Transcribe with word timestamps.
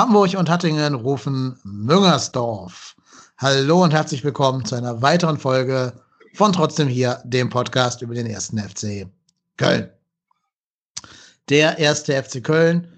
Hamburg 0.00 0.34
und 0.34 0.48
Hattingen 0.48 0.94
rufen 0.94 1.58
Müngersdorf. 1.62 2.96
Hallo 3.36 3.84
und 3.84 3.92
herzlich 3.92 4.24
willkommen 4.24 4.64
zu 4.64 4.74
einer 4.74 5.02
weiteren 5.02 5.36
Folge 5.36 5.92
von 6.32 6.54
Trotzdem 6.54 6.88
hier, 6.88 7.20
dem 7.26 7.50
Podcast 7.50 8.00
über 8.00 8.14
den 8.14 8.24
ersten 8.24 8.58
FC 8.58 9.06
Köln. 9.58 9.90
Der 11.50 11.76
erste 11.76 12.14
FC 12.22 12.42
Köln 12.42 12.88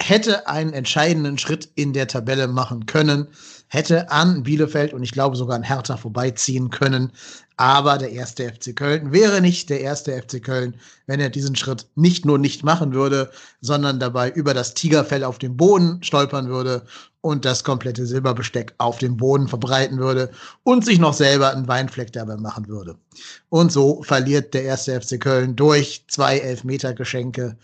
hätte 0.00 0.46
einen 0.46 0.72
entscheidenden 0.74 1.38
Schritt 1.38 1.70
in 1.74 1.92
der 1.92 2.06
Tabelle 2.06 2.46
machen 2.46 2.86
können, 2.86 3.26
hätte 3.68 4.10
an 4.10 4.42
Bielefeld 4.42 4.92
und 4.92 5.02
ich 5.02 5.12
glaube 5.12 5.36
sogar 5.36 5.56
an 5.56 5.62
Hertha 5.62 5.96
vorbeiziehen 5.96 6.70
können. 6.70 7.12
Aber 7.56 7.98
der 7.98 8.12
erste 8.12 8.52
FC 8.52 8.74
Köln 8.74 9.12
wäre 9.12 9.40
nicht 9.40 9.68
der 9.68 9.80
erste 9.80 10.12
FC 10.12 10.42
Köln, 10.42 10.74
wenn 11.06 11.18
er 11.18 11.28
diesen 11.28 11.56
Schritt 11.56 11.86
nicht 11.96 12.24
nur 12.24 12.38
nicht 12.38 12.62
machen 12.62 12.94
würde, 12.94 13.30
sondern 13.60 13.98
dabei 13.98 14.30
über 14.30 14.54
das 14.54 14.74
Tigerfell 14.74 15.24
auf 15.24 15.38
dem 15.38 15.56
Boden 15.56 16.00
stolpern 16.02 16.48
würde 16.48 16.84
und 17.20 17.44
das 17.44 17.64
komplette 17.64 18.06
Silberbesteck 18.06 18.74
auf 18.78 18.98
dem 18.98 19.16
Boden 19.16 19.48
verbreiten 19.48 19.98
würde 19.98 20.30
und 20.62 20.84
sich 20.84 21.00
noch 21.00 21.14
selber 21.14 21.52
einen 21.52 21.66
Weinfleck 21.66 22.12
dabei 22.12 22.36
machen 22.36 22.68
würde. 22.68 22.96
Und 23.48 23.72
so 23.72 24.04
verliert 24.04 24.54
der 24.54 24.62
erste 24.62 25.00
FC 25.00 25.20
Köln 25.20 25.56
durch 25.56 26.04
zwei 26.06 26.38
Elfmetergeschenke 26.38 27.56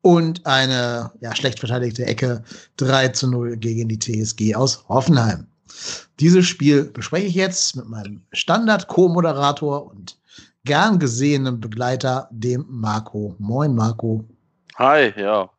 und 0.00 0.46
eine 0.46 1.12
ja, 1.20 1.36
schlecht 1.36 1.60
verteidigte 1.60 2.06
Ecke 2.06 2.42
3 2.78 3.08
zu 3.08 3.30
0 3.30 3.58
gegen 3.58 3.88
die 3.88 3.98
TSG 3.98 4.54
aus 4.54 4.84
Hoffenheim. 4.88 5.46
Dieses 6.20 6.46
Spiel 6.46 6.84
bespreche 6.84 7.26
ich 7.26 7.34
jetzt 7.34 7.76
mit 7.76 7.88
meinem 7.88 8.22
Standard-Co-Moderator 8.32 9.86
und 9.86 10.18
gern 10.64 10.98
gesehenen 10.98 11.60
Begleiter, 11.60 12.28
dem 12.30 12.64
Marco. 12.68 13.34
Moin, 13.38 13.74
Marco. 13.74 14.24
Hi, 14.76 15.12
ja. 15.16 15.50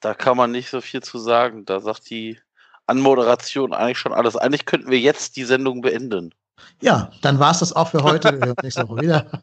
Da 0.00 0.14
kann 0.14 0.36
man 0.36 0.50
nicht 0.50 0.68
so 0.68 0.80
viel 0.80 1.02
zu 1.02 1.18
sagen. 1.18 1.64
Da 1.64 1.80
sagt 1.80 2.10
die 2.10 2.38
Anmoderation 2.86 3.72
eigentlich 3.72 3.98
schon 3.98 4.12
alles. 4.12 4.36
Eigentlich 4.36 4.66
könnten 4.66 4.90
wir 4.90 4.98
jetzt 4.98 5.36
die 5.36 5.44
Sendung 5.44 5.80
beenden. 5.80 6.34
Ja, 6.80 7.10
dann 7.22 7.38
war 7.38 7.52
es 7.52 7.60
das 7.60 7.72
auch 7.72 7.88
für 7.88 8.02
heute. 8.02 8.32
Wir 8.32 8.46
hören 8.46 8.56
nächste 8.62 8.88
Woche 8.88 9.02
wieder. 9.02 9.42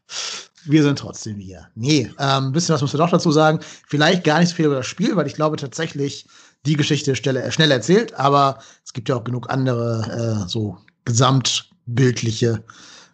Wir 0.66 0.84
sind 0.84 1.00
trotzdem 1.00 1.38
hier. 1.38 1.70
Nee, 1.76 2.12
ein 2.18 2.46
ähm, 2.46 2.52
bisschen 2.52 2.76
was 2.76 2.82
müssen 2.82 3.00
wir 3.00 3.06
doch 3.06 3.12
dazu 3.12 3.32
sagen. 3.32 3.60
Vielleicht 3.88 4.26
gar 4.26 4.40
nicht 4.40 4.50
so 4.50 4.56
viel 4.56 4.66
über 4.66 4.76
das 4.76 4.88
Spiel, 4.88 5.16
weil 5.16 5.28
ich 5.28 5.36
glaube 5.36 5.56
tatsächlich, 5.56 6.28
die 6.66 6.76
Geschichte 6.76 7.16
schnell, 7.16 7.52
schnell 7.52 7.72
erzählt, 7.72 8.14
aber 8.14 8.60
es 8.84 8.94
gibt 8.94 9.10
ja 9.10 9.16
auch 9.16 9.24
genug 9.24 9.50
andere 9.50 10.44
äh, 10.46 10.50
so 10.50 10.78
gesamtbildliche 11.06 12.64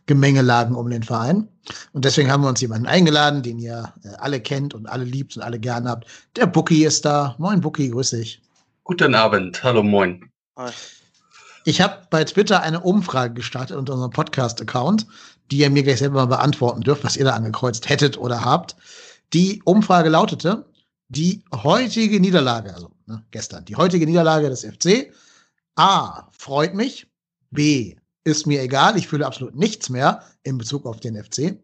Gemengelagen 0.08 0.76
um 0.76 0.90
den 0.90 1.04
Verein. 1.04 1.48
Und 1.94 2.06
deswegen 2.06 2.32
haben 2.32 2.44
wir 2.44 2.50
uns 2.50 2.62
jemanden 2.62 2.88
eingeladen, 2.88 3.42
den 3.42 3.60
ihr 3.60 3.94
äh, 4.04 4.10
alle 4.18 4.40
kennt 4.40 4.74
und 4.74 4.88
alle 4.88 5.04
liebt 5.04 5.36
und 5.36 5.44
alle 5.44 5.60
gern 5.60 5.88
habt. 5.88 6.06
Der 6.36 6.46
Bookie 6.46 6.86
ist 6.86 7.06
da. 7.06 7.36
Moin 7.38 7.62
Bookie, 7.62 7.90
grüß 7.90 8.12
dich. 8.12 8.42
Guten 8.84 9.16
Abend, 9.16 9.64
hallo 9.64 9.82
moin. 9.82 10.30
Ich 11.64 11.82
habe 11.82 12.06
bei 12.12 12.24
Twitter 12.24 12.62
eine 12.62 12.82
Umfrage 12.82 13.34
gestartet 13.34 13.78
unter 13.78 13.94
unserem 13.94 14.12
Podcast-Account, 14.12 15.08
die 15.50 15.58
ihr 15.58 15.70
mir 15.72 15.82
gleich 15.82 16.00
selber 16.00 16.22
mal 16.22 16.38
beantworten 16.38 16.82
dürft, 16.82 17.04
was 17.04 17.18
ihr 17.18 17.26
da 17.26 17.32
angekreuzt 17.32 17.90
hättet 17.90 18.18
oder 18.18 18.46
habt. 18.46 18.76
Die 19.34 19.62
Umfrage 19.66 20.10
lautete, 20.10 20.66
die 21.10 21.44
heutige 21.52 22.20
Niederlage, 22.20 22.76
also 22.76 22.92
ne, 23.06 23.24
gestern, 23.32 23.66
die 23.66 23.76
heutige 23.76 24.06
Niederlage 24.06 24.50
des 24.50 24.66
FC, 24.66 25.14
A, 25.76 26.30
freut 26.32 26.74
mich, 26.74 27.08
B, 27.52 27.96
ist 28.24 28.48
mir 28.48 28.62
egal, 28.62 28.98
ich 28.98 29.08
fühle 29.08 29.26
absolut 29.26 29.56
nichts 29.56 29.90
mehr 29.90 30.24
in 30.44 30.58
Bezug 30.58 30.86
auf 30.86 31.00
den 31.00 31.22
FC, 31.22 31.58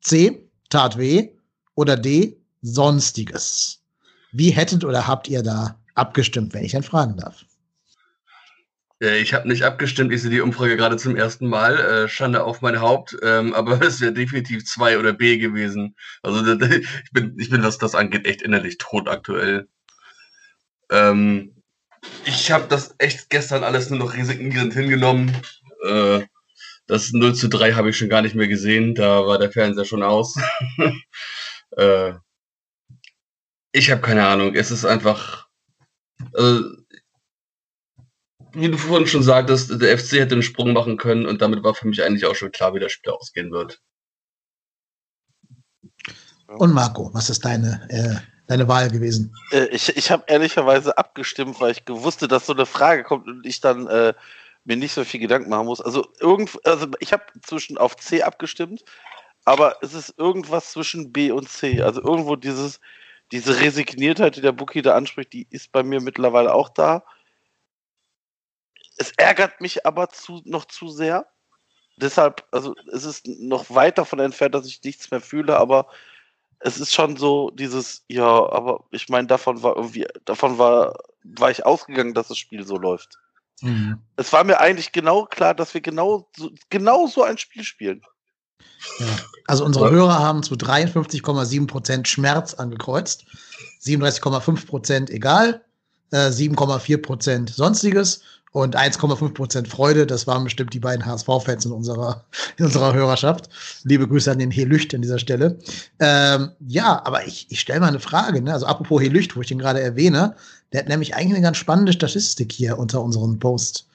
C, 0.00 0.48
tat 0.70 0.98
weh 0.98 1.30
oder 1.74 1.96
D, 1.96 2.40
sonstiges. 2.62 3.80
Wie 4.32 4.50
hättet 4.50 4.84
oder 4.84 5.06
habt 5.06 5.28
ihr 5.28 5.42
da 5.42 5.78
abgestimmt, 5.94 6.54
wenn 6.54 6.64
ich 6.64 6.72
dann 6.72 6.82
fragen 6.82 7.16
darf? 7.16 7.44
Ich 9.00 9.32
habe 9.32 9.46
nicht 9.46 9.62
abgestimmt, 9.62 10.12
ich 10.12 10.22
sehe 10.22 10.30
die 10.30 10.40
Umfrage 10.40 10.76
gerade 10.76 10.96
zum 10.96 11.14
ersten 11.14 11.46
Mal. 11.46 11.78
Äh, 11.78 12.08
Schande 12.08 12.42
auf 12.42 12.62
mein 12.62 12.80
Haupt, 12.80 13.16
ähm, 13.22 13.54
aber 13.54 13.80
es 13.82 14.00
wäre 14.00 14.12
definitiv 14.12 14.64
zwei 14.64 14.98
oder 14.98 15.12
B 15.12 15.38
gewesen. 15.38 15.94
Also 16.22 16.44
ich 16.62 17.12
bin, 17.12 17.36
ich 17.38 17.48
bin, 17.48 17.62
was 17.62 17.78
das 17.78 17.94
angeht, 17.94 18.26
echt 18.26 18.42
innerlich 18.42 18.78
tot 18.78 19.08
aktuell. 19.08 19.68
Ähm, 20.90 21.54
ich 22.24 22.50
habe 22.50 22.66
das 22.68 22.94
echt 22.98 23.30
gestern 23.30 23.64
alles 23.64 23.90
nur 23.90 23.98
noch 23.98 24.14
resignierend 24.14 24.72
hingenommen. 24.72 25.36
Äh, 25.84 26.26
das 26.86 27.12
0 27.12 27.34
zu 27.34 27.48
3 27.48 27.72
habe 27.74 27.90
ich 27.90 27.98
schon 27.98 28.08
gar 28.08 28.22
nicht 28.22 28.34
mehr 28.34 28.48
gesehen, 28.48 28.94
da 28.94 29.26
war 29.26 29.38
der 29.38 29.52
Fernseher 29.52 29.84
schon 29.84 30.02
aus. 30.02 30.36
äh, 31.76 32.14
ich 33.72 33.90
habe 33.90 34.00
keine 34.00 34.26
Ahnung, 34.26 34.54
es 34.54 34.70
ist 34.70 34.84
einfach. 34.84 35.46
Also, 36.32 36.64
wie 38.52 38.70
du 38.70 38.78
vorhin 38.78 39.06
schon 39.06 39.22
sagtest, 39.22 39.80
der 39.80 39.98
FC 39.98 40.12
hätte 40.12 40.34
einen 40.34 40.42
Sprung 40.42 40.72
machen 40.72 40.96
können 40.96 41.26
und 41.26 41.42
damit 41.42 41.62
war 41.62 41.74
für 41.74 41.86
mich 41.86 42.02
eigentlich 42.02 42.24
auch 42.24 42.34
schon 42.34 42.50
klar, 42.50 42.74
wie 42.74 42.80
das 42.80 42.92
Spiel 42.92 43.12
ausgehen 43.12 43.52
wird. 43.52 43.80
Und 46.46 46.72
Marco, 46.72 47.12
was 47.12 47.28
ist 47.28 47.44
deine, 47.44 47.86
äh, 47.90 48.37
deine 48.48 48.66
Wahl 48.66 48.90
gewesen? 48.90 49.34
Äh, 49.52 49.66
ich 49.66 49.96
ich 49.96 50.10
habe 50.10 50.24
ehrlicherweise 50.26 50.98
abgestimmt, 50.98 51.60
weil 51.60 51.70
ich 51.70 51.84
gewusst, 51.84 52.22
dass 52.30 52.46
so 52.46 52.52
eine 52.54 52.66
Frage 52.66 53.04
kommt 53.04 53.28
und 53.28 53.46
ich 53.46 53.60
dann 53.60 53.86
äh, 53.86 54.14
mir 54.64 54.76
nicht 54.76 54.92
so 54.92 55.04
viel 55.04 55.20
Gedanken 55.20 55.50
machen 55.50 55.66
muss. 55.66 55.80
Also, 55.80 56.08
irgend, 56.20 56.58
also 56.66 56.86
ich 57.00 57.12
habe 57.12 57.24
zwischen 57.42 57.78
auf 57.78 57.96
C 57.96 58.22
abgestimmt, 58.22 58.84
aber 59.44 59.76
es 59.82 59.94
ist 59.94 60.18
irgendwas 60.18 60.72
zwischen 60.72 61.12
B 61.12 61.30
und 61.30 61.48
C. 61.48 61.80
Also 61.82 62.02
irgendwo 62.02 62.36
dieses, 62.36 62.80
diese 63.32 63.60
Resigniertheit, 63.60 64.36
die 64.36 64.40
der 64.40 64.52
Bookie 64.52 64.82
da 64.82 64.94
anspricht, 64.94 65.32
die 65.32 65.46
ist 65.50 65.72
bei 65.72 65.82
mir 65.82 66.00
mittlerweile 66.00 66.52
auch 66.54 66.68
da. 66.68 67.04
Es 68.96 69.12
ärgert 69.12 69.60
mich 69.60 69.86
aber 69.86 70.08
zu, 70.10 70.42
noch 70.44 70.64
zu 70.64 70.88
sehr. 70.88 71.26
Deshalb, 71.96 72.46
also 72.52 72.74
es 72.92 73.04
ist 73.04 73.26
noch 73.26 73.70
weit 73.70 73.98
davon 73.98 74.20
entfernt, 74.20 74.54
dass 74.54 74.66
ich 74.66 74.82
nichts 74.82 75.10
mehr 75.10 75.20
fühle, 75.20 75.56
aber 75.56 75.88
es 76.60 76.78
ist 76.78 76.92
schon 76.92 77.16
so 77.16 77.50
dieses, 77.50 78.04
ja, 78.08 78.24
aber 78.24 78.84
ich 78.90 79.08
meine, 79.08 79.26
davon 79.26 79.62
war 79.62 79.76
irgendwie, 79.76 80.06
davon 80.24 80.58
war, 80.58 80.98
war 81.22 81.50
ich 81.50 81.64
ausgegangen, 81.64 82.14
dass 82.14 82.28
das 82.28 82.38
Spiel 82.38 82.66
so 82.66 82.76
läuft. 82.76 83.18
Mhm. 83.60 83.98
Es 84.16 84.32
war 84.32 84.44
mir 84.44 84.60
eigentlich 84.60 84.92
genau 84.92 85.24
klar, 85.24 85.54
dass 85.54 85.74
wir 85.74 85.80
genau 85.80 86.28
so, 86.36 86.50
genau 86.70 87.06
so 87.06 87.22
ein 87.22 87.38
Spiel 87.38 87.64
spielen. 87.64 88.02
Ja. 88.98 89.06
Also 89.46 89.64
unsere 89.64 89.90
Hörer 89.90 90.18
haben 90.18 90.42
zu 90.42 90.54
53,7% 90.54 92.06
Schmerz 92.06 92.54
angekreuzt, 92.54 93.24
37,5% 93.82 95.10
egal, 95.10 95.64
äh, 96.10 96.30
7,4% 96.30 97.52
sonstiges 97.52 98.22
und 98.52 98.76
1,5% 98.76 99.66
Freude. 99.68 100.06
Das 100.06 100.26
waren 100.26 100.44
bestimmt 100.44 100.74
die 100.74 100.80
beiden 100.80 101.04
HSV-Fans 101.04 101.66
in 101.66 101.72
unserer, 101.72 102.24
in 102.56 102.66
unserer 102.66 102.94
Hörerschaft. 102.94 103.48
Liebe 103.84 104.08
Grüße 104.08 104.30
an 104.30 104.38
den 104.38 104.50
Helücht 104.50 104.94
an 104.94 105.02
dieser 105.02 105.18
Stelle. 105.18 105.58
Ähm, 105.98 106.50
ja, 106.66 107.02
aber 107.04 107.26
ich, 107.26 107.46
ich 107.50 107.60
stelle 107.60 107.80
mal 107.80 107.88
eine 107.88 108.00
Frage. 108.00 108.40
Ne? 108.42 108.52
Also 108.52 108.66
apropos 108.66 109.02
Helücht, 109.02 109.36
wo 109.36 109.40
ich 109.40 109.48
den 109.48 109.58
gerade 109.58 109.80
erwähne, 109.80 110.36
der 110.72 110.80
hat 110.80 110.88
nämlich 110.88 111.14
eigentlich 111.14 111.34
eine 111.34 111.42
ganz 111.42 111.56
spannende 111.56 111.92
Statistik 111.92 112.52
hier 112.52 112.78
unter 112.78 113.02
unserem 113.02 113.38
Post 113.38 113.86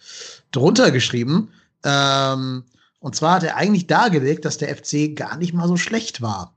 drunter 0.52 0.92
geschrieben. 0.92 1.50
Ähm, 1.84 2.64
und 3.00 3.16
zwar 3.16 3.36
hat 3.36 3.44
er 3.44 3.58
eigentlich 3.58 3.88
dargelegt, 3.88 4.46
dass 4.46 4.58
der 4.58 4.76
FC 4.76 5.16
gar 5.16 5.38
nicht 5.38 5.54
mal 5.54 5.68
so 5.68 5.78
schlecht 5.78 6.22
war. 6.22 6.56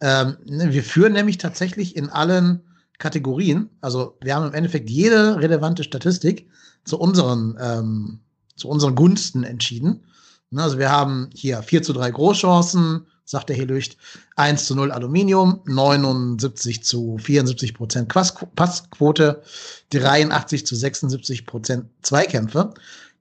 Ähm, 0.00 0.36
ne, 0.44 0.72
wir 0.72 0.84
führen 0.84 1.14
nämlich 1.14 1.38
tatsächlich 1.38 1.96
in 1.96 2.10
allen 2.10 2.60
Kategorien, 2.98 3.68
also 3.80 4.16
wir 4.22 4.34
haben 4.34 4.46
im 4.46 4.54
Endeffekt 4.54 4.88
jede 4.88 5.38
relevante 5.40 5.84
Statistik 5.84 6.48
zu 6.86 6.98
unseren, 6.98 7.58
ähm, 7.60 8.20
zu 8.56 8.68
unseren 8.68 8.94
Gunsten 8.94 9.44
entschieden. 9.44 10.04
Ne, 10.50 10.62
also 10.62 10.78
wir 10.78 10.90
haben 10.90 11.28
hier 11.34 11.62
4 11.62 11.82
zu 11.82 11.92
3 11.92 12.10
Großchancen, 12.12 13.06
sagt 13.24 13.48
der 13.48 13.56
Helücht, 13.56 13.98
1 14.36 14.66
zu 14.66 14.74
0 14.76 14.92
Aluminium, 14.92 15.60
79 15.66 16.84
zu 16.84 17.18
74 17.18 17.74
Prozent 17.74 18.08
Passquote, 18.08 19.42
83 19.90 20.64
zu 20.64 20.76
76 20.76 21.44
Prozent 21.44 21.86
Zweikämpfe. 22.02 22.72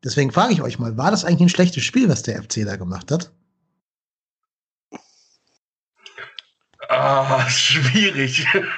Deswegen 0.04 0.32
frage 0.32 0.54
ich 0.54 0.62
euch 0.62 0.78
mal, 0.78 0.98
war 0.98 1.10
das 1.10 1.26
eigentlich 1.26 1.42
ein 1.42 1.50
schlechtes 1.50 1.84
Spiel, 1.84 2.08
was 2.08 2.22
der 2.22 2.42
FC 2.42 2.64
da 2.64 2.76
gemacht 2.76 3.12
hat? 3.12 3.32
Ah, 6.90 7.48
schwierig. 7.50 8.46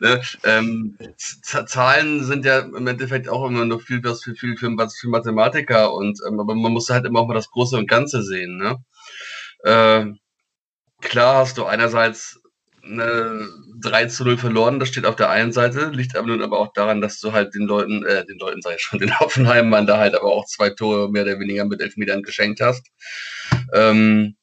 ne, 0.00 0.20
ähm, 0.44 0.98
Zahlen 1.16 2.24
sind 2.24 2.44
ja 2.44 2.60
im 2.60 2.86
Endeffekt 2.86 3.28
auch 3.28 3.46
immer 3.46 3.64
nur 3.64 3.80
viel 3.80 4.02
was 4.02 4.22
für 4.22 4.34
viel 4.34 4.56
für, 4.56 4.70
für 4.70 5.08
Mathematiker 5.08 5.92
und 5.92 6.18
ähm, 6.26 6.40
aber 6.40 6.54
man 6.54 6.72
muss 6.72 6.90
halt 6.90 7.04
immer 7.06 7.20
auch 7.20 7.28
mal 7.28 7.34
das 7.34 7.50
Große 7.50 7.76
und 7.76 7.88
Ganze 7.88 8.22
sehen. 8.22 8.56
Ne? 8.58 8.76
Äh, 9.64 10.12
klar 11.00 11.36
hast 11.36 11.58
du 11.58 11.64
einerseits 11.64 12.40
eine 12.84 13.48
3 13.80 14.06
zu 14.06 14.24
0 14.24 14.38
verloren, 14.38 14.80
das 14.80 14.88
steht 14.88 15.06
auf 15.06 15.16
der 15.16 15.30
einen 15.30 15.52
Seite, 15.52 15.90
liegt 15.90 16.16
aber 16.16 16.26
nun 16.26 16.42
aber 16.42 16.58
auch 16.58 16.72
daran, 16.72 17.00
dass 17.00 17.20
du 17.20 17.32
halt 17.32 17.54
den 17.54 17.66
Leuten, 17.66 18.04
äh, 18.04 18.26
den 18.26 18.38
Leuten 18.38 18.60
ich 18.74 18.82
schon, 18.82 18.98
den 19.00 19.18
Hoffenheim-Mann 19.20 19.86
da 19.86 19.98
halt 19.98 20.14
aber 20.14 20.32
auch 20.32 20.46
zwei 20.46 20.70
Tore 20.70 21.10
mehr 21.10 21.22
oder 21.22 21.38
weniger 21.38 21.64
mit 21.64 21.80
Elfmetern 21.80 22.22
geschenkt 22.22 22.60
hast. 22.60 22.86
Ähm, 23.72 24.36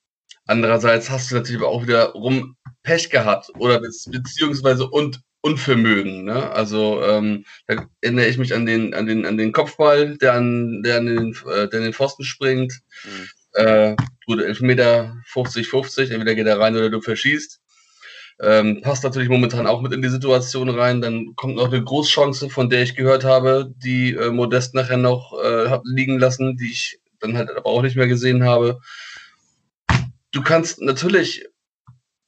Andererseits 0.50 1.12
hast 1.12 1.30
du 1.30 1.36
natürlich 1.36 1.62
auch 1.62 1.86
wieder 1.86 2.06
rum 2.14 2.56
Pech 2.82 3.12
gehabt 3.12 3.52
oder 3.60 3.80
beziehungsweise 3.80 4.90
und 4.90 5.22
Unvermögen. 5.42 6.24
Ne? 6.24 6.52
Also 6.52 7.04
ähm, 7.04 7.46
da 7.68 7.86
erinnere 8.02 8.26
ich 8.26 8.40
mich 8.40 8.56
an 8.56 8.66
den, 8.66 8.96
an 8.96 9.06
den, 9.06 9.28
an 9.28 9.38
den 9.38 9.52
Kopfball, 9.52 10.18
der 10.18 10.34
an, 10.34 10.82
der 10.82 10.98
an 10.98 11.06
den, 11.06 11.36
äh, 11.48 11.68
der 11.70 11.80
an 11.80 11.84
den 11.84 11.94
Pfosten 11.94 12.24
springt. 12.24 12.74
Mhm. 13.04 13.30
Äh, 13.54 13.96
gut, 14.26 14.42
Elfmeter 14.42 15.18
50-50, 15.32 16.12
entweder 16.12 16.34
geht 16.34 16.48
er 16.48 16.60
rein 16.60 16.76
oder 16.76 16.90
du 16.90 17.00
verschießt. 17.00 17.60
Ähm, 18.42 18.82
passt 18.82 19.04
natürlich 19.04 19.30
momentan 19.30 19.68
auch 19.68 19.82
mit 19.82 19.94
in 19.94 20.02
die 20.02 20.10
Situation 20.10 20.70
rein. 20.70 21.00
Dann 21.00 21.36
kommt 21.36 21.58
noch 21.58 21.72
eine 21.72 21.84
Großchance, 21.84 22.50
von 22.50 22.72
der 22.72 22.82
ich 22.82 22.96
gehört 22.96 23.24
habe, 23.24 23.72
die 23.78 24.16
äh, 24.16 24.32
Modest 24.32 24.74
nachher 24.74 24.98
noch 24.98 25.32
äh, 25.44 25.78
liegen 25.84 26.18
lassen, 26.18 26.58
die 26.58 26.72
ich 26.72 27.00
dann 27.20 27.38
halt 27.38 27.52
aber 27.52 27.68
auch 27.68 27.84
nicht 27.84 27.96
mehr 27.96 28.08
gesehen 28.08 28.44
habe. 28.44 28.80
Du 30.32 30.42
kannst 30.44 30.82
natürlich 30.82 31.46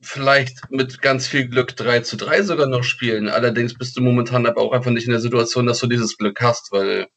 vielleicht 0.01 0.71
mit 0.71 1.01
ganz 1.01 1.27
viel 1.27 1.47
Glück 1.47 1.75
3 1.75 1.99
zu 1.99 2.17
3 2.17 2.41
sogar 2.41 2.67
noch 2.67 2.83
spielen. 2.83 3.29
Allerdings 3.29 3.75
bist 3.75 3.95
du 3.95 4.01
momentan 4.01 4.45
aber 4.47 4.61
auch 4.61 4.71
einfach 4.71 4.91
nicht 4.91 5.05
in 5.05 5.11
der 5.11 5.19
Situation, 5.19 5.67
dass 5.67 5.79
du 5.79 5.87
dieses 5.87 6.17
Glück 6.17 6.41
hast, 6.41 6.71
weil 6.71 7.07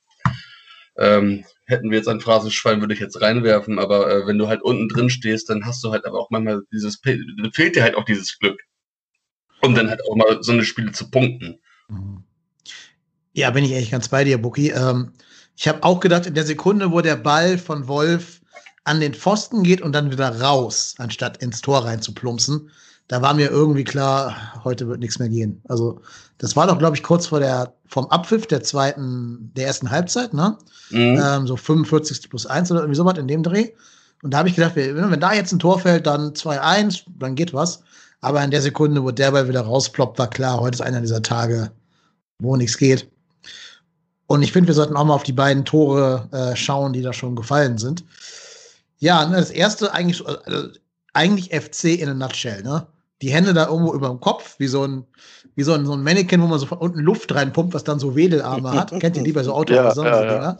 ähm, 0.96 1.44
hätten 1.66 1.90
wir 1.90 1.98
jetzt 1.98 2.08
ein 2.08 2.20
Phrasenschwein, 2.20 2.80
würde 2.80 2.94
ich 2.94 3.00
jetzt 3.00 3.20
reinwerfen, 3.20 3.78
aber 3.78 4.10
äh, 4.10 4.26
wenn 4.26 4.38
du 4.38 4.48
halt 4.48 4.62
unten 4.62 4.88
drin 4.88 5.10
stehst, 5.10 5.48
dann 5.48 5.64
hast 5.64 5.82
du 5.82 5.90
halt 5.90 6.04
aber 6.04 6.20
auch 6.20 6.30
manchmal 6.30 6.62
dieses, 6.72 7.00
fehlt 7.02 7.76
dir 7.76 7.82
halt 7.82 7.96
auch 7.96 8.04
dieses 8.04 8.38
Glück. 8.38 8.60
Und 9.62 9.76
dann 9.76 9.88
halt 9.88 10.02
auch 10.06 10.14
mal 10.14 10.42
so 10.42 10.52
eine 10.52 10.64
Spiele 10.64 10.92
zu 10.92 11.10
punkten. 11.10 11.58
Ja, 13.32 13.50
bin 13.50 13.64
ich 13.64 13.74
eigentlich 13.74 13.90
ganz 13.90 14.08
bei 14.08 14.24
dir, 14.24 14.36
Buki. 14.36 14.70
Ähm, 14.70 15.12
ich 15.56 15.66
habe 15.68 15.82
auch 15.82 16.00
gedacht, 16.00 16.26
in 16.26 16.34
der 16.34 16.44
Sekunde, 16.44 16.92
wo 16.92 17.00
der 17.00 17.16
Ball 17.16 17.56
von 17.56 17.88
Wolf 17.88 18.42
an 18.84 19.00
den 19.00 19.14
Pfosten 19.14 19.62
geht 19.62 19.80
und 19.80 19.92
dann 19.92 20.12
wieder 20.12 20.40
raus, 20.40 20.94
anstatt 20.98 21.38
ins 21.38 21.60
Tor 21.60 21.84
rein 21.84 22.02
zu 22.02 22.12
plumpsen, 22.12 22.70
da 23.08 23.20
war 23.20 23.34
mir 23.34 23.50
irgendwie 23.50 23.84
klar, 23.84 24.34
heute 24.64 24.88
wird 24.88 25.00
nichts 25.00 25.18
mehr 25.18 25.28
gehen. 25.28 25.60
Also, 25.68 26.00
das 26.38 26.56
war 26.56 26.66
doch, 26.66 26.78
glaube 26.78 26.96
ich, 26.96 27.02
kurz 27.02 27.26
vor 27.26 27.40
der, 27.40 27.74
vom 27.86 28.06
Abpfiff 28.06 28.46
der 28.46 28.62
zweiten, 28.62 29.52
der 29.54 29.66
ersten 29.66 29.90
Halbzeit, 29.90 30.32
ne? 30.32 30.56
Mhm. 30.90 31.20
Ähm, 31.22 31.46
so 31.46 31.56
45. 31.56 32.30
plus 32.30 32.46
1 32.46 32.70
oder 32.70 32.80
irgendwie 32.80 32.96
sowas 32.96 33.18
in 33.18 33.28
dem 33.28 33.42
Dreh. 33.42 33.72
Und 34.22 34.32
da 34.32 34.38
habe 34.38 34.48
ich 34.48 34.54
gedacht, 34.54 34.74
wenn, 34.74 35.20
da 35.20 35.34
jetzt 35.34 35.52
ein 35.52 35.58
Tor 35.58 35.78
fällt, 35.78 36.06
dann 36.06 36.32
2-1, 36.32 37.02
dann 37.18 37.34
geht 37.34 37.52
was. 37.52 37.82
Aber 38.22 38.42
in 38.42 38.50
der 38.50 38.62
Sekunde, 38.62 39.02
wo 39.02 39.10
der 39.10 39.32
Ball 39.32 39.48
wieder 39.48 39.60
rausploppt, 39.60 40.18
war 40.18 40.30
klar, 40.30 40.60
heute 40.60 40.76
ist 40.76 40.80
einer 40.80 41.02
dieser 41.02 41.20
Tage, 41.20 41.70
wo 42.38 42.56
nichts 42.56 42.78
geht. 42.78 43.06
Und 44.26 44.42
ich 44.42 44.52
finde, 44.52 44.68
wir 44.68 44.74
sollten 44.74 44.96
auch 44.96 45.04
mal 45.04 45.14
auf 45.14 45.24
die 45.24 45.32
beiden 45.32 45.66
Tore 45.66 46.26
äh, 46.32 46.56
schauen, 46.56 46.94
die 46.94 47.02
da 47.02 47.12
schon 47.12 47.36
gefallen 47.36 47.76
sind. 47.76 48.02
Ja, 49.04 49.26
ne, 49.26 49.36
das 49.36 49.50
erste 49.50 49.92
eigentlich, 49.92 50.26
also, 50.26 50.68
eigentlich 51.12 51.54
FC 51.54 52.00
in 52.00 52.08
a 52.08 52.14
nutshell, 52.14 52.62
ne? 52.62 52.86
Die 53.20 53.30
Hände 53.30 53.52
da 53.52 53.68
irgendwo 53.68 53.92
über 53.92 54.08
dem 54.08 54.18
Kopf, 54.18 54.54
wie 54.58 54.66
so 54.66 54.86
ein, 54.86 55.04
wie 55.54 55.62
so 55.62 55.74
ein, 55.74 55.84
so 55.84 55.92
ein 55.92 56.02
Mannequin, 56.02 56.40
wo 56.40 56.46
man 56.46 56.58
so 56.58 56.64
von 56.64 56.78
unten 56.78 57.00
Luft 57.00 57.34
reinpumpt, 57.34 57.74
was 57.74 57.84
dann 57.84 57.98
so 57.98 58.16
Wedelarme 58.16 58.72
hat. 58.72 58.90
Kennt 59.00 59.18
ihr 59.18 59.22
die 59.22 59.32
bei 59.32 59.42
so 59.42 59.52
Autos? 59.52 59.76
Ja, 59.76 59.84
ja, 59.84 59.94
so 59.94 60.04
ja. 60.04 60.58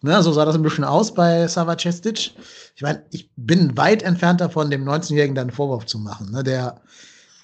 Ne, 0.00 0.22
so 0.22 0.32
sah 0.32 0.44
das 0.44 0.54
ein 0.54 0.62
bisschen 0.62 0.84
aus 0.84 1.12
bei 1.12 1.48
Sava 1.48 1.76
Cestic. 1.76 2.34
Ich 2.76 2.82
meine, 2.82 3.04
ich 3.10 3.28
bin 3.36 3.76
weit 3.76 4.04
entfernt 4.04 4.40
davon, 4.40 4.70
dem 4.70 4.88
19-Jährigen 4.88 5.34
da 5.34 5.42
einen 5.42 5.50
Vorwurf 5.50 5.86
zu 5.86 5.98
machen. 5.98 6.30
Ne? 6.30 6.44
Der 6.44 6.80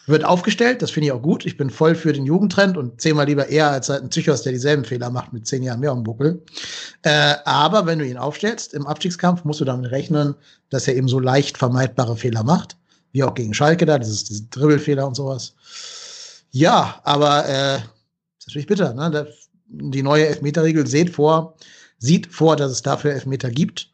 wird 0.08 0.24
aufgestellt, 0.24 0.82
das 0.82 0.90
finde 0.90 1.06
ich 1.06 1.12
auch 1.12 1.22
gut. 1.22 1.44
Ich 1.46 1.56
bin 1.56 1.70
voll 1.70 1.94
für 1.94 2.12
den 2.12 2.24
Jugendtrend 2.24 2.76
und 2.76 3.00
zehnmal 3.00 3.26
lieber 3.26 3.48
eher 3.48 3.70
als 3.70 3.88
halt 3.88 4.02
ein 4.02 4.08
Psychos, 4.08 4.42
der 4.42 4.52
dieselben 4.52 4.84
Fehler 4.84 5.10
macht 5.10 5.32
mit 5.32 5.46
zehn 5.46 5.62
Jahren 5.62 5.80
mehr 5.80 5.90
am 5.90 6.04
Buckel. 6.04 6.42
Äh, 7.02 7.34
aber 7.44 7.86
wenn 7.86 7.98
du 7.98 8.06
ihn 8.06 8.16
aufstellst 8.16 8.74
im 8.74 8.86
Abstiegskampf, 8.86 9.44
musst 9.44 9.60
du 9.60 9.64
damit 9.64 9.90
rechnen, 9.90 10.34
dass 10.70 10.88
er 10.88 10.96
eben 10.96 11.08
so 11.08 11.18
leicht 11.18 11.58
vermeidbare 11.58 12.16
Fehler 12.16 12.44
macht, 12.44 12.76
wie 13.12 13.24
auch 13.24 13.34
gegen 13.34 13.54
Schalke 13.54 13.86
da, 13.86 13.98
dieses, 13.98 14.24
diese 14.24 14.44
Dribbelfehler 14.44 15.06
und 15.06 15.14
sowas. 15.14 15.54
Ja, 16.50 17.00
aber 17.04 17.46
äh, 17.46 17.76
ist 18.38 18.48
natürlich 18.48 18.66
bitter. 18.66 18.94
Ne? 18.94 19.28
Die 19.66 20.02
neue 20.02 20.26
Elfmeterregel 20.26 20.86
sieht 20.86 21.10
vor, 21.10 21.56
sieht 21.98 22.26
vor, 22.28 22.56
dass 22.56 22.72
es 22.72 22.82
dafür 22.82 23.12
Elfmeter 23.12 23.50
gibt 23.50 23.90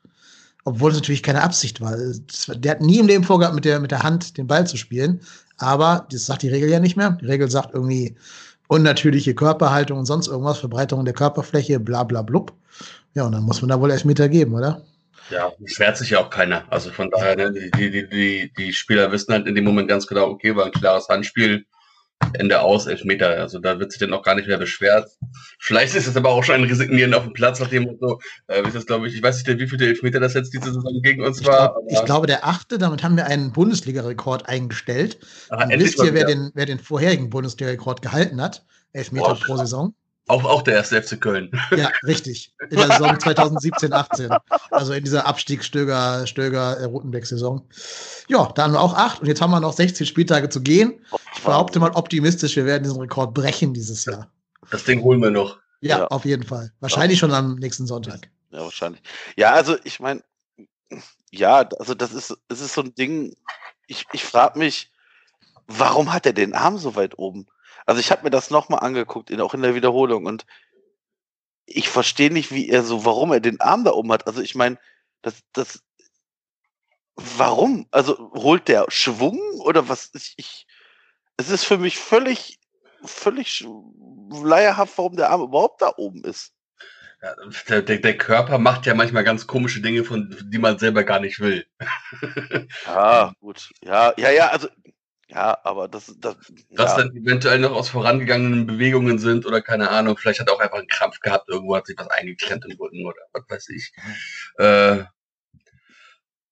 obwohl 0.64 0.90
es 0.90 0.96
natürlich 0.96 1.22
keine 1.22 1.43
Absicht 1.43 1.81
war. 1.81 1.96
Der 2.56 2.70
hat 2.72 2.81
nie 2.81 2.99
im 2.99 3.06
Leben 3.06 3.25
vorgehabt, 3.25 3.55
mit 3.55 3.64
der, 3.64 3.81
mit 3.81 3.90
der 3.90 4.02
Hand 4.02 4.38
den 4.38 4.46
Ball 4.46 4.66
zu 4.66 4.76
spielen. 4.76 5.20
Aber 5.58 6.06
das 6.11 6.26
sagt 6.26 6.43
die 6.43 6.49
Regel 6.49 6.70
ja 6.70 6.81
nicht 6.81 6.96
mehr. 6.96 7.19
Die 7.20 7.26
Regel 7.26 7.50
sagt 7.50 7.75
irgendwie 7.75 8.16
unnatürliche 8.69 9.34
Körperhaltung 9.34 9.99
und 9.99 10.06
sonst 10.06 10.26
irgendwas, 10.26 10.58
Verbreiterung 10.58 11.05
der 11.05 11.14
Körperfläche, 11.14 11.78
bla 11.78 12.02
bla 12.02 12.22
blub. 12.22 12.52
Ja, 13.14 13.25
und 13.26 13.32
dann 13.32 13.44
muss 13.44 13.61
man 13.62 13.69
da 13.69 13.81
wohl 13.81 13.90
Elfmeter 13.90 14.28
geben, 14.28 14.55
oder? 14.55 14.82
Ja, 15.31 15.52
beschwert 15.58 15.96
sich 15.96 16.11
ja 16.11 16.20
auch 16.20 16.31
keiner. 16.31 16.64
Also 16.70 16.90
von 16.90 17.10
daher, 17.10 17.37
ne, 17.37 17.52
die, 17.52 17.90
die, 17.90 18.08
die, 18.08 18.52
die 18.56 18.72
Spieler 18.72 19.10
wissen 19.12 19.32
halt 19.32 19.46
in 19.46 19.55
dem 19.55 19.64
Moment 19.64 19.88
ganz 19.88 20.06
genau, 20.06 20.28
okay, 20.28 20.55
war 20.56 20.67
ein 20.67 20.72
klares 20.72 21.08
Handspiel. 21.08 21.64
Ende 22.32 22.60
aus, 22.60 22.86
Elfmeter. 22.86 23.28
Also 23.40 23.58
da 23.58 23.78
wird 23.78 23.92
sich 23.92 24.00
dann 24.00 24.12
auch 24.12 24.22
gar 24.22 24.34
nicht 24.34 24.48
mehr 24.48 24.58
beschwert. 24.58 25.08
Vielleicht 25.58 25.94
ist 25.94 26.06
es 26.06 26.16
aber 26.16 26.30
auch 26.30 26.42
schon 26.42 26.56
ein 26.56 26.64
Resignieren 26.64 27.14
auf 27.14 27.24
dem 27.24 27.32
Platz, 27.32 27.60
nach 27.60 27.68
dem 27.68 27.84
Motto, 27.84 28.20
äh, 28.48 28.62
ist 28.62 28.74
das, 28.74 28.86
glaube 28.86 29.06
ich, 29.08 29.14
ich 29.14 29.22
weiß 29.22 29.44
nicht, 29.44 29.58
wie 29.58 29.68
viele 29.68 29.86
Elfmeter 29.86 30.20
das 30.20 30.34
jetzt 30.34 30.52
diese 30.52 30.72
Saison 30.72 31.00
gegen 31.02 31.24
uns 31.24 31.40
ich 31.40 31.46
war. 31.46 31.74
Glaub, 31.74 31.84
ich 31.90 32.04
glaube, 32.04 32.26
der 32.26 32.46
achte, 32.46 32.78
damit 32.78 33.02
haben 33.02 33.16
wir 33.16 33.26
einen 33.26 33.52
Bundesliga-Rekord 33.52 34.48
eingestellt. 34.48 35.18
Aha, 35.50 35.68
wisst 35.70 36.02
ihr, 36.02 36.14
wer 36.14 36.24
den, 36.24 36.50
wer 36.54 36.66
den 36.66 36.78
vorherigen 36.78 37.30
Bundesliga-Rekord 37.30 38.02
gehalten 38.02 38.40
hat? 38.40 38.64
Elfmeter 38.92 39.26
Boah, 39.26 39.40
pro 39.40 39.56
Saison. 39.56 39.94
Auch, 40.26 40.44
auch 40.44 40.62
der 40.62 40.74
erste 40.74 41.02
FC 41.02 41.20
Köln. 41.20 41.50
Ja, 41.76 41.90
richtig. 42.06 42.54
In 42.70 42.78
der 42.78 42.88
Saison 42.88 43.20
2017, 43.20 43.92
18. 43.92 44.30
Also 44.70 44.94
in 44.94 45.04
dieser 45.04 45.26
Abstiegsstöger, 45.26 46.26
Stöger, 46.26 46.78
äh, 46.78 46.84
Rutenbeck-Saison. 46.84 47.68
Ja, 48.28 48.50
da 48.54 48.62
haben 48.62 48.72
wir 48.72 48.80
auch 48.80 48.94
acht 48.94 49.20
und 49.20 49.26
jetzt 49.26 49.42
haben 49.42 49.50
wir 49.50 49.60
noch 49.60 49.74
16 49.74 50.06
Spieltage 50.06 50.48
zu 50.48 50.62
gehen. 50.62 51.04
Ich 51.34 51.42
behaupte 51.42 51.78
mal 51.78 51.90
optimistisch, 51.90 52.56
wir 52.56 52.64
werden 52.64 52.84
diesen 52.84 53.00
Rekord 53.00 53.34
brechen 53.34 53.74
dieses 53.74 54.06
Jahr. 54.06 54.30
Das 54.70 54.84
Ding 54.84 55.02
holen 55.02 55.20
wir 55.20 55.30
noch. 55.30 55.58
Ja, 55.80 55.98
ja. 55.98 56.06
auf 56.06 56.24
jeden 56.24 56.44
Fall. 56.44 56.72
Wahrscheinlich 56.80 57.18
ja. 57.18 57.26
schon 57.26 57.34
am 57.34 57.56
nächsten 57.56 57.86
Sonntag. 57.86 58.30
Ja, 58.50 58.60
wahrscheinlich. 58.60 59.02
Ja, 59.36 59.52
also 59.52 59.76
ich 59.84 60.00
meine, 60.00 60.22
ja, 61.30 61.68
also 61.78 61.94
das 61.94 62.14
ist, 62.14 62.34
das 62.48 62.62
ist 62.62 62.72
so 62.72 62.80
ein 62.80 62.94
Ding, 62.94 63.36
ich, 63.86 64.06
ich 64.12 64.24
frage 64.24 64.58
mich, 64.58 64.90
warum 65.66 66.12
hat 66.12 66.24
er 66.24 66.32
den 66.32 66.54
Arm 66.54 66.78
so 66.78 66.96
weit 66.96 67.18
oben? 67.18 67.46
Also 67.86 68.00
ich 68.00 68.10
habe 68.10 68.22
mir 68.22 68.31
das 68.31 68.50
nochmal 68.50 68.81
angeguckt, 68.81 69.31
in, 69.31 69.41
auch 69.41 69.55
in 69.55 69.62
der 69.62 69.74
Wiederholung, 69.74 70.26
und 70.26 70.46
ich 71.67 71.88
verstehe 71.88 72.31
nicht, 72.31 72.53
wie 72.53 72.69
er 72.69 72.82
so, 72.82 73.05
warum 73.05 73.32
er 73.32 73.41
den 73.41 73.60
Arm 73.60 73.84
da 73.84 73.93
oben 73.93 74.12
hat. 74.12 74.26
Also 74.26 74.43
ich 74.43 74.55
meine, 74.55 74.79
das, 75.22 75.43
das, 75.53 75.82
warum? 77.17 77.86
Also 77.91 78.32
holt 78.34 78.69
der 78.69 78.86
Schwung 78.88 79.41
oder 79.60 79.88
was? 79.88 80.10
Ich, 80.14 80.34
ich, 80.36 80.67
es 81.36 81.50
ist 81.50 81.64
für 81.64 81.79
mich 81.79 81.98
völlig, 81.98 82.58
völlig 83.05 83.67
leierhaft, 84.31 84.96
warum 84.98 85.17
der 85.17 85.31
Arm 85.31 85.43
überhaupt 85.43 85.82
da 85.82 85.93
oben 85.96 86.24
ist. 86.24 86.53
Ja, 87.22 87.34
der, 87.69 87.82
der, 87.82 87.98
der, 87.98 88.19
Körper 88.19 88.58
macht 88.58 88.84
ja 88.84 88.94
manchmal 88.94 89.24
ganz 89.24 89.46
komische 89.46 89.81
Dinge, 89.81 90.05
von 90.05 90.36
die 90.53 90.58
man 90.58 90.79
selber 90.79 91.05
gar 91.05 91.20
nicht 91.20 91.41
will. 91.41 91.67
ah, 92.86 93.32
gut. 93.41 93.70
Ja, 93.82 94.12
ja, 94.19 94.31
ja, 94.31 94.48
also 94.48 94.69
ja, 95.28 95.58
aber 95.64 95.88
das, 95.88 96.14
das 96.19 96.36
Was 96.70 96.93
ja. 96.93 96.98
dann 96.98 97.16
eventuell 97.16 97.58
noch 97.58 97.72
aus 97.72 97.88
vorangegangenen 97.88 98.66
Bewegungen 98.66 99.19
sind 99.19 99.46
oder 99.46 99.62
keine 99.62 99.90
Ahnung, 99.90 100.16
vielleicht 100.16 100.40
hat 100.40 100.48
er 100.48 100.54
auch 100.54 100.60
einfach 100.60 100.78
einen 100.78 100.88
Krampf 100.88 101.20
gehabt, 101.20 101.48
irgendwo 101.48 101.76
hat 101.76 101.86
sich 101.86 101.96
was 101.98 102.08
eingeklemmt 102.08 102.64
im 102.64 102.76
Rücken 102.76 103.06
oder 103.06 103.20
was 103.32 103.44
weiß 103.48 103.69
ich. 103.70 103.93
Äh, 104.58 105.04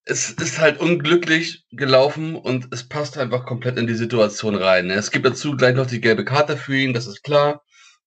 es 0.05 0.31
ist 0.31 0.59
halt 0.59 0.81
unglücklich 0.81 1.65
gelaufen 1.71 2.35
und 2.35 2.73
es 2.73 2.89
passt 2.89 3.19
einfach 3.19 3.47
komplett 3.47 3.79
in 3.79 3.87
die 3.87 3.95
Situation 3.95 4.57
rein. 4.57 4.89
Ne? 4.89 4.95
Es 4.95 5.11
gibt 5.11 5.25
dazu 5.25 5.57
gleich 5.57 5.77
noch 5.77 5.87
die 5.87 6.01
gelbe 6.01 6.25
Karte 6.25 6.57
für 6.57 6.77
ihn, 6.77 6.93
das 6.93 7.07
ist 7.07 7.23
klar. 7.23 7.63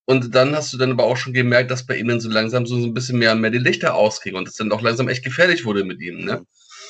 Und 0.05 0.35
dann 0.35 0.55
hast 0.55 0.71
du 0.71 0.77
dann 0.77 0.91
aber 0.91 1.05
auch 1.05 1.17
schon 1.17 1.33
gemerkt, 1.33 1.71
dass 1.71 1.85
bei 1.85 1.97
ihm 1.97 2.07
dann 2.07 2.19
so 2.19 2.29
langsam 2.29 2.65
so 2.65 2.75
ein 2.75 2.93
bisschen 2.93 3.17
mehr 3.17 3.31
und 3.31 3.41
mehr 3.41 3.49
die 3.49 3.57
Lichter 3.57 3.95
ausgingen 3.95 4.37
und 4.37 4.47
es 4.47 4.55
dann 4.55 4.71
auch 4.71 4.81
langsam 4.81 5.07
echt 5.07 5.23
gefährlich 5.23 5.65
wurde 5.65 5.83
mit 5.83 6.01
ihm. 6.01 6.25
Ne? 6.25 6.45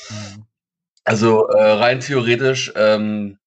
Mhm. 0.10 0.46
Also 1.06 1.48
äh, 1.48 1.72
rein 1.72 2.00
theoretisch 2.00 2.74
ähm, 2.76 3.38
äh, 3.38 3.45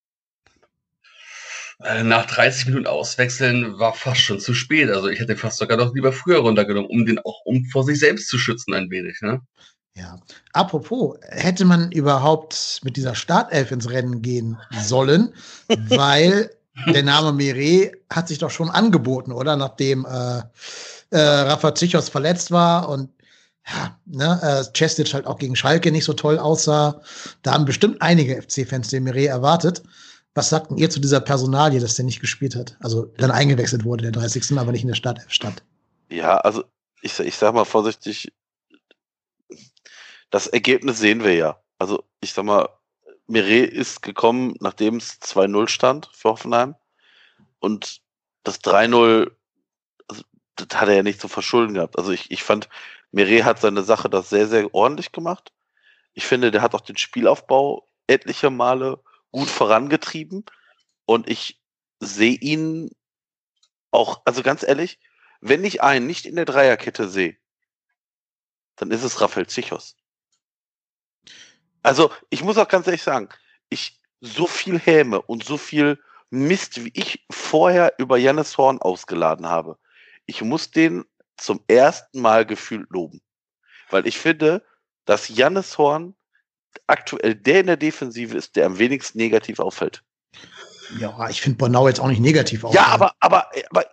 nach 1.78 2.26
30 2.26 2.66
Minuten 2.66 2.86
auswechseln 2.86 3.78
war 3.78 3.94
fast 3.94 4.20
schon 4.20 4.40
zu 4.40 4.52
spät. 4.52 4.90
Also 4.90 5.08
ich 5.08 5.20
hätte 5.20 5.36
fast 5.36 5.58
sogar 5.58 5.76
noch 5.76 5.94
lieber 5.94 6.12
früher 6.12 6.38
runtergenommen, 6.38 6.90
um 6.90 7.06
den 7.06 7.20
auch 7.20 7.40
um 7.44 7.64
vor 7.66 7.84
sich 7.84 8.00
selbst 8.00 8.28
zu 8.28 8.38
schützen 8.38 8.74
ein 8.74 8.90
wenig. 8.90 9.20
Ne? 9.20 9.40
Ja. 9.94 10.18
Apropos, 10.52 11.18
hätte 11.22 11.64
man 11.64 11.92
überhaupt 11.92 12.80
mit 12.82 12.96
dieser 12.96 13.14
Startelf 13.14 13.70
ins 13.70 13.90
Rennen 13.90 14.22
gehen 14.22 14.58
sollen, 14.80 15.34
weil 15.88 16.50
der 16.86 17.02
Name 17.02 17.32
Mire 17.32 17.92
hat 18.10 18.28
sich 18.28 18.38
doch 18.38 18.50
schon 18.50 18.70
angeboten, 18.70 19.32
oder? 19.32 19.56
Nachdem 19.56 20.04
äh, 20.04 20.42
äh, 21.10 21.18
Rafa 21.18 21.74
Zichos 21.74 22.08
verletzt 22.08 22.50
war 22.50 22.88
und 22.88 23.10
ja, 23.66 23.98
ne, 24.06 24.40
äh, 24.42 24.72
Cestic 24.76 25.12
halt 25.12 25.26
auch 25.26 25.38
gegen 25.38 25.56
Schalke 25.56 25.92
nicht 25.92 26.04
so 26.04 26.12
toll 26.12 26.38
aussah. 26.38 27.02
Da 27.42 27.52
haben 27.52 27.64
bestimmt 27.64 28.00
einige 28.00 28.40
FC-Fans 28.40 28.88
den 28.88 29.04
Mire 29.04 29.26
erwartet. 29.26 29.82
Was 30.34 30.50
sagten 30.50 30.76
ihr 30.76 30.90
zu 30.90 31.00
dieser 31.00 31.20
Personalie, 31.20 31.80
dass 31.80 31.96
der 31.96 32.04
nicht 32.04 32.20
gespielt 32.20 32.54
hat? 32.54 32.76
Also 32.80 33.06
dann 33.16 33.30
eingewechselt 33.30 33.84
wurde, 33.84 34.02
der 34.02 34.12
30. 34.12 34.56
aber 34.58 34.72
nicht 34.72 34.82
in 34.82 34.88
der 34.88 34.94
Stadt 34.94 35.24
stand. 35.28 35.62
Ja, 36.10 36.38
also 36.38 36.64
ich, 37.02 37.18
ich 37.18 37.36
sag 37.36 37.54
mal 37.54 37.64
vorsichtig, 37.64 38.32
das 40.30 40.46
Ergebnis 40.46 40.98
sehen 40.98 41.24
wir 41.24 41.34
ja. 41.34 41.60
Also 41.78 42.04
ich 42.20 42.32
sag 42.32 42.44
mal, 42.44 42.68
Mire 43.26 43.58
ist 43.58 44.02
gekommen, 44.02 44.54
nachdem 44.60 44.96
es 44.96 45.20
2-0 45.20 45.68
stand 45.68 46.08
für 46.12 46.30
Hoffenheim. 46.30 46.74
Und 47.60 48.00
das 48.42 48.62
3-0, 48.62 49.30
also, 50.08 50.22
das 50.56 50.80
hat 50.80 50.88
er 50.88 50.96
ja 50.96 51.02
nicht 51.02 51.20
zu 51.20 51.28
verschulden 51.28 51.74
gehabt. 51.74 51.98
Also 51.98 52.10
ich, 52.12 52.30
ich 52.30 52.42
fand, 52.42 52.68
Mire 53.12 53.44
hat 53.44 53.60
seine 53.60 53.82
Sache 53.82 54.08
das 54.08 54.30
sehr, 54.30 54.48
sehr 54.48 54.74
ordentlich 54.74 55.12
gemacht. 55.12 55.52
Ich 56.14 56.26
finde, 56.26 56.50
der 56.50 56.62
hat 56.62 56.74
auch 56.74 56.80
den 56.80 56.96
Spielaufbau 56.96 57.86
etliche 58.06 58.50
Male 58.50 58.98
gut 59.32 59.48
vorangetrieben. 59.48 60.44
Und 61.04 61.28
ich 61.28 61.60
sehe 62.00 62.34
ihn 62.34 62.90
auch, 63.90 64.22
also 64.24 64.42
ganz 64.42 64.62
ehrlich, 64.62 64.98
wenn 65.40 65.64
ich 65.64 65.82
einen 65.82 66.06
nicht 66.06 66.26
in 66.26 66.36
der 66.36 66.44
Dreierkette 66.44 67.08
sehe, 67.08 67.36
dann 68.76 68.90
ist 68.90 69.02
es 69.02 69.20
Raphael 69.20 69.46
Zichos. 69.46 69.96
Also, 71.82 72.10
ich 72.30 72.42
muss 72.42 72.58
auch 72.58 72.68
ganz 72.68 72.86
ehrlich 72.86 73.02
sagen, 73.02 73.28
ich 73.68 74.00
so 74.20 74.46
viel 74.46 74.78
Häme 74.78 75.22
und 75.22 75.44
so 75.44 75.56
viel 75.56 76.02
Mist, 76.30 76.84
wie 76.84 76.90
ich 76.94 77.24
vorher 77.30 77.94
über 77.98 78.18
Jannis 78.18 78.58
Horn 78.58 78.80
ausgeladen 78.80 79.48
habe, 79.48 79.78
ich 80.26 80.42
muss 80.42 80.70
den 80.70 81.04
zum 81.36 81.64
ersten 81.68 82.20
Mal 82.20 82.44
gefühlt 82.44 82.90
loben. 82.90 83.22
Weil 83.90 84.06
ich 84.06 84.18
finde, 84.18 84.64
dass 85.06 85.28
Jannis 85.28 85.78
Horn 85.78 86.14
aktuell 86.86 87.34
der 87.34 87.60
in 87.60 87.66
der 87.66 87.76
Defensive 87.76 88.36
ist, 88.36 88.56
der 88.56 88.66
am 88.66 88.78
wenigsten 88.78 89.18
negativ 89.18 89.58
auffällt. 89.60 90.02
Ja, 90.98 91.28
ich 91.28 91.40
finde 91.40 91.58
Bornau 91.58 91.88
jetzt 91.88 92.00
auch 92.00 92.08
nicht 92.08 92.20
negativ 92.20 92.64
auffällt. 92.64 92.82
Ja, 92.82 92.92
aber, 92.92 93.14
aber, 93.20 93.50
aber 93.70 93.84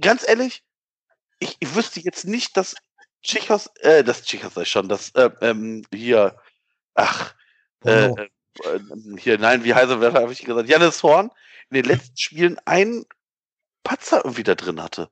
ganz 0.00 0.26
ehrlich, 0.26 0.64
ich, 1.38 1.56
ich 1.60 1.74
wüsste 1.74 2.00
jetzt 2.00 2.24
nicht, 2.26 2.56
dass 2.56 2.74
Chichos, 3.22 3.68
äh, 3.80 4.02
das 4.02 4.22
Chichos 4.22 4.54
sei 4.54 4.64
schon, 4.64 4.88
das, 4.88 5.10
äh, 5.10 5.30
ähm, 5.40 5.82
hier, 5.92 6.36
ach, 6.94 7.34
äh, 7.84 8.06
äh, 8.06 8.28
hier, 9.18 9.38
nein, 9.38 9.64
wie 9.64 9.74
heißt 9.74 9.90
er, 9.90 10.12
habe 10.12 10.32
ich 10.32 10.44
gesagt, 10.44 10.68
Jannis 10.68 11.02
Horn 11.02 11.30
in 11.70 11.76
den 11.76 11.84
letzten 11.84 12.16
Spielen 12.16 12.58
einen 12.64 13.04
Patzer 13.84 14.22
irgendwie 14.24 14.42
da 14.42 14.54
drin 14.54 14.82
hatte. 14.82 15.08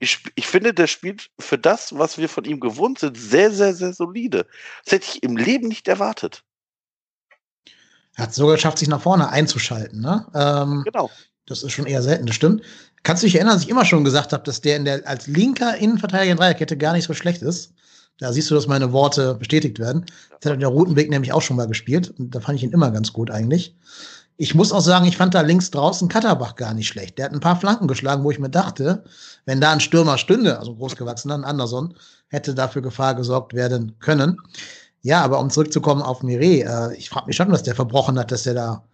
Ich, 0.00 0.20
ich 0.36 0.46
finde, 0.46 0.72
der 0.72 0.86
spielt 0.86 1.30
für 1.40 1.58
das, 1.58 1.98
was 1.98 2.18
wir 2.18 2.28
von 2.28 2.44
ihm 2.44 2.60
gewohnt 2.60 3.00
sind, 3.00 3.16
sehr, 3.16 3.50
sehr, 3.50 3.74
sehr 3.74 3.92
solide. 3.92 4.46
Das 4.84 4.92
hätte 4.92 5.08
ich 5.08 5.22
im 5.24 5.36
Leben 5.36 5.66
nicht 5.66 5.88
erwartet. 5.88 6.44
Er 8.18 8.24
hat 8.24 8.30
es 8.30 8.36
sogar 8.36 8.56
geschafft, 8.56 8.78
sich 8.78 8.88
nach 8.88 9.00
vorne 9.00 9.30
einzuschalten. 9.30 10.00
Ne? 10.00 10.26
Ähm, 10.34 10.82
genau. 10.84 11.08
Das 11.46 11.62
ist 11.62 11.70
schon 11.70 11.86
eher 11.86 12.02
selten, 12.02 12.26
das 12.26 12.34
stimmt. 12.34 12.62
Kannst 13.04 13.22
du 13.22 13.26
dich 13.26 13.36
erinnern, 13.36 13.54
dass 13.54 13.62
ich 13.62 13.70
immer 13.70 13.84
schon 13.84 14.02
gesagt 14.02 14.32
habe, 14.32 14.42
dass 14.42 14.60
der, 14.60 14.76
in 14.76 14.84
der 14.84 15.06
als 15.06 15.28
linker 15.28 15.76
Innenverteidiger 15.76 16.32
in 16.32 16.36
Dreierkette 16.36 16.76
gar 16.76 16.94
nicht 16.94 17.06
so 17.06 17.14
schlecht 17.14 17.42
ist? 17.42 17.72
Da 18.18 18.32
siehst 18.32 18.50
du, 18.50 18.56
dass 18.56 18.66
meine 18.66 18.92
Worte 18.92 19.34
bestätigt 19.34 19.78
werden. 19.78 20.04
Das 20.40 20.50
hat 20.50 20.60
der 20.60 20.68
Rutenweg 20.68 21.08
nämlich 21.08 21.32
auch 21.32 21.42
schon 21.42 21.56
mal 21.56 21.68
gespielt. 21.68 22.12
Und 22.18 22.34
da 22.34 22.40
fand 22.40 22.58
ich 22.58 22.64
ihn 22.64 22.72
immer 22.72 22.90
ganz 22.90 23.12
gut 23.12 23.30
eigentlich. 23.30 23.76
Ich 24.36 24.52
muss 24.56 24.72
auch 24.72 24.80
sagen, 24.80 25.06
ich 25.06 25.16
fand 25.16 25.34
da 25.34 25.42
links 25.42 25.70
draußen 25.70 26.08
Katterbach 26.08 26.56
gar 26.56 26.74
nicht 26.74 26.88
schlecht. 26.88 27.18
Der 27.18 27.26
hat 27.26 27.32
ein 27.32 27.40
paar 27.40 27.58
Flanken 27.58 27.86
geschlagen, 27.86 28.24
wo 28.24 28.32
ich 28.32 28.40
mir 28.40 28.50
dachte, 28.50 29.04
wenn 29.46 29.60
da 29.60 29.70
ein 29.70 29.80
Stürmer 29.80 30.18
stünde, 30.18 30.58
also 30.58 30.74
großgewachsener, 30.74 31.34
ein 31.34 31.44
Anderson, 31.44 31.94
hätte 32.26 32.56
dafür 32.56 32.82
Gefahr 32.82 33.14
gesorgt 33.14 33.54
werden 33.54 33.94
können. 34.00 34.38
Ja, 35.02 35.22
aber 35.22 35.38
um 35.38 35.50
zurückzukommen 35.50 36.02
auf 36.02 36.22
Mire, 36.22 36.44
äh, 36.44 36.96
ich 36.96 37.10
frage 37.10 37.26
mich 37.26 37.36
schon, 37.36 37.52
was 37.52 37.62
der 37.62 37.74
verbrochen 37.74 38.18
hat, 38.18 38.32
dass 38.32 38.42
der 38.42 38.54
da 38.54 38.84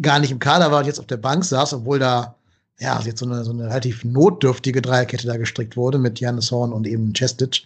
gar 0.00 0.18
nicht 0.18 0.30
im 0.30 0.38
Kader 0.38 0.70
war 0.70 0.80
und 0.80 0.86
jetzt 0.86 1.00
auf 1.00 1.06
der 1.06 1.16
Bank 1.16 1.44
saß, 1.44 1.74
obwohl 1.74 1.98
da 1.98 2.36
ja 2.78 2.98
jetzt 3.04 3.20
so 3.20 3.26
eine, 3.26 3.44
so 3.44 3.52
eine 3.52 3.66
relativ 3.66 4.04
notdürftige 4.04 4.80
Dreierkette 4.80 5.26
da 5.26 5.36
gestrickt 5.36 5.76
wurde 5.76 5.98
mit 5.98 6.18
Janis 6.18 6.50
Horn 6.50 6.72
und 6.72 6.86
eben 6.86 7.12
Chestic, 7.12 7.62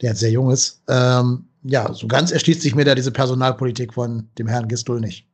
der 0.00 0.10
jetzt 0.10 0.20
sehr 0.20 0.30
jung 0.30 0.50
ist. 0.50 0.80
Ähm, 0.88 1.46
ja, 1.64 1.92
so 1.92 2.06
ganz 2.06 2.30
erschließt 2.30 2.62
sich 2.62 2.74
mir 2.74 2.84
da 2.84 2.94
diese 2.94 3.10
Personalpolitik 3.10 3.94
von 3.94 4.28
dem 4.38 4.46
Herrn 4.46 4.68
Gistol 4.68 5.00
nicht. 5.00 5.26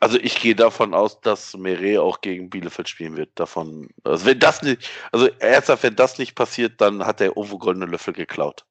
Also 0.00 0.18
ich 0.18 0.40
gehe 0.40 0.54
davon 0.54 0.94
aus, 0.94 1.20
dass 1.20 1.56
Meret 1.56 1.98
auch 1.98 2.20
gegen 2.20 2.48
Bielefeld 2.48 2.88
spielen 2.88 3.16
wird. 3.16 3.30
Davon, 3.34 3.88
also 4.04 4.24
wenn 4.24 4.38
das 4.38 4.62
nicht, 4.62 4.88
also 5.12 5.28
ernsthaft, 5.40 5.82
wenn 5.82 5.96
das 5.96 6.18
nicht 6.18 6.34
passiert, 6.34 6.80
dann 6.80 7.04
hat 7.04 7.20
der 7.20 7.36
Ovo 7.36 7.58
goldene 7.58 7.86
Löffel 7.86 8.14
geklaut. 8.14 8.64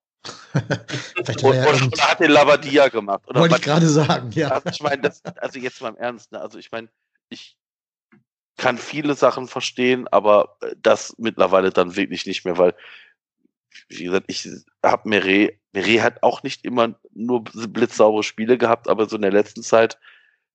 Vielleicht 1.16 1.44
oder, 1.44 1.56
ja 1.56 1.70
oder, 1.70 1.86
oder, 1.88 2.10
hat 2.10 2.20
den 2.20 2.32
Lavadia 2.32 2.88
gemacht. 2.88 3.24
Wollte 3.34 3.56
ich 3.56 3.62
gerade 3.62 3.88
sagen, 3.88 4.32
ja. 4.32 4.50
Also 4.50 4.70
ich 4.70 4.82
meine, 4.82 5.12
also 5.38 5.60
jetzt 5.60 5.82
mal 5.82 5.90
im 5.90 5.98
Ernst, 5.98 6.32
ne? 6.32 6.40
also 6.40 6.58
ich 6.58 6.72
meine, 6.72 6.90
ich 7.30 7.58
kann 8.58 8.78
viele 8.78 9.16
Sachen 9.16 9.48
verstehen, 9.48 10.08
aber 10.10 10.58
das 10.78 11.16
mittlerweile 11.18 11.72
dann 11.72 11.96
wirklich 11.96 12.26
nicht 12.26 12.46
mehr, 12.46 12.58
weil, 12.58 12.76
wie 13.90 14.06
gesagt, 14.06 14.26
ich 14.28 14.48
habe 14.84 15.10
Meret, 15.10 15.60
Meret 15.72 16.02
hat 16.02 16.24
auch 16.24 16.44
nicht 16.44 16.64
immer 16.64 16.96
nur 17.14 17.44
blitzsaubere 17.44 18.24
Spiele 18.24 18.58
gehabt, 18.58 18.88
aber 18.88 19.10
so 19.10 19.16
in 19.16 19.24
der 19.24 19.32
letzten 19.32 19.64
Zeit 19.64 19.98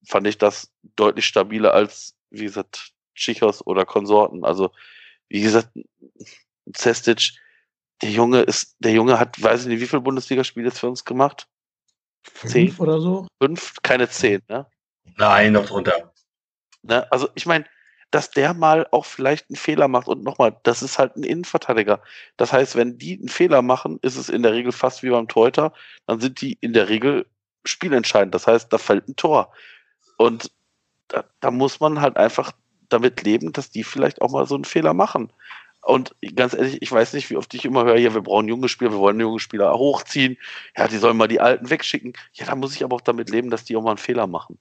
fand 0.07 0.27
ich 0.27 0.39
das 0.39 0.73
deutlich 0.97 1.27
stabiler 1.27 1.75
als, 1.75 2.15
wie 2.31 2.45
gesagt, 2.45 2.93
Chichos 3.15 3.67
oder 3.67 3.85
Konsorten. 3.85 4.45
Also, 4.45 4.71
wie 5.29 5.43
gesagt, 5.43 5.71
Cestic, 6.75 7.33
der 8.03 8.11
Junge 8.11 8.41
ist, 8.41 8.77
der 8.79 8.93
Junge 8.93 9.19
hat, 9.19 9.43
weiß 9.43 9.63
ich 9.63 9.67
nicht, 9.67 9.81
wie 9.81 9.87
viele 9.87 10.03
Bundesligaspiele 10.03 10.69
jetzt 10.69 10.81
für 10.81 10.89
uns 10.89 11.05
gemacht? 11.05 11.49
Fünf 12.23 12.53
zehn? 12.53 12.77
oder 12.79 13.01
so? 13.01 13.27
Fünf, 13.43 13.75
keine 13.83 14.09
zehn, 14.09 14.43
ne? 14.49 14.67
Nein, 15.17 15.53
noch 15.53 15.67
drunter. 15.67 16.13
Ne? 16.83 17.11
Also, 17.11 17.29
ich 17.35 17.47
meine, 17.47 17.65
dass 18.11 18.31
der 18.31 18.55
mal 18.55 18.87
auch 18.91 19.05
vielleicht 19.05 19.51
einen 19.51 19.57
Fehler 19.57 19.89
macht. 19.89 20.09
Und 20.09 20.23
nochmal, 20.23 20.57
das 20.63 20.83
ist 20.83 20.99
halt 20.99 21.17
ein 21.17 21.25
Innenverteidiger. 21.25 22.01
Das 22.37 22.53
heißt, 22.53 22.77
wenn 22.77 22.99
die 22.99 23.19
einen 23.19 23.29
Fehler 23.29 23.63
machen, 23.63 23.99
ist 24.03 24.17
es 24.17 24.29
in 24.29 24.43
der 24.43 24.53
Regel 24.53 24.73
fast 24.73 25.03
wie 25.03 25.11
beim 25.11 25.29
Teuter, 25.29 25.73
dann 26.07 26.21
sind 26.21 26.41
die 26.41 26.57
in 26.61 26.73
der 26.73 26.89
Regel 26.89 27.27
spielentscheidend. 27.65 28.35
Das 28.35 28.47
heißt, 28.47 28.73
da 28.73 28.79
fällt 28.79 29.09
ein 29.09 29.17
Tor. 29.17 29.53
Und 30.17 30.51
da, 31.09 31.25
da 31.41 31.51
muss 31.51 31.81
man 31.81 32.01
halt 32.01 32.17
einfach 32.17 32.53
damit 32.89 33.23
leben, 33.23 33.53
dass 33.53 33.71
die 33.71 33.85
vielleicht 33.85 34.23
auch 34.23 34.31
mal 34.31 34.47
so 34.47 34.55
einen 34.55 34.65
Fehler 34.65 34.95
machen. 34.95 35.31
Und 35.83 36.15
ganz 36.35 36.55
ehrlich, 36.55 36.83
ich 36.83 36.93
weiß 36.93 37.13
nicht, 37.15 37.31
wie 37.31 37.37
oft 37.37 37.53
ich 37.55 37.65
immer 37.65 37.85
höre, 37.85 37.97
ja, 37.97 38.13
wir 38.13 38.21
brauchen 38.21 38.49
junge 38.49 38.69
Spieler, 38.69 38.93
wir 38.93 38.99
wollen 38.99 39.21
junge 39.21 39.41
Spieler 39.41 39.73
hochziehen. 39.75 40.37
Ja, 40.77 40.89
die 40.89 40.99
sollen 40.99 41.17
mal 41.17 41.29
die 41.29 41.41
Alten 41.41 41.71
wegschicken. 41.71 42.13
Ja, 42.33 42.47
da 42.47 42.55
muss 42.57 42.75
ich 42.75 42.85
aber 42.85 42.97
auch 42.97 43.01
damit 43.01 43.31
leben, 43.31 43.51
dass 43.51 43.65
die 43.65 43.77
auch 43.77 43.83
mal 43.83 43.91
einen 43.91 43.99
Fehler 43.99 44.27
machen. 44.27 44.59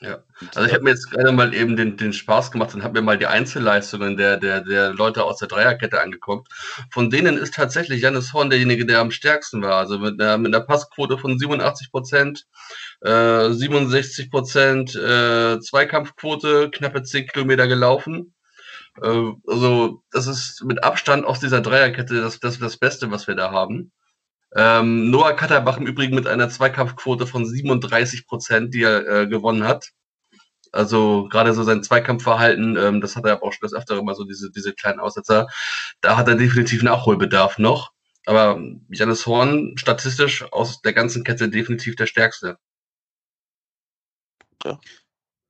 Ja, 0.00 0.22
also 0.54 0.68
ich 0.68 0.72
habe 0.72 0.84
mir 0.84 0.90
jetzt 0.90 1.10
gerade 1.10 1.32
mal 1.32 1.52
eben 1.52 1.74
den, 1.74 1.96
den 1.96 2.12
Spaß 2.12 2.52
gemacht 2.52 2.72
und 2.72 2.84
habe 2.84 3.00
mir 3.00 3.04
mal 3.04 3.18
die 3.18 3.26
Einzelleistungen 3.26 4.16
der, 4.16 4.36
der, 4.36 4.60
der 4.60 4.94
Leute 4.94 5.24
aus 5.24 5.38
der 5.38 5.48
Dreierkette 5.48 6.00
angeguckt. 6.00 6.52
Von 6.92 7.10
denen 7.10 7.36
ist 7.36 7.54
tatsächlich 7.54 8.02
Janis 8.02 8.32
Horn 8.32 8.48
derjenige, 8.48 8.86
der 8.86 9.00
am 9.00 9.10
stärksten 9.10 9.60
war. 9.60 9.74
Also 9.74 9.98
mit 9.98 10.20
einer, 10.20 10.38
mit 10.38 10.54
einer 10.54 10.64
Passquote 10.64 11.18
von 11.18 11.36
87 11.36 11.90
Prozent, 11.90 12.46
äh, 13.00 13.50
67 13.50 14.30
Prozent, 14.30 14.94
äh, 14.94 15.58
Zweikampfquote, 15.58 16.70
knappe 16.70 17.02
10 17.02 17.26
Kilometer 17.26 17.66
gelaufen. 17.66 18.34
Äh, 19.02 19.32
also 19.46 20.02
das 20.10 20.26
ist 20.26 20.64
mit 20.64 20.84
Abstand 20.84 21.24
aus 21.24 21.40
dieser 21.40 21.60
Dreierkette 21.60 22.20
das, 22.20 22.40
das, 22.40 22.58
das 22.58 22.76
Beste, 22.76 23.10
was 23.10 23.26
wir 23.26 23.34
da 23.34 23.52
haben. 23.52 23.92
Ähm, 24.54 25.10
Noah 25.10 25.34
Katterbach 25.34 25.76
im 25.76 25.86
Übrigen 25.86 26.14
mit 26.14 26.26
einer 26.26 26.48
Zweikampfquote 26.48 27.26
von 27.26 27.44
37 27.44 28.26
Prozent, 28.26 28.74
die 28.74 28.82
er 28.82 29.06
äh, 29.06 29.26
gewonnen 29.26 29.64
hat. 29.64 29.90
Also 30.72 31.28
gerade 31.30 31.54
so 31.54 31.62
sein 31.62 31.82
Zweikampfverhalten, 31.82 32.76
ähm, 32.76 33.00
das 33.00 33.16
hat 33.16 33.24
er 33.24 33.42
auch 33.42 33.52
schon 33.52 33.62
das 33.62 33.74
öftere 33.74 34.02
mal 34.02 34.14
so 34.14 34.24
diese, 34.24 34.50
diese 34.50 34.74
kleinen 34.74 35.00
Aussetzer. 35.00 35.48
Da 36.00 36.16
hat 36.16 36.28
er 36.28 36.34
definitiv 36.36 36.82
Nachholbedarf 36.82 37.58
noch. 37.58 37.92
Aber 38.26 38.60
Janis 38.90 39.26
Horn 39.26 39.76
statistisch 39.78 40.44
aus 40.52 40.82
der 40.82 40.92
ganzen 40.92 41.24
Kette 41.24 41.48
definitiv 41.48 41.96
der 41.96 42.06
stärkste. 42.06 42.58
Ja. 44.64 44.78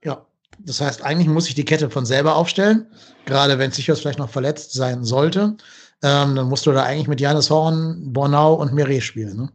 Ja. 0.04 0.27
Das 0.60 0.80
heißt, 0.80 1.02
eigentlich 1.02 1.28
muss 1.28 1.48
ich 1.48 1.54
die 1.54 1.64
Kette 1.64 1.90
von 1.90 2.04
selber 2.04 2.36
aufstellen, 2.36 2.86
gerade 3.24 3.58
wenn 3.58 3.70
Sichos 3.70 4.00
vielleicht 4.00 4.18
noch 4.18 4.30
verletzt 4.30 4.72
sein 4.72 5.04
sollte 5.04 5.56
ähm, 6.02 6.36
dann 6.36 6.48
musst 6.48 6.66
du 6.66 6.72
da 6.72 6.84
eigentlich 6.84 7.08
mit 7.08 7.20
Janis 7.20 7.50
Horn, 7.50 8.12
Bornau 8.12 8.54
und 8.54 8.72
Mire 8.72 9.00
spielen, 9.00 9.36
ne? 9.36 9.52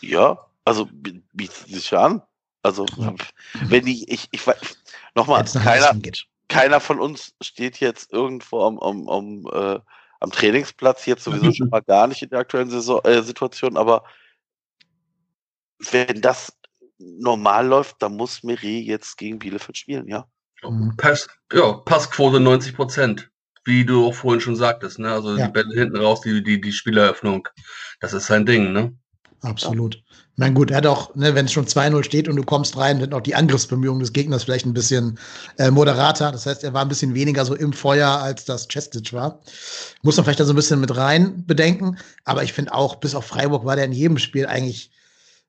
Ja, 0.00 0.38
also 0.64 0.88
bietet 1.32 1.68
sich 1.68 1.96
an. 1.96 2.22
Also, 2.62 2.86
ja. 2.96 3.14
wenn 3.66 3.84
die, 3.84 4.10
ich, 4.12 4.28
ich 4.32 4.44
weiß, 4.44 4.58
nochmal, 5.14 5.44
keiner, 5.44 5.96
keiner 6.48 6.80
von 6.80 7.00
uns 7.00 7.34
steht 7.40 7.78
jetzt 7.78 8.12
irgendwo 8.12 8.64
am, 8.64 8.78
am, 8.80 9.08
am, 9.08 9.46
äh, 9.52 9.80
am 10.18 10.32
Trainingsplatz, 10.32 11.06
jetzt 11.06 11.24
sowieso 11.24 11.52
schon 11.52 11.68
mal 11.68 11.82
gar 11.82 12.08
nicht 12.08 12.22
in 12.22 12.30
der 12.30 12.40
aktuellen 12.40 12.70
Saison, 12.70 13.00
äh, 13.04 13.22
Situation, 13.22 13.76
aber 13.76 14.04
wenn 15.90 16.20
das 16.20 16.52
normal 17.18 17.66
läuft, 17.66 17.96
dann 18.00 18.16
muss 18.16 18.42
Mire 18.42 18.66
jetzt 18.66 19.16
gegen 19.16 19.38
Bielefeld 19.38 19.78
spielen, 19.78 20.08
ja. 20.08 20.26
Pass, 20.96 21.28
ja, 21.52 21.72
Passquote 21.72 22.38
90 22.38 22.76
Prozent 22.76 23.32
wie 23.64 23.84
du 23.84 24.06
auch 24.06 24.14
vorhin 24.14 24.40
schon 24.40 24.56
sagtest, 24.56 24.98
ne? 24.98 25.12
Also 25.12 25.36
ja. 25.36 25.46
die 25.46 25.52
Bälle 25.52 25.74
hinten 25.74 25.96
raus, 25.96 26.20
die, 26.22 26.42
die, 26.42 26.60
die 26.60 26.72
Spieleröffnung, 26.72 27.48
das 28.00 28.12
ist 28.12 28.26
sein 28.26 28.46
Ding, 28.46 28.72
ne? 28.72 28.92
Absolut. 29.42 29.96
Ja. 29.96 30.00
Na 30.36 30.48
gut, 30.48 30.70
er 30.70 30.78
hat 30.78 30.86
auch, 30.86 31.14
ne, 31.14 31.34
wenn 31.34 31.46
es 31.46 31.52
schon 31.52 31.66
2-0 31.66 32.04
steht 32.04 32.28
und 32.28 32.36
du 32.36 32.44
kommst 32.44 32.76
rein, 32.76 33.00
sind 33.00 33.12
auch 33.12 33.20
die 33.20 33.34
Angriffsbemühungen 33.34 34.00
des 34.00 34.12
Gegners 34.12 34.44
vielleicht 34.44 34.66
ein 34.66 34.72
bisschen 34.72 35.18
äh, 35.58 35.70
moderater. 35.70 36.32
Das 36.32 36.46
heißt, 36.46 36.64
er 36.64 36.72
war 36.72 36.82
ein 36.82 36.88
bisschen 36.88 37.14
weniger 37.14 37.44
so 37.44 37.54
im 37.54 37.72
Feuer, 37.72 38.08
als 38.08 38.44
das 38.44 38.68
Chestic 38.68 39.12
war. 39.12 39.40
Muss 40.02 40.16
man 40.16 40.24
vielleicht 40.24 40.40
da 40.40 40.44
so 40.44 40.52
ein 40.52 40.56
bisschen 40.56 40.80
mit 40.80 40.96
rein 40.96 41.44
bedenken. 41.44 41.98
Aber 42.24 42.44
ich 42.44 42.52
finde 42.52 42.72
auch, 42.72 42.96
bis 42.96 43.14
auf 43.14 43.26
Freiburg 43.26 43.64
war 43.64 43.76
der 43.76 43.84
in 43.84 43.92
jedem 43.92 44.18
Spiel 44.18 44.46
eigentlich, 44.46 44.90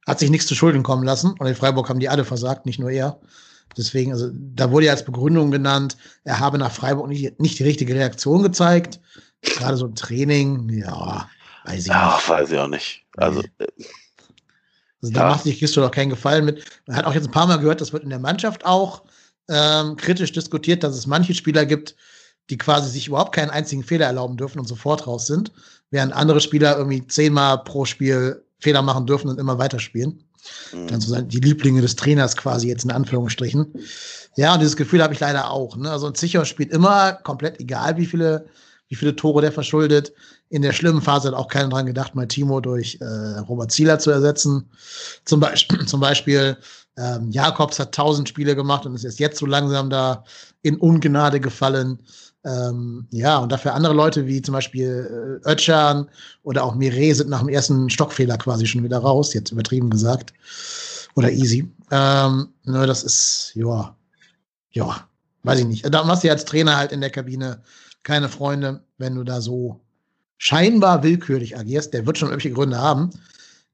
hat 0.07 0.19
sich 0.19 0.29
nichts 0.29 0.47
zu 0.47 0.55
Schulden 0.55 0.83
kommen 0.83 1.03
lassen. 1.03 1.35
Und 1.39 1.47
in 1.47 1.55
Freiburg 1.55 1.89
haben 1.89 1.99
die 1.99 2.09
alle 2.09 2.25
versagt, 2.25 2.65
nicht 2.65 2.79
nur 2.79 2.91
er. 2.91 3.19
Deswegen, 3.77 4.11
also 4.11 4.29
da 4.33 4.71
wurde 4.71 4.87
ja 4.87 4.91
als 4.91 5.05
Begründung 5.05 5.51
genannt, 5.51 5.97
er 6.23 6.39
habe 6.39 6.57
nach 6.57 6.71
Freiburg 6.71 7.07
nicht, 7.07 7.39
nicht 7.39 7.59
die 7.59 7.63
richtige 7.63 7.95
Reaktion 7.95 8.43
gezeigt. 8.43 8.99
Gerade 9.41 9.77
so 9.77 9.87
ein 9.87 9.95
Training, 9.95 10.69
ja, 10.69 11.27
weiß 11.65 11.81
ich 11.81 11.87
ja, 11.87 12.15
nicht. 12.15 12.29
weiß 12.29 12.51
ich 12.51 12.59
auch 12.59 12.67
nicht. 12.67 13.05
Also, 13.17 13.41
nee. 13.41 13.85
also 15.01 15.13
da 15.13 15.29
macht 15.29 15.43
sich 15.43 15.59
Christo 15.59 15.81
doch 15.81 15.91
keinen 15.91 16.11
Gefallen 16.11 16.45
mit. 16.45 16.63
Man 16.85 16.95
hat 16.95 17.05
auch 17.05 17.13
jetzt 17.13 17.27
ein 17.27 17.31
paar 17.31 17.47
Mal 17.47 17.57
gehört, 17.57 17.81
das 17.81 17.93
wird 17.93 18.03
in 18.03 18.09
der 18.09 18.19
Mannschaft 18.19 18.65
auch 18.65 19.03
ähm, 19.49 19.95
kritisch 19.97 20.31
diskutiert, 20.31 20.83
dass 20.83 20.95
es 20.95 21.07
manche 21.07 21.33
Spieler 21.33 21.65
gibt, 21.65 21.95
die 22.49 22.57
quasi 22.57 22.89
sich 22.89 23.07
überhaupt 23.07 23.35
keinen 23.35 23.49
einzigen 23.49 23.83
Fehler 23.83 24.05
erlauben 24.05 24.37
dürfen 24.37 24.59
und 24.59 24.67
sofort 24.67 25.07
raus 25.07 25.27
sind, 25.27 25.51
während 25.91 26.13
andere 26.13 26.41
Spieler 26.41 26.77
irgendwie 26.77 27.05
zehnmal 27.07 27.63
pro 27.63 27.85
Spiel 27.85 28.43
Fehler 28.63 28.81
machen 28.81 29.05
dürfen 29.05 29.29
und 29.29 29.39
immer 29.39 29.57
weiterspielen. 29.57 30.23
Mhm. 30.73 30.87
Dann 30.87 31.01
sozusagen 31.01 31.27
die 31.27 31.39
Lieblinge 31.39 31.81
des 31.81 31.95
Trainers 31.95 32.35
quasi 32.35 32.67
jetzt 32.67 32.83
in 32.83 32.91
Anführungsstrichen. 32.91 33.73
Ja, 34.35 34.53
und 34.53 34.61
dieses 34.61 34.75
Gefühl 34.75 35.03
habe 35.03 35.13
ich 35.13 35.19
leider 35.19 35.51
auch. 35.51 35.75
Ne? 35.75 35.91
Also 35.91 36.07
ein 36.07 36.15
Sicher 36.15 36.43
spielt 36.45 36.71
immer 36.71 37.13
komplett 37.13 37.59
egal, 37.59 37.97
wie 37.97 38.05
viele, 38.05 38.47
wie 38.87 38.95
viele 38.95 39.15
Tore 39.15 39.41
der 39.41 39.51
verschuldet. 39.51 40.13
In 40.49 40.61
der 40.61 40.73
schlimmen 40.73 41.01
Phase 41.01 41.27
hat 41.29 41.35
auch 41.35 41.47
keiner 41.47 41.69
dran 41.69 41.85
gedacht, 41.85 42.15
mal 42.15 42.27
Timo 42.27 42.59
durch 42.59 42.97
äh, 42.99 43.39
Robert 43.39 43.71
Zieler 43.71 43.99
zu 43.99 44.11
ersetzen. 44.11 44.69
Zum, 45.25 45.39
Be 45.39 45.53
zum 45.85 45.99
Beispiel 45.99 46.57
ähm, 46.97 47.31
Jakobs 47.31 47.79
hat 47.79 47.93
tausend 47.93 48.29
Spiele 48.29 48.55
gemacht 48.55 48.85
und 48.85 48.95
ist 48.95 49.19
jetzt 49.19 49.39
so 49.39 49.45
langsam 49.45 49.89
da 49.89 50.23
in 50.61 50.77
Ungnade 50.77 51.39
gefallen. 51.39 51.99
Ähm, 52.45 53.07
ja, 53.11 53.37
und 53.37 53.51
dafür 53.51 53.73
andere 53.73 53.93
Leute 53.93 54.27
wie 54.27 54.41
zum 54.41 54.53
Beispiel 54.53 55.39
äh, 55.45 55.49
Ötchan 55.49 56.09
oder 56.43 56.63
auch 56.63 56.75
Mire 56.75 57.15
sind 57.15 57.29
nach 57.29 57.39
dem 57.39 57.49
ersten 57.49 57.89
Stockfehler 57.89 58.37
quasi 58.37 58.65
schon 58.65 58.83
wieder 58.83 58.97
raus, 58.97 59.33
jetzt 59.33 59.51
übertrieben 59.51 59.89
gesagt. 59.89 60.33
Oder 61.15 61.31
easy. 61.31 61.71
Ähm, 61.91 62.49
ne, 62.65 62.85
das 62.85 63.03
ist, 63.03 63.51
ja, 63.55 63.95
ja, 64.71 65.07
weiß 65.43 65.59
ich 65.59 65.65
nicht. 65.65 65.93
Da 65.93 66.03
machst 66.03 66.23
du 66.23 66.27
ja 66.27 66.33
als 66.33 66.45
Trainer 66.45 66.75
halt 66.75 66.91
in 66.91 67.01
der 67.01 67.11
Kabine 67.11 67.61
keine 68.03 68.27
Freunde, 68.27 68.83
wenn 68.97 69.15
du 69.15 69.23
da 69.23 69.39
so 69.39 69.79
scheinbar 70.37 71.03
willkürlich 71.03 71.57
agierst. 71.57 71.93
Der 71.93 72.05
wird 72.05 72.17
schon 72.17 72.29
irgendwelche 72.29 72.55
Gründe 72.55 72.77
haben. 72.77 73.11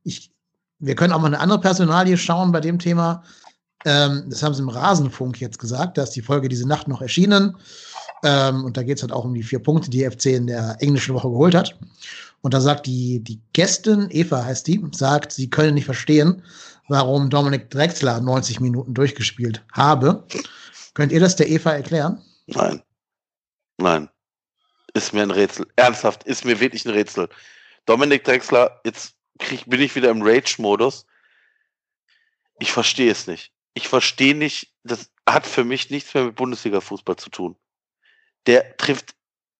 Ich, 0.04 0.32
wir 0.78 0.96
können 0.96 1.14
auch 1.14 1.20
mal 1.20 1.28
eine 1.28 1.40
andere 1.40 1.62
Personalie 1.62 2.18
schauen 2.18 2.52
bei 2.52 2.60
dem 2.60 2.78
Thema. 2.78 3.24
Ähm, 3.86 4.26
das 4.28 4.44
haben 4.44 4.54
sie 4.54 4.62
im 4.62 4.70
Rasenfunk 4.70 5.40
jetzt 5.40 5.58
gesagt. 5.58 5.98
Da 5.98 6.04
ist 6.04 6.12
die 6.12 6.22
Folge 6.22 6.50
diese 6.50 6.68
Nacht 6.68 6.88
noch 6.88 7.02
erschienen. 7.02 7.56
Ähm, 8.24 8.66
und 8.66 8.78
da 8.78 8.84
geht 8.84 8.98
es 8.98 9.04
halt 9.04 9.12
auch 9.12 9.26
um 9.26 9.34
die 9.34 9.44
vier 9.44 9.60
Punkte, 9.60 9.90
die 9.90 10.10
FC 10.10 10.28
in 10.28 10.48
der 10.48 10.78
englischen 10.80 11.16
Woche 11.16 11.30
geholt 11.30 11.56
hat. 11.56 11.78
Und 12.42 12.54
da 12.54 12.62
sagt 12.62 12.86
die, 12.86 13.20
die 13.24 13.42
Gästin, 13.54 14.08
Eva 14.12 14.44
heißt 14.44 14.68
die, 14.68 14.82
sagt, 14.92 15.32
sie 15.32 15.50
können 15.50 15.74
nicht 15.74 15.86
verstehen, 15.86 16.44
warum 16.88 17.30
Dominik 17.30 17.70
Drexler 17.70 18.22
90 18.22 18.60
Minuten 18.60 18.94
durchgespielt 18.94 19.64
habe. 19.74 20.26
Könnt 20.94 21.12
ihr 21.12 21.20
das 21.20 21.36
der 21.36 21.50
Eva 21.50 21.72
erklären? 21.72 22.22
Nein. 22.48 22.82
Nein. 23.78 24.10
Ist 24.94 25.14
mir 25.14 25.24
ein 25.24 25.32
Rätsel. 25.32 25.68
Ernsthaft, 25.76 26.24
ist 26.24 26.46
mir 26.46 26.60
wirklich 26.60 26.86
ein 26.86 26.92
Rätsel. 26.92 27.30
Dominik 27.86 28.24
Drexler, 28.24 28.82
jetzt 28.86 29.14
krieg, 29.38 29.64
bin 29.68 29.82
ich 29.82 29.96
wieder 29.96 30.10
im 30.10 30.22
Rage-Modus. 30.22 31.06
Ich 32.60 32.72
verstehe 32.72 33.12
es 33.12 33.28
nicht. 33.28 33.52
Ich 33.74 33.88
verstehe 33.88 34.36
nicht, 34.36 34.74
das 34.84 35.10
hat 35.28 35.46
für 35.46 35.64
mich 35.64 35.90
nichts 35.90 36.14
mehr 36.14 36.26
mit 36.26 36.36
Bundesliga-Fußball 36.36 37.18
zu 37.18 37.30
tun 37.30 37.56
der 38.48 38.78
trifft 38.78 39.16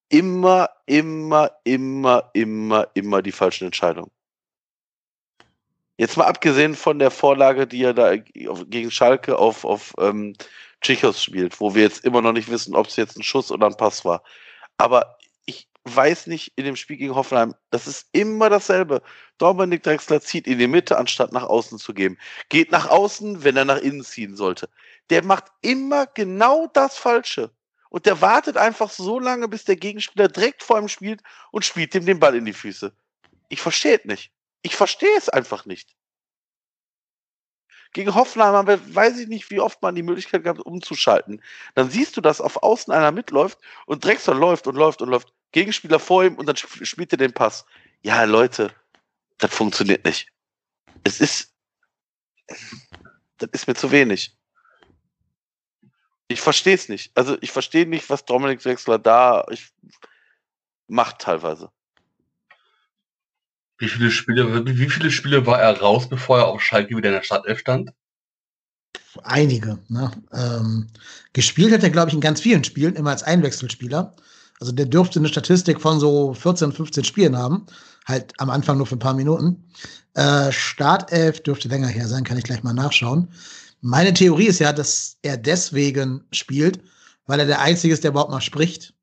immer, 0.10 0.70
immer, 0.86 1.52
immer, 1.64 2.30
immer, 2.34 2.88
immer 2.94 3.22
die 3.22 3.32
falschen 3.32 3.66
Entscheidungen. 3.66 4.12
Jetzt 5.98 6.18
mal 6.18 6.26
abgesehen 6.26 6.76
von 6.76 6.98
der 6.98 7.12
Vorlage, 7.12 7.68
die 7.68 7.84
er 7.84 7.94
da 7.94 8.16
gegen 8.16 8.90
Schalke 8.90 9.38
auf, 9.38 9.66
auf 9.66 9.94
ähm, 10.00 10.34
Tschichos 10.82 11.22
spielt, 11.22 11.60
wo 11.60 11.76
wir 11.76 11.84
jetzt 11.84 12.06
immer 12.06 12.22
noch 12.22 12.32
nicht 12.32 12.50
wissen, 12.50 12.76
ob 12.76 12.88
es 12.88 12.96
jetzt 12.96 13.18
ein 13.18 13.24
Schuss 13.24 13.52
oder 13.52 13.68
ein 13.68 13.76
Pass 13.76 14.06
war. 14.06 14.24
Aber 14.78 15.18
ich 15.46 15.68
weiß 15.84 16.28
nicht, 16.28 16.54
in 16.56 16.64
dem 16.64 16.78
Spiel 16.78 16.96
gegen 16.96 17.16
Hoffenheim, 17.16 17.54
das 17.70 17.86
ist 17.86 18.08
immer 18.14 18.50
dasselbe. 18.50 19.02
Dominik 19.40 19.84
Drexler 19.84 20.22
zieht 20.22 20.48
in 20.48 20.58
die 20.58 20.68
Mitte, 20.68 20.98
anstatt 20.98 21.34
nach 21.34 21.44
außen 21.44 21.78
zu 21.80 21.94
geben. 21.94 22.18
Geht 22.48 22.72
nach 22.72 22.90
außen, 22.90 23.44
wenn 23.44 23.58
er 23.58 23.66
nach 23.66 23.80
innen 23.80 24.04
ziehen 24.04 24.38
sollte. 24.38 24.70
Der 25.10 25.24
macht 25.26 25.46
immer 25.62 26.06
genau 26.08 26.68
das 26.68 26.98
Falsche 26.98 27.52
und 27.90 28.06
der 28.06 28.22
wartet 28.22 28.58
einfach 28.58 28.90
so 28.90 29.20
lange, 29.20 29.48
bis 29.48 29.66
der 29.66 29.76
Gegenspieler 29.76 30.28
direkt 30.28 30.64
vor 30.64 30.80
ihm 30.80 30.88
spielt 30.88 31.22
und 31.52 31.66
spielt 31.66 31.96
ihm 31.96 32.06
den 32.06 32.20
Ball 32.20 32.36
in 32.36 32.46
die 32.46 32.54
Füße. 32.54 32.94
Ich 33.50 33.62
verstehe 33.62 33.98
es 33.98 34.06
nicht. 34.06 34.32
Ich 34.62 34.76
verstehe 34.76 35.18
es 35.18 35.30
einfach 35.30 35.66
nicht. 35.66 35.96
Gegen 37.92 38.14
Hoffenheim 38.14 38.54
haben 38.54 38.68
wir, 38.68 38.96
weiß 38.96 39.18
ich 39.18 39.28
nicht, 39.28 39.50
wie 39.50 39.60
oft 39.60 39.82
man 39.82 39.96
die 39.96 40.04
Möglichkeit 40.04 40.44
gehabt, 40.44 40.60
umzuschalten. 40.60 41.42
Dann 41.74 41.90
siehst 41.90 42.16
du, 42.16 42.22
dass 42.22 42.40
auf 42.40 42.62
Außen 42.62 42.94
einer 42.94 43.12
mitläuft 43.12 43.58
und 43.88 44.06
Drexler 44.06 44.36
läuft 44.36 44.68
und 44.68 44.76
läuft 44.76 45.02
und 45.02 45.10
läuft. 45.10 45.34
Gegenspieler 45.52 45.98
vor 45.98 46.24
ihm 46.24 46.36
und 46.36 46.46
dann 46.46 46.56
spielt 46.56 47.12
er 47.12 47.18
den 47.18 47.34
Pass. 47.34 47.66
Ja, 48.04 48.24
Leute, 48.26 48.72
das 49.40 49.52
funktioniert 49.52 50.06
nicht. 50.06 50.28
Es 51.04 51.20
ist, 51.20 51.56
das 53.40 53.50
ist 53.52 53.68
mir 53.68 53.74
zu 53.74 53.92
wenig. 53.92 54.39
Ich 56.30 56.42
verstehe 56.42 56.76
es 56.76 56.88
nicht. 56.88 57.12
Also 57.16 57.38
ich 57.42 57.52
verstehe 57.52 57.88
nicht, 57.88 58.10
was 58.10 58.24
Dominik 58.24 58.62
Drexler 58.62 59.00
da 59.00 59.46
ich, 59.50 59.72
macht 60.88 61.20
teilweise. 61.20 61.70
Wie 63.80 63.88
viele 63.90 64.12
Spiele, 64.12 64.66
wie 64.66 64.90
viele 64.90 65.10
Spiele 65.10 65.46
war 65.46 65.60
er 65.60 65.80
raus, 65.80 66.08
bevor 66.08 66.38
er 66.38 66.48
auf 66.48 66.62
Schalke 66.62 66.96
wieder 66.96 67.10
in 67.10 67.16
der 67.16 67.24
Startelf 67.24 67.60
stand? 67.60 67.92
Einige. 69.24 69.80
Ne? 69.88 70.12
Ähm, 70.32 70.88
gespielt 71.34 71.74
hat 71.74 71.82
er, 71.82 71.90
glaube 71.90 72.10
ich, 72.10 72.14
in 72.14 72.22
ganz 72.22 72.42
vielen 72.42 72.64
Spielen, 72.64 72.96
immer 72.96 73.10
als 73.10 73.24
Einwechselspieler. 73.24 74.16
Also 74.60 74.72
der 74.72 74.86
dürfte 74.86 75.20
eine 75.20 75.30
Statistik 75.30 75.82
von 75.82 76.00
so 76.00 76.36
14, 76.36 76.72
15 76.74 77.06
Spielen 77.06 77.38
haben. 77.38 77.66
Halt 78.06 78.34
am 78.38 78.52
Anfang 78.52 78.78
nur 78.78 78.86
für 78.86 78.98
ein 78.98 79.00
paar 79.00 79.14
Minuten. 79.16 79.64
Äh, 80.14 80.52
Startelf 80.52 81.42
dürfte 81.42 81.70
länger 81.70 81.88
her 81.88 82.08
sein, 82.08 82.24
kann 82.24 82.38
ich 82.38 82.44
gleich 82.44 82.62
mal 82.62 82.74
nachschauen. 82.74 83.30
Meine 83.82 84.14
Theorie 84.14 84.48
ist 84.48 84.60
ja, 84.60 84.74
dass 84.74 85.18
er 85.22 85.38
deswegen 85.38 86.26
spielt, 86.32 86.82
weil 87.26 87.40
er 87.40 87.46
der 87.46 87.62
Einzige 87.62 87.94
ist, 87.94 88.04
der 88.04 88.12
überhaupt 88.12 88.32
mal 88.32 88.42
spricht. 88.42 88.94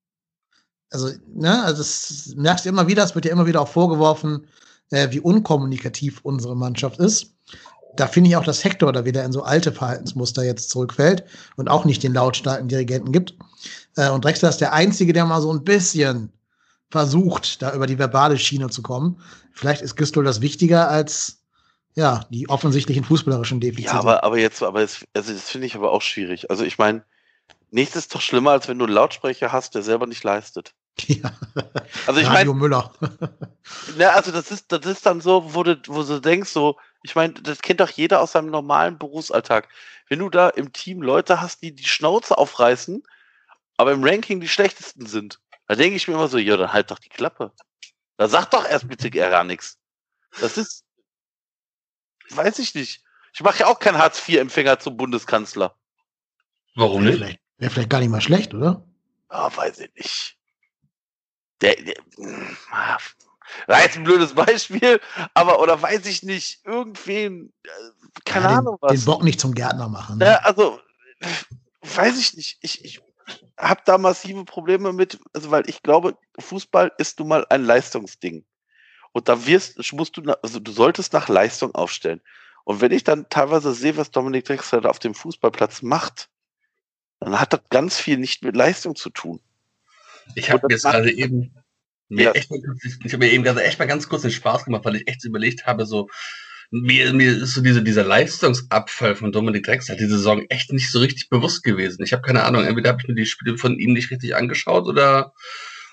Also, 0.90 1.10
ne, 1.34 1.64
also 1.64 1.78
das 1.78 2.34
merkst 2.36 2.64
du 2.64 2.68
immer 2.68 2.86
wieder, 2.86 3.02
es 3.02 3.14
wird 3.14 3.24
ja 3.24 3.32
immer 3.32 3.46
wieder 3.46 3.60
auch 3.60 3.68
vorgeworfen, 3.68 4.46
äh, 4.90 5.10
wie 5.10 5.20
unkommunikativ 5.20 6.20
unsere 6.22 6.56
Mannschaft 6.56 6.98
ist. 6.98 7.34
Da 7.96 8.06
finde 8.06 8.28
ich 8.30 8.36
auch, 8.36 8.44
dass 8.44 8.62
Hector 8.62 8.92
da 8.92 9.04
wieder 9.04 9.24
in 9.24 9.32
so 9.32 9.42
alte 9.42 9.72
Verhaltensmuster 9.72 10.44
jetzt 10.44 10.70
zurückfällt 10.70 11.24
und 11.56 11.68
auch 11.68 11.84
nicht 11.84 12.02
den 12.02 12.12
lautstarken 12.12 12.68
Dirigenten 12.68 13.12
gibt. 13.12 13.34
Äh, 13.96 14.10
und 14.10 14.24
Drexler 14.24 14.50
ist 14.50 14.60
der 14.60 14.74
Einzige, 14.74 15.12
der 15.12 15.24
mal 15.24 15.40
so 15.40 15.52
ein 15.52 15.64
bisschen 15.64 16.30
versucht, 16.90 17.62
da 17.62 17.74
über 17.74 17.86
die 17.86 17.98
verbale 17.98 18.38
Schiene 18.38 18.68
zu 18.68 18.82
kommen. 18.82 19.20
Vielleicht 19.52 19.82
ist 19.82 19.96
Güstol 19.96 20.24
das 20.24 20.40
wichtiger 20.40 20.88
als 20.88 21.38
ja, 21.96 22.26
die 22.28 22.48
offensichtlichen 22.48 23.04
fußballerischen 23.04 23.58
Defizite. 23.58 23.94
Ja, 23.94 23.98
aber, 23.98 24.22
aber 24.22 24.38
jetzt, 24.38 24.62
aber 24.62 24.82
jetzt, 24.82 25.06
also 25.14 25.32
das 25.32 25.50
finde 25.50 25.66
ich 25.66 25.74
aber 25.74 25.92
auch 25.92 26.02
schwierig. 26.02 26.50
Also 26.50 26.62
ich 26.62 26.76
meine, 26.76 27.02
nichts 27.70 27.96
ist 27.96 28.14
doch 28.14 28.20
schlimmer, 28.20 28.50
als 28.50 28.68
wenn 28.68 28.78
du 28.78 28.84
einen 28.84 28.94
Lautsprecher 28.94 29.50
hast, 29.50 29.74
der 29.74 29.82
selber 29.82 30.06
nicht 30.06 30.22
leistet. 30.22 30.74
Ja. 31.08 31.30
Also 32.06 32.20
ich 32.20 32.28
meine. 32.28 32.54
Müller. 32.54 32.90
ne, 33.98 34.10
also 34.12 34.32
das 34.32 34.50
ist, 34.50 34.72
das 34.72 34.86
ist 34.86 35.04
dann 35.04 35.20
so, 35.20 35.54
wo 35.54 35.62
du, 35.62 35.78
wo 35.88 36.02
du 36.02 36.20
denkst, 36.20 36.48
so, 36.48 36.78
ich 37.02 37.14
meine, 37.14 37.34
das 37.34 37.60
kennt 37.60 37.80
doch 37.80 37.90
jeder 37.90 38.22
aus 38.22 38.32
seinem 38.32 38.50
normalen 38.50 38.96
Berufsalltag. 38.98 39.68
Wenn 40.08 40.20
du 40.20 40.30
da 40.30 40.48
im 40.48 40.72
Team 40.72 41.02
Leute 41.02 41.40
hast, 41.42 41.62
die 41.62 41.74
die 41.74 41.84
Schnauze 41.84 42.38
aufreißen, 42.38 43.02
aber 43.76 43.92
im 43.92 44.02
Ranking 44.02 44.40
die 44.40 44.48
schlechtesten 44.48 45.04
sind, 45.04 45.38
da 45.68 45.74
denke 45.74 45.96
ich 45.96 46.08
mir 46.08 46.14
immer 46.14 46.28
so, 46.28 46.38
ja, 46.38 46.56
dann 46.56 46.72
halt 46.72 46.90
doch 46.90 46.98
die 46.98 47.10
Klappe. 47.10 47.52
Da 48.16 48.28
sag 48.28 48.46
doch 48.50 48.66
erst 48.66 48.88
bitte 48.88 49.10
gar 49.10 49.44
nichts. 49.44 49.78
Das 50.40 50.56
ist, 50.56 50.85
weiß 52.30 52.58
ich 52.58 52.74
nicht. 52.74 53.02
Ich 53.32 53.42
mache 53.42 53.60
ja 53.60 53.66
auch 53.66 53.78
keinen 53.78 53.98
Hartz-IV-Empfänger 53.98 54.78
zum 54.78 54.96
Bundeskanzler. 54.96 55.74
Warum 56.74 57.04
nicht? 57.04 57.20
Wäre 57.20 57.38
vielleicht, 57.58 57.72
vielleicht 57.74 57.90
gar 57.90 58.00
nicht 58.00 58.08
mal 58.10 58.20
schlecht, 58.20 58.54
oder? 58.54 58.84
Ah, 59.28 59.48
oh, 59.48 59.56
weiß 59.56 59.80
ich 59.80 59.94
nicht. 59.94 60.36
Der, 61.60 61.74
der 61.76 61.96
ah, 62.70 62.98
war 63.66 63.82
jetzt 63.82 63.96
ein 63.96 64.04
blödes 64.04 64.34
Beispiel, 64.34 65.00
aber 65.34 65.60
oder 65.60 65.80
weiß 65.80 66.06
ich 66.06 66.22
nicht, 66.22 66.64
irgendwen, 66.64 67.52
äh, 67.64 67.68
keine 68.24 68.44
ja, 68.44 68.50
den, 68.50 68.58
Ahnung 68.58 68.78
was. 68.80 68.92
Den 68.92 69.04
Bock 69.04 69.22
nicht 69.22 69.40
zum 69.40 69.54
Gärtner 69.54 69.88
machen. 69.88 70.18
Ne? 70.18 70.26
Ja, 70.26 70.36
also, 70.38 70.80
weiß 71.82 72.18
ich 72.18 72.34
nicht. 72.36 72.58
Ich, 72.60 72.84
ich 72.84 73.00
habe 73.58 73.80
da 73.84 73.98
massive 73.98 74.44
Probleme 74.44 74.92
mit, 74.92 75.18
also 75.32 75.50
weil 75.50 75.68
ich 75.68 75.82
glaube, 75.82 76.16
Fußball 76.38 76.92
ist 76.98 77.18
nun 77.18 77.28
mal 77.28 77.46
ein 77.48 77.64
Leistungsding. 77.64 78.44
Und 79.16 79.30
da 79.30 79.46
wirst, 79.46 79.94
musst 79.94 80.18
du, 80.18 80.22
also 80.42 80.60
du 80.60 80.70
solltest 80.70 81.14
nach 81.14 81.30
Leistung 81.30 81.74
aufstellen. 81.74 82.20
Und 82.64 82.82
wenn 82.82 82.92
ich 82.92 83.02
dann 83.02 83.30
teilweise 83.30 83.72
sehe, 83.72 83.96
was 83.96 84.10
Dominik 84.10 84.44
Drexler 84.44 84.82
da 84.82 84.90
auf 84.90 84.98
dem 84.98 85.14
Fußballplatz 85.14 85.80
macht, 85.80 86.28
dann 87.20 87.40
hat 87.40 87.54
das 87.54 87.62
ganz 87.70 87.98
viel 87.98 88.18
nicht 88.18 88.44
mit 88.44 88.54
Leistung 88.54 88.94
zu 88.94 89.08
tun. 89.08 89.40
Ich 90.34 90.50
habe 90.50 90.66
jetzt 90.68 90.82
gerade 90.82 91.10
eben 91.10 91.54
mir 92.10 92.24
ja. 92.24 92.32
echt, 92.32 92.50
ich 93.04 93.12
habe 93.14 93.24
mir 93.24 93.32
eben 93.32 93.42
gerade 93.42 93.64
echt 93.64 93.78
mal 93.78 93.86
ganz 93.86 94.06
kurz 94.06 94.20
den 94.20 94.32
Spaß 94.32 94.66
gemacht, 94.66 94.84
weil 94.84 94.96
ich 94.96 95.08
echt 95.08 95.24
überlegt 95.24 95.66
habe, 95.66 95.86
so 95.86 96.10
mir, 96.70 97.10
mir 97.14 97.38
ist 97.38 97.54
so 97.54 97.62
diese, 97.62 97.82
dieser 97.82 98.04
Leistungsabfall 98.04 99.16
von 99.16 99.32
Dominik 99.32 99.64
Drexler 99.64 99.96
die 99.96 100.08
Saison 100.08 100.44
echt 100.50 100.74
nicht 100.74 100.90
so 100.90 100.98
richtig 100.98 101.30
bewusst 101.30 101.62
gewesen. 101.62 102.02
Ich 102.02 102.12
habe 102.12 102.20
keine 102.20 102.44
Ahnung, 102.44 102.64
entweder 102.64 102.90
habe 102.90 103.00
ich 103.00 103.08
mir 103.08 103.14
die 103.14 103.24
Spiele 103.24 103.56
von 103.56 103.78
ihm 103.78 103.94
nicht 103.94 104.10
richtig 104.10 104.36
angeschaut 104.36 104.84
oder, 104.84 105.32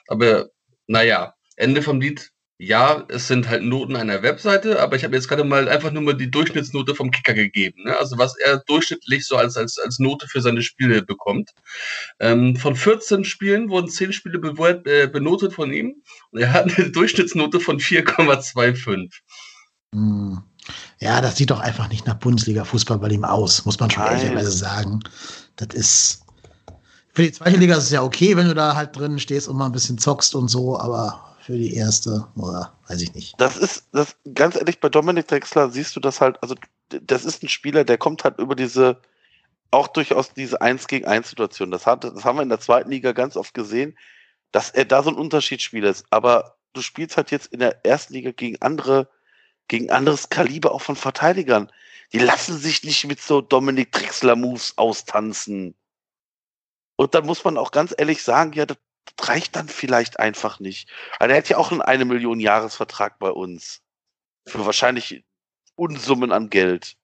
aber 0.09 0.49
naja, 0.88 1.36
Ende 1.55 1.81
vom 1.81 2.01
Lied 2.01 2.33
ja, 2.60 3.04
es 3.10 3.28
sind 3.28 3.50
halt 3.50 3.63
Noten 3.63 3.96
einer 3.96 4.22
Webseite, 4.22 4.82
aber 4.82 4.96
ich 4.96 5.04
habe 5.04 5.16
jetzt 5.16 5.28
gerade 5.28 5.44
mal 5.44 5.68
einfach 5.68 5.92
nur 5.92 6.04
mal 6.04 6.16
die 6.16 6.30
Durchschnittsnote 6.30 6.96
vom 6.96 7.12
Kicker 7.12 7.34
gegeben. 7.34 7.84
Ne? 7.84 7.98
Also 7.98 8.18
was 8.18 8.38
er 8.38 8.60
durchschnittlich 8.60 9.26
so 9.26 9.36
als, 9.36 9.58
als, 9.58 9.78
als 9.80 10.00
Note 10.00 10.28
für 10.28 10.42
seine 10.42 10.62
Spiele 10.62 11.02
bekommt. 11.02 11.52
Ähm, 12.20 12.56
von 12.56 12.76
14 12.76 13.24
Spielen 13.26 13.70
wurden 13.70 13.89
10 13.89 14.13
Spiele 14.13 14.38
äh, 14.86 15.08
benotet 15.08 15.54
von 15.54 15.74
ihm 15.74 16.04
und 16.32 16.42
er 16.42 16.54
hat 16.54 16.78
eine 16.78 16.89
Durchschnittsnote 16.92 17.60
von 17.60 17.80
4,25. 17.80 19.12
Hm. 19.94 20.44
Ja, 21.00 21.20
das 21.20 21.36
sieht 21.36 21.52
doch 21.52 21.60
einfach 21.60 21.89
nicht 21.89 22.08
nach 22.08 22.16
Bundesliga-Fußball 22.16 22.98
bei 23.00 23.10
ihm 23.10 23.26
aus, 23.26 23.66
muss 23.66 23.80
man 23.80 23.92
schon 23.92 24.06
ehrlicherweise 24.06 24.52
sagen. 24.52 25.02
Das 25.58 25.70
ist. 25.74 26.22
Für 27.12 27.24
die 27.24 27.32
zweite 27.34 27.58
Liga 27.58 27.76
ist 27.76 27.86
es 27.86 27.92
ja 27.92 28.02
okay, 28.02 28.38
wenn 28.38 28.48
du 28.48 28.56
da 28.56 28.76
halt 28.76 28.96
drin 28.96 29.20
stehst 29.20 29.48
und 29.48 29.58
mal 29.58 29.66
ein 29.66 29.72
bisschen 29.72 29.98
zockst 29.98 30.34
und 30.34 30.48
so, 30.48 30.80
aber 30.80 31.33
für 31.43 31.58
die 31.58 31.75
erste, 31.75 32.27
oder 32.36 32.73
weiß 32.88 33.01
ich 33.01 33.13
nicht. 33.13 33.39
Das 33.39 33.58
ist, 33.58 33.88
das, 33.91 34.15
ganz 34.34 34.56
ehrlich, 34.56 34.79
bei 34.79 34.89
Dominik 34.89 35.27
Drexler 35.27 35.69
siehst 35.69 35.95
du 35.95 35.99
das 35.99 36.21
halt, 36.21 36.41
also 36.41 36.56
das 36.89 37.25
ist 37.25 37.43
ein 37.43 37.49
Spieler, 37.49 37.84
der 37.84 37.97
kommt 37.97 38.23
halt 38.23 38.39
über 38.39 38.56
diese, 38.56 39.01
auch 39.71 39.88
durchaus 39.88 40.34
diese 40.34 40.62
1 40.62 40.88
gegen 40.88 41.06
1 41.06 41.29
Situation. 41.29 41.71
Das, 41.71 41.86
hat, 41.86 42.03
das 42.03 42.23
haben 42.23 42.38
wir 42.38 42.43
in 42.43 42.49
der 42.49 42.60
zweiten 42.60 42.91
Liga 42.91 43.12
ganz 43.12 43.36
oft 43.36 43.53
gesehen, 43.53 43.97
dass 44.51 44.69
er 44.69 44.86
da 44.86 45.03
so 45.03 45.10
ein 45.10 45.17
Unterschiedsspieler 45.17 45.89
ist. 45.89 46.06
Aber 46.12 46.56
du 46.73 46.82
spielst 46.82 47.17
halt 47.17 47.32
jetzt 47.32 47.47
in 47.47 47.60
der 47.60 47.86
ersten 47.86 48.13
Liga 48.13 48.32
gegen 48.32 48.62
andere, 48.62 49.10
gegen 49.67 49.89
anderes 49.89 50.29
Kaliber 50.29 50.71
auch 50.71 50.82
von 50.82 50.95
Verteidigern. 50.95 51.71
Die 52.13 52.19
lassen 52.19 52.58
sich 52.58 52.84
nicht 52.84 53.06
mit 53.06 53.19
so 53.19 53.41
Dominik 53.41 53.91
Drexler 53.91 54.36
Moves 54.36 54.77
austanzen. 54.77 55.75
Und 56.95 57.15
dann 57.15 57.25
muss 57.25 57.43
man 57.43 57.58
auch 57.58 57.71
ganz 57.71 57.93
ehrlich 57.97 58.23
sagen, 58.23 58.53
ja, 58.53 58.65
das 58.65 58.77
reicht 59.22 59.56
dann 59.56 59.68
vielleicht 59.68 60.20
einfach 60.20 60.60
nicht. 60.60 60.89
Also 61.20 61.32
er 61.32 61.38
hat 61.38 61.50
ja 61.50 61.58
auch 61.58 61.72
einen 61.72 61.82
eine 61.82 62.06
Million 62.06 62.39
Jahresvertrag 62.39 63.20
bei 63.20 63.30
uns. 63.30 63.82
Für 64.48 64.66
wahrscheinlich 64.66 65.24
Unsummen 65.76 66.32
an 66.32 66.50
Geld. 66.50 66.96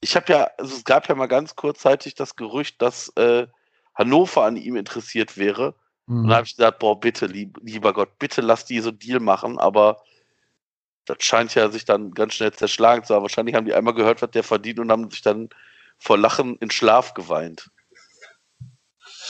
Ich 0.00 0.16
habe 0.16 0.32
ja, 0.32 0.50
also 0.58 0.76
es 0.76 0.84
gab 0.84 1.08
ja 1.08 1.14
mal 1.14 1.26
ganz 1.26 1.56
kurzzeitig 1.56 2.14
das 2.14 2.36
Gerücht, 2.36 2.82
dass 2.82 3.08
äh, 3.16 3.46
Hannover 3.94 4.44
an 4.44 4.56
ihm 4.56 4.76
interessiert 4.76 5.38
wäre. 5.38 5.74
Mhm. 6.06 6.24
Und 6.24 6.28
da 6.28 6.36
habe 6.36 6.46
ich 6.46 6.56
gesagt, 6.56 6.78
boah, 6.78 7.00
bitte, 7.00 7.26
lieb, 7.26 7.58
lieber 7.62 7.92
Gott, 7.92 8.18
bitte 8.18 8.40
lass 8.40 8.64
die 8.64 8.80
so 8.80 8.90
Deal 8.90 9.20
machen, 9.20 9.58
aber 9.58 10.02
das 11.06 11.18
scheint 11.20 11.54
ja 11.54 11.70
sich 11.70 11.84
dann 11.84 12.12
ganz 12.12 12.34
schnell 12.34 12.52
zerschlagen 12.52 13.04
zu 13.04 13.14
haben. 13.14 13.22
Wahrscheinlich 13.22 13.54
haben 13.54 13.66
die 13.66 13.74
einmal 13.74 13.94
gehört, 13.94 14.22
was 14.22 14.30
der 14.30 14.42
verdient 14.42 14.78
und 14.78 14.90
haben 14.90 15.10
sich 15.10 15.22
dann 15.22 15.48
vor 15.98 16.18
Lachen 16.18 16.56
in 16.58 16.70
Schlaf 16.70 17.14
geweint. 17.14 17.70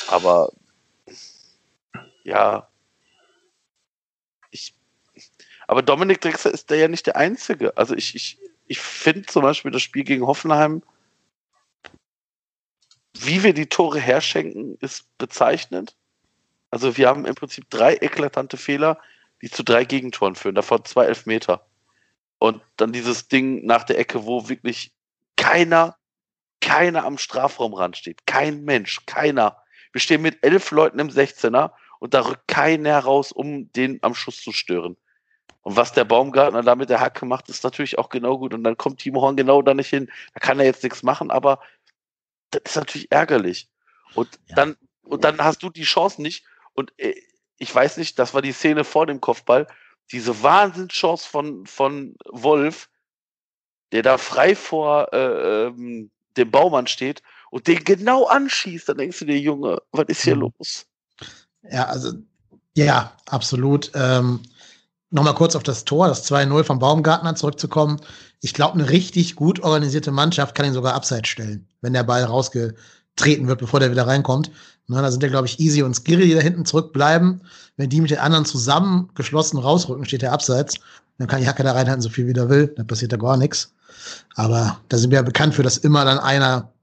Aber 0.08 0.52
ja. 2.24 2.68
Ich, 4.50 4.74
aber 5.66 5.82
Dominik 5.82 6.20
Drexler 6.20 6.52
ist 6.52 6.70
der 6.70 6.78
ja 6.78 6.88
nicht 6.88 7.06
der 7.06 7.16
Einzige. 7.16 7.76
Also 7.76 7.94
ich, 7.94 8.14
ich, 8.14 8.38
ich 8.66 8.80
finde 8.80 9.26
zum 9.26 9.42
Beispiel 9.42 9.70
das 9.70 9.82
Spiel 9.82 10.04
gegen 10.04 10.26
Hoffenheim, 10.26 10.82
wie 13.18 13.42
wir 13.42 13.54
die 13.54 13.68
Tore 13.68 14.00
herschenken, 14.00 14.76
ist 14.80 15.06
bezeichnend. 15.18 15.96
Also 16.70 16.96
wir 16.96 17.08
haben 17.08 17.24
im 17.24 17.34
Prinzip 17.34 17.70
drei 17.70 17.94
eklatante 17.94 18.56
Fehler, 18.56 18.98
die 19.42 19.50
zu 19.50 19.62
drei 19.62 19.84
Gegentoren 19.84 20.34
führen, 20.34 20.54
davon 20.54 20.84
zwei 20.84 21.04
Elfmeter. 21.04 21.66
Und 22.38 22.60
dann 22.76 22.92
dieses 22.92 23.28
Ding 23.28 23.64
nach 23.64 23.84
der 23.84 23.98
Ecke, 23.98 24.26
wo 24.26 24.48
wirklich 24.48 24.92
keiner, 25.36 25.96
keiner 26.60 27.04
am 27.04 27.18
Strafraumrand 27.18 27.96
steht. 27.96 28.26
Kein 28.26 28.64
Mensch, 28.64 29.06
keiner. 29.06 29.63
Wir 29.94 30.00
stehen 30.00 30.22
mit 30.22 30.44
elf 30.44 30.72
Leuten 30.72 30.98
im 30.98 31.08
16er 31.08 31.70
und 32.00 32.14
da 32.14 32.26
rückt 32.26 32.48
keiner 32.48 32.98
raus, 32.98 33.30
um 33.30 33.70
den 33.72 34.00
am 34.02 34.12
Schuss 34.12 34.42
zu 34.42 34.50
stören. 34.50 34.96
Und 35.62 35.76
was 35.76 35.92
der 35.92 36.04
Baumgartner 36.04 36.64
da 36.64 36.74
mit 36.74 36.90
der 36.90 36.98
Hacke 36.98 37.24
macht, 37.24 37.48
ist 37.48 37.62
natürlich 37.62 37.96
auch 37.96 38.08
genau 38.08 38.36
gut. 38.36 38.54
Und 38.54 38.64
dann 38.64 38.76
kommt 38.76 38.98
Timo 38.98 39.20
Horn 39.20 39.36
genau 39.36 39.62
da 39.62 39.72
nicht 39.72 39.88
hin. 39.88 40.10
Da 40.34 40.40
kann 40.40 40.58
er 40.58 40.66
jetzt 40.66 40.82
nichts 40.82 41.04
machen, 41.04 41.30
aber 41.30 41.60
das 42.50 42.62
ist 42.64 42.76
natürlich 42.76 43.12
ärgerlich. 43.12 43.68
Und 44.16 44.28
ja. 44.48 44.56
dann, 44.56 44.76
und 45.04 45.22
dann 45.22 45.38
hast 45.38 45.62
du 45.62 45.70
die 45.70 45.84
Chance 45.84 46.20
nicht. 46.20 46.44
Und 46.72 46.92
äh, 46.98 47.14
ich 47.58 47.72
weiß 47.72 47.96
nicht, 47.96 48.18
das 48.18 48.34
war 48.34 48.42
die 48.42 48.52
Szene 48.52 48.82
vor 48.82 49.06
dem 49.06 49.20
Kopfball. 49.20 49.68
Diese 50.10 50.42
Wahnsinnschance 50.42 51.28
von, 51.28 51.66
von 51.66 52.16
Wolf, 52.26 52.90
der 53.92 54.02
da 54.02 54.18
frei 54.18 54.56
vor 54.56 55.12
äh, 55.12 55.66
ähm, 55.66 56.10
dem 56.36 56.50
Baumann 56.50 56.88
steht 56.88 57.22
und 57.54 57.68
den 57.68 57.84
genau 57.84 58.24
anschießt, 58.24 58.88
dann 58.88 58.98
denkst 58.98 59.20
du 59.20 59.26
dir, 59.26 59.38
Junge, 59.38 59.78
was 59.92 60.06
ist 60.08 60.22
hier 60.22 60.34
mhm. 60.34 60.40
los? 60.58 60.86
Ja, 61.70 61.84
also, 61.84 62.12
ja, 62.76 63.12
absolut. 63.26 63.92
Ähm, 63.94 64.40
Nochmal 65.10 65.36
kurz 65.36 65.54
auf 65.54 65.62
das 65.62 65.84
Tor, 65.84 66.08
das 66.08 66.28
2-0 66.28 66.64
vom 66.64 66.80
Baumgartner 66.80 67.36
zurückzukommen. 67.36 68.00
Ich 68.40 68.54
glaube, 68.54 68.74
eine 68.74 68.90
richtig 68.90 69.36
gut 69.36 69.60
organisierte 69.60 70.10
Mannschaft 70.10 70.56
kann 70.56 70.66
ihn 70.66 70.72
sogar 70.72 70.94
abseits 70.94 71.28
stellen, 71.28 71.68
wenn 71.82 71.92
der 71.92 72.02
Ball 72.02 72.24
rausgetreten 72.24 73.46
wird, 73.46 73.60
bevor 73.60 73.78
der 73.78 73.92
wieder 73.92 74.08
reinkommt. 74.08 74.50
Na, 74.88 75.00
da 75.00 75.12
sind 75.12 75.22
ja, 75.22 75.28
glaube 75.28 75.46
ich, 75.46 75.60
Easy 75.60 75.84
und 75.84 75.94
Skiri, 75.94 76.26
die 76.26 76.34
da 76.34 76.40
hinten 76.40 76.64
zurückbleiben. 76.64 77.42
Wenn 77.76 77.88
die 77.88 78.00
mit 78.00 78.10
den 78.10 78.18
anderen 78.18 78.46
zusammen 78.46 79.08
geschlossen 79.14 79.58
rausrücken, 79.58 80.04
steht 80.04 80.22
der 80.22 80.32
abseits. 80.32 80.74
Dann 81.18 81.28
kann 81.28 81.40
die 81.40 81.46
Hacke 81.46 81.62
da 81.62 81.70
reinhalten, 81.70 82.02
so 82.02 82.08
viel 82.08 82.26
wie 82.26 82.32
der 82.32 82.48
will. 82.48 82.74
Dann 82.76 82.88
passiert 82.88 83.12
da 83.12 83.16
gar 83.16 83.36
nichts. 83.36 83.72
Aber 84.34 84.80
da 84.88 84.98
sind 84.98 85.12
wir 85.12 85.18
ja 85.18 85.22
bekannt 85.22 85.54
für, 85.54 85.62
dass 85.62 85.76
immer 85.76 86.04
dann 86.04 86.18
einer 86.18 86.73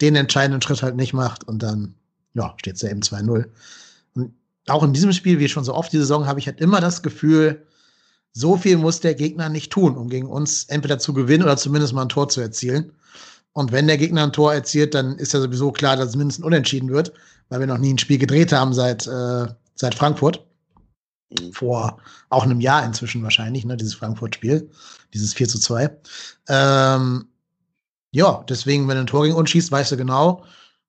den 0.00 0.16
entscheidenden 0.16 0.62
Schritt 0.62 0.82
halt 0.82 0.96
nicht 0.96 1.12
macht 1.12 1.44
und 1.44 1.62
dann, 1.62 1.94
ja, 2.34 2.54
steht 2.58 2.76
es 2.76 2.82
ja 2.82 2.90
eben 2.90 3.00
2-0. 3.00 3.46
Und 4.14 4.34
auch 4.66 4.82
in 4.82 4.92
diesem 4.92 5.12
Spiel, 5.12 5.38
wie 5.38 5.48
schon 5.48 5.64
so 5.64 5.74
oft 5.74 5.92
die 5.92 5.98
Saison, 5.98 6.26
habe 6.26 6.40
ich 6.40 6.46
halt 6.46 6.60
immer 6.60 6.80
das 6.80 7.02
Gefühl, 7.02 7.66
so 8.32 8.56
viel 8.56 8.76
muss 8.76 9.00
der 9.00 9.14
Gegner 9.14 9.48
nicht 9.48 9.70
tun, 9.70 9.96
um 9.96 10.08
gegen 10.08 10.26
uns 10.26 10.64
entweder 10.64 10.98
zu 10.98 11.14
gewinnen 11.14 11.44
oder 11.44 11.56
zumindest 11.56 11.92
mal 11.92 12.02
ein 12.02 12.08
Tor 12.08 12.28
zu 12.28 12.40
erzielen. 12.40 12.92
Und 13.52 13.70
wenn 13.70 13.86
der 13.86 13.98
Gegner 13.98 14.24
ein 14.24 14.32
Tor 14.32 14.52
erzielt, 14.52 14.94
dann 14.94 15.16
ist 15.16 15.32
ja 15.32 15.40
sowieso 15.40 15.70
klar, 15.70 15.96
dass 15.96 16.08
es 16.10 16.16
mindestens 16.16 16.44
unentschieden 16.44 16.90
wird, 16.90 17.12
weil 17.48 17.60
wir 17.60 17.68
noch 17.68 17.78
nie 17.78 17.94
ein 17.94 17.98
Spiel 17.98 18.18
gedreht 18.18 18.52
haben 18.52 18.74
seit, 18.74 19.06
äh, 19.06 19.46
seit 19.76 19.94
Frankfurt. 19.94 20.44
Mhm. 21.30 21.52
Vor 21.52 21.98
auch 22.30 22.42
einem 22.42 22.60
Jahr 22.60 22.84
inzwischen 22.84 23.22
wahrscheinlich, 23.22 23.64
ne, 23.64 23.76
dieses 23.76 23.94
Frankfurt-Spiel, 23.94 24.68
dieses 25.12 25.34
4 25.34 25.48
zu 25.48 25.60
2. 25.60 25.96
Ähm, 26.48 27.28
ja, 28.14 28.44
deswegen, 28.48 28.86
wenn 28.86 28.94
du 28.94 29.00
ein 29.00 29.06
Tor 29.08 29.24
gegen 29.24 29.34
uns 29.34 29.50
schießt, 29.50 29.72
weißt 29.72 29.90
du 29.90 29.96
genau, 29.96 30.44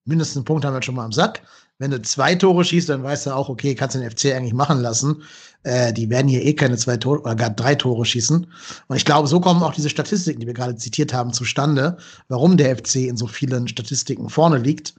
mindestens 0.05 0.37
einen 0.37 0.45
Punkt 0.45 0.63
haben 0.63 0.75
wir 0.75 0.83
schon 0.83 0.93
mal 0.93 1.05
am 1.05 1.11
Sack. 1.11 1.41
Wenn 1.79 1.89
du 1.89 1.99
zwei 2.03 2.35
Tore 2.35 2.63
schießt, 2.63 2.87
dann 2.87 3.01
weißt 3.03 3.25
du 3.25 3.35
auch, 3.35 3.49
okay, 3.49 3.73
kannst 3.73 3.95
den 3.95 4.09
FC 4.09 4.25
eigentlich 4.27 4.53
machen 4.53 4.79
lassen. 4.79 5.23
Äh, 5.63 5.91
die 5.91 6.07
werden 6.11 6.27
hier 6.27 6.45
eh 6.45 6.53
keine 6.53 6.77
zwei 6.77 6.97
Tore 6.97 7.21
oder 7.21 7.33
gar 7.33 7.49
drei 7.49 7.73
Tore 7.73 8.05
schießen. 8.05 8.45
Und 8.87 8.95
ich 8.95 9.05
glaube, 9.05 9.27
so 9.27 9.39
kommen 9.39 9.63
auch 9.63 9.73
diese 9.73 9.89
Statistiken, 9.89 10.39
die 10.39 10.45
wir 10.45 10.53
gerade 10.53 10.75
zitiert 10.75 11.13
haben, 11.15 11.33
zustande, 11.33 11.97
warum 12.27 12.57
der 12.57 12.77
FC 12.77 13.07
in 13.07 13.17
so 13.17 13.25
vielen 13.25 13.67
Statistiken 13.67 14.29
vorne 14.29 14.59
liegt, 14.59 14.93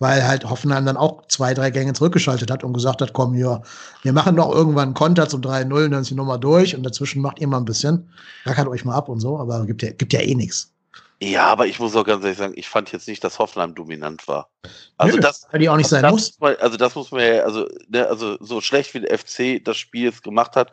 weil 0.00 0.26
halt 0.26 0.50
Hoffenheim 0.50 0.84
dann 0.84 0.96
auch 0.96 1.28
zwei, 1.28 1.54
drei 1.54 1.70
Gänge 1.70 1.92
zurückgeschaltet 1.92 2.50
hat 2.50 2.64
und 2.64 2.72
gesagt 2.72 3.00
hat, 3.00 3.12
komm 3.12 3.34
hier, 3.34 3.62
wir 4.02 4.12
machen 4.12 4.34
doch 4.34 4.52
irgendwann 4.52 4.88
einen 4.88 4.94
Konter 4.94 5.28
zum 5.28 5.42
3-0, 5.42 5.90
dann 5.90 6.02
ist 6.02 6.10
die 6.10 6.16
Nummer 6.16 6.38
durch 6.38 6.74
und 6.74 6.82
dazwischen 6.82 7.22
macht 7.22 7.38
ihr 7.38 7.46
mal 7.46 7.58
ein 7.58 7.64
bisschen, 7.64 8.08
rackert 8.44 8.66
euch 8.66 8.84
mal 8.84 8.96
ab 8.96 9.08
und 9.08 9.20
so, 9.20 9.38
aber 9.38 9.64
gibt 9.64 9.84
ja, 9.84 9.92
gibt 9.92 10.12
ja 10.12 10.20
eh 10.20 10.34
nichts. 10.34 10.72
Ja, 11.20 11.46
aber 11.46 11.66
ich 11.66 11.80
muss 11.80 11.96
auch 11.96 12.04
ganz 12.04 12.22
ehrlich 12.22 12.38
sagen, 12.38 12.54
ich 12.56 12.68
fand 12.68 12.92
jetzt 12.92 13.08
nicht, 13.08 13.24
dass 13.24 13.40
Hoffenheim 13.40 13.74
dominant 13.74 14.28
war. 14.28 14.50
Also 14.96 15.16
Nö, 15.16 15.22
das, 15.22 15.48
weil 15.50 15.60
die 15.60 15.68
auch 15.68 15.76
nicht 15.76 15.88
sein 15.88 16.08
muss. 16.10 16.38
Man, 16.38 16.54
also 16.56 16.76
das 16.76 16.94
muss 16.94 17.10
man 17.10 17.20
ja, 17.20 17.42
also, 17.42 17.66
ne, 17.88 18.06
also 18.06 18.36
so 18.40 18.60
schlecht 18.60 18.94
wie 18.94 19.00
der 19.00 19.18
FC 19.18 19.62
das 19.64 19.76
Spiel 19.76 20.04
jetzt 20.04 20.22
gemacht 20.22 20.54
hat, 20.54 20.72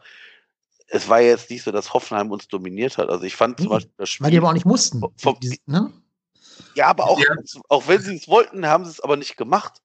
es 0.88 1.10
war 1.10 1.20
ja 1.20 1.30
jetzt 1.30 1.50
nicht 1.50 1.64
so, 1.64 1.72
dass 1.72 1.94
Hoffenheim 1.94 2.32
uns 2.32 2.48
dominiert 2.48 3.00
hat. 3.00 3.10
Also 3.10 3.24
ich 3.24 3.36
fand 3.36 3.60
zum 3.60 3.70
Beispiel 3.70 3.94
das 3.98 4.10
Spiel. 4.10 4.26
Weil 4.26 4.32
die 4.32 4.38
aber 4.38 4.50
auch 4.50 4.54
nicht 4.54 4.68
mussten. 4.68 5.02
Vom, 5.18 5.40
die, 5.40 5.60
ne? 5.66 5.92
Ja, 6.76 6.88
aber 6.88 7.06
auch, 7.06 7.20
ja. 7.20 7.26
auch 7.70 7.88
wenn 7.88 8.02
sie 8.02 8.16
es 8.16 8.28
wollten, 8.28 8.68
haben 8.68 8.86
sie 8.86 8.92
es 8.92 9.00
aber 9.00 9.18
nicht 9.18 9.38
gemacht. 9.38 9.82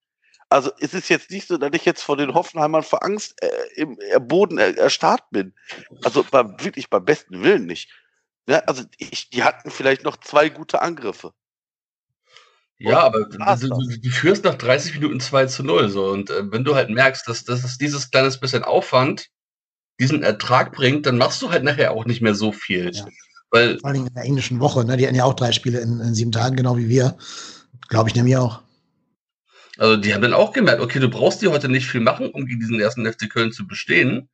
Also 0.51 0.71
es 0.81 0.93
ist 0.93 1.09
jetzt 1.09 1.31
nicht 1.31 1.47
so, 1.47 1.57
dass 1.57 1.71
ich 1.73 1.85
jetzt 1.85 2.03
vor 2.03 2.17
den 2.17 2.35
Hoffenheimern 2.35 2.83
vor 2.83 3.05
Angst 3.05 3.41
äh, 3.41 3.83
im 3.83 3.97
Boden 4.27 4.59
erstarrt 4.59 5.23
bin. 5.31 5.55
Also 6.03 6.25
bei, 6.29 6.45
wirklich 6.63 6.91
beim 6.91 7.05
besten 7.05 7.43
Willen 7.43 7.67
nicht. 7.67 7.89
Ja, 8.49 8.59
also 8.61 8.85
ich, 8.99 9.31
die 9.31 9.43
hatten 9.43 9.71
vielleicht 9.71 10.05
noch 10.05 10.17
zwei 10.17 10.49
gute 10.49 10.83
Angriffe. 10.83 11.33
Ja, 12.79 13.01
aber 13.01 13.27
du, 13.27 13.39
du, 13.69 13.99
du, 14.01 14.09
führst 14.09 14.45
nach 14.45 14.55
30 14.55 14.95
Minuten 14.95 15.21
2 15.21 15.47
zu 15.47 15.63
0. 15.63 15.91
So. 15.91 16.07
Und 16.07 16.31
äh, 16.31 16.51
wenn 16.51 16.65
du 16.65 16.75
halt 16.75 16.89
merkst, 16.89 17.29
dass, 17.29 17.45
dass 17.45 17.63
es 17.63 17.77
dieses 17.77 18.11
kleines 18.11 18.41
bisschen 18.41 18.65
Aufwand 18.65 19.29
diesen 20.01 20.23
Ertrag 20.23 20.73
bringt, 20.73 21.05
dann 21.05 21.19
machst 21.19 21.43
du 21.43 21.51
halt 21.51 21.63
nachher 21.63 21.93
auch 21.93 22.07
nicht 22.07 22.23
mehr 22.23 22.35
so 22.35 22.53
viel. 22.53 22.91
Ja. 22.95 23.07
Weil, 23.51 23.79
Vor 23.81 23.91
allem 23.91 24.07
in 24.07 24.15
der 24.15 24.25
englischen 24.25 24.61
Woche, 24.61 24.85
ne? 24.85 24.97
die 24.97 25.07
hatten 25.07 25.17
ja 25.17 25.25
auch 25.25 25.35
drei 25.35 25.53
Spiele 25.53 25.81
in, 25.81 26.01
in 26.01 26.15
sieben 26.15 26.33
Tagen, 26.33 26.57
genau 26.57 26.79
wie 26.79 26.89
wir. 26.89 27.19
Glaube 27.89 28.09
ich 28.09 28.15
nämlich 28.15 28.39
auch. 28.39 28.63
Also 29.77 29.97
die 29.97 30.15
haben 30.15 30.23
dann 30.23 30.35
auch 30.35 30.53
gemerkt, 30.53 30.81
okay, 30.81 31.01
du 31.01 31.11
brauchst 31.11 31.43
dir 31.43 31.51
heute 31.51 31.69
nicht 31.69 31.87
viel 31.87 32.01
machen, 32.01 32.31
um 32.31 32.47
gegen 32.47 32.61
diesen 32.61 32.81
ersten 32.81 33.11
FC 33.11 33.29
Köln 33.29 33.53
zu 33.53 33.67
bestehen. 33.67 34.31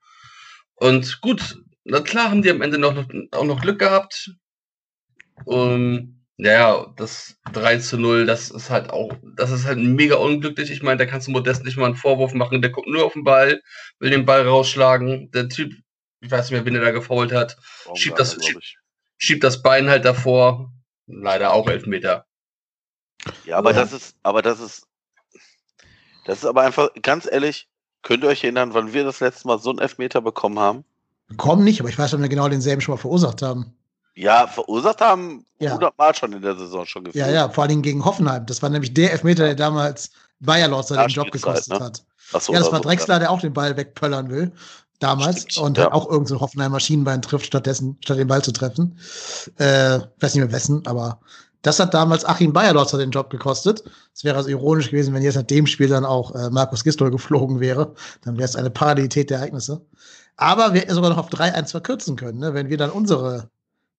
Und 0.77 1.21
gut, 1.21 1.63
na 1.89 2.01
klar 2.01 2.31
haben 2.31 2.43
die 2.43 2.51
am 2.51 2.63
Ende 2.63 2.79
noch, 2.79 2.97
auch 3.31 3.45
noch 3.45 3.61
Glück 3.61 3.79
gehabt. 3.79 4.33
Um, 5.45 6.25
ja, 6.37 6.93
das 6.97 7.37
3 7.53 7.79
zu 7.79 7.97
0, 7.97 8.27
das 8.27 8.51
ist 8.51 8.71
halt 8.71 8.91
auch, 8.91 9.13
das 9.37 9.53
ist 9.53 9.67
halt 9.67 9.79
mega 9.79 10.17
unglücklich. 10.17 10.71
Ich 10.71 10.83
meine, 10.83 10.99
da 10.99 11.07
kannst 11.07 11.29
du 11.29 11.31
Modest 11.31 11.65
nicht 11.65 11.77
mal 11.77 11.87
einen 11.87 11.95
Vorwurf 11.95 12.35
machen. 12.35 12.61
Der 12.61 12.73
guckt 12.73 12.89
nur 12.89 13.05
auf 13.05 13.13
den 13.13 13.23
Ball, 13.23 13.63
will 14.01 14.11
den 14.11 14.27
Ball 14.27 14.47
rausschlagen. 14.47 15.31
Der 15.31 15.49
Typ, 15.49 15.75
ich 16.21 16.31
weiß 16.31 16.51
nicht 16.51 16.53
mehr, 16.53 16.65
wen 16.65 16.75
er 16.75 16.81
da 16.81 16.91
gefault 16.91 17.33
hat, 17.33 17.57
schiebt 17.95 18.19
das, 18.19 18.37
schiebt, 18.45 18.77
schiebt 19.17 19.45
das 19.45 19.63
Bein 19.63 19.89
halt 19.89 20.05
davor. 20.05 20.73
Leider 21.07 21.53
auch 21.53 21.69
Elfmeter. 21.69 22.27
Ja, 23.45 23.59
aber 23.59 23.71
ja. 23.71 23.81
das 23.81 23.93
ist, 23.93 24.17
aber 24.25 24.43
das 24.43 24.59
ist, 24.59 24.89
das 26.25 26.39
ist 26.39 26.45
aber 26.45 26.63
einfach, 26.63 26.91
ganz 27.01 27.29
ehrlich, 27.31 27.69
könnt 28.03 28.25
ihr 28.25 28.29
euch 28.29 28.43
erinnern, 28.43 28.75
wann 28.75 28.93
wir 28.93 29.05
das 29.05 29.21
letzte 29.21 29.47
Mal 29.47 29.61
so 29.61 29.71
einen 29.71 29.79
Elfmeter 29.79 30.21
bekommen 30.21 30.59
haben? 30.59 30.85
Bekommen 31.29 31.65
nicht, 31.65 31.81
aber 31.81 31.89
ich 31.89 31.99
weiß, 31.99 32.15
ob 32.15 32.21
wir 32.21 32.29
genau 32.29 32.49
denselben 32.49 32.81
schon 32.81 32.95
mal 32.95 33.01
verursacht 33.01 33.43
haben. 33.43 33.75
Ja, 34.15 34.47
verursacht 34.47 35.01
haben 35.01 35.45
Ja. 35.59 35.71
100 35.71 35.97
Mal 35.99 36.15
schon 36.15 36.33
in 36.33 36.43
der 36.43 36.57
Saison 36.57 36.87
schon 36.87 37.05
gefühlt. 37.05 37.25
Ja, 37.25 37.31
ja, 37.31 37.49
vor 37.49 37.65
allem 37.65 37.83
gegen 37.83 38.05
Hoffenheim. 38.05 38.47
Das 38.47 38.63
war 38.63 38.71
nämlich 38.71 38.95
der 38.95 39.13
Elfmeter, 39.13 39.45
der 39.45 39.55
damals 39.55 40.11
Bayer 40.41 40.69
Lorzer 40.69 40.97
den 40.97 41.09
Job 41.09 41.27
Nachspielzeit, 41.27 41.55
gekostet 41.55 41.79
ne? 41.79 41.85
hat. 41.85 42.43
So, 42.43 42.53
Ja, 42.53 42.59
das 42.59 42.73
war 42.73 42.79
so, 42.79 42.85
Drexler, 42.85 43.19
der 43.19 43.31
auch 43.31 43.41
den 43.41 43.53
Ball 43.53 43.77
wegpöllern 43.77 44.31
will. 44.31 44.53
Damals. 44.99 45.43
Stimmt, 45.43 45.67
und 45.67 45.79
ja. 45.79 45.85
hat 45.85 45.93
auch 45.93 46.07
irgendein 46.07 46.27
so 46.27 46.41
Hoffenheim 46.41 46.73
Maschinenbein 46.73 47.23
trifft, 47.23 47.47
stattdessen, 47.47 47.99
statt 48.03 48.19
den 48.19 48.29
Ball 48.29 48.43
zu 48.43 48.53
treffen. 48.53 48.99
Äh, 49.59 50.01
weiß 50.21 50.35
nicht 50.35 50.45
mehr 50.45 50.53
wessen, 50.53 50.87
aber 50.87 51.21
das 51.63 51.81
hat 51.81 51.93
damals 51.95 52.25
Achim 52.25 52.53
Bayerlotzer 52.53 52.97
den 52.97 53.11
Job 53.11 53.29
gekostet. 53.29 53.83
Es 54.15 54.25
wäre 54.25 54.37
also 54.37 54.49
ironisch 54.49 54.91
gewesen, 54.91 55.13
wenn 55.13 55.23
jetzt 55.23 55.35
nach 55.35 55.43
dem 55.43 55.67
Spiel 55.67 55.89
dann 55.89 56.05
auch 56.05 56.35
äh, 56.35 56.49
Markus 56.49 56.85
Gistol 56.85 57.11
geflogen 57.11 57.61
wäre. 57.61 57.95
Dann 58.23 58.37
wäre 58.37 58.45
es 58.45 58.57
eine 58.57 58.71
Parallelität 58.71 59.31
der 59.31 59.39
Ereignisse. 59.39 59.85
Aber 60.37 60.75
wir 60.75 60.83
hätten 60.83 60.95
sogar 60.95 61.11
noch 61.11 61.19
auf 61.19 61.31
3-1 61.31 61.71
verkürzen 61.71 62.17
können, 62.17 62.39
ne? 62.39 62.55
wenn 62.55 62.69
wir 62.69 62.77
dann 62.77 62.91
unsere 62.91 63.51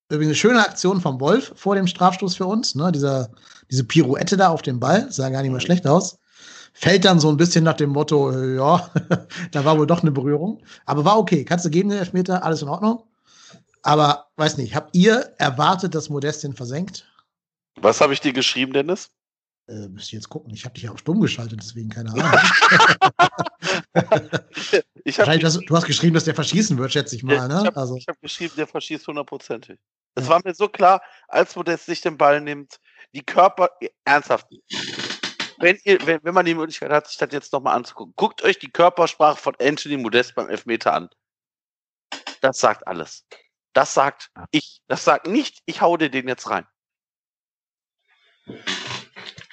übrigens 0.09 0.29
eine 0.29 0.35
schöne 0.35 0.59
Aktion 0.65 1.01
vom 1.01 1.19
Wolf 1.19 1.53
vor 1.55 1.75
dem 1.75 1.87
Strafstoß 1.87 2.35
für 2.35 2.45
uns, 2.45 2.75
ne? 2.75 2.91
Dieser, 2.91 3.29
diese 3.69 3.83
Pirouette 3.83 4.37
da 4.37 4.49
auf 4.49 4.61
dem 4.61 4.79
Ball, 4.79 5.11
sah 5.11 5.29
gar 5.29 5.41
nicht 5.41 5.51
mal 5.51 5.61
schlecht 5.61 5.85
aus. 5.85 6.17
Fällt 6.73 7.05
dann 7.05 7.19
so 7.19 7.29
ein 7.29 7.37
bisschen 7.37 7.63
nach 7.63 7.73
dem 7.73 7.89
Motto, 7.89 8.31
äh, 8.31 8.55
ja, 8.55 8.89
da 9.51 9.65
war 9.65 9.77
wohl 9.77 9.87
doch 9.87 10.01
eine 10.01 10.11
Berührung. 10.11 10.63
Aber 10.85 11.05
war 11.05 11.17
okay. 11.17 11.43
Kannst 11.43 11.65
du 11.65 11.69
geben, 11.69 11.89
den 11.89 11.99
Elfmeter, 11.99 12.43
alles 12.43 12.61
in 12.61 12.69
Ordnung. 12.69 13.03
Aber 13.81 14.27
weiß 14.35 14.57
nicht, 14.57 14.75
habt 14.75 14.95
ihr 14.95 15.33
erwartet, 15.37 15.95
dass 15.95 16.09
Modest 16.09 16.43
den 16.43 16.53
versenkt? 16.53 17.05
Was 17.75 18.01
habe 18.01 18.13
ich 18.13 18.21
dir 18.21 18.33
geschrieben, 18.33 18.73
Dennis? 18.73 19.09
Äh, 19.67 19.89
müsst 19.89 20.13
ihr 20.13 20.19
jetzt 20.19 20.29
gucken. 20.29 20.53
Ich 20.53 20.63
habe 20.63 20.75
dich 20.75 20.87
auch 20.89 20.97
stumm 20.97 21.19
geschaltet, 21.19 21.59
deswegen 21.61 21.89
keine 21.89 22.11
Ahnung. 22.11 22.23
Ich 25.03 25.17
habe 25.19 25.27
Wahrscheinlich, 25.27 25.43
dass, 25.43 25.57
du 25.57 25.75
hast 25.75 25.85
geschrieben, 25.85 26.13
dass 26.13 26.25
der 26.25 26.35
verschießen 26.35 26.77
wird, 26.77 26.91
schätze 26.91 27.15
ich 27.15 27.23
mal. 27.23 27.47
Ne? 27.47 27.59
ich 27.61 27.67
hab, 27.67 27.77
Also, 27.77 27.95
ich 27.95 28.07
hab 28.07 28.19
geschrieben, 28.21 28.53
der 28.57 28.67
verschießt 28.67 29.07
hundertprozentig. 29.07 29.79
Es 30.15 30.25
Ja. 30.25 30.31
war 30.31 30.41
mir 30.43 30.53
so 30.53 30.67
klar, 30.67 31.01
als 31.27 31.55
Modest 31.55 31.85
sich 31.85 32.01
den 32.01 32.17
Ball 32.17 32.41
nimmt, 32.41 32.79
die 33.13 33.23
Körper, 33.23 33.69
ernsthaft, 34.03 34.47
wenn, 35.59 35.77
ihr, 35.83 36.05
wenn, 36.05 36.19
wenn 36.23 36.33
man 36.33 36.45
die 36.45 36.55
Möglichkeit 36.55 36.91
hat, 36.91 37.07
sich 37.07 37.17
das 37.17 37.29
jetzt 37.31 37.53
nochmal 37.53 37.75
anzugucken, 37.75 38.13
guckt 38.15 38.43
euch 38.43 38.59
die 38.59 38.71
Körpersprache 38.71 39.37
von 39.37 39.55
Anthony 39.61 39.97
Modest 39.97 40.35
beim 40.35 40.49
Elfmeter 40.49 40.93
an. 40.93 41.09
Das 42.41 42.59
sagt 42.59 42.87
alles. 42.87 43.25
Das 43.73 43.93
sagt 43.93 44.31
ich. 44.51 44.81
Das 44.87 45.03
sagt 45.03 45.27
nicht, 45.27 45.59
ich 45.65 45.81
hau 45.81 45.97
dir 45.97 46.09
den 46.09 46.27
jetzt 46.27 46.49
rein. 46.49 46.65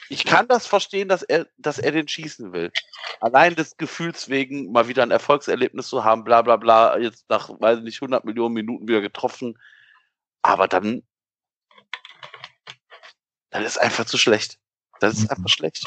Ich 0.08 0.24
kann 0.24 0.48
das 0.48 0.66
verstehen, 0.66 1.08
dass 1.08 1.22
er, 1.22 1.46
dass 1.56 1.78
er 1.78 1.92
den 1.92 2.08
schießen 2.08 2.52
will. 2.52 2.70
Allein 3.20 3.54
des 3.54 3.76
Gefühls 3.76 4.28
wegen, 4.28 4.72
mal 4.72 4.88
wieder 4.88 5.02
ein 5.02 5.10
Erfolgserlebnis 5.10 5.88
zu 5.88 6.04
haben, 6.04 6.24
bla 6.24 6.42
bla 6.42 6.56
bla, 6.56 6.98
jetzt 6.98 7.28
nach, 7.28 7.48
weiß 7.48 7.78
ich 7.78 7.84
nicht, 7.84 8.02
100 8.02 8.24
Millionen 8.24 8.54
Minuten 8.54 8.88
wieder 8.88 9.00
getroffen. 9.00 9.58
Aber 10.42 10.68
dann, 10.68 11.02
dann 13.50 13.64
ist 13.64 13.80
einfach 13.80 14.04
zu 14.04 14.18
schlecht. 14.18 14.58
Das 15.00 15.18
ist 15.18 15.30
einfach 15.30 15.48
schlecht. 15.48 15.84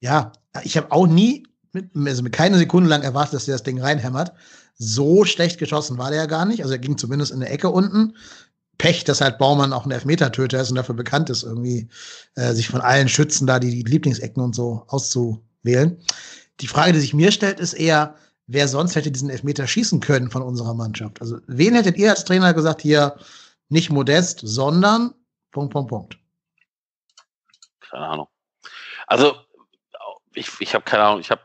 ja, 0.00 0.32
ich 0.62 0.76
habe 0.76 0.90
auch 0.92 1.06
nie, 1.06 1.46
mit, 1.72 1.90
also 1.94 2.22
mit 2.22 2.32
keine 2.32 2.58
Sekunde 2.58 2.88
lang 2.90 3.02
erwartet, 3.02 3.34
dass 3.34 3.44
der 3.46 3.54
das 3.54 3.62
Ding 3.62 3.80
reinhämmert. 3.80 4.32
So 4.78 5.24
schlecht 5.24 5.58
geschossen 5.58 5.98
war 5.98 6.10
der 6.10 6.20
ja 6.20 6.26
gar 6.26 6.44
nicht. 6.44 6.62
Also 6.62 6.74
er 6.74 6.78
ging 6.78 6.98
zumindest 6.98 7.32
in 7.32 7.40
der 7.40 7.50
Ecke 7.50 7.70
unten. 7.70 8.16
Pech, 8.78 9.04
dass 9.04 9.20
halt 9.20 9.38
Baumann 9.38 9.72
auch 9.72 9.86
ein 9.86 9.90
Elfmetertöter 9.90 10.60
ist 10.60 10.70
und 10.70 10.76
dafür 10.76 10.94
bekannt 10.94 11.30
ist, 11.30 11.42
irgendwie 11.42 11.88
äh, 12.34 12.52
sich 12.52 12.68
von 12.68 12.80
allen 12.80 13.08
Schützen 13.08 13.46
da 13.46 13.58
die, 13.58 13.70
die 13.70 13.90
Lieblingsecken 13.90 14.42
und 14.42 14.54
so 14.54 14.84
auszuwählen. 14.88 15.98
Die 16.60 16.68
Frage, 16.68 16.92
die 16.92 17.00
sich 17.00 17.14
mir 17.14 17.32
stellt, 17.32 17.60
ist 17.60 17.74
eher, 17.74 18.16
wer 18.46 18.68
sonst 18.68 18.94
hätte 18.94 19.10
diesen 19.10 19.30
Elfmeter 19.30 19.66
schießen 19.66 20.00
können 20.00 20.30
von 20.30 20.42
unserer 20.42 20.74
Mannschaft? 20.74 21.20
Also 21.20 21.38
wen 21.46 21.74
hättet 21.74 21.96
ihr 21.96 22.10
als 22.10 22.24
Trainer 22.24 22.54
gesagt, 22.54 22.82
hier 22.82 23.16
nicht 23.68 23.90
Modest, 23.90 24.40
sondern 24.42 25.14
Punkt, 25.50 25.72
Punkt, 25.72 25.88
Punkt. 25.88 26.18
Keine 27.80 28.06
Ahnung. 28.06 28.28
Also, 29.06 29.36
ich, 30.34 30.50
ich 30.60 30.74
habe 30.74 30.84
keine 30.84 31.04
Ahnung, 31.04 31.20
ich 31.20 31.30
habe 31.30 31.40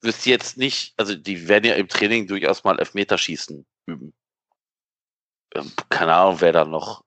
wüsste 0.00 0.30
jetzt 0.30 0.56
nicht, 0.56 0.94
also 0.96 1.14
die 1.14 1.48
werden 1.48 1.64
ja 1.64 1.74
im 1.74 1.88
Training 1.88 2.26
durchaus 2.26 2.64
mal 2.64 2.78
Elfmeterschießen 2.78 3.66
üben. 3.86 4.14
Ähm, 5.56 5.72
keine 5.88 6.14
Ahnung, 6.14 6.36
wer 6.40 6.52
da 6.52 6.64
noch 6.64 7.02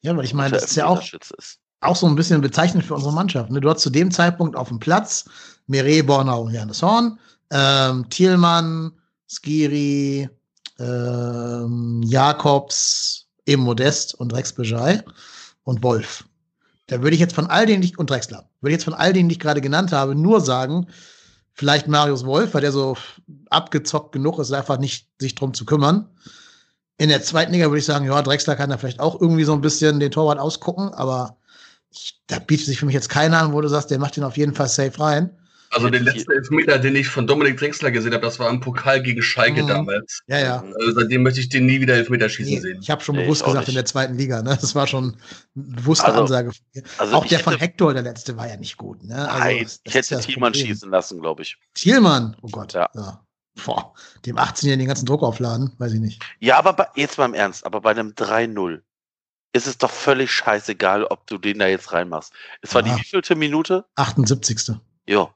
Ja, 0.00 0.16
weil 0.16 0.24
ich 0.24 0.34
meine, 0.34 0.52
das 0.52 0.64
ist 0.64 0.76
ja 0.76 0.86
auch 0.86 1.02
ist. 1.02 1.58
auch 1.80 1.96
so 1.96 2.06
ein 2.06 2.14
bisschen 2.16 2.40
bezeichnend 2.40 2.84
für 2.84 2.94
unsere 2.94 3.12
Mannschaft. 3.12 3.50
Ne? 3.50 3.60
Du 3.60 3.68
hast 3.68 3.80
zu 3.80 3.90
dem 3.90 4.10
Zeitpunkt 4.10 4.56
auf 4.56 4.68
dem 4.68 4.78
Platz 4.78 5.28
Mire, 5.66 6.02
Bornau 6.02 6.42
und 6.42 6.54
Johannes 6.54 6.82
Horn, 6.82 7.18
ähm, 7.50 8.08
Thielmann, 8.08 8.92
Skiri, 9.28 10.28
ähm, 10.78 12.02
Jakobs, 12.04 13.26
eben 13.46 13.62
Modest 13.62 14.14
und 14.14 14.32
Rex 14.32 14.52
Bejai 14.52 15.02
und 15.64 15.82
Wolf. 15.82 16.24
Da 16.86 17.02
würde 17.02 17.14
ich 17.14 17.20
jetzt 17.20 17.34
von 17.34 17.46
all 17.48 17.66
denen, 17.66 17.82
die 17.82 17.88
ich, 17.88 17.98
und 17.98 18.08
Drexler, 18.08 18.48
würde 18.60 18.70
ich 18.70 18.78
jetzt 18.78 18.84
von 18.84 18.94
all 18.94 19.12
denen, 19.12 19.28
die 19.28 19.34
ich 19.34 19.40
gerade 19.40 19.60
genannt 19.60 19.92
habe, 19.92 20.14
nur 20.14 20.40
sagen, 20.40 20.86
vielleicht 21.52 21.88
Marius 21.88 22.24
Wolf, 22.24 22.54
weil 22.54 22.62
der 22.62 22.72
so 22.72 22.96
abgezockt 23.50 24.12
genug 24.12 24.38
ist, 24.38 24.52
einfach 24.52 24.78
nicht 24.78 25.08
sich 25.18 25.34
drum 25.34 25.52
zu 25.52 25.66
kümmern. 25.66 26.08
In 26.98 27.08
der 27.08 27.22
zweiten 27.22 27.52
Liga 27.52 27.66
würde 27.66 27.78
ich 27.78 27.84
sagen, 27.84 28.04
ja, 28.06 28.20
Drexler 28.22 28.56
kann 28.56 28.70
da 28.70 28.76
vielleicht 28.76 29.00
auch 29.00 29.20
irgendwie 29.20 29.44
so 29.44 29.52
ein 29.52 29.60
bisschen 29.60 30.00
den 30.00 30.10
Torwart 30.10 30.38
ausgucken, 30.38 30.92
aber 30.94 31.36
ich, 31.92 32.20
da 32.26 32.38
bietet 32.40 32.66
sich 32.66 32.78
für 32.80 32.86
mich 32.86 32.94
jetzt 32.94 33.08
keiner 33.08 33.38
an, 33.38 33.52
wo 33.52 33.60
du 33.60 33.68
sagst, 33.68 33.90
der 33.90 33.98
macht 33.98 34.16
den 34.16 34.24
auf 34.24 34.36
jeden 34.36 34.54
Fall 34.54 34.68
safe 34.68 34.98
rein. 35.00 35.30
Also 35.70 35.90
den 35.90 36.02
letzten 36.04 36.32
Elfmeter, 36.32 36.78
den 36.78 36.96
ich 36.96 37.08
von 37.08 37.26
Dominik 37.26 37.58
Drexler 37.58 37.90
gesehen 37.90 38.14
habe, 38.14 38.24
das 38.24 38.38
war 38.38 38.48
im 38.48 38.58
Pokal 38.60 39.02
gegen 39.02 39.20
Schalke 39.20 39.62
Mhm. 39.62 39.68
damals. 39.68 40.22
Ja, 40.26 40.38
ja. 40.40 40.64
Also 40.80 40.92
seitdem 40.98 41.22
möchte 41.22 41.40
ich 41.40 41.50
den 41.50 41.66
nie 41.66 41.78
wieder 41.80 41.94
Elfmeter 41.94 42.28
schießen 42.30 42.54
Nee, 42.54 42.60
sehen. 42.60 42.78
ich 42.80 42.90
habe 42.90 43.02
schon 43.04 43.16
Nee, 43.16 43.24
bewusst 43.24 43.44
gesagt, 43.44 43.68
in 43.68 43.74
nicht. 43.74 43.76
der 43.76 43.84
zweiten 43.84 44.14
Liga, 44.16 44.40
ne? 44.42 44.56
Das 44.60 44.74
war 44.74 44.86
schon 44.86 45.04
eine 45.54 45.64
bewusste 45.76 46.06
Also- 46.06 46.20
Ansage. 46.22 46.52
Also 46.96 47.14
auch 47.14 47.26
der 47.26 47.38
von 47.40 47.54
Hector, 47.58 47.92
der 47.92 48.02
letzte, 48.02 48.36
war 48.38 48.48
ja 48.48 48.56
nicht 48.56 48.78
gut. 48.78 49.04
Ne? 49.04 49.14
Also, 49.28 49.38
Nein, 49.38 49.58
das- 49.62 49.72
das 49.74 49.80
ich 49.84 49.94
hätte 49.94 50.10
ja 50.12 50.16
das 50.16 50.26
Thielmann 50.26 50.54
schießen 50.54 50.90
lassen, 50.90 51.20
glaube 51.20 51.42
ich. 51.42 51.58
Thielmann, 51.74 52.34
oh 52.40 52.48
Gott. 52.48 52.72
Ja. 52.72 52.88
Ja. 52.94 53.20
Boah, 53.64 53.94
dem 54.26 54.36
18-Jährigen 54.36 54.80
den 54.80 54.88
ganzen 54.88 55.06
Druck 55.06 55.22
aufladen, 55.22 55.72
weiß 55.78 55.92
ich 55.92 56.00
nicht. 56.00 56.22
Ja, 56.40 56.58
aber 56.58 56.72
bei, 56.72 56.86
jetzt 56.94 57.18
mal 57.18 57.24
im 57.26 57.34
Ernst, 57.34 57.64
aber 57.66 57.80
bei 57.80 57.90
einem 57.90 58.10
3-0 58.10 58.82
ist 59.52 59.66
es 59.66 59.78
doch 59.78 59.90
völlig 59.90 60.30
scheißegal, 60.30 61.04
ob 61.04 61.26
du 61.26 61.38
den 61.38 61.58
da 61.58 61.66
jetzt 61.66 61.92
reinmachst. 61.92 62.32
Es 62.62 62.74
war 62.74 62.84
Ja. 62.86 62.94
die 62.94 63.00
wievielte 63.00 63.34
Minute? 63.34 63.84
78. 63.96 64.72
Ja. 65.06 65.34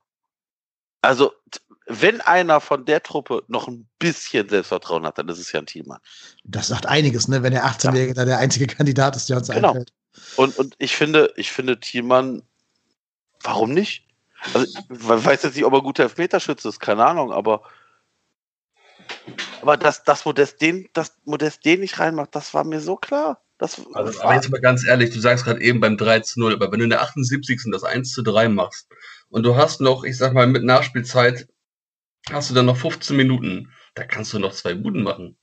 Also, 1.00 1.32
wenn 1.86 2.20
einer 2.20 2.60
von 2.60 2.84
der 2.84 3.02
Truppe 3.02 3.42
noch 3.48 3.66
ein 3.66 3.88
bisschen 3.98 4.48
Selbstvertrauen 4.48 5.04
hat, 5.04 5.18
dann 5.18 5.28
ist 5.28 5.38
es 5.38 5.50
ja 5.50 5.58
ein 5.60 5.66
Thielmann. 5.66 5.98
Das 6.44 6.68
sagt 6.68 6.86
einiges, 6.86 7.26
ne? 7.26 7.42
wenn 7.42 7.52
der 7.52 7.64
18-Jährige 7.66 8.14
da 8.14 8.24
der 8.24 8.38
einzige 8.38 8.66
Kandidat 8.68 9.16
ist, 9.16 9.28
der 9.28 9.38
uns 9.38 9.48
Genau. 9.48 9.68
einfällt. 9.70 9.92
Und, 10.36 10.56
und 10.58 10.74
ich 10.78 10.94
finde, 10.94 11.32
ich 11.36 11.50
finde 11.50 11.80
Thielmann, 11.80 12.42
warum 13.42 13.72
nicht? 13.72 14.06
Also, 14.54 14.66
ich 14.66 14.76
we- 14.88 15.24
weiß 15.24 15.42
jetzt 15.42 15.56
nicht, 15.56 15.64
ob 15.64 15.72
er 15.72 15.82
guter 15.82 16.04
Elfmeterschütze 16.04 16.68
ist, 16.68 16.78
keine 16.80 17.04
Ahnung, 17.04 17.32
aber, 17.32 17.62
aber 19.60 19.76
dass, 19.76 20.04
dass 20.04 20.24
Modest 20.24 20.60
den, 20.60 20.88
dass 20.92 21.16
Modest 21.24 21.64
den 21.64 21.80
nicht 21.80 21.98
reinmacht, 21.98 22.34
das 22.34 22.52
war 22.54 22.64
mir 22.64 22.80
so 22.80 22.96
klar. 22.96 23.42
Das, 23.58 23.80
Also, 23.94 24.20
aber 24.22 24.34
jetzt 24.34 24.50
mal 24.50 24.60
ganz 24.60 24.84
ehrlich, 24.84 25.10
du 25.10 25.20
sagst 25.20 25.44
gerade 25.44 25.62
eben 25.62 25.80
beim 25.80 25.96
3 25.96 26.20
zu 26.20 26.40
0, 26.40 26.54
aber 26.54 26.72
wenn 26.72 26.80
du 26.80 26.84
in 26.84 26.90
der 26.90 27.02
78. 27.02 27.60
das 27.70 27.84
1 27.84 28.12
zu 28.12 28.22
3 28.22 28.48
machst 28.48 28.88
und 29.28 29.44
du 29.44 29.54
hast 29.54 29.80
noch, 29.80 30.02
ich 30.02 30.16
sag 30.16 30.32
mal, 30.32 30.46
mit 30.48 30.64
Nachspielzeit 30.64 31.46
hast 32.30 32.50
du 32.50 32.54
dann 32.54 32.66
noch 32.66 32.76
15 32.76 33.16
Minuten, 33.16 33.72
da 33.94 34.04
kannst 34.04 34.32
du 34.32 34.38
noch 34.38 34.52
zwei 34.52 34.74
Buden 34.74 35.02
machen. 35.02 35.36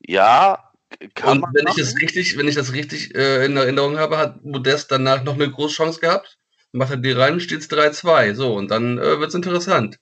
ja, 0.00 0.72
kann 1.14 1.32
und 1.32 1.40
man 1.40 1.54
wenn 1.54 1.66
ich 1.68 1.76
das 1.76 1.94
richtig, 2.00 2.36
wenn 2.36 2.48
ich 2.48 2.54
das 2.54 2.72
richtig 2.72 3.14
äh, 3.14 3.44
in 3.44 3.56
Erinnerung 3.56 3.98
habe, 3.98 4.18
hat 4.18 4.44
Modest 4.44 4.90
danach 4.90 5.22
noch 5.22 5.34
eine 5.34 5.50
große 5.50 5.74
Chance 5.74 6.00
gehabt. 6.00 6.38
Macht 6.72 6.90
er 6.90 6.96
die 6.96 7.12
rein, 7.12 7.40
steht 7.40 7.60
es 7.60 7.70
3-2. 7.70 8.34
So, 8.34 8.54
und 8.54 8.70
dann 8.70 8.98
äh, 8.98 9.18
wird's 9.18 9.34
interessant. 9.34 9.98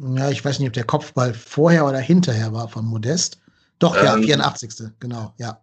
Ja, 0.00 0.30
ich 0.30 0.44
weiß 0.44 0.58
nicht, 0.58 0.68
ob 0.68 0.74
der 0.74 0.84
Kopfball 0.84 1.34
vorher 1.34 1.86
oder 1.86 1.98
hinterher 1.98 2.52
war 2.52 2.68
von 2.68 2.84
Modest. 2.84 3.38
Doch, 3.78 3.96
ja, 3.96 4.14
Ähm. 4.14 4.22
84. 4.22 4.92
Genau, 5.00 5.34
ja. 5.38 5.60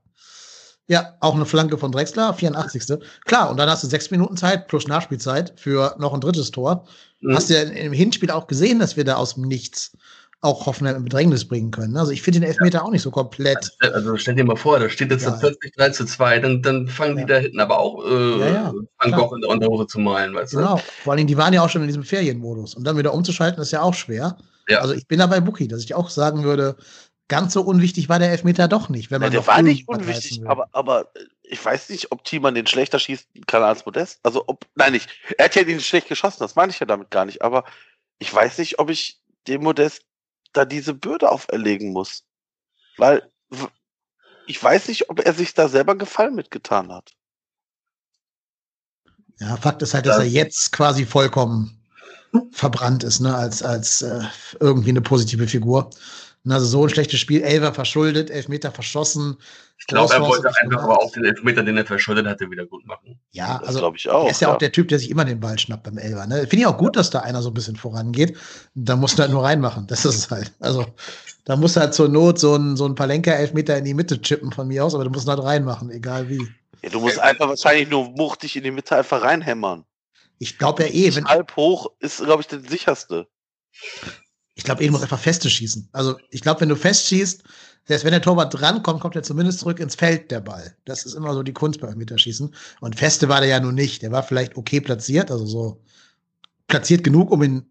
Ja, 0.88 1.16
auch 1.20 1.34
eine 1.34 1.48
Flanke 1.48 1.80
von 1.80 1.92
Drexler, 1.92 2.34
84. 2.34 3.00
Klar, 3.26 3.50
und 3.50 3.58
dann 3.58 3.70
hast 3.70 3.84
du 3.84 3.88
sechs 3.88 4.12
Minuten 4.12 4.38
Zeit 4.38 4.68
plus 4.68 4.88
Nachspielzeit 4.88 5.60
für 5.60 5.96
noch 5.98 6.14
ein 6.14 6.22
drittes 6.22 6.52
Tor. 6.52 6.86
Mhm. 7.22 7.36
Hast 7.36 7.50
du 7.50 7.56
ja 7.56 7.62
im 7.62 7.92
Hinspiel 7.92 8.30
auch 8.30 8.46
gesehen, 8.46 8.78
dass 8.80 8.96
wir 8.96 9.04
da 9.04 9.16
aus 9.16 9.34
dem 9.34 9.46
Nichts 9.46 9.98
auch 10.46 10.66
Hoffenheim 10.66 10.98
in 10.98 11.04
Bedrängnis 11.04 11.48
bringen 11.48 11.72
können. 11.72 11.98
Also 11.98 12.12
ich 12.12 12.22
finde 12.22 12.40
den 12.40 12.50
Elfmeter 12.50 12.84
auch 12.86 12.92
nicht 12.92 13.02
so 13.02 13.12
komplett. 13.12 13.72
Also, 13.80 14.16
stell 14.18 14.36
dir 14.36 14.46
mal 14.46 14.56
vor, 14.56 14.80
da 14.80 14.90
steht 14.90 15.12
jetzt 15.12 15.26
ja. 15.26 15.32
plötzlich 15.32 15.74
3 15.74 15.90
zu 15.90 16.06
2, 16.06 16.40
dann, 16.40 16.62
dann 16.62 16.88
fangen 16.88 17.18
ja. 17.18 17.24
die 17.24 17.32
da 17.34 17.38
hinten 17.40 17.60
aber 17.60 17.80
auch 17.80 18.06
äh, 18.06 18.40
ja, 18.40 18.48
ja. 18.48 18.74
Van 19.00 19.12
Gogh 19.12 19.36
in 19.36 19.42
der 19.42 19.50
Unterhose 19.50 19.88
zu 19.88 20.00
malen, 20.00 20.34
weißt 20.34 20.54
du? 20.54 20.58
Genau, 20.58 20.78
vor 21.04 21.14
allem, 21.14 21.28
die 21.28 21.38
waren 21.38 21.54
ja 21.54 21.64
auch 21.64 21.70
schon 21.70 21.82
in 21.82 21.88
diesem 21.88 22.04
Ferienmodus. 22.04 22.76
Und 22.76 22.86
dann 22.86 22.98
wieder 22.98 23.14
umzuschalten, 23.14 23.62
ist 23.62 23.72
ja 23.72 23.82
auch 23.82 23.94
schwer. 23.94 24.38
Ja. 24.68 24.80
Also 24.80 24.94
ich 24.94 25.08
bin 25.08 25.20
da 25.20 25.28
bei 25.28 25.40
Buki, 25.40 25.68
dass 25.68 25.84
ich 25.84 25.94
auch 25.94 26.10
sagen 26.10 26.44
würde, 26.44 26.76
ganz 27.28 27.54
so 27.54 27.62
unwichtig 27.62 28.10
war 28.10 28.20
der 28.20 28.32
Elfmeter 28.32 28.68
doch 28.68 28.90
nicht. 28.90 29.12
Wenn 29.12 29.22
man 29.22 29.32
ja, 29.32 29.40
der 29.40 29.48
war 29.48 29.62
nicht 29.62 29.88
unwichtig, 29.88 30.42
aber, 30.46 30.68
aber 30.72 31.12
ich 31.44 31.64
weiß 31.64 31.90
nicht, 31.90 32.12
ob 32.12 32.24
Thiemann 32.24 32.56
den 32.56 32.68
schlechter 32.68 33.00
schießen 33.00 33.46
kann 33.48 33.64
als 33.64 33.86
Modest. 33.86 34.20
Also 34.24 34.44
ob, 34.48 34.66
nein, 34.76 34.94
nicht. 34.94 35.10
Er 35.38 35.46
hat 35.46 35.56
ja 35.56 35.64
den 35.64 35.80
schlecht 35.80 36.08
geschossen, 36.08 36.38
das 36.40 36.56
meine 36.56 36.72
ich 36.72 36.80
ja 36.80 36.86
damit 36.86 37.12
gar 37.12 37.26
nicht. 37.26 37.42
Aber 37.42 37.66
ich 38.20 38.34
weiß 38.34 38.58
nicht, 38.60 38.80
ob 38.80 38.90
ich 38.90 39.20
dem 39.48 39.64
Modest 39.64 40.04
da 40.56 40.66
diese 40.66 40.94
Bürde 40.94 41.32
auferlegen 41.32 41.92
muss. 41.92 42.24
Weil 42.98 43.30
ich 44.48 44.62
weiß 44.62 44.88
nicht, 44.88 45.10
ob 45.10 45.20
er 45.20 45.34
sich 45.34 45.54
da 45.54 45.68
selber 45.68 45.96
Gefallen 45.96 46.36
mitgetan 46.36 46.92
hat. 46.92 47.12
Ja, 49.40 49.58
Fakt 49.58 49.82
ist 49.82 49.94
halt, 49.94 50.06
dass 50.06 50.20
er 50.20 50.26
jetzt 50.26 50.72
quasi 50.72 51.06
vollkommen 51.06 51.82
verbrannt 52.52 53.04
ist, 53.04 53.20
ne, 53.20 53.36
als, 53.36 53.64
als 53.64 54.02
äh, 54.02 54.22
irgendwie 54.60 54.90
eine 54.90 55.02
positive 55.02 55.48
Figur. 55.48 55.90
Also 56.48 56.66
so 56.68 56.84
ein 56.84 56.90
schlechtes 56.90 57.20
Spiel, 57.20 57.42
Elfer 57.42 57.74
verschuldet, 57.74 58.30
Elfmeter 58.30 58.72
verschossen. 58.72 59.38
Ich 59.78 59.88
glaube, 59.88 60.14
er 60.14 60.22
wollte 60.22 60.50
einfach 60.62 60.84
aber 60.84 61.02
auch 61.02 61.12
den 61.12 61.26
Elfmeter, 61.26 61.64
den 61.64 61.78
er 61.78 61.86
verschuldet 61.86 62.28
hatte, 62.28 62.50
wieder 62.50 62.66
gut 62.66 62.86
machen. 62.86 63.20
Ja, 63.32 63.58
das 63.60 63.70
also 63.70 63.80
glaube 63.80 63.98
ich 63.98 64.10
auch. 64.10 64.26
Er 64.26 64.32
ist 64.32 64.42
ja, 64.42 64.50
ja, 64.50 64.54
auch 64.54 64.58
der 64.58 64.72
Typ, 64.72 64.88
der 64.88 65.00
sich 65.00 65.10
immer 65.10 65.26
den 65.26 65.40
Ball 65.40 65.58
schnappt 65.58 65.84
beim 65.84 65.98
Elfer. 65.98 66.28
Ne? 66.28 66.42
Finde 66.42 66.58
ich 66.58 66.66
auch 66.66 66.78
gut, 66.78 66.96
dass 66.96 67.10
da 67.10 67.20
einer 67.20 67.42
so 67.42 67.50
ein 67.50 67.54
bisschen 67.54 67.76
vorangeht. 67.76 68.38
Da 68.76 68.96
muss 68.96 69.16
er 69.16 69.24
halt 69.24 69.32
nur 69.32 69.44
reinmachen. 69.44 69.88
Das 69.88 70.06
ist 70.06 70.16
es 70.16 70.32
halt. 70.32 70.54
Also 70.60 70.86
da 71.46 71.56
muss 71.56 71.76
halt 71.76 71.94
zur 71.94 72.10
Not 72.10 72.40
so 72.40 72.56
ein, 72.56 72.76
so 72.76 72.86
ein 72.86 72.96
Palenka-Elfmeter 72.96 73.78
in 73.78 73.86
die 73.86 73.94
Mitte 73.94 74.22
chippen 74.22 74.52
von 74.52 74.68
mir 74.68 74.86
aus, 74.86 74.96
aber 74.96 75.04
du 75.04 75.10
musst 75.10 75.28
ihn 75.28 75.32
halt 75.32 75.44
reinmachen, 75.44 75.90
egal 75.92 76.30
wie. 76.30 76.48
Ja, 76.82 76.90
du 76.90 77.00
musst 77.00 77.20
einfach 77.20 77.50
wahrscheinlich 77.50 77.90
nur 77.90 78.10
muchtig 78.10 78.56
in 78.56 78.64
die 78.64 78.72
Mitte 78.72 78.96
einfach 78.96 79.22
reinhämmern. 79.22 79.86
Ich 80.40 80.58
glaube 80.58 80.84
ja 80.84 80.90
eh, 80.90 81.16
wenn. 81.16 81.26
Halb 81.26 81.56
hoch 81.56 81.92
ist, 82.00 82.24
glaube 82.24 82.42
ich, 82.42 82.48
der 82.48 82.60
sicherste. 82.60 83.28
Ich 84.56 84.64
glaube, 84.64 84.86
du 84.86 84.92
musst 84.92 85.04
einfach 85.04 85.20
feste 85.20 85.50
schießen. 85.50 85.90
Also, 85.92 86.18
ich 86.30 86.42
glaube, 86.42 86.62
wenn 86.62 86.70
du 86.70 86.76
fest 86.76 87.08
schießt, 87.08 87.44
selbst 87.88 88.04
wenn 88.04 88.12
der 88.12 88.22
Torwart 88.22 88.60
drankommt, 88.60 89.00
kommt 89.00 89.16
er 89.16 89.24
zumindest 89.24 89.60
zurück 89.60 89.80
ins 89.80 89.96
Feld, 89.96 90.32
der 90.32 90.40
Ball. 90.40 90.76
Das 90.86 91.06
ist 91.06 91.14
immer 91.14 91.34
so 91.34 91.44
die 91.44 91.54
Kunst 91.54 91.82
beim 91.82 91.98
Meterschießen. 91.98 92.54
Und 92.80 92.96
feste 92.96 93.30
war 93.30 93.42
der 93.42 93.50
ja 93.50 93.60
nun 93.60 93.76
nicht. 93.76 94.02
Der 94.02 94.12
war 94.12 94.24
vielleicht 94.24 94.58
okay 94.58 94.82
platziert, 94.82 95.30
also 95.30 95.46
so 95.46 95.82
platziert 96.68 97.04
genug, 97.04 97.32
um 97.32 97.44
ihn 97.44 97.66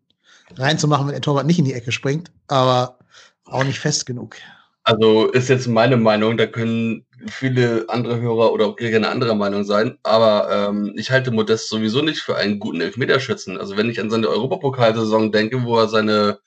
reinzumachen, 0.57 1.07
wenn 1.07 1.15
der 1.15 1.23
Torwart 1.23 1.47
nicht 1.47 1.59
in 1.59 1.65
die 1.65 1.73
Ecke 1.73 1.91
springt, 1.91 2.31
aber 2.47 2.99
auch 3.45 3.65
nicht 3.65 3.81
fest 3.81 4.07
genug. 4.07 4.37
Also 4.85 5.31
ist 5.31 5.49
jetzt 5.49 5.67
meine 5.67 5.97
Meinung, 5.97 6.37
da 6.37 6.47
können 6.47 7.07
viele 7.27 7.87
andere 7.89 8.21
Hörer 8.21 8.53
oder 8.53 8.67
auch 8.67 8.77
gerne 8.77 9.09
andere 9.09 9.35
Meinung 9.35 9.65
sein, 9.65 9.97
aber 10.03 10.49
ähm, 10.53 10.93
ich 10.97 11.11
halte 11.11 11.31
Modest 11.31 11.71
sowieso 11.71 12.03
nicht 12.03 12.21
für 12.21 12.37
einen 12.37 12.59
guten 12.59 12.83
Elfmeterschützen. 12.83 13.59
Also 13.59 13.79
wenn 13.79 13.89
ich 13.89 13.99
an 13.99 14.11
seine 14.11 14.29
Europapokalsaison 14.29 15.33
denke, 15.33 15.65
wo 15.65 15.79
er 15.79 15.89
seine 15.89 16.39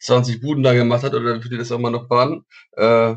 20 0.00 0.40
Buden 0.40 0.62
da 0.62 0.74
gemacht 0.74 1.02
hat 1.02 1.14
oder 1.14 1.42
wie 1.42 1.48
die 1.48 1.58
das 1.58 1.72
auch 1.72 1.78
mal 1.78 1.90
noch 1.90 2.10
waren, 2.10 2.44
äh, 2.72 3.14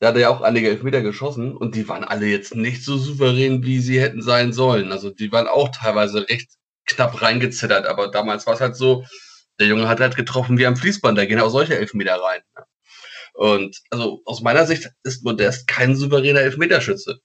da 0.00 0.08
hat 0.08 0.16
er 0.16 0.20
ja 0.20 0.28
auch 0.28 0.42
einige 0.42 0.68
Elfmeter 0.68 1.02
geschossen 1.02 1.56
und 1.56 1.74
die 1.74 1.88
waren 1.88 2.04
alle 2.04 2.26
jetzt 2.26 2.54
nicht 2.54 2.84
so 2.84 2.98
souverän, 2.98 3.62
wie 3.64 3.78
sie 3.78 4.00
hätten 4.00 4.22
sein 4.22 4.52
sollen. 4.52 4.92
Also 4.92 5.10
die 5.10 5.32
waren 5.32 5.46
auch 5.46 5.70
teilweise 5.70 6.28
recht 6.28 6.50
knapp 6.86 7.22
reingezittert, 7.22 7.86
aber 7.86 8.10
damals 8.10 8.46
war 8.46 8.54
es 8.54 8.60
halt 8.60 8.76
so, 8.76 9.04
der 9.58 9.68
Junge 9.68 9.88
hat 9.88 10.00
halt 10.00 10.16
getroffen 10.16 10.58
wie 10.58 10.66
am 10.66 10.76
Fließband, 10.76 11.16
da 11.16 11.24
gehen 11.24 11.40
auch 11.40 11.50
solche 11.50 11.78
Elfmeter 11.78 12.16
rein. 12.16 12.42
Und 13.34 13.80
also 13.90 14.20
aus 14.26 14.42
meiner 14.42 14.66
Sicht 14.66 14.90
ist 15.02 15.24
Modest 15.24 15.66
kein 15.66 15.96
souveräner 15.96 16.40
Elfmeterschütze. 16.40 17.20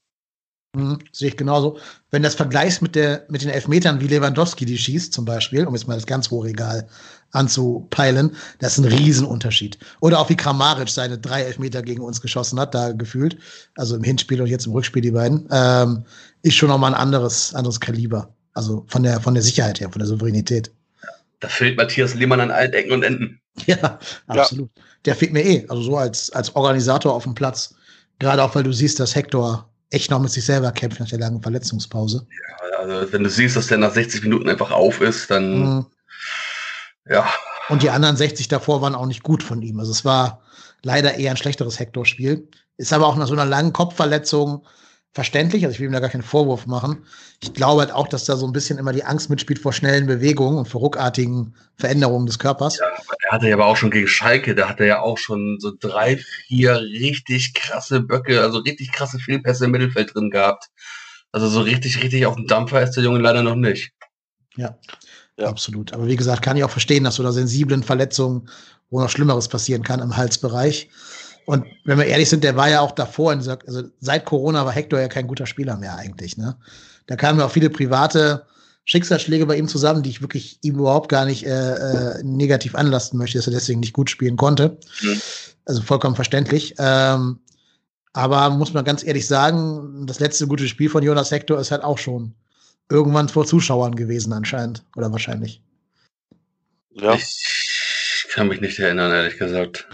Mhm, 0.75 0.99
sehe 1.11 1.29
ich 1.29 1.37
genauso. 1.37 1.79
Wenn 2.11 2.23
das 2.23 2.35
vergleichst 2.35 2.81
mit, 2.81 2.95
der, 2.95 3.25
mit 3.29 3.41
den 3.41 3.49
Elfmetern, 3.49 4.01
wie 4.01 4.07
Lewandowski 4.07 4.65
die 4.65 4.77
schießt, 4.77 5.11
zum 5.13 5.25
Beispiel, 5.25 5.65
um 5.65 5.73
jetzt 5.75 5.87
mal 5.87 5.95
das 5.95 6.05
ganz 6.05 6.29
hohe 6.29 6.45
Regal 6.45 6.87
anzupeilen, 7.31 8.35
das 8.59 8.77
ist 8.77 8.85
ein 8.85 8.91
Riesenunterschied. 8.91 9.77
Oder 9.99 10.19
auch 10.19 10.29
wie 10.29 10.35
Kramaric 10.35 10.89
seine 10.89 11.17
drei 11.17 11.43
Elfmeter 11.43 11.81
gegen 11.81 12.01
uns 12.01 12.21
geschossen 12.21 12.59
hat, 12.59 12.73
da 12.73 12.91
gefühlt, 12.91 13.37
also 13.75 13.95
im 13.95 14.03
Hinspiel 14.03 14.41
und 14.41 14.47
jetzt 14.47 14.65
im 14.65 14.73
Rückspiel 14.73 15.01
die 15.01 15.11
beiden, 15.11 15.47
ähm, 15.51 16.03
ist 16.41 16.55
schon 16.55 16.69
nochmal 16.69 16.93
ein 16.93 16.99
anderes, 16.99 17.53
anderes 17.53 17.79
Kaliber. 17.79 18.33
Also 18.53 18.85
von 18.87 19.03
der, 19.03 19.21
von 19.21 19.33
der 19.33 19.43
Sicherheit 19.43 19.79
her, 19.79 19.89
von 19.91 19.99
der 19.99 20.07
Souveränität. 20.07 20.71
Da 21.39 21.47
fehlt 21.47 21.77
Matthias 21.77 22.15
Lehmann 22.15 22.41
an 22.41 22.51
allen 22.51 22.73
Ecken 22.73 22.91
und 22.91 23.03
Enden. 23.03 23.39
Ja, 23.65 23.99
absolut. 24.27 24.69
Ja. 24.75 24.83
Der 25.05 25.15
fehlt 25.15 25.33
mir 25.33 25.43
eh, 25.43 25.65
also 25.67 25.81
so 25.81 25.97
als, 25.97 26.29
als 26.31 26.55
Organisator 26.55 27.13
auf 27.13 27.23
dem 27.23 27.35
Platz. 27.35 27.75
Gerade 28.19 28.43
auch, 28.43 28.55
weil 28.55 28.63
du 28.63 28.71
siehst, 28.71 28.99
dass 28.99 29.15
Hector 29.15 29.69
echt 29.89 30.11
noch 30.11 30.19
mit 30.21 30.31
sich 30.31 30.45
selber 30.45 30.71
kämpft 30.71 30.99
nach 30.99 31.09
der 31.09 31.19
langen 31.19 31.41
Verletzungspause. 31.41 32.25
Ja, 32.29 32.79
also 32.79 33.11
wenn 33.11 33.23
du 33.23 33.29
siehst, 33.29 33.55
dass 33.55 33.67
der 33.67 33.77
nach 33.77 33.93
60 33.93 34.23
Minuten 34.23 34.49
einfach 34.49 34.71
auf 34.71 35.01
ist, 35.01 35.31
dann 35.31 35.59
mhm. 35.59 35.85
Ja. 37.09 37.27
Und 37.69 37.83
die 37.83 37.89
anderen 37.89 38.15
60 38.15 38.47
davor 38.47 38.81
waren 38.81 38.95
auch 38.95 39.05
nicht 39.05 39.23
gut 39.23 39.43
von 39.43 39.61
ihm. 39.61 39.79
Also 39.79 39.91
es 39.91 40.05
war 40.05 40.41
leider 40.81 41.15
eher 41.15 41.31
ein 41.31 41.37
schlechteres 41.37 41.79
Hector-Spiel. 41.79 42.47
Ist 42.77 42.93
aber 42.93 43.07
auch 43.07 43.15
nach 43.15 43.27
so 43.27 43.33
einer 43.33 43.45
langen 43.45 43.73
Kopfverletzung 43.73 44.65
verständlich. 45.11 45.65
Also 45.65 45.73
ich 45.73 45.79
will 45.79 45.87
ihm 45.87 45.93
da 45.93 45.99
gar 45.99 46.09
keinen 46.09 46.23
Vorwurf 46.23 46.65
machen. 46.65 47.05
Ich 47.41 47.53
glaube 47.53 47.81
halt 47.81 47.91
auch, 47.91 48.07
dass 48.07 48.25
da 48.25 48.35
so 48.35 48.45
ein 48.45 48.53
bisschen 48.53 48.77
immer 48.77 48.93
die 48.93 49.03
Angst 49.03 49.29
mitspielt 49.29 49.59
vor 49.59 49.73
schnellen 49.73 50.07
Bewegungen 50.07 50.57
und 50.57 50.67
vor 50.67 50.81
ruckartigen 50.81 51.55
Veränderungen 51.75 52.25
des 52.25 52.39
Körpers. 52.39 52.77
Ja, 52.77 52.85
er 53.27 53.31
hatte 53.31 53.47
ja 53.47 53.55
aber 53.55 53.65
auch 53.65 53.77
schon 53.77 53.91
gegen 53.91 54.07
Schalke, 54.07 54.55
da 54.55 54.69
hat 54.69 54.79
er 54.79 54.85
ja 54.85 55.01
auch 55.01 55.17
schon 55.17 55.57
so 55.59 55.71
drei, 55.77 56.17
vier 56.17 56.79
richtig 56.79 57.53
krasse 57.53 58.01
Böcke, 58.01 58.41
also 58.41 58.59
richtig 58.59 58.91
krasse 58.91 59.19
Fehlpässe 59.19 59.65
im 59.65 59.71
Mittelfeld 59.71 60.13
drin 60.13 60.29
gehabt. 60.29 60.69
Also 61.31 61.47
so 61.47 61.61
richtig, 61.61 62.01
richtig 62.03 62.25
auf 62.25 62.35
dem 62.35 62.47
Dampfer 62.47 62.81
ist 62.81 62.91
der 62.91 63.03
Junge 63.03 63.19
leider 63.19 63.43
noch 63.43 63.55
nicht. 63.55 63.91
Ja, 64.55 64.77
ja. 65.39 65.47
absolut. 65.47 65.93
Aber 65.93 66.07
wie 66.07 66.15
gesagt, 66.15 66.41
kann 66.41 66.57
ich 66.57 66.63
auch 66.63 66.69
verstehen, 66.69 67.03
dass 67.03 67.15
so 67.15 67.23
einer 67.23 67.33
sensiblen 67.33 67.83
Verletzung, 67.83 68.49
wo 68.89 68.99
noch 68.99 69.09
Schlimmeres 69.09 69.47
passieren 69.47 69.83
kann 69.83 69.99
im 69.99 70.17
Halsbereich, 70.17 70.89
und 71.49 71.65
wenn 71.83 71.97
wir 71.97 72.05
ehrlich 72.05 72.29
sind, 72.29 72.43
der 72.43 72.55
war 72.55 72.69
ja 72.69 72.81
auch 72.81 72.91
davor, 72.91 73.35
dieser, 73.35 73.57
also 73.65 73.81
seit 73.99 74.23
Corona 74.23 74.67
war 74.67 74.71
Hector 74.71 74.99
ja 74.99 75.07
kein 75.07 75.25
guter 75.25 75.47
Spieler 75.47 75.77
mehr 75.77 75.95
eigentlich. 75.95 76.37
Ne? 76.37 76.55
Da 77.07 77.15
kamen 77.15 77.39
ja 77.39 77.47
auch 77.47 77.51
viele 77.51 77.71
private 77.71 78.45
Schicksalsschläge 78.85 79.47
bei 79.47 79.57
ihm 79.57 79.67
zusammen, 79.67 80.03
die 80.03 80.11
ich 80.11 80.21
wirklich 80.21 80.59
ihm 80.61 80.75
überhaupt 80.75 81.09
gar 81.09 81.25
nicht 81.25 81.47
äh, 81.47 81.73
äh, 81.73 82.23
negativ 82.23 82.75
anlasten 82.75 83.17
möchte, 83.17 83.39
dass 83.39 83.47
er 83.47 83.53
deswegen 83.53 83.79
nicht 83.79 83.93
gut 83.93 84.11
spielen 84.11 84.37
konnte. 84.37 84.77
Mhm. 85.01 85.21
Also 85.65 85.81
vollkommen 85.81 86.15
verständlich. 86.15 86.75
Ähm, 86.77 87.39
aber 88.13 88.51
muss 88.51 88.73
man 88.73 88.85
ganz 88.85 89.03
ehrlich 89.03 89.25
sagen, 89.25 90.05
das 90.05 90.19
letzte 90.19 90.45
gute 90.45 90.67
Spiel 90.67 90.91
von 90.91 91.01
Jonas 91.01 91.31
Hector 91.31 91.59
ist 91.59 91.71
halt 91.71 91.83
auch 91.83 91.97
schon 91.97 92.35
irgendwann 92.89 93.29
vor 93.29 93.45
Zuschauern 93.45 93.95
gewesen 93.95 94.33
anscheinend 94.33 94.83
oder 94.95 95.11
wahrscheinlich. 95.11 95.61
Ja. 96.91 97.13
Ich 97.13 98.27
kann 98.33 98.47
mich 98.47 98.61
nicht 98.61 98.79
erinnern, 98.79 99.11
ehrlich 99.11 99.37
gesagt 99.37 99.87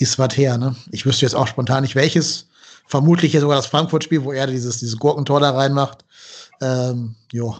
ist 0.00 0.18
was 0.18 0.36
her, 0.36 0.56
ne? 0.58 0.74
Ich 0.90 1.04
wüsste 1.04 1.26
jetzt 1.26 1.34
auch 1.34 1.46
spontan 1.46 1.82
nicht 1.82 1.94
welches. 1.94 2.48
Vermutlich 2.86 3.32
ja 3.32 3.40
sogar 3.40 3.56
das 3.56 3.66
Frankfurt-Spiel, 3.66 4.24
wo 4.24 4.32
er 4.32 4.46
dieses, 4.46 4.78
dieses 4.78 4.98
Gurkentor 4.98 5.40
da 5.40 5.50
reinmacht. 5.50 6.04
Ähm, 6.60 7.14
jo. 7.32 7.56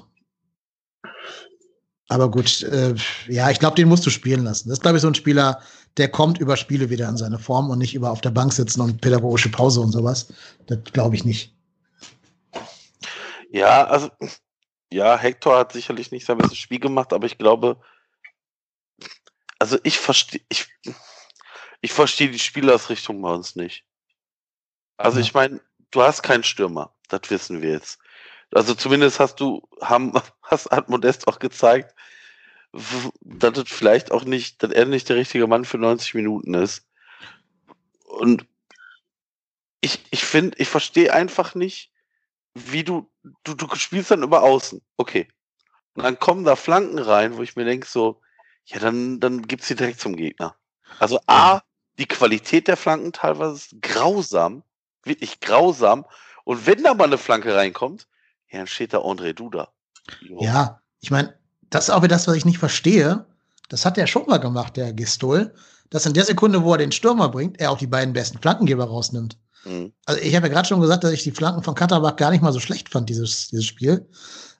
Aber 2.08 2.30
gut, 2.30 2.62
äh, 2.64 2.94
ja, 3.28 3.50
ich 3.50 3.60
glaube, 3.60 3.76
den 3.76 3.88
musst 3.88 4.04
du 4.04 4.10
spielen 4.10 4.42
lassen. 4.42 4.68
Das 4.68 4.78
ist, 4.78 4.82
glaube 4.82 4.96
ich, 4.96 5.02
so 5.02 5.08
ein 5.08 5.14
Spieler, 5.14 5.60
der 5.98 6.08
kommt 6.08 6.38
über 6.38 6.56
Spiele 6.56 6.90
wieder 6.90 7.08
in 7.08 7.16
seine 7.16 7.38
Form 7.38 7.70
und 7.70 7.78
nicht 7.78 7.94
über 7.94 8.10
auf 8.10 8.20
der 8.20 8.30
Bank 8.30 8.52
sitzen 8.52 8.80
und 8.80 9.00
pädagogische 9.00 9.50
Pause 9.50 9.80
und 9.80 9.92
sowas. 9.92 10.28
Das 10.66 10.78
glaube 10.92 11.14
ich 11.14 11.24
nicht. 11.24 11.54
Ja, 13.52 13.84
also, 13.84 14.10
ja, 14.92 15.16
Hector 15.18 15.58
hat 15.58 15.72
sicherlich 15.72 16.12
nicht 16.12 16.24
sein 16.24 16.38
bestes 16.38 16.58
Spiel 16.58 16.78
gemacht, 16.78 17.12
aber 17.12 17.26
ich 17.26 17.36
glaube, 17.36 17.80
also 19.58 19.78
ich 19.82 19.98
verstehe, 19.98 20.40
ich, 20.48 20.68
ich 21.80 21.92
verstehe 21.92 22.30
die 22.30 22.38
Spielersrichtung 22.38 23.20
bei 23.20 23.30
uns 23.30 23.56
nicht. 23.56 23.84
Also 24.96 25.18
ich 25.18 25.34
meine, 25.34 25.60
du 25.90 26.02
hast 26.02 26.22
keinen 26.22 26.44
Stürmer, 26.44 26.94
das 27.08 27.22
wissen 27.30 27.60
wir 27.60 27.70
jetzt. 27.70 27.98
Also 28.52 28.74
zumindest 28.74 29.18
hast 29.18 29.40
du, 29.40 29.68
haben, 29.80 30.12
hast, 30.42 30.70
hat 30.70 30.88
Modest 30.88 31.26
auch 31.26 31.40
gezeigt, 31.40 31.94
dass 33.20 33.58
es 33.58 33.68
vielleicht 33.68 34.12
auch 34.12 34.24
nicht, 34.24 34.62
dass 34.62 34.70
er 34.70 34.86
nicht 34.86 35.08
der 35.08 35.16
richtige 35.16 35.48
Mann 35.48 35.64
für 35.64 35.78
90 35.78 36.14
Minuten 36.14 36.54
ist. 36.54 36.86
Und 38.04 38.46
ich, 39.80 40.04
ich 40.10 40.24
finde, 40.24 40.56
ich 40.58 40.68
verstehe 40.68 41.12
einfach 41.12 41.54
nicht, 41.54 41.89
wie 42.54 42.84
du, 42.84 43.10
du, 43.44 43.54
du 43.54 43.74
spielst 43.74 44.10
dann 44.10 44.22
über 44.22 44.42
Außen. 44.42 44.80
Okay. 44.96 45.28
Und 45.94 46.04
dann 46.04 46.18
kommen 46.18 46.44
da 46.44 46.56
Flanken 46.56 46.98
rein, 46.98 47.36
wo 47.36 47.42
ich 47.42 47.56
mir 47.56 47.64
denke, 47.64 47.86
so, 47.86 48.20
ja, 48.66 48.78
dann, 48.78 49.20
dann 49.20 49.42
gibt's 49.42 49.68
sie 49.68 49.74
direkt 49.74 50.00
zum 50.00 50.16
Gegner. 50.16 50.54
Also 50.98 51.20
A, 51.26 51.60
die 51.98 52.06
Qualität 52.06 52.68
der 52.68 52.76
Flanken 52.76 53.12
teilweise 53.12 53.54
ist 53.54 53.82
grausam, 53.82 54.62
wirklich 55.04 55.40
grausam. 55.40 56.04
Und 56.44 56.66
wenn 56.66 56.82
da 56.82 56.94
mal 56.94 57.04
eine 57.04 57.18
Flanke 57.18 57.54
reinkommt, 57.54 58.08
ja, 58.50 58.58
dann 58.58 58.66
steht 58.66 58.92
da 58.92 58.98
André 58.98 59.32
Duda. 59.32 59.68
Jo. 60.20 60.38
Ja, 60.40 60.80
ich 61.00 61.10
meine, 61.10 61.38
das 61.68 61.84
ist 61.84 61.90
auch 61.90 62.02
wieder 62.02 62.16
das, 62.16 62.26
was 62.26 62.36
ich 62.36 62.44
nicht 62.44 62.58
verstehe. 62.58 63.26
Das 63.68 63.84
hat 63.84 63.98
er 63.98 64.06
schon 64.06 64.26
mal 64.26 64.38
gemacht, 64.38 64.76
der 64.76 64.92
Gistol. 64.92 65.54
dass 65.90 66.06
in 66.06 66.14
der 66.14 66.24
Sekunde, 66.24 66.62
wo 66.62 66.72
er 66.72 66.78
den 66.78 66.92
Stürmer 66.92 67.28
bringt, 67.28 67.60
er 67.60 67.70
auch 67.70 67.78
die 67.78 67.86
beiden 67.86 68.14
besten 68.14 68.38
Flankengeber 68.38 68.84
rausnimmt. 68.84 69.36
Mhm. 69.64 69.92
Also 70.06 70.20
ich 70.20 70.34
habe 70.34 70.46
ja 70.46 70.52
gerade 70.52 70.68
schon 70.68 70.80
gesagt, 70.80 71.04
dass 71.04 71.12
ich 71.12 71.22
die 71.22 71.30
Flanken 71.30 71.62
von 71.62 71.74
Katterbach 71.74 72.16
gar 72.16 72.30
nicht 72.30 72.42
mal 72.42 72.52
so 72.52 72.60
schlecht 72.60 72.88
fand, 72.88 73.08
dieses, 73.08 73.48
dieses 73.48 73.66
Spiel. 73.66 74.06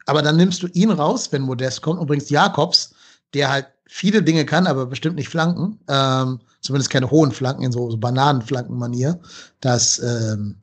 Aber 0.07 0.23
dann 0.23 0.37
nimmst 0.37 0.63
du 0.63 0.67
ihn 0.69 0.91
raus, 0.91 1.29
wenn 1.31 1.43
Modest 1.43 1.83
kommt 1.83 2.01
und 2.01 2.07
bringst 2.07 2.31
Jakobs, 2.31 2.95
der 3.35 3.51
halt 3.51 3.67
viele 3.87 4.23
Dinge 4.23 4.45
kann, 4.45 4.67
aber 4.67 4.87
bestimmt 4.87 5.17
nicht 5.17 5.29
Flanken. 5.29 5.79
Ähm, 5.89 6.41
zumindest 6.61 6.91
keine 6.91 7.11
hohen 7.11 7.33
Flanken 7.33 7.63
in 7.63 7.73
so, 7.73 7.91
so 7.91 7.97
Bananenflanken-Manier. 7.97 9.21
Das, 9.61 9.99
ähm, 9.99 10.57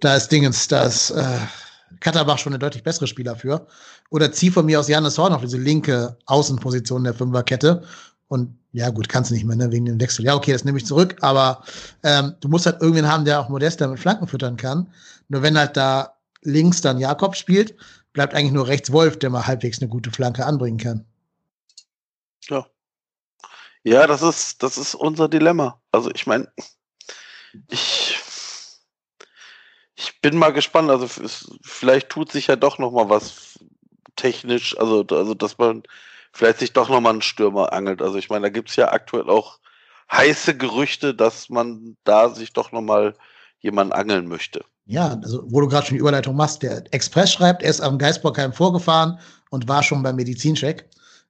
da 0.00 0.16
ist 0.16 0.28
Dingens, 0.28 0.68
da 0.68 0.86
äh, 0.86 1.38
Katterbach 2.00 2.38
schon 2.38 2.52
eine 2.52 2.58
deutlich 2.58 2.82
bessere 2.82 3.06
Spieler 3.06 3.36
für. 3.36 3.66
Oder 4.10 4.32
zieh 4.32 4.50
von 4.50 4.66
mir 4.66 4.80
aus 4.80 4.88
Janis 4.88 5.18
Horn 5.18 5.32
auf 5.32 5.42
diese 5.42 5.58
linke 5.58 6.16
Außenposition 6.26 7.04
der 7.04 7.14
Fünferkette. 7.14 7.82
Und 8.30 8.56
ja, 8.70 8.90
gut, 8.90 9.08
kannst 9.08 9.30
du 9.30 9.34
nicht 9.34 9.44
mehr, 9.44 9.56
ne, 9.56 9.72
wegen 9.72 9.86
dem 9.86 10.00
Wechsel. 10.00 10.24
Ja, 10.24 10.36
okay, 10.36 10.52
das 10.52 10.64
nehme 10.64 10.78
ich 10.78 10.86
zurück, 10.86 11.16
aber 11.20 11.64
ähm, 12.04 12.36
du 12.40 12.48
musst 12.48 12.64
halt 12.64 12.80
irgendwen 12.80 13.08
haben, 13.08 13.24
der 13.24 13.40
auch 13.40 13.48
Modesta 13.48 13.88
mit 13.88 13.98
Flanken 13.98 14.28
füttern 14.28 14.56
kann. 14.56 14.86
Nur 15.28 15.42
wenn 15.42 15.58
halt 15.58 15.76
da 15.76 16.16
links 16.42 16.80
dann 16.80 17.00
Jakob 17.00 17.34
spielt, 17.34 17.74
bleibt 18.12 18.32
eigentlich 18.32 18.52
nur 18.52 18.68
rechts 18.68 18.92
Wolf, 18.92 19.18
der 19.18 19.30
mal 19.30 19.48
halbwegs 19.48 19.80
eine 19.80 19.88
gute 19.88 20.12
Flanke 20.12 20.46
anbringen 20.46 20.78
kann. 20.78 21.04
Ja. 22.48 22.66
Ja, 23.82 24.06
das 24.06 24.22
ist, 24.22 24.62
das 24.62 24.78
ist 24.78 24.94
unser 24.94 25.28
Dilemma. 25.28 25.80
Also 25.90 26.12
ich 26.14 26.28
meine, 26.28 26.46
ich, 27.68 28.16
ich 29.96 30.20
bin 30.20 30.36
mal 30.36 30.52
gespannt. 30.52 30.88
Also 30.88 31.08
vielleicht 31.62 32.10
tut 32.10 32.30
sich 32.30 32.46
ja 32.46 32.54
doch 32.54 32.78
noch 32.78 32.92
mal 32.92 33.08
was 33.08 33.58
technisch, 34.14 34.78
also, 34.78 35.04
also 35.10 35.34
dass 35.34 35.58
man 35.58 35.82
vielleicht 36.32 36.58
sich 36.58 36.72
doch 36.72 36.88
noch 36.88 37.00
mal 37.00 37.10
einen 37.10 37.22
Stürmer 37.22 37.72
angelt. 37.72 38.02
Also 38.02 38.16
ich 38.18 38.30
meine, 38.30 38.42
da 38.42 38.48
gibt 38.50 38.70
es 38.70 38.76
ja 38.76 38.92
aktuell 38.92 39.28
auch 39.28 39.58
heiße 40.12 40.56
Gerüchte, 40.56 41.14
dass 41.14 41.48
man 41.48 41.96
da 42.04 42.30
sich 42.30 42.52
doch 42.52 42.72
noch 42.72 42.82
mal 42.82 43.14
jemanden 43.60 43.92
angeln 43.92 44.26
möchte. 44.26 44.64
Ja, 44.86 45.18
also 45.22 45.44
wo 45.46 45.60
du 45.60 45.68
gerade 45.68 45.86
schon 45.86 45.96
die 45.96 46.00
Überleitung 46.00 46.34
machst, 46.34 46.62
der 46.62 46.82
Express 46.92 47.32
schreibt, 47.32 47.62
er 47.62 47.70
ist 47.70 47.80
am 47.80 47.98
Geisbockheim 47.98 48.52
vorgefahren 48.52 49.18
und 49.50 49.68
war 49.68 49.82
schon 49.82 50.02
beim 50.02 50.16
Medizincheck. 50.16 50.88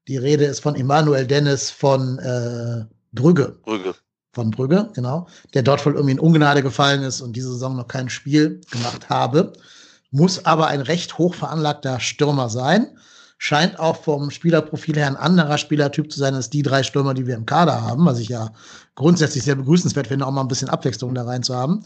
Die 0.09 0.16
Rede 0.16 0.44
ist 0.44 0.61
von 0.61 0.76
Emanuel 0.76 1.26
Dennis 1.26 1.70
von 1.70 2.18
äh, 2.20 2.86
Brügge. 3.12 3.59
Brügge. 3.62 3.94
Von 4.32 4.51
Brügge, 4.51 4.90
genau. 4.94 5.26
Der 5.55 5.62
dort 5.62 5.84
wohl 5.84 5.94
irgendwie 5.94 6.12
in 6.12 6.20
Ungnade 6.20 6.62
gefallen 6.62 7.03
ist 7.03 7.20
und 7.20 7.34
diese 7.34 7.53
Saison 7.53 7.76
noch 7.76 7.88
kein 7.88 8.09
Spiel 8.09 8.61
gemacht 8.70 9.11
habe. 9.11 9.53
Muss 10.11 10.44
aber 10.46 10.68
ein 10.68 10.80
recht 10.80 11.18
hoch 11.18 11.34
veranlagter 11.34 12.01
Stürmer 12.01 12.48
sein. 12.48 12.96
Scheint 13.43 13.80
auch 13.80 13.97
vom 13.97 14.30
Spielerprofil 14.30 14.97
her 14.97 15.07
ein 15.07 15.16
anderer 15.16 15.57
Spielertyp 15.57 16.12
zu 16.12 16.18
sein 16.18 16.34
als 16.34 16.51
die 16.51 16.61
drei 16.61 16.82
Stürmer, 16.82 17.14
die 17.14 17.26
wir 17.26 17.36
im 17.36 17.47
Kader 17.47 17.80
haben, 17.80 18.05
was 18.05 18.18
ich 18.18 18.28
ja 18.28 18.53
grundsätzlich 18.97 19.45
sehr 19.45 19.55
begrüßenswert 19.55 20.09
finde, 20.09 20.26
auch 20.26 20.30
mal 20.30 20.43
ein 20.43 20.49
bisschen 20.49 20.68
Abwechslung 20.68 21.14
da 21.14 21.24
rein 21.24 21.43
zu 21.43 21.57
haben. 21.57 21.82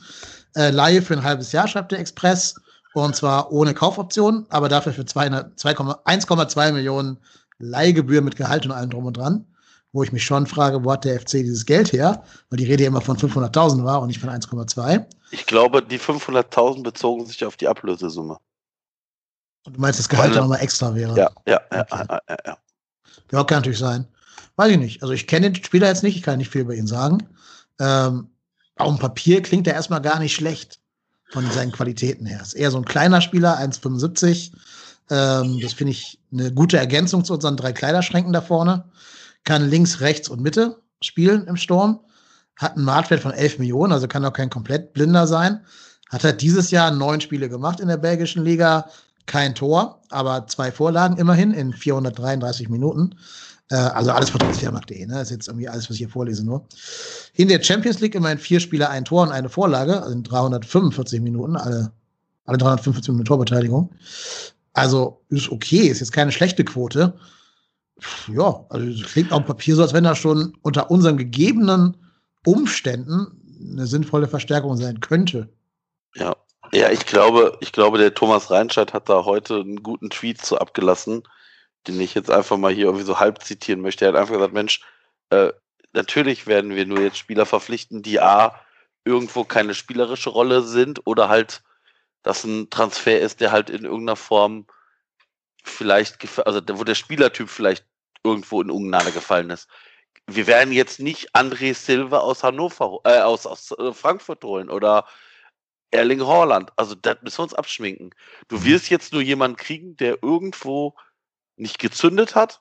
Äh, 0.57 0.71
Laie 0.71 1.01
für 1.01 1.15
ein 1.15 1.23
halbes 1.23 1.53
Jahr, 1.53 1.69
schreibt 1.69 1.93
der 1.93 2.01
Express. 2.01 2.57
Und 2.93 3.15
zwar 3.15 3.53
ohne 3.53 3.73
Kaufoption, 3.73 4.47
aber 4.49 4.69
dafür 4.69 4.93
für 4.93 5.03
1,2 5.03 6.73
Millionen 6.73 7.19
Leihgebühr 7.61 8.21
mit 8.21 8.35
Gehalt 8.35 8.67
und 8.67 8.73
allem 8.73 8.91
drum 8.91 9.07
und 9.07 9.17
dran, 9.17 9.47
wo 9.93 10.03
ich 10.03 10.11
mich 10.11 10.25
schon 10.25 10.49
frage, 10.49 10.85
wo 10.85 10.91
hat 10.91 11.05
der 11.05 11.21
FC 11.21 11.35
dieses 11.35 11.67
Geld 11.67 11.93
her? 11.93 12.25
Weil 12.51 12.57
die 12.57 12.67
Rede 12.67 12.83
ja 12.83 12.89
immer 12.89 13.01
von 13.01 13.17
500.000 13.17 13.85
war 13.85 14.01
und 14.01 14.09
nicht 14.09 14.19
von 14.19 14.31
1,2. 14.31 15.07
Ich 15.31 15.47
glaube, 15.47 15.83
die 15.83 16.01
500.000 16.01 16.83
bezogen 16.83 17.27
sich 17.27 17.45
auf 17.45 17.57
die 17.57 17.69
Ablösesumme. 17.69 18.39
Und 19.65 19.77
du 19.77 19.81
meinst, 19.81 19.99
das 19.99 20.09
Gehalt 20.09 20.35
nochmal 20.35 20.61
extra 20.61 20.95
wäre? 20.95 21.17
Ja, 21.17 21.31
ja, 21.47 21.61
okay. 21.71 21.77
ja, 21.79 21.87
ja, 21.91 22.21
ja, 22.29 22.37
ja. 22.47 22.59
Ja, 23.33 23.45
kann 23.45 23.59
natürlich 23.59 23.79
sein. 23.79 24.07
Weiß 24.57 24.71
ich 24.71 24.79
nicht. 24.79 25.03
Also 25.03 25.15
ich 25.15 25.27
kenne 25.27 25.51
den 25.51 25.65
Spieler 25.65 25.89
jetzt 25.89 26.03
nicht, 26.03 26.17
ich 26.17 26.23
kann 26.23 26.39
nicht 26.39 26.51
viel 26.51 26.61
über 26.61 26.75
ihn 26.75 26.87
sagen. 26.87 27.27
Ähm, 27.81 28.29
auf 28.77 28.89
dem 28.89 28.99
Papier 28.99 29.43
klingt 29.43 29.67
er 29.67 29.75
erstmal 29.75 30.03
gar 30.03 30.19
nicht 30.19 30.35
schlecht 30.35 30.81
von 31.31 31.51
seinen 31.51 31.73
Qualitäten 31.73 32.27
her. 32.27 32.41
Ist 32.43 32.55
eher 32.55 32.71
so 32.71 32.79
ein 32.79 32.85
kleiner 32.85 33.21
Spieler, 33.21 33.59
1,75 33.59 34.53
ähm, 35.11 35.61
das 35.61 35.75
finde 35.75 35.93
ich 35.93 36.19
eine 36.33 36.53
gute 36.53 36.79
Ergänzung 36.79 37.25
zu 37.25 37.35
unseren 37.35 37.57
drei 37.57 37.73
Kleiderschränken 37.73 38.33
da 38.33 38.41
vorne. 38.41 38.85
Kann 39.45 39.69
links, 39.69 40.01
rechts 40.01 40.29
und 40.29 40.41
Mitte 40.41 40.81
spielen 41.03 41.47
im 41.47 41.57
Sturm. 41.57 42.01
Hat 42.57 42.77
einen 42.77 42.85
Marktwert 42.85 43.21
von 43.21 43.33
11 43.33 43.59
Millionen, 43.59 43.93
also 43.93 44.09
kann 44.09 44.25
auch 44.25 44.33
kein 44.33 44.51
komplett 44.51 44.93
Blinder 44.93 45.27
sein. 45.27 45.65
Hat 46.09 46.25
halt 46.25 46.41
dieses 46.41 46.71
Jahr 46.71 46.91
neun 46.91 47.21
Spiele 47.21 47.49
gemacht 47.49 47.81
in 47.81 47.89
der 47.89 47.97
belgischen 47.97 48.45
Liga. 48.45 48.89
Kein 49.27 49.55
Tor, 49.55 50.03
aber 50.11 50.47
zwei 50.47 50.71
Vorlagen 50.71 51.17
immerhin 51.17 51.53
in 51.53 51.73
433 51.73 52.69
Minuten. 52.69 53.15
Äh, 53.71 53.77
also 53.77 54.11
alles 54.13 54.31
von 54.31 54.41
transfermarkt.de, 54.41 55.07
ne? 55.07 55.15
Das 55.15 55.25
ist 55.25 55.31
jetzt 55.31 55.49
irgendwie 55.49 55.69
alles, 55.69 55.89
was 55.89 55.95
ich 55.95 55.99
hier 55.99 56.09
vorlese 56.09 56.45
nur. 56.45 56.67
In 57.35 57.49
der 57.49 57.63
Champions 57.63 58.01
League 58.01 58.15
immerhin 58.15 58.39
vier 58.39 58.61
Spieler, 58.61 58.91
ein 58.91 59.05
Tor 59.05 59.23
und 59.23 59.33
eine 59.33 59.49
Vorlage, 59.49 60.03
also 60.03 60.13
in 60.13 60.23
345 60.23 61.21
Minuten, 61.21 61.57
alle, 61.57 61.93
alle 62.45 62.59
345 62.59 63.09
Minuten 63.09 63.27
Torbeteiligung. 63.27 63.91
Also 64.75 65.23
ist 65.29 65.51
okay, 65.51 65.89
ist 65.89 66.01
jetzt 66.01 66.13
keine 66.13 66.33
schlechte 66.33 66.65
Quote. 66.65 67.15
Ja, 68.29 68.67
also 68.69 69.05
klingt 69.05 69.33
auf 69.33 69.43
dem 69.43 69.47
Papier 69.47 69.77
so, 69.77 69.83
als 69.83 69.93
wenn 69.93 70.05
er 70.05 70.17
schon 70.17 70.53
unter 70.63 70.91
unseren 70.91 71.17
gegebenen 71.17 71.97
Umständen 72.45 73.41
eine 73.73 73.87
sinnvolle 73.87 74.27
Verstärkung 74.27 74.77
sein 74.77 75.01
könnte. 75.01 75.49
Ja, 76.17 76.37
ja, 76.75 76.91
ich 76.91 77.07
glaube, 77.07 77.57
ich 77.61 77.73
glaube, 77.73 77.99
der 77.99 78.15
Thomas 78.15 78.51
Reinscheid 78.51 78.93
hat 78.93 79.09
da 79.09 79.25
heute 79.25 79.61
einen 79.61 79.83
guten 79.83 80.11
Tweet 80.11 80.41
zu 80.41 80.59
abgelassen, 80.59 81.23
den 81.87 82.01
ich 82.01 82.15
jetzt 82.15 82.31
einfach 82.31 82.57
mal 82.57 82.73
hier 82.73 82.87
irgendwie 82.87 83.05
so 83.05 83.21
halb 83.21 83.43
zitieren 83.43 83.81
möchte. 83.81 84.05
Er 84.05 84.13
hat 84.13 84.21
einfach 84.21 84.35
gesagt, 84.35 84.53
Mensch, 84.53 84.81
äh, 85.31 85.53
natürlich 85.93 86.47
werden 86.47 86.75
wir 86.75 86.87
nur 86.87 87.01
jetzt 87.01 87.19
Spieler 87.19 87.47
verpflichten, 87.47 88.03
die 88.03 88.21
A, 88.21 88.61
irgendwo 89.05 89.45
keine 89.45 89.75
spielerische 89.75 90.31
Rolle 90.31 90.63
sind 90.63 91.07
oder 91.07 91.29
halt 91.29 91.63
das 92.23 92.45
ein 92.45 92.71
Transfer 92.71 93.21
ist, 93.21 93.41
der 93.41 93.53
halt 93.53 93.71
in 93.71 93.85
irgendeiner 93.85 94.17
Form 94.17 94.67
vielleicht, 95.63 96.19
also 96.47 96.61
wo 96.73 96.85
der 96.85 96.95
Spielertyp 96.95 97.49
vielleicht 97.49 97.87
irgendwo 98.25 98.61
in 98.63 98.71
Ungnade 98.71 99.13
gefallen 99.13 99.51
ist. 99.51 99.69
Wir 100.27 100.47
werden 100.47 100.73
jetzt 100.73 101.01
nicht 101.01 101.35
André 101.37 101.75
Silva 101.75 102.19
aus 102.19 102.43
Hannover, 102.43 103.01
äh, 103.05 103.21
aus, 103.21 103.47
aus 103.47 103.73
äh, 103.73 103.93
Frankfurt 103.93 104.43
holen 104.43 104.71
oder 104.71 105.07
Erling 105.91 106.27
Haaland. 106.27 106.73
Also 106.77 106.95
das 106.95 107.19
müssen 107.23 107.39
wir 107.39 107.43
uns 107.45 107.55
abschminken. 107.55 108.11
Du 108.49 108.57
mhm. 108.57 108.65
wirst 108.65 108.91
jetzt 108.91 109.13
nur 109.13 109.23
jemanden 109.23 109.57
kriegen, 109.57 109.97
der 109.97 110.23
irgendwo 110.23 110.95
nicht 111.57 111.79
gezündet 111.79 112.35
hat 112.35 112.61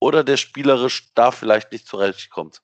oder 0.00 0.24
der 0.24 0.36
spielerisch 0.36 1.12
da 1.14 1.30
vielleicht 1.30 1.72
nicht 1.72 1.86
zurechtkommt. 1.86 2.62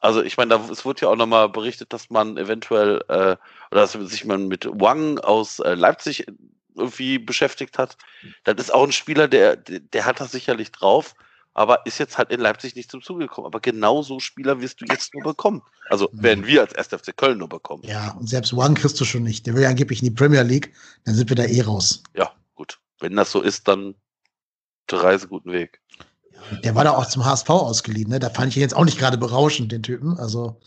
Also 0.00 0.22
ich 0.22 0.36
meine, 0.36 0.50
da, 0.50 0.68
es 0.70 0.84
wurde 0.84 1.02
ja 1.02 1.08
auch 1.08 1.16
nochmal 1.16 1.48
berichtet, 1.48 1.92
dass 1.92 2.10
man 2.10 2.36
eventuell, 2.36 3.02
äh, 3.08 3.36
oder 3.70 3.80
dass 3.80 3.92
sich 3.92 4.24
man 4.24 4.48
mit 4.48 4.66
Wang 4.66 5.18
aus 5.18 5.60
äh, 5.60 5.74
Leipzig 5.74 6.26
irgendwie 6.76 7.18
beschäftigt 7.18 7.78
hat. 7.78 7.96
Das 8.42 8.56
ist 8.56 8.74
auch 8.74 8.84
ein 8.84 8.92
Spieler, 8.92 9.28
der, 9.28 9.56
der 9.56 10.04
hat 10.04 10.20
das 10.20 10.32
sicherlich 10.32 10.72
drauf, 10.72 11.14
aber 11.54 11.86
ist 11.86 11.98
jetzt 11.98 12.18
halt 12.18 12.30
in 12.30 12.40
Leipzig 12.40 12.74
nicht 12.74 12.90
zum 12.90 13.00
Zuge 13.00 13.26
gekommen. 13.26 13.46
Aber 13.46 13.60
genau 13.60 14.02
so 14.02 14.18
Spieler 14.18 14.60
wirst 14.60 14.80
du 14.80 14.86
jetzt 14.90 15.14
nur 15.14 15.22
bekommen. 15.22 15.62
Also 15.88 16.10
mhm. 16.12 16.22
werden 16.22 16.46
wir 16.46 16.60
als 16.60 16.74
1. 16.74 16.88
FC 16.88 17.16
Köln 17.16 17.38
nur 17.38 17.48
bekommen. 17.48 17.84
Ja, 17.84 18.10
und 18.18 18.28
selbst 18.28 18.56
Wang 18.56 18.74
kriegst 18.74 19.00
du 19.00 19.04
schon 19.04 19.22
nicht. 19.22 19.46
Der 19.46 19.54
will 19.54 19.62
ja 19.62 19.68
angeblich 19.68 20.02
in 20.02 20.08
die 20.08 20.14
Premier 20.14 20.42
League, 20.42 20.74
dann 21.04 21.14
sind 21.14 21.28
wir 21.28 21.36
da 21.36 21.44
eh 21.44 21.62
raus. 21.62 22.02
Ja, 22.14 22.32
gut. 22.54 22.80
Wenn 22.98 23.16
das 23.16 23.30
so 23.30 23.40
ist, 23.40 23.68
dann 23.68 23.94
Reise 24.90 25.28
guten 25.28 25.52
Weg. 25.52 25.80
Der 26.62 26.74
war 26.74 26.84
da 26.84 26.90
auch 26.92 27.06
zum 27.06 27.24
HSV 27.24 27.48
ausgeliehen, 27.48 28.10
ne? 28.10 28.18
Da 28.18 28.28
fand 28.28 28.48
ich 28.48 28.56
ihn 28.56 28.60
jetzt 28.60 28.76
auch 28.76 28.84
nicht 28.84 28.98
gerade 28.98 29.16
berauschend, 29.16 29.72
den 29.72 29.82
Typen. 29.82 30.18
Also, 30.18 30.60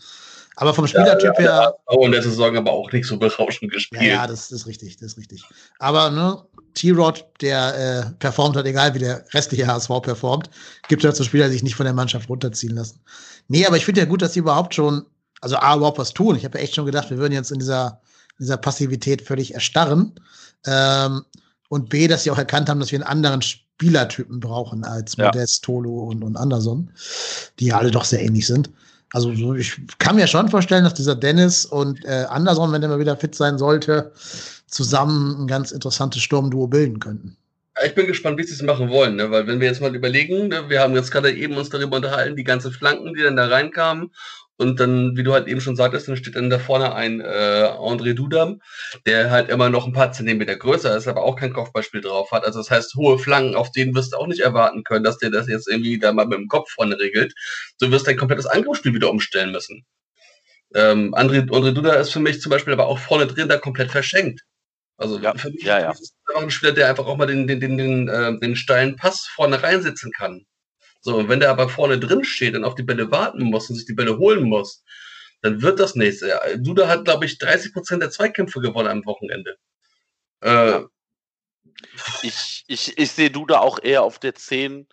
aber 0.60 0.74
vom 0.74 0.88
Spielertyp 0.88 1.34
ja, 1.38 1.40
her. 1.40 1.74
Ja, 1.88 2.04
in 2.04 2.10
der 2.10 2.22
Saison 2.22 2.56
aber 2.56 2.72
auch 2.72 2.90
nicht 2.90 3.06
so 3.06 3.16
berauschend 3.16 3.70
gespielt. 3.70 4.02
Ja, 4.02 4.08
ja 4.08 4.26
das, 4.26 4.48
das, 4.48 4.60
ist 4.60 4.66
richtig, 4.66 4.96
das 4.96 5.12
ist 5.12 5.18
richtig. 5.18 5.44
Aber 5.78 6.10
ne, 6.10 6.42
T-Rod, 6.74 7.24
der 7.40 8.08
äh, 8.08 8.10
performt 8.18 8.56
hat, 8.56 8.66
egal 8.66 8.92
wie 8.94 8.98
der 8.98 9.24
restliche 9.32 9.68
HSV 9.68 9.88
performt, 10.02 10.50
gibt 10.88 11.04
es 11.04 11.10
dazu 11.10 11.22
Spieler, 11.22 11.46
die 11.46 11.52
sich 11.52 11.62
nicht 11.62 11.76
von 11.76 11.84
der 11.84 11.94
Mannschaft 11.94 12.28
runterziehen 12.28 12.74
lassen. 12.74 13.00
Nee, 13.46 13.66
aber 13.66 13.76
ich 13.76 13.84
finde 13.84 14.00
ja 14.00 14.06
gut, 14.06 14.20
dass 14.20 14.32
sie 14.32 14.40
überhaupt 14.40 14.74
schon, 14.74 15.06
also 15.40 15.56
A, 15.56 15.76
überhaupt 15.76 15.98
was 15.98 16.12
tun. 16.12 16.34
Ich 16.34 16.44
habe 16.44 16.58
ja 16.58 16.64
echt 16.64 16.74
schon 16.74 16.86
gedacht, 16.86 17.08
wir 17.10 17.18
würden 17.18 17.34
jetzt 17.34 17.52
in 17.52 17.60
dieser, 17.60 18.00
in 18.38 18.46
dieser 18.46 18.56
Passivität 18.56 19.22
völlig 19.22 19.54
erstarren. 19.54 20.18
Ähm, 20.66 21.24
und 21.68 21.88
B, 21.88 22.08
dass 22.08 22.24
sie 22.24 22.32
auch 22.32 22.38
erkannt 22.38 22.68
haben, 22.68 22.80
dass 22.80 22.90
wir 22.90 22.98
einen 22.98 23.08
anderen 23.08 23.42
Spielertypen 23.42 24.40
brauchen 24.40 24.82
als 24.82 25.14
ja. 25.16 25.26
Modest, 25.26 25.62
Tolo 25.62 26.02
und, 26.02 26.24
und 26.24 26.36
Anderson, 26.36 26.90
die 27.60 27.66
ja 27.66 27.78
alle 27.78 27.92
doch 27.92 28.04
sehr 28.04 28.22
ähnlich 28.22 28.48
sind. 28.48 28.70
Also 29.12 29.32
ich 29.54 29.80
kann 29.98 30.16
mir 30.16 30.26
schon 30.26 30.48
vorstellen, 30.48 30.84
dass 30.84 30.94
dieser 30.94 31.16
Dennis 31.16 31.64
und 31.64 32.04
äh, 32.04 32.26
Anderson, 32.28 32.72
wenn 32.72 32.80
der 32.80 32.90
mal 32.90 32.98
wieder 32.98 33.16
fit 33.16 33.34
sein 33.34 33.58
sollte, 33.58 34.12
zusammen 34.66 35.42
ein 35.42 35.46
ganz 35.46 35.70
interessantes 35.70 36.22
Sturmduo 36.22 36.66
bilden 36.66 37.00
könnten. 37.00 37.36
Ich 37.84 37.94
bin 37.94 38.06
gespannt, 38.06 38.38
wie 38.38 38.42
sie 38.42 38.54
es 38.54 38.62
machen 38.62 38.90
wollen, 38.90 39.16
ne? 39.16 39.30
weil 39.30 39.46
wenn 39.46 39.60
wir 39.60 39.68
jetzt 39.68 39.80
mal 39.80 39.94
überlegen, 39.94 40.48
ne, 40.48 40.68
wir 40.68 40.80
haben 40.80 40.94
jetzt 40.94 41.12
gerade 41.12 41.32
eben 41.32 41.56
uns 41.56 41.70
darüber 41.70 41.96
unterhalten, 41.96 42.36
die 42.36 42.44
ganzen 42.44 42.72
Flanken, 42.72 43.14
die 43.14 43.22
dann 43.22 43.36
da 43.36 43.46
reinkamen 43.46 44.10
und 44.58 44.80
dann, 44.80 45.16
wie 45.16 45.22
du 45.22 45.32
halt 45.32 45.46
eben 45.46 45.60
schon 45.60 45.76
sagtest, 45.76 46.08
dann 46.08 46.16
steht 46.16 46.34
dann 46.34 46.50
da 46.50 46.58
vorne 46.58 46.92
ein 46.92 47.20
äh, 47.20 47.24
André 47.24 48.14
Dudam, 48.14 48.60
der 49.06 49.30
halt 49.30 49.48
immer 49.50 49.70
noch 49.70 49.86
ein 49.86 49.92
paar 49.92 50.10
Zentimeter 50.10 50.56
größer 50.56 50.96
ist, 50.96 51.06
aber 51.06 51.22
auch 51.22 51.36
kein 51.36 51.52
Kopfballspiel 51.52 52.00
drauf 52.00 52.32
hat. 52.32 52.44
Also 52.44 52.58
das 52.58 52.70
heißt, 52.70 52.96
hohe 52.96 53.20
Flanken, 53.20 53.54
auf 53.54 53.70
denen 53.70 53.94
wirst 53.94 54.12
du 54.12 54.16
auch 54.16 54.26
nicht 54.26 54.40
erwarten 54.40 54.82
können, 54.82 55.04
dass 55.04 55.18
der 55.18 55.30
das 55.30 55.46
jetzt 55.48 55.68
irgendwie 55.68 56.00
da 56.00 56.12
mal 56.12 56.26
mit 56.26 56.38
dem 56.38 56.48
Kopf 56.48 56.72
vorne 56.72 56.98
regelt. 56.98 57.34
Du 57.78 57.92
wirst 57.92 58.08
dein 58.08 58.16
komplettes 58.16 58.46
Angriffsspiel 58.46 58.92
wieder 58.92 59.10
umstellen 59.10 59.52
müssen. 59.52 59.86
Ähm, 60.74 61.14
André, 61.14 61.48
André 61.48 61.70
Duda 61.70 61.94
ist 61.94 62.10
für 62.10 62.20
mich 62.20 62.40
zum 62.40 62.50
Beispiel 62.50 62.72
aber 62.72 62.88
auch 62.88 62.98
vorne 62.98 63.28
drin 63.28 63.48
da 63.48 63.58
komplett 63.58 63.92
verschenkt. 63.92 64.42
Also 64.96 65.20
ja, 65.20 65.34
für 65.34 65.50
mich 65.50 65.62
ja, 65.62 65.78
ja. 65.78 65.92
ist 65.92 66.16
einfach 66.26 66.42
ein 66.42 66.50
Spieler, 66.50 66.72
der 66.72 66.88
einfach 66.88 67.06
auch 67.06 67.16
mal 67.16 67.26
den, 67.26 67.46
den, 67.46 67.60
den, 67.60 67.78
den, 67.78 68.08
äh, 68.08 68.36
den 68.40 68.56
steilen 68.56 68.96
Pass 68.96 69.28
vorne 69.32 69.62
reinsetzen 69.62 70.10
kann. 70.10 70.46
So, 71.08 71.26
wenn 71.26 71.40
der 71.40 71.48
aber 71.48 71.70
vorne 71.70 71.98
drin 71.98 72.22
steht 72.22 72.54
und 72.54 72.64
auf 72.64 72.74
die 72.74 72.82
Bälle 72.82 73.10
warten 73.10 73.44
muss 73.44 73.70
und 73.70 73.76
sich 73.76 73.86
die 73.86 73.94
Bälle 73.94 74.18
holen 74.18 74.42
muss, 74.42 74.84
dann 75.40 75.62
wird 75.62 75.80
das 75.80 75.94
nichts. 75.94 76.22
Duda 76.58 76.86
hat, 76.86 77.06
glaube 77.06 77.24
ich, 77.24 77.38
30 77.38 77.72
Prozent 77.72 78.02
der 78.02 78.10
Zweikämpfe 78.10 78.60
gewonnen 78.60 78.88
am 78.88 79.06
Wochenende. 79.06 79.56
Äh, 80.42 80.80
ich, 82.20 82.62
ich, 82.68 82.98
ich 82.98 83.10
sehe 83.10 83.30
Duda 83.30 83.60
auch 83.60 83.78
eher 83.82 84.02
auf 84.02 84.18
der 84.18 84.34
10, 84.34 84.86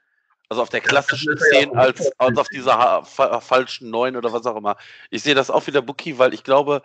also 0.48 0.62
auf 0.62 0.70
der 0.70 0.80
klassischen 0.80 1.38
10 1.38 1.74
ja 1.74 1.80
als, 1.80 2.10
als 2.18 2.38
auf 2.38 2.48
dieser 2.48 3.04
fa 3.04 3.42
falschen 3.42 3.90
9 3.90 4.16
oder 4.16 4.32
was 4.32 4.46
auch 4.46 4.56
immer. 4.56 4.78
Ich 5.10 5.22
sehe 5.22 5.36
das 5.36 5.50
auch 5.50 5.68
wieder 5.68 5.82
Buki, 5.82 6.18
weil 6.18 6.34
ich 6.34 6.46
glaube, 6.46 6.82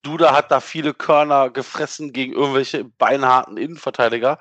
Duda 0.00 0.34
hat 0.34 0.50
da 0.50 0.60
viele 0.60 0.94
Körner 0.94 1.50
gefressen 1.50 2.14
gegen 2.14 2.32
irgendwelche 2.32 2.84
beinharten 2.84 3.58
Innenverteidiger 3.58 4.38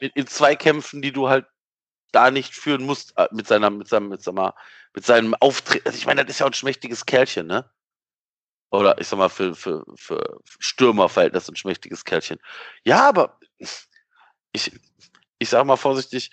in, 0.00 0.10
in 0.14 0.26
Zweikämpfen, 0.26 1.00
die 1.00 1.12
du 1.12 1.30
halt 1.30 1.46
da 2.12 2.30
nicht 2.30 2.54
führen 2.54 2.84
muss 2.84 3.10
äh, 3.16 3.28
mit 3.32 3.46
seiner, 3.46 3.70
mit 3.70 3.88
seinem, 3.88 4.08
mit, 4.08 4.22
seinem, 4.22 4.52
mit 4.94 5.04
seinem 5.04 5.34
Auftritt. 5.34 5.86
Also 5.86 5.98
ich 5.98 6.06
meine, 6.06 6.24
das 6.24 6.36
ist 6.36 6.40
ja 6.40 6.46
ein 6.46 6.52
schmächtiges 6.52 7.06
Kerlchen, 7.06 7.46
ne? 7.46 7.68
Oder 8.70 8.98
ich 8.98 9.08
sag 9.08 9.18
mal, 9.18 9.28
für, 9.28 9.54
für, 9.54 9.84
für 9.96 10.40
Stürmerverhältnis 10.58 11.48
ein 11.48 11.56
schmächtiges 11.56 12.04
Kerlchen. 12.04 12.38
Ja, 12.84 13.08
aber 13.08 13.38
ich, 14.52 14.72
ich 15.38 15.48
sag 15.48 15.66
mal 15.66 15.76
vorsichtig, 15.76 16.30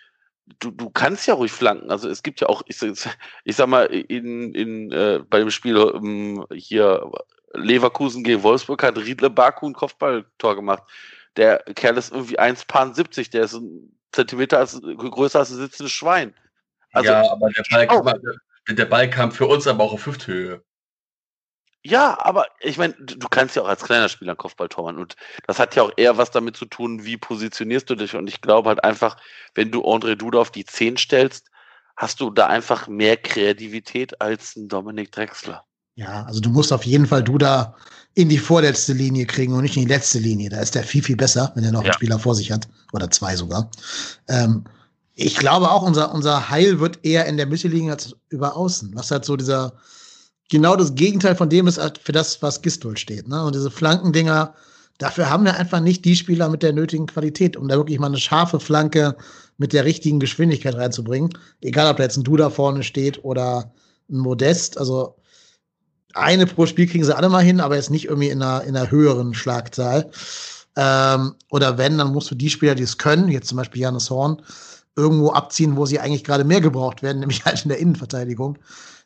du, 0.60 0.72
du 0.72 0.90
kannst 0.90 1.28
ja 1.28 1.34
ruhig 1.34 1.52
flanken. 1.52 1.92
Also 1.92 2.10
es 2.10 2.24
gibt 2.24 2.42
ja 2.42 2.48
auch, 2.48 2.62
ich, 2.68 2.82
ich 2.82 3.56
sag 3.56 3.68
mal, 3.68 3.86
in, 3.88 4.54
in, 4.54 4.92
äh, 4.92 5.22
bei 5.30 5.40
dem 5.40 5.52
Spiel 5.52 5.78
um, 5.78 6.06
ähm, 6.06 6.46
hier 6.54 7.12
Leverkusen 7.54 8.24
gegen 8.24 8.44
Wolfsburg 8.44 8.84
hat 8.84 8.98
Riedle 8.98 9.30
Baku 9.30 9.68
ein 9.68 9.74
Kopfballtor 9.74 10.56
gemacht. 10.56 10.84
Der 11.36 11.60
Kerl 11.76 11.98
ist 11.98 12.12
irgendwie 12.12 12.40
1,70, 12.40 13.32
der 13.32 13.44
ist 13.44 13.54
ein 13.54 13.99
Zentimeter 14.12 14.60
als, 14.60 14.80
größer 14.82 15.40
als 15.40 15.52
ein 15.52 15.58
sitzendes 15.58 15.92
Schwein. 15.92 16.34
Also, 16.92 17.12
ja, 17.12 17.32
aber 17.32 17.50
der 17.50 17.64
Ball, 17.70 17.88
kam, 17.88 18.06
der, 18.68 18.76
der 18.76 18.86
Ball 18.86 19.10
kam 19.10 19.32
für 19.32 19.46
uns 19.46 19.68
aber 19.68 19.84
auch 19.84 19.94
auf 19.94 20.06
Hüfthöhe. 20.06 20.64
Ja, 21.82 22.18
aber 22.20 22.48
ich 22.60 22.78
meine, 22.78 22.94
du 22.94 23.30
kannst 23.30 23.56
ja 23.56 23.62
auch 23.62 23.68
als 23.68 23.84
kleiner 23.84 24.10
Spieler 24.10 24.36
Kopfballtor 24.36 24.84
machen 24.84 24.98
und 25.00 25.16
das 25.48 25.60
hat 25.60 25.76
ja 25.76 25.84
auch 25.84 25.92
eher 25.96 26.18
was 26.18 26.30
damit 26.30 26.58
zu 26.58 26.66
tun, 26.66 27.06
wie 27.06 27.16
positionierst 27.16 27.90
du 27.90 27.96
dich 27.96 28.16
und 28.16 28.28
ich 28.28 28.42
glaube 28.42 28.68
halt 28.68 28.84
einfach, 28.84 29.16
wenn 29.56 29.72
du 29.72 29.84
André 29.84 30.16
Duda 30.16 30.40
auf 30.40 30.52
die 30.52 30.66
10 30.66 30.98
stellst, 30.98 31.50
hast 31.96 32.20
du 32.20 32.32
da 32.32 32.48
einfach 32.48 32.88
mehr 32.88 33.16
Kreativität 33.16 34.20
als 34.20 34.58
ein 34.58 34.68
Dominik 34.68 35.14
Drexler. 35.14 35.66
Ja, 36.00 36.24
also 36.24 36.40
du 36.40 36.50
musst 36.50 36.72
auf 36.72 36.86
jeden 36.86 37.06
Fall 37.06 37.22
Duda 37.22 37.76
in 38.14 38.30
die 38.30 38.38
vorletzte 38.38 38.94
Linie 38.94 39.26
kriegen 39.26 39.54
und 39.54 39.64
nicht 39.64 39.76
in 39.76 39.84
die 39.84 39.94
letzte 39.94 40.18
Linie. 40.18 40.50
Da 40.50 40.62
ist 40.62 40.74
der 40.74 40.84
viel, 40.84 41.04
viel 41.04 41.18
besser, 41.18 41.52
wenn 41.56 41.66
er 41.66 41.74
noch 41.74 41.82
ja. 41.82 41.88
einen 41.88 41.94
Spieler 41.94 42.20
vor 42.20 42.36
sich 42.36 42.54
hat. 42.54 42.70
Oder 42.94 43.12
zwei 43.12 43.36
sogar. 43.36 43.70
Ähm, 44.30 44.64
ich 45.14 45.36
glaube 45.36 45.70
auch, 45.70 45.82
unser, 45.82 46.14
unser 46.14 46.50
Heil 46.50 46.80
wird 46.80 47.00
eher 47.04 47.26
in 47.26 47.36
der 47.36 47.48
Mitte 47.48 47.68
liegen 47.68 47.92
als 47.92 48.16
über 48.30 48.56
außen. 48.56 48.92
Was 48.96 49.12
halt 49.12 49.26
so 49.26 49.36
dieser, 49.36 49.74
genau 50.50 50.78
das 50.78 50.96
Gegenteil 50.96 51.36
von 51.36 51.50
dem 51.50 51.68
ist, 51.68 51.78
halt 51.78 51.98
für 51.98 52.14
das, 52.14 52.42
was 52.42 52.62
Gistol 52.62 52.96
steht. 52.96 53.28
Ne? 53.28 53.44
Und 53.44 53.54
diese 53.54 53.70
Flankendinger, 53.70 54.54
dafür 55.00 55.30
haben 55.30 55.44
wir 55.44 55.58
einfach 55.58 55.82
nicht 55.82 56.06
die 56.06 56.16
Spieler 56.16 56.48
mit 56.48 56.64
der 56.64 56.72
nötigen 56.72 57.08
Qualität, 57.08 57.58
um 57.58 57.68
da 57.68 57.76
wirklich 57.76 58.00
mal 58.00 58.08
eine 58.08 58.18
scharfe 58.18 58.62
Flanke 58.62 59.18
mit 59.58 59.74
der 59.74 59.84
richtigen 59.84 60.22
Geschwindigkeit 60.22 60.76
reinzubringen. 60.76 61.32
Egal, 61.60 61.92
ob 61.92 61.98
da 61.98 62.04
jetzt 62.04 62.16
ein 62.16 62.24
Duda 62.24 62.50
vorne 62.50 62.84
steht 62.84 63.22
oder 63.26 63.74
ein 64.10 64.18
Modest. 64.20 64.78
Also 64.78 65.19
eine 66.14 66.46
pro 66.46 66.66
Spiel 66.66 66.88
kriegen 66.88 67.04
sie 67.04 67.16
alle 67.16 67.30
mal 67.30 67.44
hin, 67.44 67.60
aber 67.60 67.76
jetzt 67.76 67.92
nicht 67.92 68.06
irgendwie 68.06 68.30
in 68.30 68.42
einer, 68.42 68.64
in 68.64 68.76
einer 68.76 68.92
höheren 68.92 69.34
Schlagzahl. 69.34 70.10
Ähm, 70.76 71.36
oder 71.50 71.78
wenn, 71.78 71.98
dann 71.98 72.14
musst 72.14 72.32
du 72.32 72.36
die 72.36 72.50
Spieler, 72.50 72.76
die 72.76 72.84
es 72.84 72.98
können, 72.98 73.28
jetzt 73.28 73.48
zum 73.48 73.58
Beispiel 73.58 73.82
Janis 73.82 74.10
Horn, 74.10 74.42
irgendwo 74.96 75.32
abziehen, 75.32 75.76
wo 75.76 75.86
sie 75.86 76.00
eigentlich 76.00 76.24
gerade 76.24 76.44
mehr 76.44 76.62
gebraucht 76.62 77.04
werden, 77.04 77.20
nämlich 77.22 77.46
halt 77.46 77.64
in 77.64 77.70
der 77.70 77.80
Innenverteidigung. 77.80 78.58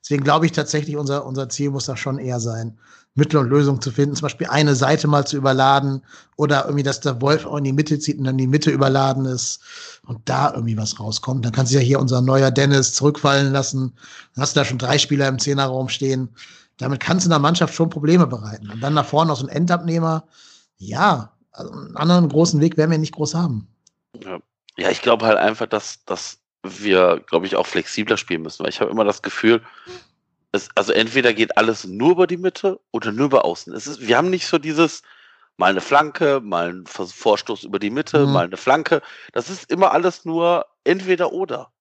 Deswegen 0.02 0.24
glaube 0.24 0.46
ich 0.46 0.52
tatsächlich, 0.52 0.98
unser, 0.98 1.26
unser 1.26 1.48
Ziel 1.50 1.70
muss 1.70 1.86
da 1.86 1.96
schon 1.96 2.20
eher 2.20 2.40
sein, 2.40 2.78
Mittel 3.16 3.38
und 3.38 3.48
Lösungen 3.48 3.80
zu 3.80 3.92
finden, 3.92 4.16
zum 4.16 4.24
Beispiel 4.24 4.48
eine 4.48 4.76
Seite 4.76 5.08
mal 5.08 5.26
zu 5.26 5.38
überladen 5.38 6.02
oder 6.36 6.66
irgendwie, 6.66 6.84
dass 6.84 7.00
der 7.00 7.22
Wolf 7.22 7.46
auch 7.46 7.58
in 7.58 7.64
die 7.64 7.72
Mitte 7.72 8.00
zieht 8.00 8.18
und 8.18 8.26
dann 8.26 8.38
die 8.38 8.48
Mitte 8.48 8.72
überladen 8.72 9.26
ist 9.26 9.62
und 10.06 10.20
da 10.26 10.52
irgendwie 10.52 10.78
was 10.78 11.00
rauskommt. 11.00 11.46
Dann 11.46 11.52
kann 11.54 11.68
sich 11.68 11.76
ja 11.76 11.82
hier 11.82 12.00
unser 12.00 12.22
neuer 12.22 12.52
Dennis 12.52 12.94
zurückfallen 12.94 13.54
lassen. 13.54 13.94
Dann 14.34 14.42
hast 14.42 14.56
du 14.56 14.60
da 14.60 14.66
schon 14.66 14.80
drei 14.80 14.98
Spieler 14.98 15.28
im 15.28 15.40
Zehnerraum 15.40 15.90
stehen 15.90 16.30
damit 16.78 17.00
kannst 17.00 17.26
du 17.26 17.28
in 17.28 17.32
der 17.32 17.40
Mannschaft 17.40 17.74
schon 17.74 17.90
Probleme 17.90 18.28
bereiten. 18.28 18.70
Und 18.70 18.82
dann 18.82 18.94
nach 18.94 19.06
vorne 19.06 19.30
noch 19.30 19.38
so 19.38 19.46
ein 19.46 19.56
Endabnehmer, 19.56 20.28
ja, 20.78 21.32
also 21.52 21.72
einen 21.72 21.96
anderen 21.96 22.30
großen 22.30 22.60
Weg 22.62 22.78
werden 22.78 22.92
wir 22.92 22.98
nicht 22.98 23.14
groß 23.14 23.36
haben. 23.36 23.68
Ja, 24.24 24.40
ja 24.78 24.90
ich 24.90 25.02
glaube 25.02 25.26
halt 25.26 25.38
einfach, 25.38 25.68
dass, 25.68 26.04
dass 26.06 26.40
wir, 26.64 27.22
glaube 27.28 27.46
ich, 27.46 27.56
auch 27.56 27.68
flexibler 27.68 28.18
spielen 28.18 28.42
müssen, 28.42 28.64
weil 28.64 28.70
ich 28.70 28.82
habe 28.82 28.92
immer 28.92 29.04
das 29.04 29.22
Gefühl, 29.22 29.62
es, 30.52 30.70
also 30.76 30.94
entweder 30.94 31.34
geht 31.34 31.58
alles 31.58 31.86
nur 31.86 32.12
über 32.12 32.28
die 32.28 32.38
Mitte 32.38 32.80
oder 32.92 33.12
nur 33.12 33.26
über 33.26 33.46
außen. 33.46 33.74
Es 33.74 33.88
ist, 33.88 34.08
wir 34.08 34.18
haben 34.18 34.30
nicht 34.30 34.48
so 34.48 34.58
dieses, 34.58 35.02
mal 35.58 35.70
eine 35.70 35.82
Flanke, 35.82 36.42
mal 36.42 36.70
ein 36.70 36.86
Vorstoß 36.86 37.64
über 37.64 37.80
die 37.80 37.90
Mitte, 37.90 38.26
mhm. 38.26 38.34
mal 38.34 38.46
eine 38.46 38.58
Flanke. 38.58 39.02
Das 39.32 39.50
ist 39.50 39.70
immer 39.72 39.92
alles 39.92 40.26
nur 40.26 40.66
entweder 40.84 41.32
oder. 41.32 41.72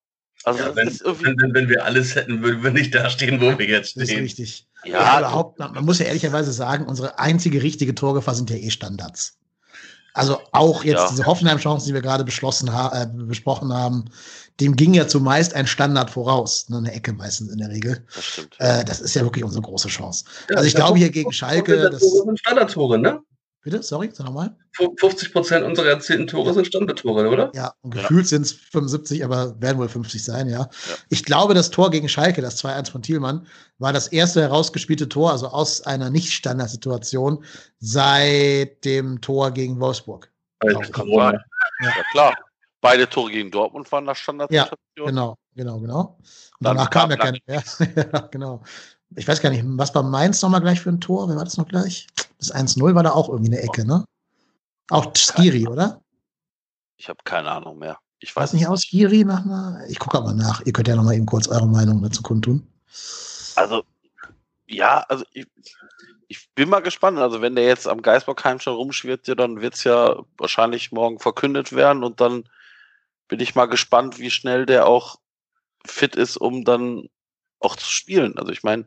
Also 0.45 0.65
ja, 0.65 0.75
wenn, 0.75 0.89
wenn, 0.89 1.55
wenn, 1.55 1.69
wir 1.69 1.85
alles 1.85 2.15
hätten, 2.17 2.43
würden 2.43 2.65
wir 2.65 2.73
nicht 2.73 2.95
da 2.95 3.09
stehen, 3.11 3.41
wo 3.41 3.57
wir 3.59 3.67
jetzt 3.67 3.91
stehen. 3.91 4.01
Das 4.01 4.11
ist 4.11 4.19
richtig. 4.19 4.69
Ja, 4.85 5.01
ja 5.01 5.19
überhaupt, 5.21 5.59
man 5.59 5.85
muss 5.85 5.99
ja 5.99 6.07
ehrlicherweise 6.07 6.53
sagen, 6.53 6.87
unsere 6.87 7.19
einzige 7.19 7.63
richtige 7.63 7.95
Torgefahr 7.95 8.35
sind 8.35 8.51
ja 8.51 8.57
eh 8.57 8.71
Standards. 8.71 9.39
Also 10.15 10.41
auch 10.53 10.85
jetzt 10.85 10.99
ja. 10.99 11.09
diese 11.09 11.25
Hoffenheim-Chancen, 11.25 11.89
die 11.89 11.95
wir 11.95 12.03
gerade 12.03 12.25
beschlossen 12.25 12.73
ha 12.73 13.03
äh, 13.03 13.07
besprochen 13.07 13.73
haben, 13.73 14.05
dem 14.61 14.77
ging 14.77 14.93
ja 14.93 15.09
zumeist 15.09 15.55
ein 15.55 15.67
Standard 15.67 16.11
voraus, 16.11 16.69
ne, 16.69 16.79
eine 16.79 16.93
Ecke 16.93 17.15
meistens 17.15 17.51
in 17.51 17.59
der 17.59 17.71
Regel. 17.71 18.05
Das 18.15 18.25
stimmt. 18.25 18.55
Äh, 18.59 18.85
das 18.85 19.01
ist 19.01 19.15
ja 19.15 19.23
wirklich 19.23 19.45
unsere 19.45 19.63
große 19.63 19.89
Chance. 19.89 20.25
Ja, 20.51 20.57
also 20.57 20.69
ich 20.69 20.75
glaube 20.75 20.99
hier 20.99 21.11
gegen 21.11 21.33
Schalke. 21.33 21.91
Das 21.91 22.03
sind 22.03 22.39
Standardtore, 22.39 22.99
ne? 22.99 23.21
Bitte, 23.63 23.81
sorry, 23.81 24.11
sag 24.13 24.27
nochmal. 24.27 24.57
50 24.73 25.33
Prozent 25.33 25.65
unserer 25.65 25.87
erzielten 25.87 26.27
Tore 26.27 26.53
sind 26.53 26.67
Standardtore, 26.67 27.29
oder? 27.29 27.53
Ja, 27.55 27.73
und 27.83 27.95
gefühlt 27.95 28.25
ja. 28.25 28.29
sind 28.29 28.43
es 28.43 28.53
75, 28.53 29.25
aber 29.25 29.61
werden 29.61 29.79
wohl 29.79 29.89
50 29.89 30.25
sein, 30.25 30.49
ja. 30.49 30.63
ja. 30.63 30.71
Ich 31.11 31.25
glaube, 31.25 31.55
das 31.55 31.71
Tor 31.71 31.91
gegen 31.91 32.09
Schalke, 32.09 32.43
das 32.43 32.63
2-1 32.65 32.91
von 32.91 33.03
Thielmann, 33.03 33.47
war 33.79 33.93
das 33.93 34.09
erste 34.09 34.41
herausgespielte 34.41 35.09
Tor, 35.09 35.31
also 35.31 35.47
aus 35.47 35.83
einer 35.83 36.11
Nicht-Standardsituation, 36.11 37.45
seit 37.79 38.85
dem 38.85 39.21
Tor 39.21 39.53
gegen 39.53 39.79
Wolfsburg. 39.79 40.33
Ja, 40.65 40.73
ja, 40.73 41.93
klar. 42.11 42.35
Beide 42.81 43.09
Tore 43.09 43.31
gegen 43.31 43.53
Dortmund 43.53 43.93
waren 43.93 44.07
das 44.07 44.19
Standardsituation. 44.19 44.77
Ja, 44.97 45.05
genau, 45.05 45.37
genau, 45.55 45.79
genau. 45.79 46.19
Und 46.59 46.67
danach 46.67 46.91
kam 46.91 47.11
ja 47.11 47.17
keine 47.17 47.39
mehr. 47.47 47.63
ja, 48.13 48.21
genau 48.33 48.61
ich 49.17 49.29
weiß 49.29 49.41
gar 49.41 49.51
nicht, 49.51 49.65
was 49.67 49.95
war 49.95 50.03
Mainz 50.03 50.43
nochmal 50.43 50.61
gleich 50.61 50.81
für 50.81 50.91
ein 50.91 51.01
Tor? 51.01 51.29
Wer 51.29 51.37
war 51.37 51.45
das 51.45 51.57
noch 51.57 51.69
gleich? 51.69 52.07
Das 52.43 52.53
1-0 52.53 52.93
war 52.97 53.05
da 53.05 53.13
auch 53.13 53.29
irgendwie 53.29 53.53
eine 53.53 53.63
Ecke, 53.63 53.87
ne? 53.87 54.05
Auch 54.91 55.15
Skiri, 55.15 55.69
oder? 55.69 56.03
Ich 56.97 57.09
habe 57.09 57.21
keine 57.25 57.53
Ahnung 57.53 57.79
mehr. 57.79 58.01
Ich 58.19 58.35
weiß 58.35 58.53
nicht 58.53 58.67
aus, 58.67 58.83
Skiri 58.83 59.25
nach 59.25 59.45
einer. 59.45 59.85
Ich 59.89 60.01
gucke 60.01 60.19
aber 60.19 60.33
nach. 60.33 60.61
Ihr 60.67 60.73
könnt 60.73 60.89
ja 60.89 60.97
nochmal 60.97 61.15
eben 61.15 61.27
kurz 61.27 61.47
eure 61.47 61.69
Meinung 61.69 62.03
dazu 62.03 62.21
kundtun. 62.21 62.67
Also, 63.55 63.85
ja, 64.67 65.05
also 65.09 65.25
ich, 65.33 65.47
ich 66.27 66.51
bin 66.57 66.69
mal 66.69 66.81
gespannt. 66.81 67.19
Also, 67.19 67.41
wenn 67.43 67.55
der 67.55 67.65
jetzt 67.65 67.87
am 67.87 68.03
Geisbockheim 68.03 68.59
schon 68.59 68.75
rumschwirrt, 68.75 69.29
dann 69.39 69.61
wird 69.61 69.75
es 69.75 69.85
ja 69.85 70.17
wahrscheinlich 70.37 70.91
morgen 70.91 71.21
verkündet 71.21 71.73
werden 71.73 72.03
und 72.03 72.21
dann 72.21 72.49
bin 73.29 73.39
ich 73.39 73.55
mal 73.55 73.67
gespannt, 73.67 74.19
wie 74.19 74.31
schnell 74.31 74.67
der 74.67 74.89
auch 74.89 75.21
fit 75.87 76.17
ist, 76.17 76.37
um 76.37 76.65
dann 76.65 77.09
auch 77.61 77.77
zu 77.77 77.89
spielen. 77.89 78.37
Also, 78.37 78.51
ich 78.51 78.65
meine, 78.65 78.87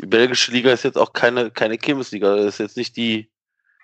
die 0.00 0.06
belgische 0.06 0.52
Liga 0.52 0.72
ist 0.72 0.84
jetzt 0.84 0.98
auch 0.98 1.12
keine, 1.12 1.50
keine 1.50 1.78
Kirmesliga. 1.78 2.36
Das 2.36 2.54
ist 2.54 2.58
jetzt 2.58 2.76
nicht 2.76 2.96
die 2.96 3.30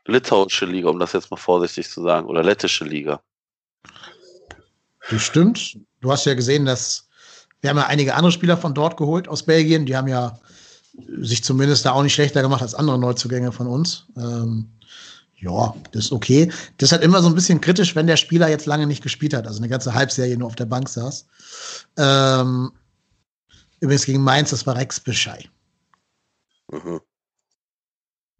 litauische 0.07 0.65
Liga, 0.65 0.89
um 0.89 0.99
das 0.99 1.13
jetzt 1.13 1.31
mal 1.31 1.37
vorsichtig 1.37 1.89
zu 1.89 2.03
sagen, 2.03 2.27
oder 2.27 2.43
lettische 2.43 2.85
Liga. 2.85 3.21
Das 5.11 5.23
stimmt. 5.23 5.79
Du 6.01 6.11
hast 6.11 6.25
ja 6.25 6.35
gesehen, 6.35 6.65
dass 6.65 7.09
wir 7.61 7.71
haben 7.71 7.77
ja 7.77 7.87
einige 7.87 8.15
andere 8.15 8.33
Spieler 8.33 8.57
von 8.57 8.75
dort 8.75 8.97
geholt 8.97 9.29
aus 9.29 9.43
Belgien. 9.43 9.85
Die 9.85 9.97
haben 9.97 10.09
ja 10.09 10.39
sich 11.21 11.45
zumindest 11.45 11.85
da 11.85 11.93
auch 11.93 12.03
nicht 12.03 12.15
schlechter 12.15 12.43
gemacht 12.43 12.63
als 12.63 12.75
andere 12.75 12.99
Neuzugänge 12.99 13.53
von 13.53 13.67
uns. 13.67 14.07
Ähm, 14.17 14.71
ja, 15.37 15.75
das 15.93 16.07
ist 16.07 16.13
okay. 16.13 16.51
Das 16.79 16.89
ist 16.89 16.93
halt 16.93 17.05
immer 17.05 17.23
so 17.23 17.29
ein 17.29 17.35
bisschen 17.35 17.61
kritisch, 17.61 17.95
wenn 17.95 18.07
der 18.07 18.17
Spieler 18.17 18.49
jetzt 18.49 18.67
lange 18.67 18.87
nicht 18.87 19.03
gespielt 19.03 19.35
hat, 19.35 19.47
also 19.47 19.59
eine 19.59 19.69
ganze 19.69 19.95
Halbserie 19.95 20.37
nur 20.37 20.49
auf 20.49 20.57
der 20.57 20.67
Bank 20.67 20.89
saß. 20.89 21.27
Ähm, 21.97 22.73
Übrigens 23.81 24.07
gegen 24.07 24.23
Mainz, 24.23 24.51
das 24.51 24.67
war 24.67 24.77
Rex 24.77 24.99
Beschei. 24.99 25.45
Mhm. 26.71 27.01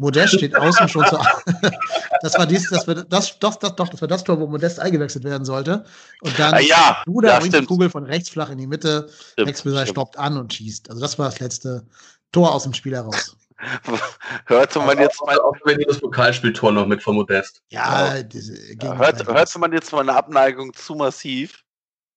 Modest 0.01 0.35
steht 0.35 0.55
außen 0.57 0.89
schon 0.89 1.05
zu. 1.07 1.17
das 2.23 2.39
war 2.39 2.47
dies, 2.47 2.69
das, 2.71 2.87
war 2.87 2.95
das, 2.95 3.39
doch, 3.39 3.57
das, 3.57 3.75
doch, 3.75 3.89
das 3.89 4.01
war 4.01 4.09
das 4.09 4.25
Tor, 4.25 4.39
wo 4.39 4.47
Modest 4.47 4.79
eingewechselt 4.79 5.25
werden 5.25 5.45
sollte. 5.45 5.85
Und 6.23 6.39
dann 6.39 6.55
Ah, 6.55 6.61
ja, 6.61 7.03
Duda 7.05 7.29
ja, 7.29 7.41
bringt 7.41 7.55
die. 7.55 7.67
Kugel 7.67 7.91
von 7.91 8.05
rechts 8.05 8.31
flach 8.31 8.51
in 8.51 8.59
die 8.59 8.67
Mitte. 8.67 9.09
Stimmt. 9.33 9.89
stoppt 9.89 10.19
an 10.19 10.39
und 10.39 10.53
schießt. 10.55 10.89
Also 10.91 11.01
das 11.03 11.19
war 11.19 11.31
das 11.31 11.41
letzte 11.41 11.87
Tor 12.33 12.55
aus 12.55 12.63
dem 12.63 12.75
Spiel 12.75 12.95
heraus. 12.95 13.37
Hörte 14.47 14.79
man 14.79 14.99
jetzt 14.99 15.21
mal, 15.27 15.39
auch 15.41 15.57
wenn 15.65 15.81
ihr 15.81 15.87
das 15.87 15.99
Pokalspieltor 15.99 16.71
noch 16.71 16.87
mit 16.87 17.03
von 17.03 17.17
Modest. 17.17 17.61
Ja, 17.71 18.23
diese, 18.23 18.55
gegen 18.77 18.97
hört, 18.97 19.27
hörte 19.27 19.59
man 19.59 19.73
jetzt 19.73 19.91
mal 19.91 20.01
eine 20.01 20.15
Abneigung 20.15 20.73
zu 20.75 20.95
massiv? 20.95 21.65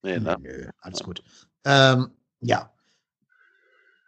Nee, 0.03 0.19
ne? 0.19 0.37
Nö, 0.39 0.69
alles 0.81 0.99
gut. 0.99 1.23
Ähm, 1.65 2.11
ja. 2.41 2.70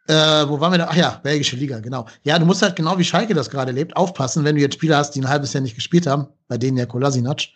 Äh, 0.08 0.14
wo 0.14 0.60
waren 0.60 0.74
wir 0.74 0.80
da? 0.80 0.88
Ach 0.90 0.96
ja, 0.96 1.20
belgische 1.24 1.56
Liga, 1.56 1.80
genau. 1.80 2.06
Ja, 2.24 2.38
du 2.38 2.46
musst 2.46 2.62
halt 2.62 2.76
genau 2.76 2.98
wie 2.98 3.04
Schalke 3.04 3.34
das 3.34 3.50
gerade 3.50 3.72
lebt, 3.72 3.96
aufpassen, 3.96 4.44
wenn 4.44 4.56
du 4.56 4.62
jetzt 4.62 4.76
Spieler 4.76 4.98
hast, 4.98 5.12
die 5.12 5.22
ein 5.22 5.30
halbes 5.30 5.54
Jahr 5.54 5.62
nicht 5.62 5.76
gespielt 5.76 6.08
haben, 6.08 6.28
bei 6.48 6.58
denen 6.58 6.78
ja 6.78 6.86
Kolasinac, 6.86 7.48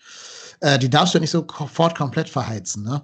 äh, 0.62 0.80
die 0.80 0.90
darfst 0.90 1.14
du 1.14 1.18
ja 1.18 1.22
nicht 1.22 1.32
sofort 1.32 1.98
komplett 1.98 2.30
verheizen. 2.30 2.84
Ne? 2.84 3.04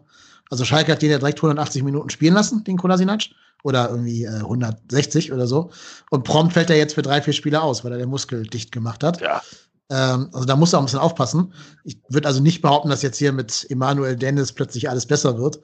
Also 0.50 0.64
Schalke 0.66 0.92
hat 0.92 1.02
den 1.02 1.12
ja 1.12 1.18
direkt 1.18 1.40
180 1.40 1.84
Minuten 1.84 2.10
spielen 2.10 2.34
lassen, 2.34 2.64
den 2.64 2.78
Kolasinac, 2.78 3.24
oder 3.64 3.90
irgendwie 3.90 4.26
äh, 4.26 4.40
160 4.40 5.32
oder 5.32 5.48
so. 5.48 5.72
Und 6.10 6.24
prompt 6.24 6.54
fällt 6.54 6.70
er 6.70 6.78
jetzt 6.78 6.96
für 6.96 7.02
drei, 7.02 7.22
vier 7.22 7.34
Spiele 7.34 7.62
aus, 7.62 7.84
weil 7.84 7.94
er 7.94 7.98
den 7.98 8.10
Muskel 8.10 8.44
dicht 8.44 8.72
gemacht 8.72 9.04
hat. 9.04 9.22
Ja. 9.22 9.42
Ähm, 9.90 10.30
also 10.32 10.46
da 10.46 10.56
musst 10.56 10.74
du 10.74 10.78
auch 10.78 10.82
ein 10.82 10.86
bisschen 10.86 11.00
aufpassen. 11.00 11.54
Ich 11.84 12.00
würde 12.10 12.28
also 12.28 12.42
nicht 12.42 12.62
behaupten, 12.62 12.90
dass 12.90 13.02
jetzt 13.02 13.18
hier 13.18 13.32
mit 13.32 13.66
Emanuel 13.70 14.16
Dennis 14.16 14.52
plötzlich 14.52 14.90
alles 14.90 15.06
besser 15.06 15.38
wird. 15.38 15.60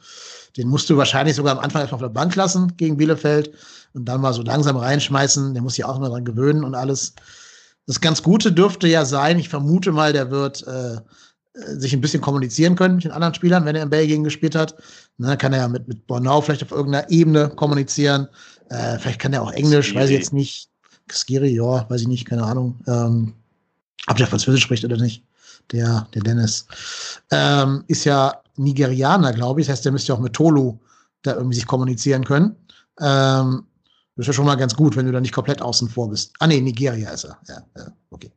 Den 0.58 0.68
musst 0.68 0.90
du 0.90 0.98
wahrscheinlich 0.98 1.36
sogar 1.36 1.58
am 1.58 1.64
Anfang 1.64 1.82
erstmal 1.82 1.98
auf 1.98 2.08
der 2.08 2.20
Bank 2.20 2.36
lassen 2.36 2.76
gegen 2.78 2.98
Bielefeld 2.98 3.52
und 3.94 4.06
dann 4.06 4.22
mal 4.22 4.34
so 4.34 4.42
langsam 4.42 4.78
reinschmeißen. 4.78 5.54
Der 5.54 5.64
muss 5.64 5.76
sich 5.76 5.86
auch 5.86 6.00
mal 6.00 6.10
dran 6.10 6.26
gewöhnen 6.26 6.64
und 6.64 6.76
alles. 6.76 7.14
Das 7.88 8.02
ganz 8.02 8.22
Gute 8.22 8.52
dürfte 8.52 8.88
ja 8.88 9.06
sein, 9.06 9.40
ich 9.40 9.50
vermute 9.50 9.92
mal, 9.92 10.14
der 10.14 10.30
wird 10.30 10.66
äh, 10.68 10.98
sich 11.54 11.94
ein 11.94 12.02
bisschen 12.02 12.22
kommunizieren 12.22 12.76
können 12.76 12.96
mit 12.96 13.06
den 13.06 13.12
anderen 13.12 13.34
Spielern, 13.34 13.66
wenn 13.66 13.76
er 13.76 13.84
in 13.84 13.90
Belgien 13.90 14.24
gespielt 14.24 14.56
hat. 14.56 14.76
Na, 15.18 15.36
kann 15.36 15.54
er 15.54 15.60
ja 15.60 15.68
mit, 15.68 15.88
mit 15.88 16.06
Bornau 16.08 16.42
vielleicht 16.42 16.64
auf 16.64 16.72
irgendeiner 16.72 17.10
Ebene 17.10 17.50
kommunizieren. 17.50 18.28
Äh, 18.70 19.00
vielleicht 19.00 19.20
kann 19.20 19.34
er 19.34 19.42
auch 19.42 19.52
Englisch, 19.52 19.96
weiß 19.96 20.10
ich 20.10 20.18
jetzt 20.18 20.34
nicht. 20.34 20.70
Skiri, 21.12 21.56
ja, 21.56 21.90
weiß 21.90 22.02
ich 22.02 22.08
nicht, 22.08 22.26
keine 22.26 22.44
Ahnung. 22.44 22.80
Ähm, 22.88 23.34
ob 24.08 24.18
der 24.18 24.28
Französisch 24.28 24.64
spricht 24.64 24.86
oder 24.86 24.98
nicht. 24.98 25.24
Der, 25.72 26.08
der 26.14 26.24
Dennis. 26.24 26.66
Ähm, 27.32 27.84
ist 27.88 28.06
ja 28.06 28.42
Nigerianer, 28.56 29.34
glaube 29.34 29.62
ich. 29.62 29.68
Das 29.68 29.78
heißt, 29.78 29.86
der 29.86 29.92
müsste 29.92 30.12
ja 30.12 30.16
auch 30.16 30.22
mit 30.22 30.34
Tolu 30.34 30.80
da 31.22 31.34
irgendwie 31.36 31.56
sich 31.56 31.68
kommunizieren 31.68 32.24
können. 32.24 32.56
Ähm, 33.00 33.66
das 34.16 34.24
ist 34.24 34.28
ja 34.28 34.34
schon 34.34 34.46
mal 34.46 34.56
ganz 34.56 34.76
gut, 34.76 34.96
wenn 34.96 35.06
du 35.06 35.12
da 35.12 35.22
nicht 35.22 35.34
komplett 35.34 35.62
außen 35.62 35.90
vor 35.90 36.10
bist. 36.10 36.34
Ah, 36.40 36.48
nee, 36.48 36.60
Nigeria 36.60 37.10
ist 37.12 37.24
er. 37.24 37.38
Ja, 37.48 37.62
ja 37.78 37.88
okay. 38.10 38.32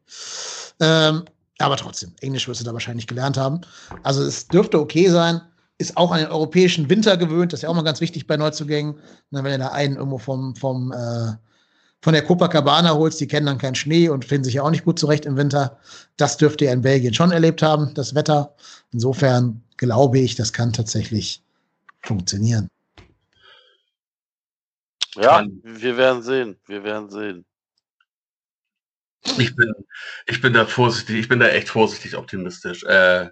Ähm, 0.80 1.24
aber 1.58 1.76
trotzdem, 1.76 2.12
Englisch 2.20 2.48
wirst 2.48 2.60
du 2.60 2.64
da 2.64 2.72
wahrscheinlich 2.72 3.06
gelernt 3.06 3.36
haben. 3.36 3.60
Also 4.02 4.22
es 4.22 4.46
dürfte 4.48 4.80
okay 4.80 5.08
sein. 5.08 5.40
Ist 5.78 5.96
auch 5.96 6.12
an 6.12 6.20
den 6.20 6.28
europäischen 6.28 6.88
Winter 6.88 7.16
gewöhnt. 7.16 7.52
Das 7.52 7.58
ist 7.58 7.62
ja 7.62 7.68
auch 7.68 7.74
mal 7.74 7.82
ganz 7.82 8.00
wichtig 8.00 8.26
bei 8.26 8.36
Neuzugängen. 8.36 8.94
Wenn 9.30 9.44
du 9.44 9.58
da 9.58 9.68
einen 9.68 9.96
irgendwo 9.96 10.18
vom, 10.18 10.54
vom 10.54 10.92
äh, 10.92 11.32
von 12.02 12.12
der 12.12 12.24
Copacabana 12.24 12.94
holst, 12.94 13.20
die 13.20 13.28
kennen 13.28 13.46
dann 13.46 13.58
keinen 13.58 13.76
Schnee 13.76 14.08
und 14.08 14.24
finden 14.24 14.44
sich 14.44 14.54
ja 14.54 14.62
auch 14.64 14.70
nicht 14.70 14.84
gut 14.84 14.98
zurecht 14.98 15.24
im 15.24 15.36
Winter. 15.36 15.78
Das 16.16 16.36
dürfte 16.36 16.66
er 16.66 16.72
in 16.72 16.82
Belgien 16.82 17.14
schon 17.14 17.30
erlebt 17.30 17.62
haben, 17.62 17.94
das 17.94 18.14
Wetter. 18.14 18.54
Insofern 18.92 19.62
glaube 19.76 20.18
ich, 20.18 20.34
das 20.34 20.52
kann 20.52 20.72
tatsächlich 20.72 21.42
funktionieren. 22.02 22.68
Ja, 25.14 25.46
wir 25.62 25.96
werden 25.96 26.22
sehen. 26.22 26.56
Wir 26.66 26.82
werden 26.82 27.08
sehen. 27.08 27.44
Ich 29.38 29.54
bin, 29.54 29.72
ich 30.26 30.40
bin 30.40 30.52
da 30.52 30.66
vorsichtig, 30.66 31.16
ich 31.16 31.28
bin 31.28 31.38
da 31.38 31.46
echt 31.46 31.68
vorsichtig 31.68 32.16
optimistisch. 32.16 32.82
Äh, 32.82 33.28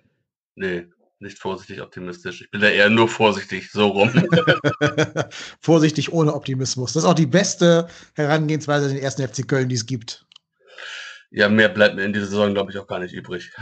nee, 0.55 0.87
nicht 1.21 1.39
vorsichtig 1.39 1.81
optimistisch. 1.83 2.43
Ich 2.43 2.51
bin 2.51 2.61
da 2.61 2.69
eher 2.69 2.91
nur 2.91 3.09
vorsichtig, 3.09 3.71
so 3.71 3.89
rum. 3.89 4.11
Vorsichtig 5.61 6.13
ohne 6.13 6.35
Optimismus. 6.35 6.93
Das 6.93 7.05
ist 7.05 7.09
auch 7.09 7.15
die 7.15 7.27
beste 7.27 7.89
Herangehensweise 8.15 8.89
in 8.89 8.95
den 8.95 9.03
ersten 9.05 9.27
FC 9.27 9.47
Köln, 9.47 9.69
die 9.69 9.75
es 9.75 9.87
gibt. 9.87 10.27
ja, 11.31 11.49
mehr 11.49 11.69
bleibt 11.69 11.97
mir 11.97 12.05
in 12.05 12.13
dieser 12.13 12.27
Saison, 12.27 12.55
glaube 12.55 12.73
ich, 12.73 12.79
auch 12.79 12.87
gar 12.87 12.99
nicht 12.99 13.13
übrig. 13.13 13.53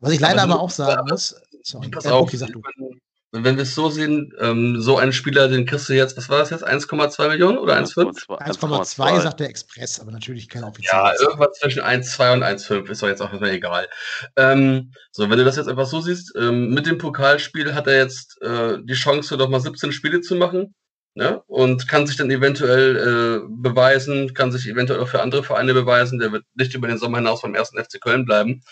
Was 0.00 0.12
ich 0.12 0.20
leider 0.20 0.42
Aber 0.42 0.54
aber, 0.54 0.62
auch 0.62 0.70
sagen 0.70 1.06
muss. 1.10 1.34
Sorry, 1.62 1.88
Pass 1.90 2.06
äh, 2.06 2.10
auf, 2.10 2.32
wenn, 2.32 3.00
wenn 3.32 3.56
wir 3.56 3.62
es 3.62 3.74
so 3.74 3.88
sehen, 3.88 4.32
ähm, 4.38 4.80
so 4.80 4.98
einen 4.98 5.12
Spieler, 5.12 5.48
den 5.48 5.64
kriegst 5.64 5.88
du 5.88 5.94
jetzt, 5.94 6.18
was 6.18 6.28
war 6.28 6.38
das 6.38 6.50
jetzt, 6.50 6.66
1,2 6.66 7.28
Millionen 7.28 7.56
oder 7.56 7.78
1,5? 7.78 8.26
1,2 8.28 9.20
sagt 9.22 9.40
der 9.40 9.48
Express, 9.48 10.00
aber 10.00 10.12
natürlich 10.12 10.50
kein 10.50 10.64
offizieller. 10.64 11.14
Ja, 11.14 11.20
irgendwas 11.20 11.58
zwischen 11.58 11.80
1,2 11.80 12.32
und 12.34 12.44
1,5 12.44 12.90
ist 12.90 13.02
doch 13.02 13.08
jetzt 13.08 13.22
auch 13.22 13.32
nicht 13.32 13.40
mehr 13.40 13.52
egal. 13.52 13.88
Ähm, 14.36 14.92
so, 15.10 15.30
wenn 15.30 15.38
du 15.38 15.44
das 15.44 15.56
jetzt 15.56 15.68
einfach 15.68 15.86
so 15.86 16.02
siehst, 16.02 16.34
ähm, 16.36 16.74
mit 16.74 16.86
dem 16.86 16.98
Pokalspiel 16.98 17.74
hat 17.74 17.86
er 17.86 17.96
jetzt 17.96 18.40
äh, 18.42 18.76
die 18.82 18.94
Chance, 18.94 19.38
doch 19.38 19.48
mal 19.48 19.60
17 19.60 19.92
Spiele 19.92 20.20
zu 20.20 20.34
machen. 20.34 20.74
Ne? 21.14 21.42
Und 21.46 21.88
kann 21.88 22.06
sich 22.06 22.16
dann 22.16 22.30
eventuell 22.30 22.96
äh, 22.96 23.46
beweisen, 23.48 24.32
kann 24.32 24.50
sich 24.50 24.66
eventuell 24.66 25.00
auch 25.00 25.08
für 25.08 25.20
andere 25.20 25.42
Vereine 25.42 25.74
beweisen. 25.74 26.18
Der 26.18 26.32
wird 26.32 26.44
nicht 26.54 26.74
über 26.74 26.88
den 26.88 26.96
Sommer 26.96 27.18
hinaus 27.18 27.42
beim 27.42 27.54
ersten 27.54 27.82
FC 27.82 28.00
Köln 28.00 28.24
bleiben. 28.24 28.62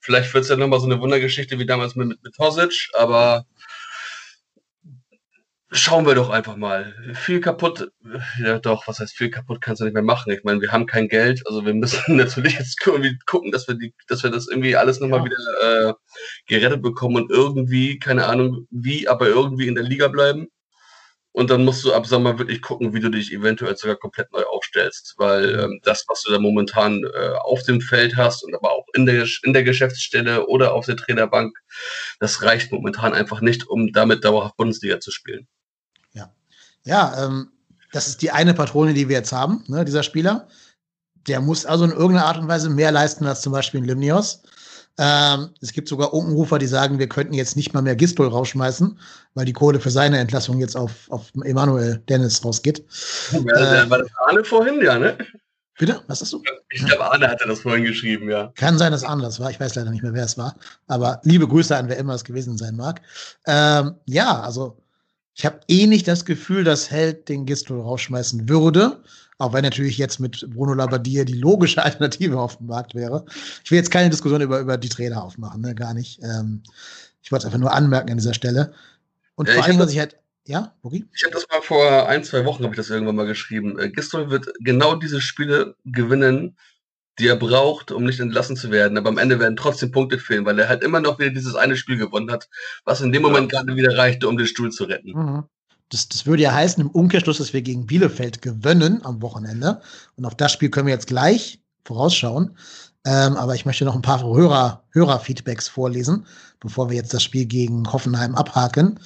Vielleicht 0.00 0.32
wird 0.32 0.44
es 0.44 0.50
ja 0.50 0.56
nochmal 0.56 0.80
so 0.80 0.86
eine 0.86 1.00
Wundergeschichte 1.00 1.58
wie 1.58 1.66
damals 1.66 1.96
mit, 1.96 2.08
mit, 2.08 2.22
mit 2.22 2.38
Hosic, 2.38 2.88
aber 2.94 3.44
schauen 5.70 6.06
wir 6.06 6.14
doch 6.14 6.30
einfach 6.30 6.56
mal. 6.56 6.94
Viel 7.14 7.40
kaputt, 7.40 7.90
ja 8.42 8.58
doch, 8.58 8.86
was 8.88 8.98
heißt 9.00 9.16
viel 9.16 9.30
kaputt 9.30 9.60
kannst 9.60 9.80
du 9.80 9.84
nicht 9.84 9.94
mehr 9.94 10.02
machen. 10.02 10.32
Ich 10.32 10.42
meine, 10.44 10.60
wir 10.60 10.72
haben 10.72 10.86
kein 10.86 11.08
Geld, 11.08 11.42
also 11.46 11.64
wir 11.64 11.74
müssen 11.74 12.16
natürlich 12.16 12.54
jetzt 12.58 12.78
irgendwie 12.84 13.18
gucken, 13.26 13.52
dass 13.52 13.68
wir 13.68 13.76
die, 13.76 13.94
dass 14.08 14.22
wir 14.22 14.30
das 14.30 14.48
irgendwie 14.48 14.76
alles 14.76 15.00
nochmal 15.00 15.20
Ja. 15.20 15.24
wieder 15.26 15.90
äh, 15.90 15.94
gerettet 16.46 16.82
bekommen 16.82 17.16
und 17.16 17.30
irgendwie, 17.30 17.98
keine 17.98 18.26
Ahnung 18.26 18.66
wie, 18.70 19.08
aber 19.08 19.28
irgendwie 19.28 19.68
in 19.68 19.74
der 19.74 19.84
Liga 19.84 20.08
bleiben. 20.08 20.48
Und 21.32 21.50
dann 21.50 21.64
musst 21.64 21.84
du 21.84 21.92
ab 21.92 22.06
Sommer 22.06 22.38
wirklich 22.40 22.60
gucken, 22.60 22.92
wie 22.92 22.98
du 23.00 23.08
dich 23.08 23.32
eventuell 23.32 23.76
sogar 23.76 23.94
komplett 23.96 24.32
neu 24.32 24.42
aufstellst, 24.44 25.14
weil 25.16 25.60
ähm, 25.60 25.80
das, 25.84 26.04
was 26.08 26.22
du 26.22 26.32
da 26.32 26.40
momentan 26.40 27.04
äh, 27.04 27.30
auf 27.44 27.62
dem 27.62 27.80
Feld 27.80 28.16
hast 28.16 28.42
und 28.42 28.52
aber 28.54 28.72
auch 28.72 28.86
in 28.94 29.06
der, 29.06 29.26
in 29.44 29.52
der 29.52 29.62
Geschäftsstelle 29.62 30.46
oder 30.48 30.74
auf 30.74 30.86
der 30.86 30.96
Trainerbank, 30.96 31.56
das 32.18 32.42
reicht 32.42 32.72
momentan 32.72 33.12
einfach 33.14 33.40
nicht, 33.42 33.68
um 33.68 33.92
damit 33.92 34.24
dauerhaft 34.24 34.56
Bundesliga 34.56 34.98
zu 34.98 35.12
spielen. 35.12 35.46
Ja, 36.84 37.24
ähm, 37.26 37.50
das 37.92 38.08
ist 38.08 38.22
die 38.22 38.30
eine 38.30 38.54
Patrone, 38.54 38.94
die 38.94 39.08
wir 39.08 39.16
jetzt 39.16 39.32
haben, 39.32 39.64
ne, 39.68 39.84
dieser 39.84 40.02
Spieler. 40.02 40.48
Der 41.28 41.40
muss 41.40 41.66
also 41.66 41.84
in 41.84 41.90
irgendeiner 41.90 42.26
Art 42.26 42.38
und 42.38 42.48
Weise 42.48 42.70
mehr 42.70 42.92
leisten 42.92 43.26
als 43.26 43.42
zum 43.42 43.52
Beispiel 43.52 43.80
in 43.80 43.86
Limnios. 43.86 44.42
Ähm, 44.98 45.50
es 45.60 45.72
gibt 45.72 45.88
sogar 45.88 46.12
Unkenrufer, 46.12 46.58
die 46.58 46.66
sagen, 46.66 46.98
wir 46.98 47.08
könnten 47.08 47.34
jetzt 47.34 47.56
nicht 47.56 47.72
mal 47.72 47.80
mehr 47.82 47.96
Gistol 47.96 48.28
rausschmeißen, 48.28 48.98
weil 49.34 49.44
die 49.44 49.52
Kohle 49.52 49.80
für 49.80 49.90
seine 49.90 50.18
Entlassung 50.18 50.58
jetzt 50.60 50.76
auf, 50.76 50.92
auf 51.10 51.30
Emanuel 51.44 52.02
Dennis 52.08 52.44
rausgeht. 52.44 52.84
War, 53.32 53.42
das- 53.54 53.90
war 53.90 53.98
das 53.98 54.08
Arne 54.26 54.44
vorhin, 54.44 54.80
ja, 54.82 54.98
ne? 54.98 55.16
Bitte? 55.78 56.02
Was 56.08 56.20
hast 56.20 56.32
du? 56.34 56.42
Ich 56.70 56.84
glaube, 56.84 57.10
Arne 57.10 57.28
hatte 57.28 57.46
das 57.48 57.60
vorhin 57.60 57.84
geschrieben, 57.84 58.28
ja. 58.28 58.52
Kann 58.56 58.76
sein, 58.76 58.92
dass 58.92 59.02
anders 59.02 59.40
war. 59.40 59.50
Ich 59.50 59.58
weiß 59.58 59.74
leider 59.76 59.90
nicht 59.90 60.02
mehr, 60.02 60.12
wer 60.12 60.24
es 60.24 60.36
war. 60.36 60.54
Aber 60.88 61.20
liebe 61.24 61.48
Grüße 61.48 61.74
an 61.74 61.88
wer 61.88 61.96
immer 61.96 62.14
es 62.14 62.24
gewesen 62.24 62.58
sein 62.58 62.76
mag. 62.76 63.00
Ähm, 63.46 63.94
ja, 64.04 64.40
also 64.42 64.76
ich 65.40 65.46
habe 65.46 65.60
eh 65.68 65.86
nicht 65.86 66.06
das 66.06 66.26
Gefühl, 66.26 66.64
dass 66.64 66.90
Held 66.90 67.30
den 67.30 67.46
Gistol 67.46 67.80
rausschmeißen 67.80 68.50
würde. 68.50 69.02
Auch 69.38 69.54
wenn 69.54 69.64
natürlich 69.64 69.96
jetzt 69.96 70.20
mit 70.20 70.46
Bruno 70.50 70.74
Labbadia 70.74 71.24
die 71.24 71.38
logische 71.38 71.82
Alternative 71.82 72.38
auf 72.38 72.58
dem 72.58 72.66
Markt 72.66 72.94
wäre. 72.94 73.24
Ich 73.64 73.70
will 73.70 73.78
jetzt 73.78 73.90
keine 73.90 74.10
Diskussion 74.10 74.42
über, 74.42 74.60
über 74.60 74.76
die 74.76 74.90
Trainer 74.90 75.24
aufmachen, 75.24 75.62
ne? 75.62 75.74
gar 75.74 75.94
nicht. 75.94 76.20
Ähm, 76.22 76.62
ich 77.22 77.32
wollte 77.32 77.44
es 77.44 77.46
einfach 77.46 77.58
nur 77.58 77.72
anmerken 77.72 78.10
an 78.10 78.18
dieser 78.18 78.34
Stelle. 78.34 78.74
Und 79.34 79.48
Ja, 79.48 79.54
vor 79.54 79.62
ich 79.62 79.68
allem, 79.68 79.78
was 79.78 79.92
ich 79.92 79.98
halt, 79.98 80.18
ja, 80.46 80.74
Bogi? 80.82 81.08
Ich 81.14 81.24
habe 81.24 81.32
das 81.32 81.46
mal 81.50 81.62
vor 81.62 82.06
ein, 82.06 82.22
zwei 82.22 82.44
Wochen, 82.44 82.62
habe 82.64 82.74
ich 82.74 82.78
das 82.78 82.90
irgendwann 82.90 83.16
mal 83.16 83.26
geschrieben. 83.26 83.78
Äh, 83.78 83.88
Gistol 83.88 84.28
wird 84.28 84.52
genau 84.60 84.94
diese 84.94 85.22
Spiele 85.22 85.74
gewinnen, 85.86 86.58
die 87.18 87.28
er 87.28 87.36
braucht, 87.36 87.90
um 87.90 88.04
nicht 88.04 88.20
entlassen 88.20 88.56
zu 88.56 88.70
werden. 88.70 88.96
Aber 88.96 89.08
am 89.08 89.18
Ende 89.18 89.38
werden 89.38 89.56
trotzdem 89.56 89.90
Punkte 89.90 90.18
fehlen, 90.18 90.44
weil 90.46 90.58
er 90.58 90.68
halt 90.68 90.82
immer 90.82 91.00
noch 91.00 91.18
wieder 91.18 91.30
dieses 91.30 91.54
eine 91.54 91.76
Spiel 91.76 91.98
gewonnen 91.98 92.30
hat, 92.30 92.48
was 92.84 93.00
in 93.00 93.12
dem 93.12 93.22
Moment 93.22 93.50
gerade 93.50 93.76
wieder 93.76 93.96
reichte, 93.96 94.28
um 94.28 94.36
den 94.36 94.46
Stuhl 94.46 94.70
zu 94.70 94.84
retten. 94.84 95.12
Mhm. 95.12 95.44
Das, 95.90 96.08
das 96.08 96.24
würde 96.24 96.44
ja 96.44 96.54
heißen, 96.54 96.80
im 96.80 96.90
Umkehrschluss, 96.90 97.38
dass 97.38 97.52
wir 97.52 97.62
gegen 97.62 97.86
Bielefeld 97.86 98.42
gewinnen 98.42 99.00
am 99.04 99.20
Wochenende. 99.22 99.80
Und 100.16 100.24
auf 100.24 100.36
das 100.36 100.52
Spiel 100.52 100.70
können 100.70 100.86
wir 100.86 100.94
jetzt 100.94 101.08
gleich 101.08 101.60
vorausschauen. 101.84 102.56
Ähm, 103.04 103.36
aber 103.36 103.54
ich 103.54 103.66
möchte 103.66 103.84
noch 103.84 103.94
ein 103.94 104.02
paar 104.02 104.22
Hörer, 104.22 104.84
Hörerfeedbacks 104.90 105.68
vorlesen, 105.68 106.26
bevor 106.60 106.90
wir 106.90 106.96
jetzt 106.96 107.14
das 107.14 107.22
Spiel 107.22 107.46
gegen 107.46 107.90
Hoffenheim 107.92 108.34
abhaken. 108.34 109.00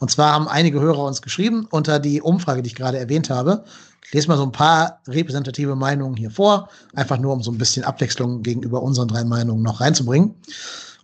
Und 0.00 0.10
zwar 0.10 0.32
haben 0.32 0.48
einige 0.48 0.80
Hörer 0.80 1.04
uns 1.04 1.22
geschrieben 1.22 1.66
unter 1.70 1.98
die 1.98 2.20
Umfrage, 2.20 2.62
die 2.62 2.68
ich 2.68 2.74
gerade 2.74 2.98
erwähnt 2.98 3.30
habe. 3.30 3.64
Ich 4.04 4.12
lese 4.12 4.28
mal 4.28 4.36
so 4.36 4.44
ein 4.44 4.52
paar 4.52 5.00
repräsentative 5.08 5.74
Meinungen 5.76 6.16
hier 6.16 6.30
vor, 6.30 6.68
einfach 6.94 7.18
nur 7.18 7.32
um 7.32 7.42
so 7.42 7.50
ein 7.50 7.58
bisschen 7.58 7.84
Abwechslung 7.84 8.42
gegenüber 8.42 8.82
unseren 8.82 9.08
drei 9.08 9.24
Meinungen 9.24 9.62
noch 9.62 9.80
reinzubringen. 9.80 10.34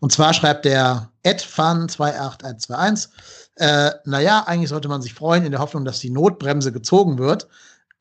Und 0.00 0.12
zwar 0.12 0.32
schreibt 0.32 0.64
der 0.64 1.10
adfun28121, 1.24 3.08
äh, 3.56 3.90
naja, 4.04 4.44
eigentlich 4.46 4.70
sollte 4.70 4.88
man 4.88 5.02
sich 5.02 5.12
freuen 5.12 5.44
in 5.44 5.50
der 5.50 5.60
Hoffnung, 5.60 5.84
dass 5.84 6.00
die 6.00 6.10
Notbremse 6.10 6.72
gezogen 6.72 7.18
wird. 7.18 7.46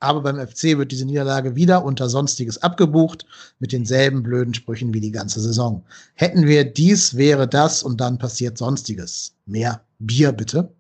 Aber 0.02 0.22
beim 0.22 0.40
FC 0.40 0.78
wird 0.78 0.94
diese 0.94 1.06
Niederlage 1.06 1.56
wieder 1.56 1.84
unter 1.84 2.08
Sonstiges 2.08 2.62
abgebucht 2.64 3.26
mit 3.60 3.74
denselben 3.74 4.24
blöden 4.24 4.54
Sprüchen 4.54 4.94
wie 4.94 5.02
die 5.02 5.12
ganze 5.12 5.42
Saison. 5.42 5.84
Hätten 6.14 6.48
wir 6.48 6.64
dies, 6.64 7.18
wäre 7.18 7.50
das 7.50 7.84
und 7.84 8.00
dann 8.00 8.18
passiert 8.18 8.58
Sonstiges. 8.58 9.34
Mehr 9.46 9.82
Bier 10.00 10.32
bitte. 10.32 10.72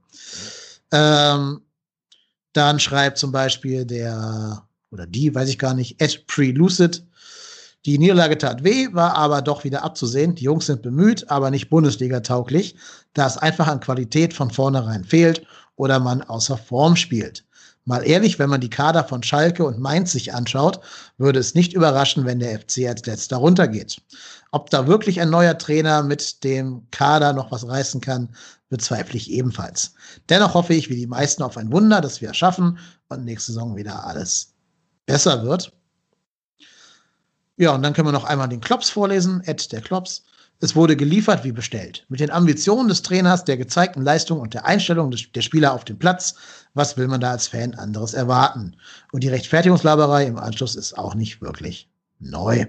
Ähm, 0.91 1.61
dann 2.53 2.79
schreibt 2.79 3.17
zum 3.17 3.31
Beispiel 3.31 3.85
der 3.85 4.63
oder 4.91 5.05
die, 5.05 5.33
weiß 5.33 5.49
ich 5.49 5.59
gar 5.59 5.73
nicht, 5.73 6.01
Ed 6.01 6.25
Pre-Lucid. 6.27 7.05
Die 7.85 7.97
Niederlage 7.97 8.37
tat 8.37 8.63
weh, 8.63 8.87
war 8.91 9.15
aber 9.15 9.41
doch 9.41 9.63
wieder 9.63 9.83
abzusehen. 9.83 10.35
Die 10.35 10.43
Jungs 10.43 10.65
sind 10.65 10.81
bemüht, 10.81 11.29
aber 11.29 11.49
nicht 11.51 11.69
Bundesliga-tauglich, 11.69 12.75
da 13.13 13.27
es 13.27 13.37
einfach 13.37 13.67
an 13.67 13.79
Qualität 13.79 14.33
von 14.33 14.51
vornherein 14.51 15.05
fehlt 15.05 15.45
oder 15.75 15.99
man 15.99 16.21
außer 16.21 16.57
Form 16.57 16.95
spielt. 16.95 17.45
Mal 17.85 18.05
ehrlich, 18.05 18.37
wenn 18.37 18.49
man 18.49 18.61
die 18.61 18.69
Kader 18.69 19.03
von 19.05 19.23
Schalke 19.23 19.63
und 19.63 19.79
Mainz 19.79 20.11
sich 20.11 20.33
anschaut, 20.33 20.81
würde 21.17 21.39
es 21.39 21.55
nicht 21.55 21.73
überraschen, 21.73 22.25
wenn 22.25 22.39
der 22.39 22.59
FC 22.59 22.87
als 22.87 23.05
letzter 23.05 23.37
runtergeht. 23.37 24.01
Ob 24.51 24.69
da 24.69 24.85
wirklich 24.85 25.21
ein 25.21 25.29
neuer 25.29 25.57
Trainer 25.57 26.03
mit 26.03 26.43
dem 26.43 26.83
Kader 26.91 27.33
noch 27.33 27.51
was 27.51 27.67
reißen 27.67 28.01
kann, 28.01 28.29
bezweifle 28.69 29.17
ich 29.17 29.31
ebenfalls. 29.31 29.93
Dennoch 30.29 30.53
hoffe 30.53 30.73
ich, 30.73 30.89
wie 30.89 30.95
die 30.95 31.07
meisten, 31.07 31.43
auf 31.43 31.57
ein 31.57 31.71
Wunder, 31.71 32.01
dass 32.01 32.21
wir 32.21 32.31
es 32.31 32.37
schaffen 32.37 32.77
und 33.09 33.25
nächste 33.25 33.51
Saison 33.51 33.75
wieder 33.75 34.05
alles 34.05 34.53
besser 35.05 35.43
wird. 35.43 35.73
Ja, 37.57 37.71
und 37.71 37.83
dann 37.83 37.93
können 37.93 38.07
wir 38.07 38.13
noch 38.13 38.23
einmal 38.23 38.47
den 38.47 38.61
Klops 38.61 38.89
vorlesen, 38.89 39.41
Ed 39.45 39.71
der 39.71 39.81
Klops. 39.81 40.23
Es 40.61 40.75
wurde 40.75 40.95
geliefert 40.95 41.43
wie 41.43 41.51
bestellt. 41.51 42.05
Mit 42.09 42.19
den 42.19 42.31
Ambitionen 42.31 42.89
des 42.89 43.01
Trainers, 43.01 43.45
der 43.45 43.57
gezeigten 43.57 44.01
Leistung 44.01 44.39
und 44.39 44.53
der 44.53 44.65
Einstellung 44.65 45.09
des, 45.09 45.31
der 45.33 45.41
Spieler 45.41 45.73
auf 45.73 45.85
dem 45.85 45.97
Platz. 45.97 46.35
Was 46.73 46.97
will 46.97 47.07
man 47.07 47.21
da 47.21 47.31
als 47.31 47.47
Fan 47.47 47.75
anderes 47.75 48.13
erwarten? 48.13 48.75
Und 49.11 49.23
die 49.23 49.29
Rechtfertigungslaberei 49.29 50.25
im 50.25 50.37
Anschluss 50.37 50.75
ist 50.75 50.97
auch 50.97 51.15
nicht 51.15 51.41
wirklich 51.41 51.89
neu. 52.19 52.65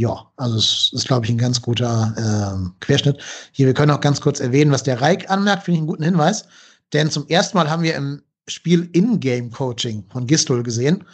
Ja, 0.00 0.32
also 0.38 0.56
es 0.56 0.88
ist, 0.94 1.08
glaube 1.08 1.26
ich, 1.26 1.30
ein 1.30 1.36
ganz 1.36 1.60
guter 1.60 2.14
ähm, 2.16 2.72
Querschnitt. 2.80 3.18
Hier, 3.52 3.66
wir 3.66 3.74
können 3.74 3.90
auch 3.90 4.00
ganz 4.00 4.22
kurz 4.22 4.40
erwähnen, 4.40 4.70
was 4.70 4.82
der 4.82 5.02
Reik 5.02 5.28
anmerkt, 5.28 5.64
finde 5.64 5.74
ich 5.74 5.80
einen 5.80 5.88
guten 5.88 6.04
Hinweis. 6.04 6.46
Denn 6.94 7.10
zum 7.10 7.28
ersten 7.28 7.58
Mal 7.58 7.68
haben 7.68 7.82
wir 7.82 7.94
im 7.96 8.22
Spiel 8.48 8.88
In-Game-Coaching 8.94 10.06
von 10.10 10.26
Gistol 10.26 10.62
gesehen. 10.62 11.04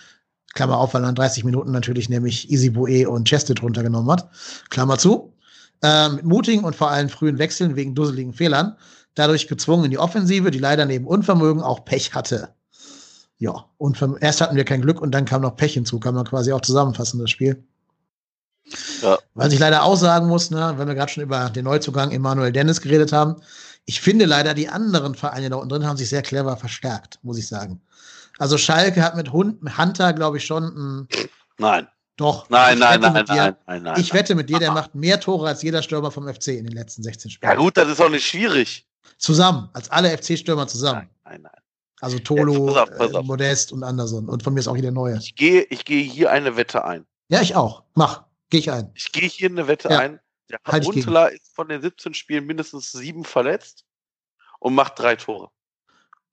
Klammer 0.55 0.79
auf, 0.79 0.95
weil 0.95 1.03
er 1.03 1.09
in 1.09 1.17
30 1.17 1.43
Minuten 1.43 1.73
natürlich 1.73 2.09
nämlich 2.09 2.49
Easy 2.49 2.71
Boe 2.71 3.11
und 3.11 3.25
Chested 3.25 3.61
runtergenommen 3.61 4.09
hat. 4.09 4.31
Klammer 4.71 4.99
zu. 4.99 5.35
Äh, 5.83 6.11
mit 6.11 6.25
mutigen 6.25 6.63
und 6.63 6.77
vor 6.77 6.93
allem 6.93 7.09
frühen 7.09 7.41
Wechseln 7.41 7.75
wegen 7.75 7.97
dusseligen 7.97 8.35
Fehlern. 8.35 8.77
Dadurch 9.17 9.49
gezwungen 9.49 9.87
in 9.87 9.91
die 9.91 9.99
Offensive, 9.99 10.53
die 10.53 10.61
leider 10.61 10.85
neben 10.85 11.09
Unvermögen 11.09 11.61
auch 11.61 11.85
Pech 11.85 12.15
hatte. 12.15 12.51
Ja, 13.39 13.65
und 13.79 14.01
erst 14.21 14.43
hatten 14.43 14.55
wir 14.55 14.65
kein 14.65 14.83
Glück 14.83 15.03
und 15.03 15.11
dann 15.11 15.25
kam 15.25 15.43
noch 15.43 15.57
Pech 15.57 15.75
hinzu, 15.75 15.99
kann 15.99 16.15
man 16.15 16.25
quasi 16.25 16.53
auch 16.53 16.61
zusammenfassen, 16.61 17.19
das 17.19 17.31
Spiel. 17.31 17.65
Ja. 19.03 19.19
Was 19.35 19.53
ich 19.53 19.59
leider 19.59 19.83
auch 19.83 19.97
sagen 19.97 20.27
muss, 20.27 20.51
ne, 20.51 20.75
wenn 20.77 20.89
wir 20.89 20.95
gerade 20.95 21.13
schon 21.13 21.23
über 21.23 21.51
den 21.51 21.65
Neuzugang 21.65 22.11
Emanuel 22.11 22.53
Dennis 22.53 22.81
geredet 22.81 23.13
haben, 23.13 23.37
ich 23.85 24.01
finde 24.01 24.25
leider, 24.25 24.55
die 24.55 24.69
anderen 24.69 25.15
Vereine 25.15 25.49
da 25.49 25.57
unten 25.57 25.69
drin 25.69 25.87
haben 25.87 25.97
sich 25.97 26.09
sehr 26.09 26.23
clever 26.23 26.57
verstärkt, 26.57 27.21
muss 27.23 27.39
ich 27.39 27.47
sagen. 27.47 27.81
Also 28.39 28.59
Schalke 28.59 29.03
hat 29.03 29.17
mit 29.17 29.33
Hunter, 29.33 30.13
glaube 30.13 30.39
ich, 30.39 30.45
schon 30.45 30.65
ein. 30.65 31.09
Nein. 31.59 31.87
Doch. 32.17 32.49
Nein, 32.49 32.79
nein, 32.79 33.01
nein, 33.01 33.27
dir, 33.27 33.35
nein, 33.35 33.57
nein, 33.67 33.83
nein, 33.83 34.01
Ich 34.01 34.13
wette 34.15 34.35
mit 34.35 34.49
dir, 34.49 34.59
der 34.59 34.73
macht 34.73 34.95
mehr 34.95 35.21
Tore 35.21 35.49
als 35.49 35.63
jeder 35.63 35.83
Stürmer 35.83 36.11
vom 36.11 36.27
FC 36.27 36.49
in 36.49 36.65
den 36.65 36.75
letzten 36.75 37.03
16 37.03 37.31
Spielen. 37.31 37.51
Ja, 37.51 37.57
gut, 37.57 37.77
das 37.77 37.89
ist 37.89 38.01
auch 38.01 38.09
nicht 38.09 38.27
schwierig. 38.27 38.87
Zusammen, 39.19 39.69
als 39.75 39.91
alle 39.91 40.17
FC-Stürmer 40.17 40.67
zusammen. 40.67 41.09
Nein, 41.25 41.43
nein, 41.43 41.43
nein. 41.43 41.63
Also 42.01 42.19
Tolo, 42.19 42.67
pass 42.67 42.77
auf, 42.77 42.91
pass 42.97 43.15
auf. 43.15 43.25
Äh, 43.25 43.27
Modest 43.27 43.73
und 43.73 43.83
Anderson. 43.83 44.29
Und 44.29 44.43
von 44.43 44.55
mir 44.55 44.61
ist 44.61 44.69
auch 44.69 44.75
hier 44.75 44.83
der 44.83 44.93
Neue. 44.93 45.17
Ich 45.19 45.35
gehe, 45.35 45.63
ich 45.63 45.85
gehe 45.85 46.03
hier 46.03 46.31
eine 46.31 46.57
Wette 46.57 46.85
ein. 46.85 47.07
Ja, 47.29 47.41
ich 47.41 47.55
auch. 47.55 47.83
Mach. 47.95 48.25
Gehe 48.51 48.61
ich 48.61 48.71
ein. 48.71 48.91
Ich 48.95 49.13
gehe 49.13 49.29
hier 49.29 49.49
eine 49.49 49.67
Wette 49.67 49.89
ja. 49.89 49.99
ein. 49.99 50.21
Der 50.49 50.61
halt 50.65 50.87
Huntela 50.87 51.27
ist 51.27 51.55
von 51.55 51.69
den 51.69 51.83
17 51.83 52.15
Spielen 52.15 52.47
mindestens 52.47 52.93
sieben 52.93 53.25
verletzt 53.25 53.85
und 54.61 54.75
macht 54.75 54.99
drei 54.99 55.17
Tore. 55.17 55.51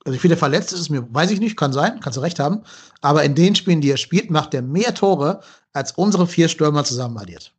Also 0.06 0.16
wie 0.16 0.20
viele 0.20 0.38
verletzt 0.38 0.74
ist 0.74 0.82
es 0.82 0.90
mir, 0.90 1.12
weiß 1.14 1.32
ich 1.32 1.40
nicht, 1.40 1.58
kann 1.58 1.74
sein, 1.74 2.00
kannst 2.00 2.18
du 2.18 2.22
recht 2.22 2.40
haben. 2.40 2.64
Aber 3.02 3.24
in 3.24 3.36
den 3.36 3.56
Spielen, 3.56 3.82
die 3.82 3.90
er 3.90 3.98
spielt, 3.98 4.30
macht 4.30 4.54
er 4.54 4.62
mehr 4.62 4.94
Tore, 4.94 5.42
als 5.72 5.94
unsere 5.94 6.28
vier 6.28 6.50
Stürmer 6.50 6.84
zusammen 6.84 7.18
addiert. 7.18 7.56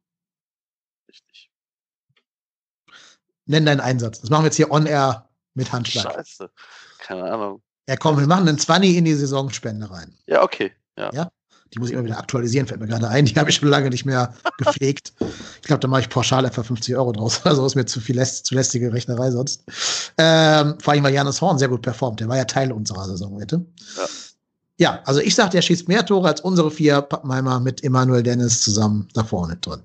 Richtig. 1.08 1.50
Nenn 3.46 3.66
deinen 3.66 3.80
Einsatz. 3.80 4.20
Das 4.20 4.30
machen 4.30 4.42
wir 4.42 4.48
jetzt 4.48 4.56
hier 4.56 4.70
on-air 4.70 5.28
mit 5.54 5.72
Handschlag. 5.72 6.12
Scheiße. 6.12 6.50
Keine 6.98 7.24
Ahnung. 7.24 7.62
Ja, 7.88 7.96
komm, 7.96 8.18
wir 8.18 8.26
machen 8.26 8.48
einen 8.48 8.58
20 8.58 8.96
in 8.96 9.04
die 9.04 9.14
Saisonspende 9.14 9.90
rein. 9.90 10.16
Ja, 10.26 10.42
okay. 10.42 10.72
Ja. 10.96 11.10
ja? 11.12 11.30
Die 11.72 11.78
muss 11.78 11.88
ich 11.88 11.94
immer 11.94 12.04
wieder 12.04 12.18
aktualisieren, 12.18 12.66
fällt 12.66 12.80
mir 12.80 12.86
gerade 12.86 13.08
ein. 13.08 13.24
Die 13.24 13.34
habe 13.38 13.50
ich 13.50 13.56
schon 13.56 13.68
lange 13.68 13.90
nicht 13.90 14.04
mehr 14.04 14.34
gepflegt. 14.58 15.12
ich 15.20 15.66
glaube, 15.66 15.80
da 15.80 15.88
mache 15.88 16.02
ich 16.02 16.08
pauschal 16.08 16.44
etwa 16.44 16.62
50 16.62 16.96
Euro 16.96 17.12
draus. 17.12 17.44
Also 17.44 17.64
ist 17.66 17.74
mir 17.74 17.86
zu 17.86 18.00
viel 18.00 18.16
läst 18.16 18.46
zu 18.46 18.54
lästige 18.54 18.92
Rechnerei 18.92 19.30
sonst. 19.30 19.64
Ähm, 20.18 20.78
vor 20.80 20.92
allem, 20.92 21.02
weil 21.04 21.14
Janis 21.14 21.40
Horn 21.40 21.58
sehr 21.58 21.68
gut 21.68 21.82
performt. 21.82 22.20
Der 22.20 22.28
war 22.28 22.36
ja 22.36 22.44
Teil 22.44 22.70
unserer 22.72 23.06
Saison, 23.06 23.38
bitte. 23.38 23.64
Ja. 23.96 24.04
Ja, 24.78 25.00
also 25.04 25.20
ich 25.20 25.34
sage, 25.34 25.50
der 25.50 25.62
schießt 25.62 25.86
mehr 25.86 26.04
Tore 26.04 26.28
als 26.28 26.40
unsere 26.40 26.70
vier 26.70 27.00
Pappenheimer 27.00 27.60
mit 27.60 27.84
Emanuel 27.84 28.22
Dennis 28.22 28.60
zusammen 28.60 29.08
da 29.14 29.22
vorne 29.22 29.56
drin. 29.56 29.82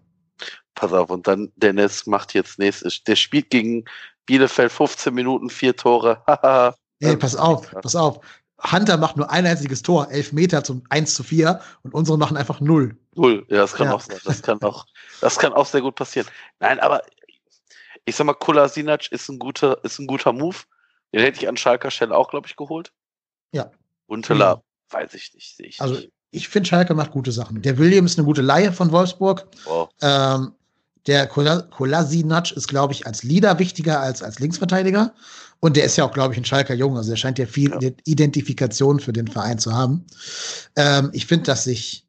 Pass 0.73 0.93
auf, 0.93 1.09
und 1.09 1.27
dann 1.27 1.51
Dennis 1.57 2.07
macht 2.07 2.33
jetzt 2.33 2.57
nächstes. 2.57 3.03
Der 3.03 3.15
spielt 3.15 3.49
gegen 3.49 3.85
Bielefeld 4.25 4.71
15 4.71 5.13
Minuten, 5.13 5.49
vier 5.49 5.75
Tore. 5.75 6.21
nee, 6.99 7.15
pass 7.17 7.35
auf, 7.35 7.69
pass 7.71 7.95
auf. 7.95 8.19
Hunter 8.61 8.97
macht 8.97 9.17
nur 9.17 9.29
ein 9.29 9.45
einziges 9.45 9.81
Tor, 9.81 10.09
elf 10.11 10.33
Meter 10.33 10.63
zum 10.63 10.83
1 10.89 11.13
zu 11.13 11.23
4 11.23 11.61
und 11.83 11.93
unsere 11.93 12.17
machen 12.17 12.37
einfach 12.37 12.59
null. 12.59 12.97
Null, 13.15 13.45
ja, 13.49 13.57
das 13.57 13.73
kann 13.73 13.87
ja. 13.87 13.93
auch 13.93 14.01
sein. 14.01 14.19
Das 14.25 14.41
kann 14.41 14.61
auch, 14.61 14.85
das 15.21 15.37
kann 15.37 15.53
auch 15.53 15.65
sehr 15.65 15.81
gut 15.81 15.95
passieren. 15.95 16.27
Nein, 16.59 16.79
aber 16.79 17.01
ich 18.05 18.15
sag 18.15 18.25
mal, 18.25 18.33
Kolasinac 18.33 19.11
ist 19.11 19.29
ein 19.29 19.39
guter, 19.39 19.83
ist 19.83 19.99
ein 19.99 20.07
guter 20.07 20.33
Move. 20.33 20.57
Den 21.13 21.21
hätte 21.21 21.39
ich 21.39 21.47
an 21.47 21.57
Schalker 21.57 21.91
Stelle 21.91 22.15
auch, 22.15 22.29
glaube 22.29 22.47
ich, 22.47 22.55
geholt. 22.55 22.91
Ja. 23.51 23.71
Unteler, 24.07 24.57
mhm. 24.57 24.93
weiß 24.93 25.13
ich 25.13 25.33
nicht, 25.33 25.55
sehe 25.55 25.67
ich. 25.67 25.81
Also, 25.81 26.01
ich 26.31 26.47
finde, 26.47 26.69
Schalke 26.69 26.93
macht 26.93 27.11
gute 27.11 27.31
Sachen. 27.31 27.61
Der 27.61 27.77
Williams 27.77 28.11
ist 28.11 28.19
eine 28.19 28.25
gute 28.25 28.41
Laie 28.41 28.71
von 28.71 28.91
Wolfsburg. 28.91 29.47
Wow. 29.65 29.89
Ähm, 30.01 30.53
der 31.07 31.27
Kolasinac 31.27 32.51
ist, 32.51 32.67
glaube 32.67 32.93
ich, 32.93 33.07
als 33.07 33.23
Leader 33.23 33.57
wichtiger 33.57 33.99
als 33.99 34.21
als 34.21 34.39
Linksverteidiger. 34.39 35.13
Und 35.61 35.75
der 35.75 35.83
ist 35.83 35.97
ja 35.97 36.05
auch, 36.05 36.13
glaube 36.13 36.33
ich, 36.33 36.39
ein 36.39 36.45
Schalker 36.45 36.73
Jung. 36.73 36.97
Also 36.97 37.11
er 37.11 37.17
scheint 37.17 37.37
ja 37.37 37.45
viel. 37.45 37.95
Identifikation 38.05 38.99
für 38.99 39.13
den 39.13 39.27
Verein 39.27 39.59
zu 39.59 39.73
haben. 39.73 40.05
Ähm, 40.75 41.09
ich 41.13 41.25
finde, 41.25 41.45
dass 41.45 41.65
sich, 41.65 42.05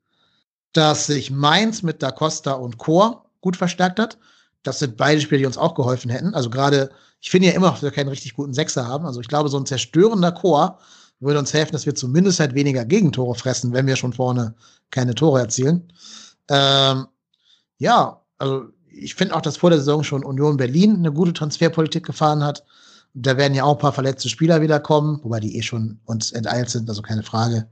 dass 0.73 1.07
sich 1.07 1.31
Mainz 1.31 1.83
mit 1.83 2.03
Da 2.03 2.13
Costa 2.13 2.53
und 2.53 2.79
Chor 2.79 3.31
gut 3.41 3.57
verstärkt 3.57 3.99
hat. 3.99 4.19
Das 4.63 4.79
sind 4.79 4.97
beide 4.97 5.21
Spiele, 5.21 5.41
die 5.41 5.47
uns 5.47 5.59
auch 5.59 5.75
geholfen 5.75 6.11
hätten. 6.11 6.35
Also 6.35 6.51
gerade, 6.51 6.91
ich 7.21 7.31
finde 7.31 7.49
ja 7.49 7.55
immer 7.55 7.69
noch, 7.69 7.75
dass 7.75 7.83
wir 7.83 7.91
keinen 7.91 8.09
richtig 8.09 8.35
guten 8.35 8.55
Sechser 8.55 8.87
haben. 8.87 9.07
Also 9.07 9.21
ich 9.21 9.29
glaube, 9.29 9.49
so 9.49 9.59
ein 9.59 9.67
zerstörender 9.67 10.33
Chor 10.33 10.79
würde 11.19 11.39
uns 11.39 11.53
helfen, 11.53 11.73
dass 11.73 11.87
wir 11.87 11.95
zumindest 11.95 12.41
halt 12.41 12.55
weniger 12.55 12.85
Gegentore 12.85 13.35
fressen, 13.35 13.73
wenn 13.73 13.87
wir 13.87 13.97
schon 13.97 14.13
vorne 14.13 14.55
keine 14.91 15.15
Tore 15.15 15.41
erzielen. 15.41 15.93
Ähm, 16.49 17.07
ja, 17.79 18.21
also 18.39 18.67
ich 18.89 19.15
finde 19.15 19.35
auch, 19.35 19.43
dass 19.43 19.59
vor 19.59 19.71
der 19.71 19.79
Saison 19.79 20.03
schon 20.03 20.25
Union 20.25 20.57
Berlin 20.57 20.97
eine 20.97 21.13
gute 21.13 21.33
Transferpolitik 21.33 22.05
gefahren 22.05 22.43
hat. 22.43 22.65
Da 23.15 23.37
werden 23.37 23.55
ja 23.55 23.65
auch 23.65 23.75
ein 23.75 23.81
paar 23.81 23.93
verletzte 23.93 24.29
Spieler 24.29 24.61
wiederkommen, 24.61 25.21
wobei 25.23 25.41
die 25.41 25.57
eh 25.57 25.63
schon 25.63 25.99
uns 26.05 26.33
enteilt 26.33 26.71
sind, 26.71 26.89
also 26.89 27.03
keine 27.03 27.23
Frage. 27.23 27.67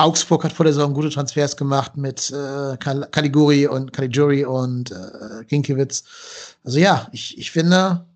Augsburg 0.00 0.44
hat 0.44 0.52
vor 0.52 0.64
der 0.64 0.72
Saison 0.72 0.94
gute 0.94 1.10
Transfers 1.10 1.56
gemacht 1.56 1.96
mit 1.96 2.30
äh, 2.30 2.76
Caliguri 2.78 3.66
und 3.66 3.92
Caligiuri 3.92 4.44
und 4.46 4.90
äh, 4.90 5.44
Kinkiewicz. 5.44 6.04
Also 6.64 6.78
ja, 6.78 7.06
ich, 7.12 7.36
ich 7.38 7.50
finde, 7.50 8.06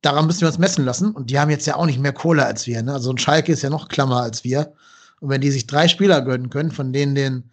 daran 0.00 0.26
müssen 0.26 0.40
wir 0.40 0.48
uns 0.48 0.58
messen 0.58 0.84
lassen. 0.84 1.12
Und 1.12 1.30
die 1.30 1.38
haben 1.38 1.50
jetzt 1.50 1.66
ja 1.66 1.76
auch 1.76 1.86
nicht 1.86 1.98
mehr 1.98 2.12
Kohle 2.12 2.46
als 2.46 2.66
wir. 2.66 2.82
Ne? 2.82 2.94
Also 2.94 3.10
ein 3.10 3.18
Schalke 3.18 3.52
ist 3.52 3.62
ja 3.62 3.70
noch 3.70 3.88
klammer 3.88 4.22
als 4.22 4.44
wir. 4.44 4.72
Und 5.20 5.28
wenn 5.28 5.42
die 5.42 5.50
sich 5.50 5.66
drei 5.66 5.88
Spieler 5.88 6.22
gönnen 6.22 6.48
können, 6.48 6.70
von 6.70 6.92
denen 6.92 7.14
den 7.14 7.50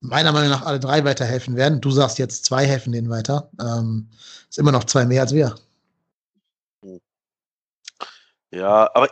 meiner 0.00 0.32
Meinung 0.32 0.50
nach 0.50 0.64
alle 0.64 0.78
drei 0.78 1.04
weiterhelfen 1.04 1.56
werden, 1.56 1.80
du 1.80 1.90
sagst 1.90 2.18
jetzt 2.18 2.44
zwei 2.44 2.66
helfen 2.66 2.92
denen 2.92 3.08
weiter, 3.08 3.50
ähm, 3.60 4.08
ist 4.48 4.58
immer 4.58 4.72
noch 4.72 4.84
zwei 4.84 5.04
mehr 5.06 5.22
als 5.22 5.32
wir. 5.32 5.54
Ja, 8.56 8.90
aber 8.94 9.08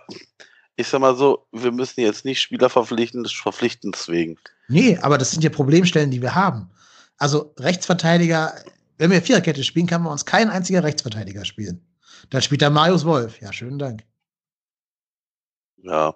ich 0.77 0.89
sag 0.89 1.01
mal 1.01 1.15
so, 1.17 1.47
wir 1.53 1.71
müssen 1.71 2.01
jetzt 2.01 2.25
nicht 2.25 2.41
Spieler 2.41 2.71
verpflichten, 2.71 3.23
des 3.23 3.33
Verpflichtens 3.33 4.09
wegen. 4.09 4.39
Nee, 4.69 4.99
aber 5.03 5.19
das 5.19 5.31
sind 5.31 5.45
ja 5.45 5.51
Problemstellen, 5.51 6.11
die 6.11 6.23
wir 6.23 6.35
haben. 6.35 6.71
Also 7.19 7.55
Rechtsverteidiger, 7.59 8.55
wenn 8.99 9.11
wir 9.11 9.23
Viererkette 9.23 9.63
spielen, 9.63 9.87
kann 9.87 10.03
man 10.03 10.13
uns 10.13 10.25
kein 10.25 10.51
einziger 10.51 10.83
Rechtsverteidiger 10.83 11.45
spielen. 11.45 11.87
Dann 12.31 12.43
spielt 12.43 12.63
da 12.63 12.71
Marius 12.71 13.05
Wolf. 13.05 13.41
Ja, 13.41 13.53
schönen 13.53 13.79
Dank. 13.79 14.03
Ja. 15.77 16.15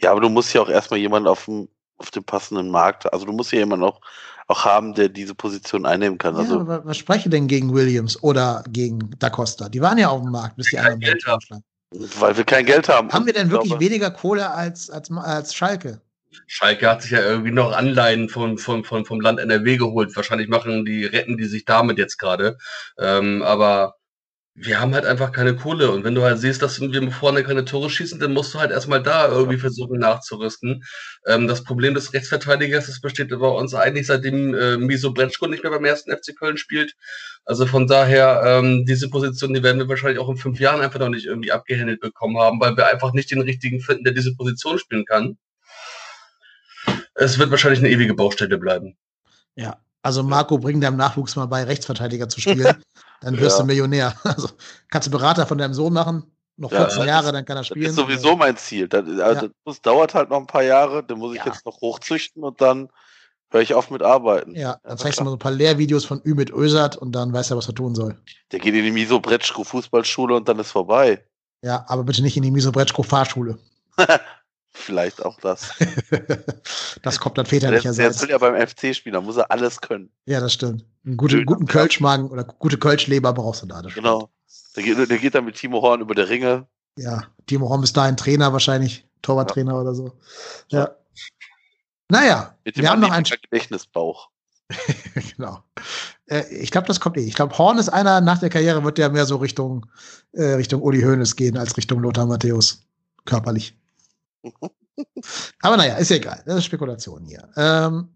Ja, 0.00 0.12
aber 0.12 0.20
du 0.20 0.28
musst 0.28 0.54
ja 0.54 0.62
auch 0.62 0.68
erstmal 0.68 1.00
jemanden 1.00 1.28
auf 1.28 1.44
dem, 1.44 1.68
auf 1.98 2.10
dem 2.10 2.24
passenden 2.24 2.70
Markt, 2.70 3.12
also 3.12 3.26
du 3.26 3.32
musst 3.32 3.52
ja 3.52 3.58
jemanden 3.58 3.84
auch 3.84 4.00
auch 4.48 4.64
haben, 4.64 4.94
der 4.94 5.08
diese 5.08 5.34
Position 5.34 5.86
einnehmen 5.86 6.18
kann. 6.18 6.34
Ja, 6.34 6.40
Also 6.40 6.66
was 6.66 6.96
spreche 6.96 7.28
denn 7.28 7.48
gegen 7.48 7.74
Williams 7.74 8.22
oder 8.22 8.62
gegen 8.68 9.10
Da 9.18 9.28
Costa? 9.28 9.68
Die 9.68 9.80
waren 9.80 9.98
ja 9.98 10.08
auf 10.08 10.22
dem 10.22 10.30
Markt, 10.30 10.56
bis 10.56 10.68
die 10.70 10.78
anderen 10.78 11.00
Geld 11.00 11.22
vorschlagen. 11.24 11.64
Weil 11.90 12.36
wir 12.36 12.44
kein 12.44 12.66
Geld 12.66 12.88
haben. 12.88 13.12
Haben 13.12 13.26
wir 13.26 13.32
denn 13.32 13.46
Ich 13.46 13.52
wirklich 13.52 13.70
glaube, 13.70 13.84
weniger 13.84 14.10
Kohle 14.10 14.50
als, 14.50 14.90
als, 14.90 15.10
als 15.10 15.54
Schalke? 15.54 16.00
Schalke 16.46 16.88
hat 16.88 17.02
sich 17.02 17.12
ja 17.12 17.20
irgendwie 17.20 17.50
noch 17.50 17.72
Anleihen 17.72 18.28
von, 18.28 18.58
von, 18.58 18.84
von, 18.84 19.04
vom 19.04 19.20
Land 19.20 19.40
NRW 19.40 19.76
geholt. 19.76 20.14
Wahrscheinlich 20.14 20.48
machen 20.48 20.84
die, 20.84 21.04
retten 21.04 21.36
die 21.36 21.46
sich 21.46 21.64
damit 21.64 21.98
jetzt 21.98 22.18
gerade. 22.18 22.58
Ähm, 22.98 23.42
aber 23.42 23.96
wir 24.58 24.80
haben 24.80 24.94
halt 24.94 25.04
einfach 25.04 25.32
keine 25.32 25.54
Kohle. 25.54 25.90
Und 25.90 26.02
wenn 26.02 26.14
du 26.14 26.22
halt 26.22 26.38
siehst, 26.38 26.62
dass 26.62 26.80
wir 26.80 27.12
vorne 27.12 27.44
keine 27.44 27.66
Tore 27.66 27.90
schießen, 27.90 28.18
dann 28.18 28.32
musst 28.32 28.54
du 28.54 28.58
halt 28.58 28.70
erstmal 28.70 29.02
da 29.02 29.28
irgendwie 29.28 29.58
versuchen 29.58 29.98
nachzurüsten. 29.98 30.82
Ähm, 31.26 31.46
das 31.46 31.62
Problem 31.62 31.92
des 31.92 32.14
Rechtsverteidigers, 32.14 32.86
das 32.86 33.00
besteht 33.02 33.28
bei 33.28 33.36
uns 33.36 33.74
eigentlich 33.74 34.06
seitdem 34.06 34.54
äh, 34.54 34.78
Miso 34.78 35.12
Bretschko 35.12 35.46
nicht 35.46 35.62
mehr 35.62 35.72
beim 35.72 35.84
ersten 35.84 36.10
FC 36.10 36.34
Köln 36.34 36.56
spielt. 36.56 36.94
Also 37.44 37.66
von 37.66 37.86
daher, 37.86 38.42
ähm, 38.46 38.86
diese 38.86 39.10
Position, 39.10 39.52
die 39.52 39.62
werden 39.62 39.78
wir 39.78 39.88
wahrscheinlich 39.90 40.18
auch 40.18 40.30
in 40.30 40.38
fünf 40.38 40.58
Jahren 40.58 40.80
einfach 40.80 41.00
noch 41.00 41.10
nicht 41.10 41.26
irgendwie 41.26 41.52
abgehändelt 41.52 42.00
bekommen 42.00 42.38
haben, 42.38 42.58
weil 42.58 42.78
wir 42.78 42.86
einfach 42.86 43.12
nicht 43.12 43.30
den 43.30 43.42
richtigen 43.42 43.80
finden, 43.80 44.04
der 44.04 44.14
diese 44.14 44.34
Position 44.34 44.78
spielen 44.78 45.04
kann. 45.04 45.36
Es 47.14 47.38
wird 47.38 47.50
wahrscheinlich 47.50 47.80
eine 47.80 47.90
ewige 47.90 48.14
Baustelle 48.14 48.56
bleiben. 48.56 48.96
Ja. 49.54 49.76
Also 50.02 50.22
Marco, 50.22 50.56
bring 50.58 50.80
deinem 50.80 50.96
Nachwuchs 50.96 51.34
mal 51.34 51.46
bei, 51.46 51.64
Rechtsverteidiger 51.64 52.28
zu 52.28 52.40
spielen. 52.40 52.76
Dann 53.22 53.38
wirst 53.38 53.56
Ja. 53.58 53.62
du 53.62 53.66
Millionär. 53.66 54.14
Also 54.24 54.48
kannst 54.90 55.08
du 55.08 55.10
Berater 55.12 55.46
von 55.46 55.58
deinem 55.58 55.74
Sohn 55.74 55.92
machen, 55.92 56.24
noch 56.56 56.70
Ja, 56.72 56.80
14 56.80 56.98
das 56.98 57.06
Jahre, 57.06 57.26
ist- 57.26 57.32
dann 57.32 57.44
kann 57.44 57.56
er 57.56 57.60
Das 57.60 57.66
spielen. 57.68 57.86
ist 57.86 57.96
sowieso 57.96 58.36
mein 58.36 58.56
Ziel. 58.56 58.88
Das, 58.88 59.04
also 59.20 59.46
Ja. 59.46 59.52
das 59.64 59.80
dauert 59.82 60.14
halt 60.14 60.30
noch 60.30 60.38
ein 60.38 60.46
paar 60.46 60.62
Jahre, 60.62 61.02
dann 61.04 61.18
muss 61.18 61.32
ich 61.34 61.44
Ja. 61.44 61.46
jetzt 61.52 61.64
noch 61.66 61.80
hochzüchten 61.80 62.42
und 62.44 62.60
dann 62.60 62.88
höre 63.50 63.60
ich 63.62 63.74
auf 63.74 63.90
mit 63.90 64.02
Arbeiten. 64.02 64.54
Ja, 64.56 64.78
dann 64.82 64.98
zeigst 64.98 65.20
du 65.20 65.24
mal 65.24 65.30
so 65.30 65.36
ein 65.36 65.40
paar 65.40 65.52
Lehrvideos 65.52 66.04
von 66.04 66.20
Ümit 66.24 66.50
Özat 66.50 66.96
und 66.96 67.12
dann 67.12 67.32
weiß 67.32 67.50
er, 67.50 67.56
was 67.56 67.68
er 67.68 67.74
tun 67.74 67.94
soll. 67.94 68.16
Der 68.52 68.58
geht 68.58 68.74
in 68.74 68.82
die 68.84 68.90
Miso 68.90 69.20
Bretschko 69.20 69.62
Fußballschule 69.64 70.34
und 70.34 70.48
dann 70.48 70.58
ist 70.58 70.72
vorbei. 70.72 71.24
Ja, 71.62 71.84
aber 71.88 72.04
bitte 72.04 72.22
nicht 72.22 72.36
in 72.36 72.42
die 72.42 72.50
Miso 72.50 72.72
Bretschko 72.72 73.02
Fahrschule. 73.02 73.58
Vielleicht 74.76 75.24
auch 75.24 75.38
das. 75.40 75.70
das 77.02 77.18
kommt 77.18 77.38
dann 77.38 77.44
Der, 77.46 77.50
väterlicherseits. 77.50 78.18
der 78.18 78.22
will 78.28 78.32
ja 78.32 78.38
beim 78.38 78.54
FC 78.68 78.94
spielen, 78.94 79.14
da 79.14 79.20
muss 79.20 79.36
er 79.36 79.50
alles 79.50 79.80
können. 79.80 80.10
Ja, 80.26 80.38
das 80.40 80.52
stimmt. 80.52 80.84
Einen 81.04 81.16
guten, 81.16 81.32
Schön 81.32 81.46
guten 81.46 81.64
Platz. 81.64 81.82
Kölschmagen 81.82 82.28
oder 82.30 82.44
gute 82.44 82.78
Kölschleber 82.78 83.32
brauchst 83.32 83.62
du 83.62 83.66
da. 83.66 83.82
Das. 83.82 83.94
Genau. 83.94 84.30
Der 84.76 84.82
geht, 84.82 85.10
der 85.10 85.18
geht 85.18 85.34
dann 85.34 85.46
mit 85.46 85.56
Timo 85.56 85.80
Horn 85.82 86.02
über 86.02 86.14
der 86.14 86.28
Ringe. 86.28 86.66
Ja, 86.98 87.24
Timo 87.46 87.68
Horn 87.68 87.82
ist 87.82 87.96
dahin 87.96 88.16
Trainer 88.16 88.52
wahrscheinlich, 88.52 89.06
Torwarttrainer 89.22 89.80
oder 89.80 89.94
so. 89.94 90.12
Ja. 90.68 90.90
Naja, 92.08 92.54
Mit 92.64 92.76
dem 92.76 92.82
wir 92.82 92.90
haben 92.90 93.00
noch 93.00 93.10
ein 93.10 93.24
Anliegen 93.24 93.42
Gedächtnisbauch. 93.42 94.28
genau. 95.36 95.62
Äh, 96.26 96.44
ich 96.54 96.70
glaube, 96.70 96.86
das 96.86 97.00
kommt 97.00 97.16
eh. 97.16 97.20
Ich 97.24 97.34
glaube, 97.34 97.56
Horn 97.56 97.78
ist 97.78 97.88
einer, 97.88 98.20
nach 98.20 98.38
der 98.38 98.50
Karriere 98.50 98.84
wird 98.84 98.98
der 98.98 99.10
mehr 99.10 99.26
so 99.26 99.36
Richtung, 99.36 99.86
äh, 100.32 100.54
Richtung 100.54 100.82
Uli 100.82 101.02
Hoeneß 101.02 101.36
gehen 101.36 101.56
als 101.56 101.76
Richtung 101.76 102.00
Lothar 102.00 102.26
Matthäus. 102.26 102.82
Körperlich. 103.24 103.76
Aber 105.60 105.76
naja, 105.76 105.96
ist 105.96 106.10
ja 106.10 106.16
egal. 106.16 106.42
Das 106.46 106.56
ist 106.56 106.64
Spekulation 106.64 107.24
hier. 107.24 107.48
Ähm, 107.56 108.08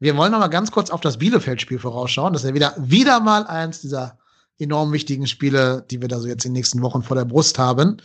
wir 0.00 0.16
wollen 0.16 0.32
noch 0.32 0.38
mal 0.38 0.48
ganz 0.48 0.70
kurz 0.70 0.90
auf 0.90 1.00
das 1.00 1.18
Bielefeld-Spiel 1.18 1.78
vorausschauen. 1.78 2.32
Das 2.32 2.42
ist 2.42 2.48
ja 2.48 2.54
wieder, 2.54 2.74
wieder 2.78 3.20
mal 3.20 3.46
eins 3.46 3.80
dieser 3.80 4.18
enorm 4.58 4.92
wichtigen 4.92 5.26
Spiele, 5.26 5.84
die 5.90 6.00
wir 6.00 6.08
da 6.08 6.18
so 6.18 6.28
jetzt 6.28 6.44
in 6.44 6.50
den 6.50 6.58
nächsten 6.58 6.82
Wochen 6.82 7.02
vor 7.02 7.16
der 7.16 7.24
Brust 7.24 7.58
haben. 7.58 7.98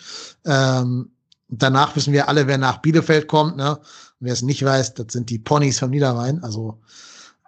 Ähm, 0.45 1.11
danach 1.49 1.95
wissen 1.95 2.13
wir 2.13 2.29
alle, 2.29 2.47
wer 2.47 2.57
nach 2.57 2.77
Bielefeld 2.77 3.27
kommt. 3.27 3.57
Ne? 3.57 3.79
Wer 4.19 4.33
es 4.33 4.41
nicht 4.41 4.63
weiß, 4.63 4.95
das 4.95 5.07
sind 5.09 5.29
die 5.29 5.39
Ponys 5.39 5.79
vom 5.79 5.91
Niederrhein. 5.91 6.43
Also 6.43 6.79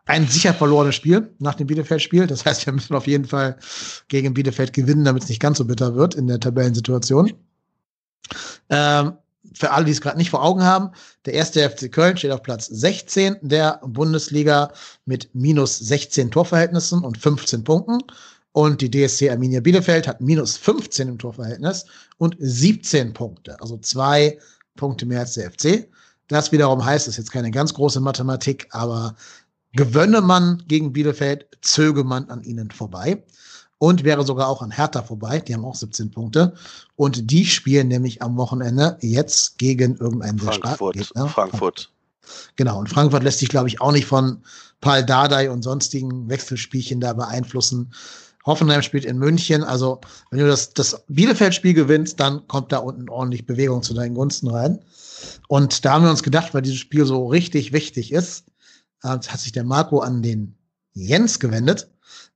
ein 0.06 0.28
sicher 0.28 0.54
verlorenes 0.54 0.96
Spiel 0.96 1.34
nach 1.40 1.56
dem 1.56 1.68
Bielefeld-Spiel. 1.68 2.28
Das 2.28 2.46
heißt, 2.46 2.66
wir 2.66 2.74
müssen 2.74 2.96
auf 2.96 3.08
jeden 3.08 3.26
Fall 3.26 3.58
gegen 4.08 4.34
Bielefeld 4.34 4.74
gewinnen, 4.74 5.06
damit 5.06 5.24
es 5.24 5.30
nicht 5.30 5.42
ganz 5.42 5.58
so 5.58 5.66
bitter 5.66 5.96
wird 5.96 6.16
in 6.16 6.28
der 6.28 6.40
Tabellensituation. 6.40 7.34
Ähm, 8.70 9.14
für 9.56 9.72
alle, 9.72 9.86
die 9.86 9.92
es 9.92 10.02
gerade 10.02 10.18
nicht 10.18 10.30
vor 10.30 10.44
Augen 10.44 10.64
haben, 10.64 10.92
der 11.26 11.34
erste 11.34 11.68
FC 11.68 11.92
Köln 11.92 12.18
steht 12.18 12.32
auf 12.32 12.44
Platz 12.44 12.68
16 12.68 13.38
der 13.42 13.80
Bundesliga 13.84 14.72
mit 15.06 15.34
minus 15.34 15.78
16 15.80 16.32
Torverhältnissen 16.32 17.04
und 17.04 17.18
15 17.18 17.64
Punkten. 17.64 18.00
Und 18.52 18.82
die 18.82 18.90
DSC 18.90 19.30
Arminia 19.30 19.60
Bielefeld 19.60 20.08
hat 20.08 20.22
minus 20.22 20.56
15 20.58 21.10
im 21.10 21.18
Torverhältnis 21.18 21.86
und 22.18 22.38
17 22.40 23.14
Punkte. 23.14 23.60
Also 23.60 23.78
zwei 23.78 24.40
Punkte 24.76 25.06
mehr 25.06 25.22
als 25.22 25.34
der 25.34 25.52
FC. 25.52 25.90
Das 26.28 26.52
wiederum 26.52 26.84
heißt, 26.84 27.08
ist 27.08 27.18
jetzt 27.18 27.32
keine 27.32 27.52
ganz 27.52 27.74
große 27.74 28.00
Mathematik, 28.00 28.68
aber 28.72 29.16
gewönne 29.74 30.22
man 30.22 30.64
gegen 30.68 30.94
Bielefeld, 30.94 31.48
zöge 31.62 32.04
man 32.04 32.30
an 32.30 32.44
ihnen 32.44 32.72
vorbei 32.72 33.24
und 33.78 34.04
wäre 34.04 34.26
sogar 34.26 34.48
auch 34.48 34.62
an 34.62 34.72
Hertha 34.72 35.04
vorbei. 35.04 35.40
Die 35.40 35.54
haben 35.54 35.66
auch 35.66 35.76
17 35.76 36.12
Punkte. 36.12 36.54
Und 36.96 37.32
die 37.32 37.46
spielen 37.46 37.88
nämlich 37.88 38.22
am 38.22 38.38
Wochenende 38.38 38.98
jetzt 39.02 39.58
gegen 39.58 39.98
irgendeinen 39.98 40.40
sehr 40.40 40.54
starken 40.54 40.78
Frankfurt. 41.04 41.32
Frankfurt. 41.32 41.92
Genau. 42.56 42.80
Und 42.80 42.90
Frankfurt 42.90 43.24
lässt 43.24 43.40
sich, 43.40 43.50
glaube 43.50 43.68
ich, 43.68 43.82
auch 43.82 43.92
nicht 43.92 44.06
von 44.06 44.42
Paul 44.82 45.04
Dardai 45.04 45.52
und 45.52 45.62
sonstigen 45.62 46.30
Wechselspielchen 46.30 47.00
da 47.00 47.14
beeinflussen. 47.14 47.92
Hoffenheim 48.46 48.82
spielt 48.82 49.06
in 49.06 49.18
München. 49.18 49.64
Also, 49.64 50.02
wenn 50.30 50.40
du 50.40 50.48
das, 50.48 50.74
das 50.74 51.04
Bielefeld-Spiel 51.08 51.74
gewinnst, 51.74 52.20
dann 52.20 52.48
kommt 52.48 52.72
da 52.72 52.78
unten 52.78 53.10
ordentlich 53.10 53.46
Bewegung 53.46 53.84
zu 53.84 53.94
deinen 53.94 54.16
Gunsten 54.16 54.50
rein. 54.50 54.80
Und 55.48 55.84
da 55.84 55.94
haben 55.94 56.04
wir 56.04 56.12
uns 56.12 56.24
gedacht, 56.24 56.54
weil 56.54 56.62
dieses 56.62 56.80
Spiel 56.80 57.06
so 57.06 57.28
richtig 57.28 57.74
wichtig 57.74 58.12
ist, 58.12 58.46
äh, 59.04 59.08
hat 59.10 59.40
sich 59.40 59.52
der 59.52 59.64
Marco 59.64 60.00
an 60.00 60.22
den 60.22 60.56
Jens 60.94 61.40
gewendet. 61.40 61.90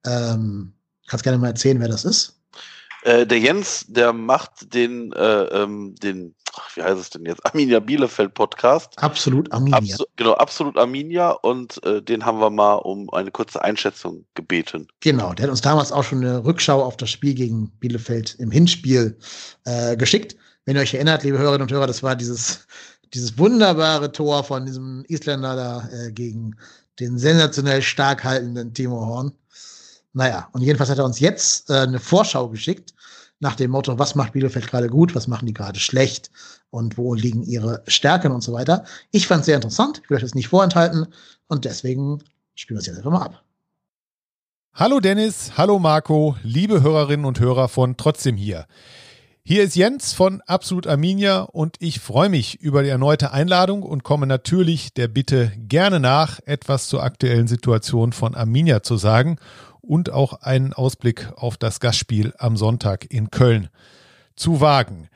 Ähm, 0.05 0.73
kannst 1.10 1.24
gerne 1.24 1.38
mal 1.38 1.47
erzählen, 1.47 1.80
wer 1.80 1.88
das 1.88 2.05
ist. 2.05 2.39
Äh, 3.03 3.26
der 3.26 3.39
Jens, 3.39 3.86
der 3.88 4.12
macht 4.12 4.74
den, 4.74 5.14
äh, 5.14 5.43
ähm, 5.43 5.95
den, 5.95 6.36
ach, 6.53 6.76
wie 6.76 6.84
heißt 6.84 6.99
es 6.99 7.10
denn 7.10 7.26
jetzt? 7.26 7.45
Arminia 7.45 7.80
Bielefeld 7.80 8.34
Podcast. 8.34 8.91
Absolut 8.97 9.51
Arminia. 9.53 9.78
Absu 9.78 10.03
genau, 10.18 10.34
absolut 10.34 10.78
Arminia 10.78 11.32
und 11.32 11.82
äh, 11.86 12.01
den 12.01 12.26
haben 12.26 12.39
wir 12.39 12.49
mal 12.49 12.76
um 12.76 13.10
eine 13.14 13.32
kurze 13.32 13.64
Einschätzung 13.64 14.26
gebeten. 14.36 14.88
Genau, 14.99 15.34
der 15.34 15.43
hat 15.43 15.51
uns 15.51 15.62
damals 15.62 15.91
auch 15.93 16.03
schon 16.03 16.26
eine 16.26 16.43
Rückschau 16.43 16.84
auf 16.84 16.97
das 16.97 17.10
Spiel 17.10 17.36
gegen 17.36 17.72
Bielefeld 17.80 18.36
im 18.39 18.51
Hinspiel 18.51 19.18
äh, 19.64 19.95
geschickt. 19.95 20.36
Wenn 20.66 20.76
ihr 20.76 20.82
euch 20.82 20.93
erinnert, 20.93 21.24
liebe 21.24 21.38
Hörerinnen 21.38 21.64
und 21.64 21.72
Hörer, 21.72 21.88
das 21.88 22.03
war 22.03 22.18
dieses, 22.18 22.68
dieses 23.14 23.38
wunderbare 23.38 24.12
Tor 24.12 24.43
von 24.43 24.66
diesem 24.66 25.05
Isländer 25.07 25.55
da 25.55 25.89
äh, 25.93 26.12
gegen 26.12 26.57
den 26.99 27.18
sensationell 27.18 27.82
stark 27.82 28.26
haltenden 28.26 28.74
Timo 28.74 29.05
Horn. 29.05 29.32
Naja, 30.14 30.49
und 30.53 30.62
jedenfalls 30.62 30.89
hat 30.89 30.97
er 30.97 31.05
uns 31.05 31.20
jetzt 31.20 31.70
äh, 31.70 31.74
eine 31.74 31.99
Vorschau 31.99 32.49
geschickt 32.49 32.93
nach 33.39 33.55
dem 33.55 33.72
Motto, 33.72 33.97
was 33.97 34.16
macht 34.16 34.34
Bielefeld 34.34 34.68
gerade 34.68 34.89
gut, 34.89 35.16
was 35.16 35.28
machen 35.28 35.45
die 35.45 35.53
gerade 35.53 35.80
schlecht 35.80 36.30
und 36.72 36.97
wo 36.97 37.14
liegen 37.14 37.43
ihre 37.43 37.84
Stärken 37.88 38.32
und 38.32 38.41
so 38.41 38.53
weiter. 38.53 38.84
Ich 39.12 39.28
fand 39.28 39.41
es 39.41 39.45
sehr 39.45 39.55
interessant, 39.55 40.01
ich 40.03 40.10
will 40.10 40.18
euch 40.18 40.24
das 40.24 40.36
nicht 40.36 40.49
vorenthalten 40.49 41.07
und 41.47 41.66
deswegen 41.66 42.22
spielen 42.55 42.78
wir 42.78 42.82
es 42.82 42.88
jetzt 42.88 42.97
einfach 42.97 43.12
mal 43.12 43.26
ab. 43.26 43.43
Hallo 44.74 44.99
Dennis, 44.99 45.53
hallo 45.57 45.80
Marco, 45.80 46.36
liebe 46.43 46.82
Hörerinnen 46.82 47.26
und 47.26 47.39
Hörer 47.39 47.70
von 47.70 47.97
Trotzdem 47.97 48.36
hier. 48.36 48.66
Hier 49.43 49.64
ist 49.64 49.76
Jens 49.76 50.14
von 50.14 50.41
Absolut 50.41 50.86
Arminia 50.86 51.41
und 51.41 51.78
ich 51.80 51.99
freue 51.99 52.30
mich 52.30 52.60
über 52.62 52.84
die 52.84 52.89
erneute 52.89 53.32
Einladung 53.32 53.84
und 53.84 54.03
komme 54.03 54.28
natürlich 54.28 54.93
der 54.93 55.07
Bitte 55.07 55.51
gerne 55.57 55.99
nach, 55.99 56.39
etwas 56.45 56.88
zur 56.88 57.01
aktuellen 57.01 57.47
Situation 57.47 58.12
von 58.14 58.36
Arminia 58.36 58.84
zu 58.84 58.97
sagen 58.97 59.39
und 59.89 60.11
auch 60.11 60.43
einen 60.43 60.71
Ausblick 60.71 61.33
auf 61.35 61.57
das 61.57 61.79
Gastspiel 61.79 62.35
am 62.37 62.57
Sonntag 62.57 63.11
in 63.11 63.31
Köln 63.31 63.69
zu 64.35 64.61
wagen. 64.61 65.09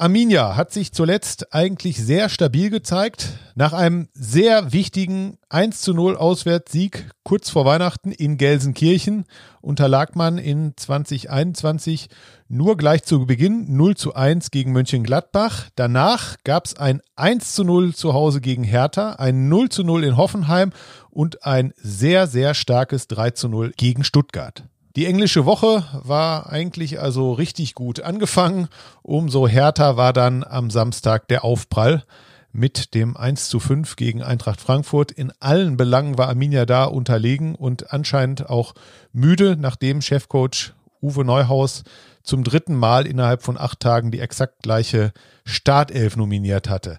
Arminia 0.00 0.54
hat 0.54 0.70
sich 0.70 0.92
zuletzt 0.92 1.52
eigentlich 1.52 1.96
sehr 1.96 2.28
stabil 2.28 2.70
gezeigt. 2.70 3.30
Nach 3.56 3.72
einem 3.72 4.06
sehr 4.12 4.72
wichtigen 4.72 5.38
1 5.48 5.80
zu 5.80 5.92
0 5.92 6.16
Auswärtssieg 6.16 7.10
kurz 7.24 7.50
vor 7.50 7.64
Weihnachten 7.64 8.12
in 8.12 8.36
Gelsenkirchen 8.36 9.24
unterlag 9.60 10.14
man 10.14 10.38
in 10.38 10.74
2021 10.76 12.10
nur 12.46 12.76
gleich 12.76 13.02
zu 13.02 13.26
Beginn 13.26 13.76
0 13.76 13.96
zu 13.96 14.14
1 14.14 14.52
gegen 14.52 14.70
Mönchengladbach. 14.70 15.68
Danach 15.74 16.36
gab 16.44 16.66
es 16.66 16.76
ein 16.76 17.02
1 17.16 17.54
zu 17.56 17.64
0 17.64 17.92
zu 17.92 18.14
Hause 18.14 18.40
gegen 18.40 18.62
Hertha, 18.62 19.14
ein 19.14 19.48
0 19.48 19.68
zu 19.68 19.82
0 19.82 20.04
in 20.04 20.16
Hoffenheim 20.16 20.70
und 21.10 21.44
ein 21.44 21.74
sehr, 21.76 22.28
sehr 22.28 22.54
starkes 22.54 23.08
3 23.08 23.32
zu 23.32 23.48
0 23.48 23.72
gegen 23.76 24.04
Stuttgart. 24.04 24.62
Die 24.96 25.06
englische 25.06 25.44
Woche 25.44 25.84
war 25.92 26.50
eigentlich 26.50 27.00
also 27.00 27.32
richtig 27.32 27.74
gut 27.74 28.00
angefangen. 28.00 28.68
Umso 29.02 29.46
härter 29.46 29.96
war 29.96 30.12
dann 30.12 30.42
am 30.44 30.70
Samstag 30.70 31.28
der 31.28 31.44
Aufprall 31.44 32.04
mit 32.52 32.94
dem 32.94 33.16
1 33.16 33.48
zu 33.48 33.60
5 33.60 33.96
gegen 33.96 34.22
Eintracht 34.22 34.60
Frankfurt. 34.60 35.12
In 35.12 35.32
allen 35.40 35.76
Belangen 35.76 36.18
war 36.18 36.28
Arminia 36.28 36.66
da 36.66 36.84
unterlegen 36.84 37.54
und 37.54 37.92
anscheinend 37.92 38.48
auch 38.48 38.74
müde, 39.12 39.56
nachdem 39.58 40.00
Chefcoach 40.00 40.72
Uwe 41.00 41.24
Neuhaus 41.24 41.84
zum 42.22 42.42
dritten 42.42 42.74
Mal 42.74 43.06
innerhalb 43.06 43.42
von 43.42 43.56
acht 43.56 43.80
Tagen 43.80 44.10
die 44.10 44.20
exakt 44.20 44.62
gleiche 44.62 45.12
Startelf 45.44 46.16
nominiert 46.16 46.68
hatte. 46.68 46.98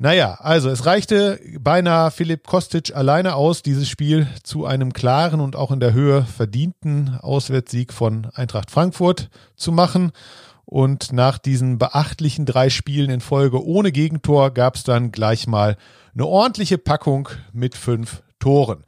Naja, 0.00 0.34
also 0.40 0.70
es 0.70 0.86
reichte 0.86 1.40
beinahe 1.58 2.12
Philipp 2.12 2.46
Kostic 2.46 2.94
alleine 2.94 3.34
aus, 3.34 3.62
dieses 3.62 3.88
Spiel 3.88 4.28
zu 4.44 4.64
einem 4.64 4.92
klaren 4.92 5.40
und 5.40 5.56
auch 5.56 5.72
in 5.72 5.80
der 5.80 5.92
Höhe 5.92 6.22
verdienten 6.22 7.18
Auswärtssieg 7.20 7.92
von 7.92 8.28
Eintracht 8.32 8.70
Frankfurt 8.70 9.28
zu 9.56 9.72
machen. 9.72 10.12
Und 10.64 11.12
nach 11.12 11.38
diesen 11.38 11.78
beachtlichen 11.78 12.46
drei 12.46 12.70
Spielen 12.70 13.10
in 13.10 13.20
Folge 13.20 13.64
ohne 13.64 13.90
Gegentor 13.90 14.52
gab 14.52 14.76
es 14.76 14.84
dann 14.84 15.10
gleich 15.10 15.48
mal 15.48 15.76
eine 16.14 16.26
ordentliche 16.26 16.78
Packung 16.78 17.28
mit 17.52 17.74
fünf 17.74 18.22
Toren. 18.38 18.84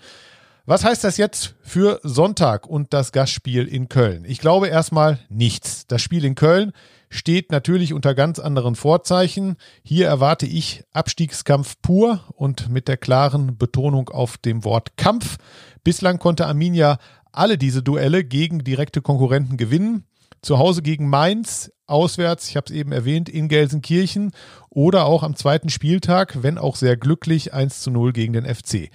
Was 0.64 0.84
heißt 0.84 1.02
das 1.02 1.16
jetzt 1.16 1.56
für 1.62 1.98
Sonntag 2.04 2.68
und 2.68 2.92
das 2.92 3.10
Gastspiel 3.10 3.66
in 3.66 3.88
Köln? 3.88 4.24
Ich 4.24 4.38
glaube 4.38 4.68
erstmal 4.68 5.18
nichts. 5.28 5.88
Das 5.88 6.02
Spiel 6.02 6.24
in 6.24 6.36
Köln 6.36 6.72
steht 7.10 7.50
natürlich 7.50 7.92
unter 7.92 8.14
ganz 8.14 8.38
anderen 8.38 8.76
Vorzeichen. 8.76 9.56
Hier 9.82 10.06
erwarte 10.06 10.46
ich 10.46 10.84
Abstiegskampf 10.92 11.76
pur 11.82 12.24
und 12.34 12.70
mit 12.70 12.88
der 12.88 12.96
klaren 12.96 13.58
Betonung 13.58 14.08
auf 14.08 14.38
dem 14.38 14.64
Wort 14.64 14.96
Kampf. 14.96 15.36
Bislang 15.84 16.18
konnte 16.18 16.46
Arminia 16.46 16.98
alle 17.32 17.58
diese 17.58 17.82
Duelle 17.82 18.24
gegen 18.24 18.64
direkte 18.64 19.02
Konkurrenten 19.02 19.56
gewinnen. 19.56 20.04
Zu 20.40 20.58
Hause 20.58 20.80
gegen 20.80 21.08
Mainz, 21.08 21.70
auswärts, 21.86 22.48
ich 22.48 22.56
habe 22.56 22.66
es 22.66 22.72
eben 22.72 22.92
erwähnt, 22.92 23.28
in 23.28 23.48
Gelsenkirchen 23.48 24.30
oder 24.70 25.04
auch 25.04 25.22
am 25.22 25.36
zweiten 25.36 25.68
Spieltag, 25.68 26.42
wenn 26.42 26.56
auch 26.56 26.76
sehr 26.76 26.96
glücklich, 26.96 27.52
1 27.52 27.80
zu 27.80 27.90
0 27.90 28.12
gegen 28.12 28.32
den 28.32 28.46
FC. 28.46 28.90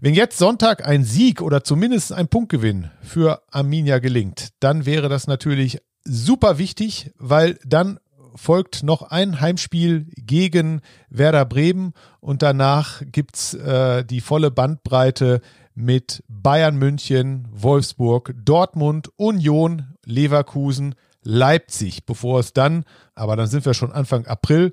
Wenn 0.00 0.14
jetzt 0.14 0.38
Sonntag 0.38 0.86
ein 0.86 1.02
Sieg 1.04 1.42
oder 1.42 1.64
zumindest 1.64 2.12
ein 2.12 2.28
Punktgewinn 2.28 2.90
für 3.02 3.42
Arminia 3.50 3.98
gelingt, 3.98 4.50
dann 4.60 4.86
wäre 4.86 5.08
das 5.08 5.26
natürlich 5.26 5.80
super 6.08 6.58
wichtig, 6.58 7.12
weil 7.18 7.58
dann 7.64 8.00
folgt 8.34 8.82
noch 8.82 9.02
ein 9.02 9.40
Heimspiel 9.40 10.06
gegen 10.16 10.80
Werder 11.10 11.44
Bremen 11.44 11.92
und 12.20 12.42
danach 12.42 13.02
gibt's 13.04 13.54
äh, 13.54 14.04
die 14.04 14.20
volle 14.20 14.50
Bandbreite 14.50 15.40
mit 15.74 16.22
Bayern 16.28 16.76
München, 16.76 17.46
Wolfsburg, 17.52 18.34
Dortmund, 18.44 19.10
Union, 19.16 19.94
Leverkusen, 20.04 20.94
Leipzig, 21.22 22.06
bevor 22.06 22.40
es 22.40 22.52
dann, 22.52 22.84
aber 23.14 23.36
dann 23.36 23.48
sind 23.48 23.66
wir 23.66 23.74
schon 23.74 23.92
Anfang 23.92 24.26
April, 24.26 24.72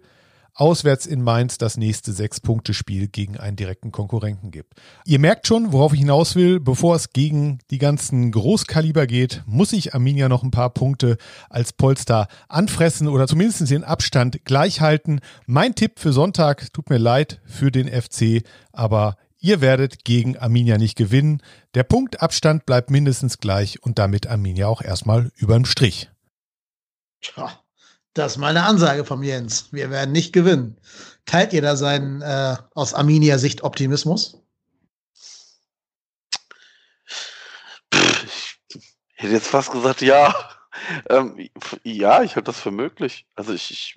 auswärts 0.55 1.05
in 1.05 1.21
Mainz 1.21 1.57
das 1.57 1.77
nächste 1.77 2.13
Sechs-Punkte-Spiel 2.13 3.09
gegen 3.09 3.37
einen 3.37 3.57
direkten 3.57 3.91
Konkurrenten 3.91 4.51
gibt. 4.51 4.73
Ihr 5.05 5.19
merkt 5.19 5.47
schon, 5.47 5.73
worauf 5.73 5.93
ich 5.93 5.99
hinaus 5.99 6.35
will. 6.35 6.59
Bevor 6.59 6.95
es 6.95 7.11
gegen 7.11 7.59
die 7.69 7.77
ganzen 7.77 8.31
Großkaliber 8.31 9.05
geht, 9.05 9.43
muss 9.45 9.73
ich 9.73 9.93
Arminia 9.93 10.29
noch 10.29 10.43
ein 10.43 10.51
paar 10.51 10.69
Punkte 10.71 11.17
als 11.49 11.73
Polster 11.73 12.27
anfressen 12.47 13.07
oder 13.07 13.27
zumindest 13.27 13.69
den 13.69 13.83
Abstand 13.83 14.45
gleich 14.45 14.81
halten. 14.81 15.19
Mein 15.45 15.75
Tipp 15.75 15.99
für 15.99 16.13
Sonntag, 16.13 16.71
tut 16.73 16.89
mir 16.89 16.97
leid 16.97 17.41
für 17.45 17.71
den 17.71 17.87
FC, 17.87 18.43
aber 18.71 19.17
Ihr 19.37 19.61
werdet 19.61 20.05
gegen 20.05 20.37
Arminia 20.37 20.79
nicht 20.79 20.97
gewinnen. 20.97 21.39
Der 21.75 21.83
Punktabstand 21.83 22.65
bleibt 22.65 22.89
mindestens 22.89 23.37
gleich 23.37 23.83
und 23.83 23.99
damit 23.99 24.25
Arminia 24.25 24.65
auch 24.65 24.81
erstmal 24.81 25.31
überm 25.35 25.65
Strich. 25.65 26.09
Tja, 27.21 27.64
das 28.15 28.33
ist 28.33 28.37
mal 28.37 28.47
eine 28.47 28.63
Ansage 28.63 29.03
vom 29.03 29.23
Jens. 29.23 29.67
Wir 29.71 29.91
werden 29.91 30.13
nicht 30.13 30.31
gewinnen. 30.33 30.77
Teilt 31.25 31.51
ihr 31.53 31.61
da 31.61 31.75
seinen 31.75 32.21
äh, 32.21 32.55
aus 32.73 32.93
Arminia 32.93 33.37
Sicht 33.37 33.63
Optimismus? 33.63 34.41
Ich 37.91 39.23
hätte 39.23 39.33
jetzt 39.33 39.47
fast 39.47 39.71
gesagt, 39.71 40.01
ja. 40.01 40.33
Ähm, 41.09 41.49
ja, 41.83 42.23
ich 42.23 42.35
halte 42.35 42.51
das 42.51 42.59
für 42.59 42.71
möglich. 42.71 43.27
Also 43.35 43.53
ich, 43.53 43.71
ich, 43.71 43.95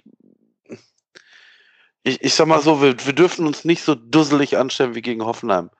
ich, 2.02 2.22
ich 2.22 2.34
sag 2.34 2.48
mal 2.48 2.62
so, 2.62 2.82
wir, 2.82 3.06
wir 3.06 3.12
dürfen 3.12 3.46
uns 3.46 3.64
nicht 3.64 3.84
so 3.84 3.94
dusselig 3.94 4.56
anstellen 4.58 4.96
wie 4.96 5.02
gegen 5.02 5.24
Hoffenheim. 5.24 5.70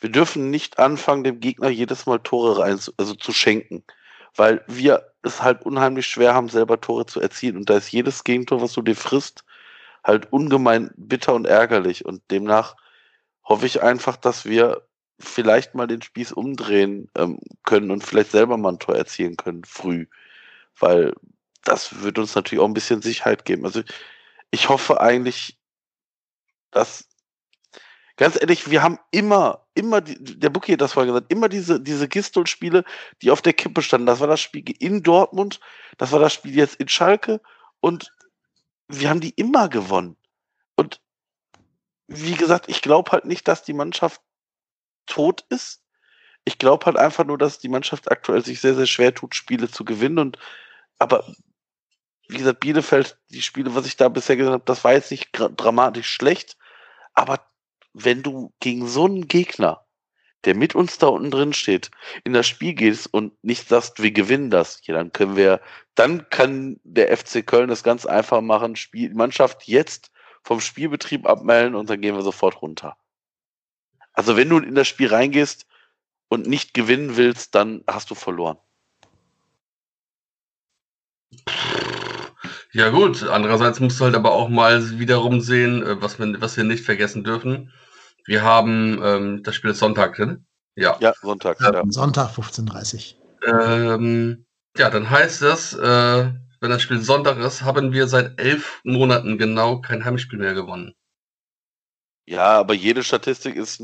Wir 0.00 0.10
dürfen 0.10 0.50
nicht 0.50 0.78
anfangen, 0.78 1.24
dem 1.24 1.40
Gegner 1.40 1.70
jedes 1.70 2.04
Mal 2.04 2.18
Tore 2.18 2.58
rein, 2.58 2.78
also 2.98 3.14
zu 3.14 3.32
schenken 3.32 3.82
weil 4.36 4.62
wir 4.66 5.12
es 5.22 5.42
halt 5.42 5.62
unheimlich 5.64 6.06
schwer 6.06 6.34
haben, 6.34 6.48
selber 6.48 6.80
Tore 6.80 7.06
zu 7.06 7.20
erzielen. 7.20 7.56
Und 7.56 7.70
da 7.70 7.76
ist 7.76 7.90
jedes 7.90 8.24
Gegentor, 8.24 8.62
was 8.62 8.72
du 8.72 8.82
dir 8.82 8.96
frisst, 8.96 9.44
halt 10.04 10.32
ungemein 10.32 10.90
bitter 10.96 11.34
und 11.34 11.46
ärgerlich. 11.46 12.04
Und 12.04 12.22
demnach 12.30 12.76
hoffe 13.44 13.66
ich 13.66 13.82
einfach, 13.82 14.16
dass 14.16 14.44
wir 14.44 14.86
vielleicht 15.18 15.74
mal 15.74 15.86
den 15.86 16.02
Spieß 16.02 16.32
umdrehen 16.32 17.10
ähm, 17.16 17.40
können 17.64 17.90
und 17.90 18.04
vielleicht 18.04 18.30
selber 18.30 18.56
mal 18.56 18.74
ein 18.74 18.78
Tor 18.78 18.96
erzielen 18.96 19.36
können, 19.36 19.64
früh. 19.64 20.06
Weil 20.78 21.14
das 21.64 22.02
wird 22.02 22.18
uns 22.18 22.34
natürlich 22.34 22.62
auch 22.62 22.68
ein 22.68 22.74
bisschen 22.74 23.02
Sicherheit 23.02 23.44
geben. 23.44 23.64
Also 23.64 23.82
ich 24.50 24.68
hoffe 24.68 25.00
eigentlich, 25.00 25.58
dass 26.70 27.08
ganz 28.16 28.40
ehrlich, 28.40 28.70
wir 28.70 28.82
haben 28.82 28.98
immer, 29.10 29.66
immer, 29.78 30.00
die, 30.00 30.16
der 30.38 30.50
Bookie 30.50 30.72
hat 30.72 30.80
das 30.80 30.92
vorhin 30.92 31.12
gesagt, 31.12 31.32
immer 31.32 31.48
diese, 31.48 31.80
diese 31.80 32.08
Gistol-Spiele, 32.08 32.84
die 33.22 33.30
auf 33.30 33.42
der 33.42 33.52
Kippe 33.52 33.82
standen. 33.82 34.06
Das 34.06 34.20
war 34.20 34.26
das 34.26 34.40
Spiel 34.40 34.64
in 34.78 35.02
Dortmund, 35.02 35.60
das 35.96 36.12
war 36.12 36.18
das 36.18 36.32
Spiel 36.34 36.54
jetzt 36.54 36.76
in 36.76 36.88
Schalke 36.88 37.40
und 37.80 38.12
wir 38.88 39.08
haben 39.08 39.20
die 39.20 39.30
immer 39.30 39.68
gewonnen. 39.68 40.16
Und 40.76 41.00
wie 42.08 42.34
gesagt, 42.34 42.68
ich 42.68 42.82
glaube 42.82 43.12
halt 43.12 43.24
nicht, 43.24 43.46
dass 43.46 43.62
die 43.62 43.74
Mannschaft 43.74 44.20
tot 45.06 45.44
ist. 45.50 45.82
Ich 46.44 46.58
glaube 46.58 46.86
halt 46.86 46.96
einfach 46.96 47.24
nur, 47.24 47.38
dass 47.38 47.58
die 47.58 47.68
Mannschaft 47.68 48.10
aktuell 48.10 48.44
sich 48.44 48.60
sehr, 48.60 48.74
sehr 48.74 48.86
schwer 48.86 49.14
tut, 49.14 49.34
Spiele 49.34 49.70
zu 49.70 49.84
gewinnen. 49.84 50.18
Und 50.18 50.38
aber 50.98 51.24
wie 52.28 52.38
gesagt, 52.38 52.60
Bielefeld, 52.60 53.18
die 53.30 53.42
Spiele, 53.42 53.74
was 53.74 53.86
ich 53.86 53.96
da 53.96 54.08
bisher 54.08 54.36
gesehen 54.36 54.52
habe, 54.52 54.64
das 54.64 54.84
war 54.84 54.92
jetzt 54.92 55.10
nicht 55.10 55.30
dramatisch 55.32 56.08
schlecht, 56.08 56.56
aber 57.14 57.40
wenn 57.92 58.22
du 58.22 58.52
gegen 58.60 58.86
so 58.86 59.04
einen 59.04 59.28
Gegner, 59.28 59.84
der 60.44 60.54
mit 60.54 60.74
uns 60.74 60.98
da 60.98 61.08
unten 61.08 61.30
drin 61.30 61.52
steht, 61.52 61.90
in 62.24 62.32
das 62.32 62.46
Spiel 62.46 62.74
gehst 62.74 63.12
und 63.12 63.32
nicht 63.42 63.68
sagst, 63.68 64.02
wir 64.02 64.12
gewinnen 64.12 64.50
das, 64.50 64.80
ja, 64.86 64.94
dann 64.94 65.12
können 65.12 65.36
wir, 65.36 65.60
dann 65.94 66.28
kann 66.30 66.78
der 66.84 67.16
FC 67.16 67.44
Köln 67.46 67.68
das 67.68 67.82
ganz 67.82 68.06
einfach 68.06 68.40
machen, 68.40 68.76
Spiel, 68.76 69.12
Mannschaft 69.14 69.64
jetzt 69.64 70.12
vom 70.42 70.60
Spielbetrieb 70.60 71.26
abmelden 71.26 71.74
und 71.74 71.90
dann 71.90 72.00
gehen 72.00 72.14
wir 72.14 72.22
sofort 72.22 72.62
runter. 72.62 72.96
Also 74.12 74.36
wenn 74.36 74.48
du 74.48 74.58
in 74.58 74.74
das 74.74 74.88
Spiel 74.88 75.08
reingehst 75.08 75.66
und 76.28 76.46
nicht 76.46 76.74
gewinnen 76.74 77.16
willst, 77.16 77.54
dann 77.54 77.82
hast 77.86 78.10
du 78.10 78.14
verloren. 78.14 78.58
Ja 82.72 82.90
gut, 82.90 83.22
andererseits 83.22 83.80
musst 83.80 83.98
du 83.98 84.04
halt 84.04 84.14
aber 84.14 84.32
auch 84.32 84.48
mal 84.48 84.98
wiederum 84.98 85.40
sehen, 85.40 85.82
äh, 85.82 86.00
was 86.02 86.18
wir, 86.18 86.40
was 86.40 86.56
wir 86.56 86.64
nicht 86.64 86.84
vergessen 86.84 87.24
dürfen. 87.24 87.72
Wir 88.26 88.42
haben 88.42 89.00
ähm, 89.02 89.42
das 89.42 89.54
Spiel 89.54 89.70
ist 89.70 89.78
Sonntag 89.78 90.16
drin. 90.16 90.44
Ja, 90.76 90.96
ja 91.00 91.14
Sonntag. 91.20 91.58
Ja. 91.60 91.82
Sonntag 91.88 92.30
15.30 92.30 93.14
ähm, 93.46 94.44
ja, 94.76 94.90
dann 94.90 95.08
heißt 95.08 95.42
das, 95.42 95.72
äh, 95.74 96.32
wenn 96.60 96.70
das 96.70 96.82
Spiel 96.82 97.00
Sonntag 97.00 97.38
ist, 97.38 97.62
haben 97.62 97.92
wir 97.92 98.08
seit 98.08 98.40
elf 98.40 98.80
Monaten 98.84 99.38
genau 99.38 99.80
kein 99.80 100.04
Heimspiel 100.04 100.38
mehr 100.38 100.54
gewonnen. 100.54 100.94
Ja, 102.26 102.58
aber 102.58 102.74
jede 102.74 103.02
Statistik 103.02 103.56
ist 103.56 103.82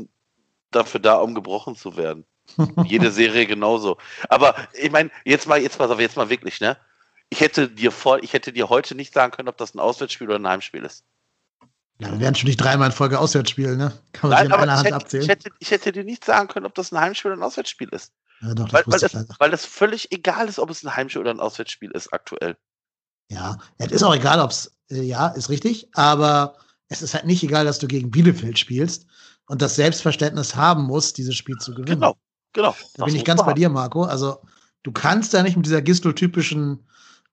dafür 0.71 0.99
da, 0.99 1.15
um 1.15 1.33
gebrochen 1.33 1.75
zu 1.75 1.97
werden. 1.97 2.25
jede 2.85 3.11
Serie 3.11 3.47
genauso. 3.47 3.97
Aber 4.29 4.55
ich 4.73 4.91
meine, 4.91 5.09
jetzt 5.23 5.47
mal, 5.47 5.59
jetzt 5.59 5.79
mal, 5.79 5.99
jetzt 5.99 6.17
mal 6.17 6.29
wirklich, 6.29 6.61
ne? 6.61 6.77
Ich 7.35 7.41
hätte 7.41 7.67
dir 7.67 7.91
vor, 7.91 8.23
ich 8.23 8.31
hätte 8.31 8.53
dir 8.53 8.69
heute 8.69 8.95
nicht 8.95 9.13
sagen 9.13 9.33
können, 9.33 9.49
ob 9.49 9.57
das 9.57 9.75
ein 9.75 9.79
Auswärtsspiel 9.79 10.27
oder 10.27 10.39
ein 10.39 10.47
Heimspiel 10.47 10.85
ist. 10.85 11.03
Ja, 11.99 12.09
wir 12.09 12.21
werden 12.21 12.35
schon 12.35 12.47
nicht 12.47 12.61
dreimal 12.61 12.87
in 12.87 12.95
Folge 12.95 13.19
auswärts 13.19 13.49
spielen, 13.49 13.77
ne? 13.77 13.91
Kann 14.13 14.29
man 14.29 14.37
Nein, 14.37 14.47
sich 14.47 14.55
in 14.55 14.61
einer 14.61 14.77
Hand 14.77 14.85
hätte, 14.85 14.95
abzählen. 14.95 15.23
Ich 15.23 15.29
hätte, 15.29 15.49
ich 15.59 15.71
hätte 15.71 15.91
dir 15.91 16.05
nicht 16.05 16.23
sagen 16.23 16.47
können, 16.47 16.65
ob 16.65 16.73
das 16.75 16.93
ein 16.93 16.99
Heimspiel 17.01 17.31
oder 17.31 17.41
ein 17.41 17.43
Auswärtsspiel 17.43 17.89
ist. 17.89 18.13
Ja, 18.39 18.53
doch, 18.53 18.71
weil, 18.71 18.83
weil, 18.85 18.99
das, 18.99 19.13
weil 19.37 19.51
das 19.51 19.65
völlig 19.65 20.13
egal 20.13 20.47
ist, 20.47 20.59
ob 20.59 20.69
es 20.69 20.81
ein 20.85 20.95
Heimspiel 20.95 21.23
oder 21.23 21.31
ein 21.31 21.41
Auswärtsspiel 21.41 21.91
ist 21.91 22.13
aktuell. 22.13 22.55
Ja, 23.29 23.57
es 23.79 23.91
ist 23.91 24.03
auch 24.03 24.15
egal, 24.15 24.39
ob 24.39 24.51
es, 24.51 24.71
äh, 24.89 25.01
ja, 25.01 25.27
ist 25.27 25.49
richtig, 25.49 25.89
aber 25.93 26.55
es 26.87 27.01
ist 27.01 27.15
halt 27.15 27.25
nicht 27.25 27.43
egal, 27.43 27.65
dass 27.65 27.79
du 27.79 27.87
gegen 27.87 28.11
Bielefeld 28.11 28.57
spielst 28.57 29.07
und 29.47 29.61
das 29.61 29.75
Selbstverständnis 29.75 30.55
haben 30.55 30.83
musst, 30.83 31.17
dieses 31.17 31.35
Spiel 31.35 31.57
zu 31.57 31.71
gewinnen. 31.71 31.99
Genau, 31.99 32.15
genau. 32.53 32.73
Da 32.95 33.03
bin 33.03 33.13
ich 33.13 33.25
ganz 33.25 33.43
bei 33.43 33.53
dir, 33.53 33.67
Marco. 33.67 34.03
Also, 34.03 34.41
du 34.83 34.93
kannst 34.93 35.33
da 35.33 35.43
nicht 35.43 35.57
mit 35.57 35.65
dieser 35.65 35.81
Gistel-typischen 35.81 36.87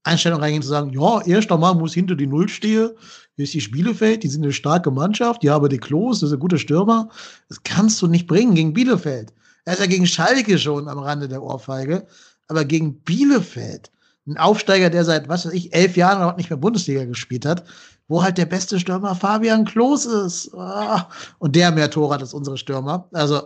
Einstellung 0.04 0.40
reingehen, 0.40 0.62
zu 0.62 0.68
sagen, 0.68 0.90
ja, 0.90 1.20
erst 1.22 1.52
einmal 1.52 1.74
muss 1.74 1.94
hinter 1.94 2.16
die 2.16 2.26
Null 2.26 2.48
stehen, 2.48 2.90
hier 3.36 3.44
ist 3.44 3.54
die 3.54 3.60
Spielefeld, 3.60 4.22
die 4.22 4.28
sind 4.28 4.42
eine 4.42 4.52
starke 4.52 4.90
Mannschaft, 4.90 5.42
die 5.42 5.50
haben 5.50 5.68
die 5.68 5.78
Klos, 5.78 6.20
das 6.20 6.30
ist 6.30 6.34
ein 6.34 6.40
guter 6.40 6.58
Stürmer. 6.58 7.08
Das 7.48 7.62
kannst 7.62 8.02
du 8.02 8.06
nicht 8.06 8.26
bringen 8.26 8.54
gegen 8.54 8.74
Bielefeld. 8.74 9.32
Er 9.64 9.74
ist 9.74 9.80
ja 9.80 9.86
gegen 9.86 10.06
Schalke 10.06 10.58
schon 10.58 10.88
am 10.88 10.98
Rande 10.98 11.28
der 11.28 11.42
Ohrfeige, 11.42 12.06
aber 12.48 12.64
gegen 12.64 13.00
Bielefeld, 13.00 13.90
ein 14.26 14.36
Aufsteiger, 14.36 14.90
der 14.90 15.04
seit, 15.04 15.28
was 15.28 15.46
weiß 15.46 15.52
ich, 15.52 15.72
elf 15.72 15.96
Jahren 15.96 16.20
noch 16.20 16.36
nicht 16.36 16.50
mehr 16.50 16.56
Bundesliga 16.56 17.04
gespielt 17.04 17.46
hat, 17.46 17.64
wo 18.08 18.22
halt 18.22 18.38
der 18.38 18.46
beste 18.46 18.78
Stürmer 18.78 19.14
Fabian 19.14 19.64
Klos 19.64 20.04
ist. 20.04 20.52
Ah, 20.54 21.08
und 21.38 21.56
der 21.56 21.70
mehr 21.70 21.90
Tore 21.90 22.14
hat 22.14 22.20
als 22.20 22.34
unsere 22.34 22.58
Stürmer. 22.58 23.08
Also, 23.12 23.42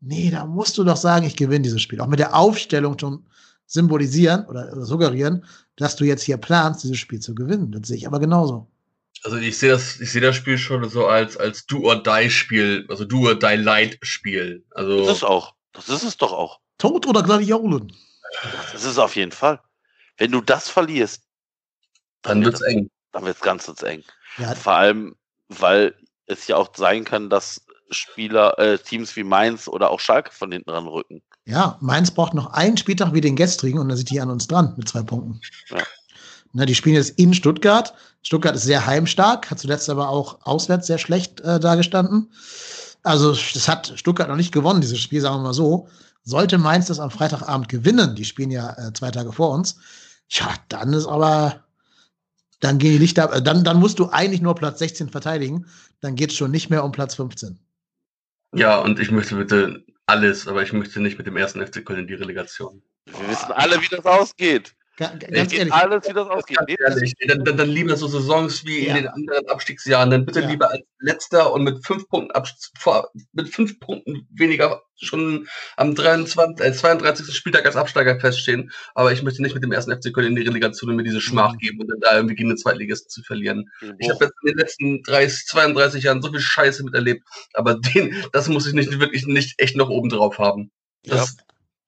nee, 0.00 0.30
da 0.30 0.44
musst 0.44 0.76
du 0.78 0.84
doch 0.84 0.96
sagen, 0.96 1.26
ich 1.26 1.36
gewinne 1.36 1.62
dieses 1.62 1.80
Spiel. 1.80 2.00
Auch 2.00 2.06
mit 2.06 2.18
der 2.18 2.34
Aufstellung 2.34 2.98
schon 2.98 3.24
symbolisieren 3.66 4.46
oder 4.46 4.84
suggerieren, 4.84 5.44
dass 5.76 5.96
du 5.96 6.04
jetzt 6.04 6.22
hier 6.22 6.36
planst, 6.36 6.84
dieses 6.84 6.98
Spiel 6.98 7.20
zu 7.20 7.34
gewinnen. 7.34 7.72
Das 7.72 7.88
sehe 7.88 7.96
ich 7.96 8.06
aber 8.06 8.20
genauso. 8.20 8.70
Also 9.24 9.36
ich 9.38 9.58
sehe 9.58 9.70
das, 9.70 10.00
ich 10.00 10.12
sehe 10.12 10.20
das 10.20 10.36
Spiel 10.36 10.58
schon 10.58 10.88
so 10.88 11.06
als 11.06 11.36
als 11.36 11.66
Do 11.66 11.82
or 11.82 12.02
Die 12.02 12.30
Spiel, 12.30 12.86
also 12.88 13.04
Do 13.04 13.28
or 13.28 13.34
Die 13.34 13.56
Light 13.56 13.98
Spiel. 14.02 14.64
Also 14.72 15.04
Das 15.04 15.18
ist 15.18 15.24
auch. 15.24 15.54
Das 15.72 15.88
ist 15.88 16.04
es 16.04 16.16
doch 16.16 16.32
auch. 16.32 16.60
Tod 16.78 17.06
oder 17.06 17.22
Gladiolen? 17.22 17.92
Das 18.72 18.82
ist 18.82 18.84
es 18.92 18.98
auf 18.98 19.16
jeden 19.16 19.32
Fall. 19.32 19.60
Wenn 20.16 20.32
du 20.32 20.40
das 20.40 20.68
verlierst, 20.68 21.22
dann 22.22 22.44
wird 22.44 22.60
wird's 22.60 22.66
eng. 22.66 22.90
dann 23.12 23.24
wird 23.24 23.36
es 23.36 23.42
ganz, 23.42 23.66
ganz 23.66 23.82
eng. 23.82 24.02
Ja, 24.38 24.54
Vor 24.54 24.72
allem, 24.74 25.16
weil 25.48 25.94
es 26.26 26.46
ja 26.46 26.56
auch 26.56 26.70
sein 26.74 27.04
kann, 27.04 27.30
dass 27.30 27.64
Spieler, 27.90 28.58
äh, 28.58 28.78
Teams 28.78 29.14
wie 29.16 29.24
Mainz 29.24 29.68
oder 29.68 29.90
auch 29.90 30.00
Schalke 30.00 30.32
von 30.32 30.50
hinten 30.52 30.70
ranrücken. 30.70 31.22
Ja, 31.46 31.78
Mainz 31.80 32.10
braucht 32.10 32.34
noch 32.34 32.52
einen 32.52 32.76
Spieltag 32.76 33.14
wie 33.14 33.20
den 33.20 33.36
gestrigen 33.36 33.78
und 33.78 33.88
dann 33.88 33.96
sind 33.96 34.10
die 34.10 34.20
an 34.20 34.30
uns 34.30 34.48
dran 34.48 34.74
mit 34.76 34.88
zwei 34.88 35.02
Punkten. 35.02 35.40
Ja. 35.70 35.78
Ne, 36.52 36.66
die 36.66 36.74
spielen 36.74 36.96
jetzt 36.96 37.18
in 37.18 37.34
Stuttgart. 37.34 37.94
Stuttgart 38.22 38.56
ist 38.56 38.64
sehr 38.64 38.84
heimstark, 38.84 39.50
hat 39.50 39.60
zuletzt 39.60 39.88
aber 39.88 40.08
auch 40.08 40.38
auswärts 40.42 40.88
sehr 40.88 40.98
schlecht 40.98 41.40
äh, 41.42 41.60
dargestanden. 41.60 42.32
Also, 43.04 43.32
das 43.32 43.68
hat 43.68 43.92
Stuttgart 43.94 44.28
noch 44.28 44.36
nicht 44.36 44.52
gewonnen, 44.52 44.80
dieses 44.80 44.98
Spiel, 44.98 45.20
sagen 45.20 45.36
wir 45.36 45.42
mal 45.42 45.54
so. 45.54 45.88
Sollte 46.24 46.58
Mainz 46.58 46.86
das 46.86 46.98
am 46.98 47.12
Freitagabend 47.12 47.68
gewinnen, 47.68 48.16
die 48.16 48.24
spielen 48.24 48.50
ja 48.50 48.72
äh, 48.72 48.92
zwei 48.92 49.12
Tage 49.12 49.32
vor 49.32 49.50
uns, 49.50 49.76
ja, 50.28 50.52
dann 50.68 50.92
ist 50.92 51.06
aber, 51.06 51.64
dann 52.58 52.78
gehen 52.78 52.90
die 52.90 52.98
Lichter, 52.98 53.32
äh, 53.32 53.40
dann, 53.40 53.62
dann 53.62 53.78
musst 53.78 54.00
du 54.00 54.10
eigentlich 54.10 54.40
nur 54.40 54.56
Platz 54.56 54.80
16 54.80 55.10
verteidigen, 55.10 55.66
dann 56.00 56.16
geht 56.16 56.30
es 56.30 56.36
schon 56.36 56.50
nicht 56.50 56.68
mehr 56.68 56.82
um 56.82 56.90
Platz 56.90 57.14
15. 57.14 57.60
Ja, 58.54 58.78
und 58.78 58.98
ich 58.98 59.12
möchte 59.12 59.36
bitte 59.36 59.84
alles, 60.06 60.46
aber 60.46 60.62
ich 60.62 60.72
möchte 60.72 61.00
nicht 61.00 61.18
mit 61.18 61.26
dem 61.26 61.36
ersten 61.36 61.64
FC 61.64 61.84
Köln 61.84 62.00
in 62.00 62.06
die 62.06 62.14
Relegation. 62.14 62.82
Wir 63.06 63.28
wissen 63.28 63.52
alle, 63.52 63.80
wie 63.80 63.88
das 63.88 64.04
ausgeht. 64.04 64.74
Ganz 64.96 65.52
ehrlich, 65.52 65.72
alles, 65.74 66.08
wie 66.08 66.12
das 66.14 66.28
ausgeht. 66.28 66.56
Ganz 66.56 66.70
ehrlich, 66.80 67.14
dann, 67.28 67.44
dann, 67.44 67.56
dann 67.58 67.68
lieber 67.68 67.96
so 67.96 68.06
Saisons 68.08 68.64
wie 68.64 68.86
Ja. 68.86 68.96
in 68.96 69.02
den 69.02 69.08
anderen 69.08 69.46
Abstiegsjahren, 69.48 70.10
dann 70.10 70.24
bitte 70.24 70.40
Ja. 70.40 70.48
lieber 70.48 70.70
als 70.70 70.82
letzter 71.00 71.52
und 71.52 71.64
mit 71.64 71.84
fünf 71.86 72.08
Punkten 72.08 72.32
vor, 72.78 73.10
mit 73.32 73.50
fünf 73.54 73.78
Punkten 73.78 74.26
weniger 74.32 74.82
schon 74.98 75.46
am 75.76 75.94
23, 75.94 76.64
äh, 76.64 76.72
32. 76.72 77.34
Spieltag 77.36 77.66
als 77.66 77.76
Absteiger 77.76 78.18
feststehen. 78.18 78.72
Aber 78.94 79.12
ich 79.12 79.22
möchte 79.22 79.42
nicht 79.42 79.52
mit 79.54 79.62
dem 79.62 79.70
ersten 79.72 79.92
FC 79.92 80.10
Köln 80.14 80.28
in 80.28 80.36
die 80.36 80.42
Relegation 80.48 80.88
und 80.88 80.96
mir 80.96 81.02
diese 81.02 81.20
Schmach 81.20 81.52
Mhm. 81.52 81.58
geben 81.58 81.80
und 81.82 81.88
dann 81.88 82.00
da 82.00 82.16
irgendwie 82.16 82.34
gegen 82.34 82.48
den 82.48 82.56
Zweitligisten 82.56 83.10
zu 83.10 83.22
verlieren. 83.22 83.70
Ich 83.98 84.08
Oh. 84.08 84.14
habe 84.14 84.24
jetzt 84.24 84.34
in 84.42 84.46
den 84.48 84.56
letzten 84.58 85.02
30, 85.02 85.46
32 85.48 86.04
Jahren 86.04 86.22
so 86.22 86.30
viel 86.30 86.40
Scheiße 86.40 86.82
miterlebt, 86.82 87.22
aber 87.52 87.74
den, 87.74 88.24
das 88.32 88.48
muss 88.48 88.66
ich 88.66 88.72
nicht 88.72 88.98
wirklich 88.98 89.26
nicht 89.26 89.60
echt 89.60 89.76
noch 89.76 89.90
oben 89.90 90.08
drauf 90.08 90.38
haben. 90.38 90.70
ja. 91.04 91.16
Das, 91.16 91.36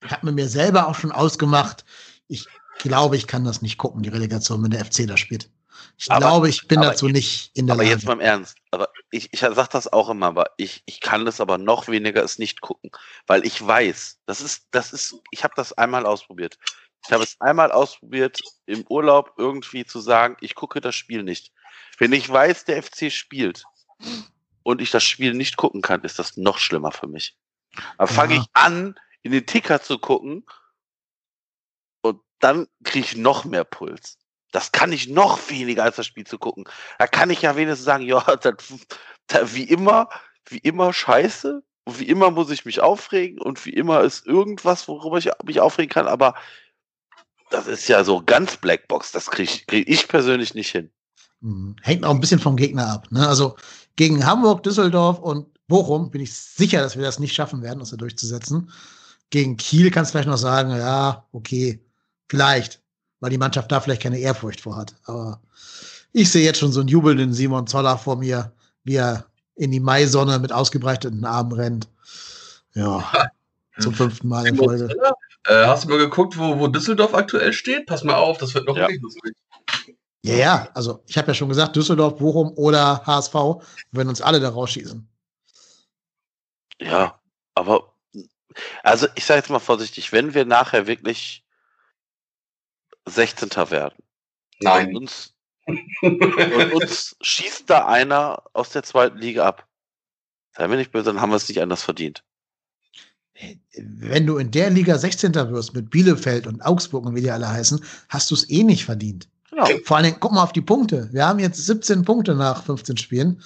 ich 0.05 0.11
habe 0.13 0.27
mir 0.27 0.33
mir 0.33 0.49
selber 0.49 0.87
auch 0.89 0.95
schon 0.95 1.11
ausgemacht, 1.11 1.85
ich 2.29 2.47
glaube, 2.79 3.17
ich 3.17 3.27
kann 3.27 3.45
das 3.45 3.63
nicht 3.63 3.79
gucken, 3.79 4.03
die 4.03 4.09
Relegation, 4.09 4.63
wenn 4.63 4.71
der 4.71 4.85
FC 4.85 5.07
da 5.07 5.17
spielt. 5.17 5.51
Ich 5.97 6.11
Aber- 6.11 6.21
glaube, 6.21 6.49
ich 6.49 6.67
bin 6.69 6.79
aber 6.79 6.89
dazu 6.89 7.09
nicht 7.09 7.51
in 7.57 7.67
der 7.67 7.75
Aber 7.75 7.83
Lage. 7.83 7.95
jetzt 7.95 8.05
mal 8.07 8.13
im 8.15 8.21
Ernst. 8.21 8.57
Aber 8.71 8.89
ich, 9.11 9.33
ich 9.33 9.41
sag 9.41 9.69
das 9.71 9.93
auch 9.93 10.09
immer, 10.09 10.27
aber 10.27 10.51
ich, 10.57 10.83
ich 10.87 11.01
kann 11.01 11.25
das 11.25 11.41
aber 11.41 11.59
noch 11.59 11.89
weniger 11.89 12.23
es 12.23 12.39
nicht 12.39 12.61
gucken. 12.61 12.91
Weil 13.27 13.47
ich 13.47 13.65
weiß, 13.65 14.19
das 14.27 14.41
ist, 14.41 14.67
das 14.73 14.93
ist, 14.93 15.15
ich 15.31 15.45
habe 15.45 15.55
das 15.57 15.73
einmal 15.73 16.05
ausprobiert. 16.07 16.59
Ich 17.07 17.13
habe 17.13 17.23
es 17.23 17.41
einmal 17.41 17.71
ausprobiert, 17.73 18.41
im 18.67 18.85
Urlaub 18.89 19.35
irgendwie 19.39 19.85
zu 19.85 20.01
sagen, 20.01 20.37
ich 20.41 20.55
gucke 20.55 20.81
das 20.81 20.95
Spiel 20.97 21.23
nicht. 21.23 21.53
Wenn 21.99 22.13
ich 22.13 22.29
weiß, 22.29 22.65
der 22.65 22.83
FC 22.83 23.11
spielt 23.11 23.65
und 24.63 24.81
ich 24.81 24.91
das 24.91 25.05
Spiel 25.05 25.33
nicht 25.35 25.57
gucken 25.57 25.81
kann, 25.81 26.03
ist 26.03 26.19
das 26.19 26.37
noch 26.37 26.59
schlimmer 26.59 26.93
für 26.93 27.07
mich. 27.07 27.37
Aber 27.97 28.09
fange 28.09 28.35
ich 28.37 28.45
an, 28.53 28.99
in 29.23 29.33
den 29.33 29.47
Ticker 29.47 29.81
zu 29.81 29.99
gucken 29.99 30.45
dann 32.41 32.67
kriege 32.85 33.07
ich 33.07 33.17
noch 33.17 33.45
mehr 33.45 33.65
Puls. 33.65 34.19
Das 34.53 34.73
kann 34.73 34.93
ich 34.93 35.09
noch 35.09 35.51
weniger 35.51 35.85
als 35.85 35.97
das 35.97 36.07
Spiel 36.07 36.27
zu 36.27 36.39
gucken. 36.39 36.65
Da 36.99 37.07
kann 37.07 37.31
ich 37.31 37.43
ja 37.43 37.57
wenigstens 37.57 37.85
sagen, 37.85 38.05
ja, 38.05 38.21
das, 38.41 38.55
das, 39.27 39.55
wie 39.55 39.65
immer, 39.65 40.09
wie 40.49 40.59
immer 40.59 40.93
scheiße. 40.93 41.63
Und 41.85 42.01
wie 42.01 42.09
immer 42.09 42.31
muss 42.31 42.51
ich 42.51 42.67
mich 42.67 42.81
aufregen 42.81 43.41
und 43.41 43.65
wie 43.65 43.73
immer 43.73 44.03
ist 44.03 44.27
irgendwas, 44.27 44.89
worüber 44.89 45.17
ich 45.17 45.31
mich 45.45 45.59
aufregen 45.59 45.89
kann, 45.89 46.07
aber 46.07 46.35
das 47.49 47.67
ist 47.67 47.89
ja 47.89 48.05
so 48.05 48.23
ganz 48.23 48.59
Blackbox, 48.59 49.13
das 49.13 49.31
kriege 49.31 49.51
ich, 49.51 49.67
krieg 49.67 49.89
ich 49.89 50.07
persönlich 50.07 50.55
nicht 50.55 50.71
hin. 50.71 50.91
Mhm. 51.41 51.77
Hängt 51.81 52.05
auch 52.05 52.11
ein 52.11 52.21
bisschen 52.21 52.41
vom 52.41 52.57
Gegner 52.57 52.89
ab. 52.93 53.07
Ne? 53.11 53.27
Also 53.27 53.57
gegen 53.97 54.27
Hamburg, 54.27 54.63
Düsseldorf 54.65 55.19
und 55.19 55.47
Bochum 55.67 56.11
bin 56.11 56.21
ich 56.21 56.35
sicher, 56.35 56.81
dass 56.81 56.97
wir 56.97 57.05
das 57.05 57.19
nicht 57.19 57.35
schaffen 57.35 57.63
werden, 57.63 57.79
das 57.79 57.91
da 57.91 57.97
durchzusetzen. 57.97 58.71
Gegen 59.31 59.57
Kiel 59.57 59.91
kannst 59.91 60.11
du 60.11 60.13
vielleicht 60.13 60.29
noch 60.29 60.37
sagen, 60.37 60.71
ja, 60.71 61.27
okay, 61.33 61.81
vielleicht, 62.29 62.81
weil 63.21 63.31
die 63.31 63.39
Mannschaft 63.39 63.71
da 63.73 63.81
vielleicht 63.81 64.03
keine 64.03 64.19
Ehrfurcht 64.19 64.61
vor 64.61 64.77
hat. 64.77 64.95
Aber 65.05 65.41
ich 66.13 66.31
sehe 66.31 66.45
jetzt 66.45 66.59
schon 66.59 66.73
so 66.73 66.81
einen 66.81 66.89
jubelnden 66.89 67.33
Simon 67.33 67.67
Zoller 67.67 67.99
vor 67.99 68.17
mir, 68.17 68.53
wie 68.85 68.97
er 68.97 69.27
in 69.55 69.71
die 69.71 69.81
Maisonne 69.81 70.39
mit 70.39 70.53
ausgebreiteten 70.53 71.25
Armen 71.25 71.53
rennt. 71.53 71.89
Ja, 72.75 73.11
zum 73.81 73.95
fünften 73.95 74.29
Mal 74.29 74.47
in 74.47 74.57
Folge. 74.57 74.89
Äh, 75.47 75.67
hast 75.67 75.85
du 75.85 75.89
mal 75.89 75.99
geguckt, 75.99 76.39
wo, 76.39 76.59
wo 76.59 76.69
Düsseldorf 76.69 77.15
aktuell 77.15 77.53
steht? 77.53 77.87
Pass 77.87 78.05
mal 78.05 78.17
auf, 78.17 78.39
das 78.39 78.55
wird 78.55 78.67
noch 78.67 78.77
Ja. 78.77 78.87
richtig 78.87 79.03
lustig. 79.03 79.35
Ja, 80.23 80.35
ja, 80.35 80.69
also 80.75 81.03
ich 81.07 81.17
habe 81.17 81.29
ja 81.29 81.35
schon 81.35 81.49
gesagt, 81.49 81.77
Düsseldorf, 81.77 82.17
Bochum 82.19 82.53
oder 82.57 83.03
HSV 83.07 83.35
werden 83.93 84.09
uns 84.09 84.21
alle 84.21 84.41
da 84.41 84.51
rausschießen. 84.51 85.09
Ja, 86.81 87.19
aber 87.55 87.93
also 88.83 89.07
ich 89.15 89.25
sage 89.25 89.39
jetzt 89.41 89.51
mal 89.51 89.59
vorsichtig, 89.59 90.13
wenn 90.13 90.35
wir 90.35 90.45
nachher 90.45 90.87
wirklich 90.87 91.45
16. 93.09 93.51
werden 93.71 94.03
und 94.65 94.97
uns, 94.97 95.35
und 96.03 96.73
uns 96.75 97.17
schießt 97.21 97.69
da 97.69 97.87
einer 97.87 98.43
aus 98.53 98.71
der 98.71 98.83
zweiten 98.83 99.19
Liga 99.19 99.47
ab, 99.47 99.67
seien 100.57 100.71
wir 100.71 100.77
nicht 100.77 100.93
böse, 100.93 101.07
dann 101.07 101.21
haben 101.21 101.31
wir 101.31 101.37
es 101.37 101.49
nicht 101.49 101.61
anders 101.61 101.83
verdient. 101.83 102.25
Wenn 103.77 104.27
du 104.27 104.39
in 104.39 104.51
der 104.51 104.71
Liga 104.71 104.99
16. 104.99 105.35
wirst 105.35 105.75
mit 105.75 105.91
Bielefeld 105.91 106.47
und 106.47 106.61
Augsburg 106.63 107.07
und 107.07 107.15
wie 107.15 107.21
die 107.21 107.31
alle 107.31 107.49
heißen, 107.49 107.85
hast 108.09 108.31
du 108.31 108.35
es 108.35 108.51
eh 108.51 108.65
nicht 108.65 108.85
verdient. 108.85 109.29
Genau. 109.51 109.67
Vor 109.85 109.97
allen 109.97 110.05
Dingen, 110.05 110.17
guck 110.21 110.33
mal 110.33 110.43
auf 110.43 110.53
die 110.53 110.61
Punkte. 110.61 111.09
Wir 111.13 111.27
haben 111.27 111.39
jetzt 111.39 111.65
17 111.65 112.05
Punkte 112.05 112.35
nach 112.35 112.65
15 112.65 112.97
Spielen. 112.97 113.41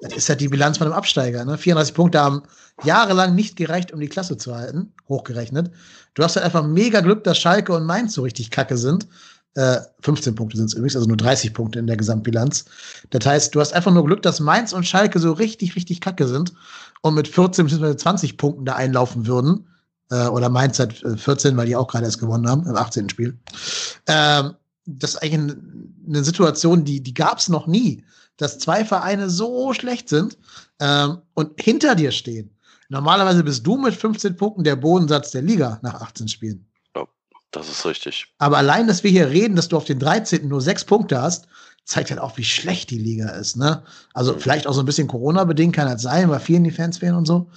Das 0.00 0.12
ist 0.12 0.28
ja 0.28 0.34
die 0.34 0.48
Bilanz 0.48 0.78
von 0.78 0.86
einem 0.86 0.96
Absteiger. 0.96 1.44
Ne? 1.44 1.56
34 1.56 1.94
Punkte 1.94 2.20
haben 2.20 2.42
jahrelang 2.84 3.34
nicht 3.34 3.56
gereicht, 3.56 3.92
um 3.92 4.00
die 4.00 4.08
Klasse 4.08 4.36
zu 4.36 4.54
halten, 4.54 4.92
hochgerechnet. 5.08 5.70
Du 6.14 6.22
hast 6.22 6.36
halt 6.36 6.44
einfach 6.44 6.66
mega 6.66 7.00
Glück, 7.00 7.24
dass 7.24 7.38
Schalke 7.38 7.72
und 7.72 7.86
Mainz 7.86 8.12
so 8.14 8.22
richtig 8.22 8.50
kacke 8.50 8.76
sind. 8.76 9.06
Äh, 9.54 9.78
15 10.02 10.34
Punkte 10.34 10.58
sind 10.58 10.66
es 10.66 10.74
übrigens, 10.74 10.96
also 10.96 11.08
nur 11.08 11.16
30 11.16 11.54
Punkte 11.54 11.78
in 11.78 11.86
der 11.86 11.96
Gesamtbilanz. 11.96 12.66
Das 13.08 13.24
heißt, 13.24 13.54
du 13.54 13.60
hast 13.60 13.72
einfach 13.72 13.92
nur 13.92 14.04
Glück, 14.04 14.20
dass 14.20 14.38
Mainz 14.38 14.74
und 14.74 14.86
Schalke 14.86 15.18
so 15.18 15.32
richtig, 15.32 15.76
richtig 15.76 16.02
kacke 16.02 16.28
sind 16.28 16.52
und 17.00 17.14
mit 17.14 17.26
14 17.26 17.64
bzw. 17.66 17.96
20 17.96 18.36
Punkten 18.36 18.66
da 18.66 18.74
einlaufen 18.74 19.26
würden. 19.26 19.66
Äh, 20.10 20.26
oder 20.26 20.50
Mainz 20.50 20.78
hat 20.78 21.02
äh, 21.04 21.16
14, 21.16 21.56
weil 21.56 21.66
die 21.66 21.74
auch 21.76 21.88
gerade 21.88 22.04
erst 22.04 22.20
gewonnen 22.20 22.46
haben, 22.48 22.66
im 22.66 22.76
18. 22.76 23.08
Spiel. 23.08 23.38
Ähm, 24.06 24.52
das 24.84 25.14
ist 25.14 25.16
eigentlich 25.22 25.34
ein- 25.34 25.94
eine 26.06 26.22
Situation, 26.22 26.84
die, 26.84 27.02
die 27.02 27.14
gab 27.14 27.38
es 27.38 27.48
noch 27.48 27.66
nie, 27.66 28.04
dass 28.36 28.58
zwei 28.58 28.84
Vereine 28.84 29.30
so 29.30 29.72
schlecht 29.72 30.08
sind 30.08 30.36
ähm, 30.80 31.18
und 31.34 31.60
hinter 31.60 31.94
dir 31.94 32.12
stehen. 32.12 32.50
Normalerweise 32.88 33.42
bist 33.42 33.66
du 33.66 33.76
mit 33.76 33.94
15 33.94 34.36
Punkten 34.36 34.62
der 34.64 34.76
Bodensatz 34.76 35.30
der 35.32 35.42
Liga 35.42 35.78
nach 35.82 36.00
18 36.00 36.28
Spielen. 36.28 36.66
Das 37.52 37.70
ist 37.70 37.86
richtig. 37.86 38.26
Aber 38.38 38.58
allein, 38.58 38.86
dass 38.86 39.02
wir 39.02 39.10
hier 39.10 39.30
reden, 39.30 39.56
dass 39.56 39.68
du 39.68 39.76
auf 39.76 39.84
den 39.84 39.98
13. 39.98 40.46
nur 40.46 40.60
sechs 40.60 40.84
Punkte 40.84 41.22
hast, 41.22 41.46
zeigt 41.84 42.10
halt 42.10 42.20
auch, 42.20 42.36
wie 42.36 42.44
schlecht 42.44 42.90
die 42.90 42.98
Liga 42.98 43.30
ist. 43.30 43.56
Ne? 43.56 43.82
Also 44.12 44.34
Mhm. 44.34 44.40
vielleicht 44.40 44.66
auch 44.66 44.74
so 44.74 44.80
ein 44.80 44.86
bisschen 44.86 45.08
Corona-bedingt 45.08 45.74
kann 45.74 45.88
das 45.88 46.02
sein, 46.02 46.28
weil 46.28 46.40
vielen 46.40 46.64
die 46.64 46.70
Fans 46.70 46.98
fehlen 46.98 47.14
und 47.14 47.24
so. 47.26 47.48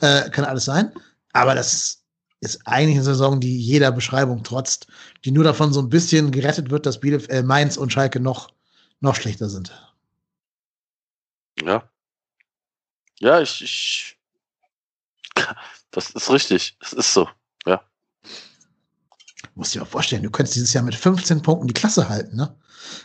Äh, 0.00 0.28
kann 0.30 0.44
alles 0.44 0.66
sein. 0.66 0.92
Aber 1.32 1.54
das 1.54 2.02
ist 2.40 2.60
eigentlich 2.66 2.96
eine 2.96 3.04
Saison, 3.04 3.40
die 3.40 3.58
jeder 3.58 3.92
Beschreibung 3.92 4.42
trotzt, 4.42 4.88
die 5.24 5.30
nur 5.30 5.44
davon 5.44 5.72
so 5.72 5.80
ein 5.80 5.88
bisschen 5.88 6.32
gerettet 6.32 6.70
wird, 6.70 6.84
dass 6.84 7.00
Bielef 7.00 7.28
äh, 7.28 7.42
Mainz 7.42 7.76
und 7.76 7.92
Schalke 7.92 8.20
noch, 8.20 8.50
noch 9.00 9.14
schlechter 9.14 9.48
sind. 9.48 9.72
Ja. 11.66 11.88
Ja, 13.18 13.40
ich, 13.40 13.62
ich. 13.62 14.18
Das 15.92 16.10
ist 16.10 16.30
richtig. 16.30 16.76
Das 16.78 16.92
ist 16.92 17.14
so. 17.14 17.26
Musst 19.56 19.74
dir 19.74 19.78
mal 19.78 19.86
vorstellen, 19.86 20.22
du 20.22 20.30
könntest 20.30 20.54
dieses 20.56 20.74
Jahr 20.74 20.84
mit 20.84 20.94
15 20.94 21.40
Punkten 21.40 21.66
die 21.66 21.74
Klasse 21.74 22.10
halten, 22.10 22.36
ne? 22.36 22.54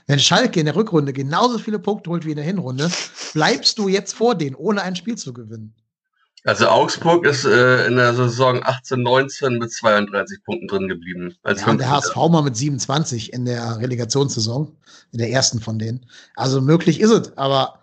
Wenn 0.05 0.19
Schalke 0.19 0.59
in 0.59 0.65
der 0.65 0.75
Rückrunde 0.75 1.13
genauso 1.13 1.57
viele 1.57 1.79
Punkte 1.79 2.09
holt 2.09 2.25
wie 2.25 2.31
in 2.31 2.35
der 2.35 2.45
Hinrunde, 2.45 2.91
bleibst 3.33 3.79
du 3.79 3.87
jetzt 3.87 4.13
vor 4.13 4.35
denen, 4.35 4.55
ohne 4.55 4.81
ein 4.81 4.95
Spiel 4.95 5.17
zu 5.17 5.31
gewinnen. 5.33 5.73
Also 6.43 6.67
Augsburg 6.67 7.25
ist 7.25 7.45
äh, 7.45 7.87
in 7.87 7.95
der 7.95 8.13
Saison 8.13 8.61
18, 8.63 9.01
19 9.01 9.57
mit 9.59 9.71
32 9.71 10.43
Punkten 10.43 10.67
drin 10.67 10.87
geblieben. 10.87 11.35
Als 11.43 11.61
Ja, 11.61 11.67
und 11.69 11.79
der 11.79 11.87
15. 11.87 12.15
HSV 12.15 12.31
mal 12.31 12.41
mit 12.43 12.57
27 12.57 13.31
in 13.31 13.45
der 13.45 13.77
Relegationssaison, 13.77 14.75
in 15.13 15.19
der 15.19 15.31
ersten 15.31 15.61
von 15.61 15.79
denen. 15.79 16.05
Also 16.35 16.61
möglich 16.61 16.99
ist 16.99 17.11
es, 17.11 17.37
aber 17.37 17.80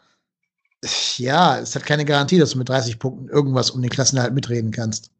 ja, 1.17 1.59
es 1.59 1.75
hat 1.75 1.85
keine 1.85 2.05
Garantie, 2.05 2.39
dass 2.39 2.51
du 2.51 2.59
mit 2.59 2.69
30 2.69 2.99
Punkten 2.99 3.29
irgendwas 3.29 3.71
um 3.71 3.83
den 3.83 3.91
Klassenerhalt 3.91 4.35
mitreden 4.35 4.71
kannst. 4.71 5.11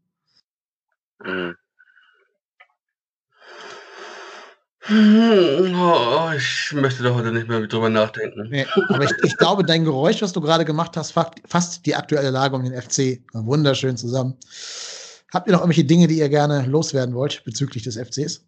Mhm. 1.25 1.57
Hm, 4.89 5.75
oh, 5.79 6.31
ich 6.35 6.73
möchte 6.73 7.03
da 7.03 7.13
heute 7.13 7.31
nicht 7.31 7.47
mehr 7.47 7.67
drüber 7.67 7.91
nachdenken. 7.91 8.49
Nee, 8.49 8.67
aber 8.89 9.05
ich, 9.05 9.11
ich, 9.23 9.37
glaube, 9.37 9.63
dein 9.63 9.85
Geräusch, 9.85 10.23
was 10.23 10.33
du 10.33 10.41
gerade 10.41 10.65
gemacht 10.65 10.97
hast, 10.97 11.13
fasst 11.13 11.85
die 11.85 11.95
aktuelle 11.95 12.31
Lage 12.31 12.57
um 12.57 12.65
den 12.65 12.81
FC 12.81 13.21
wunderschön 13.35 13.99
zusammen. 13.99 14.39
Habt 15.31 15.47
ihr 15.47 15.53
noch 15.53 15.61
irgendwelche 15.61 15.85
Dinge, 15.85 16.07
die 16.07 16.19
ihr 16.19 16.31
gerne 16.31 16.65
loswerden 16.65 17.15
wollt 17.15 17.45
bezüglich 17.45 17.83
des 17.83 17.99
FCs? 17.99 18.47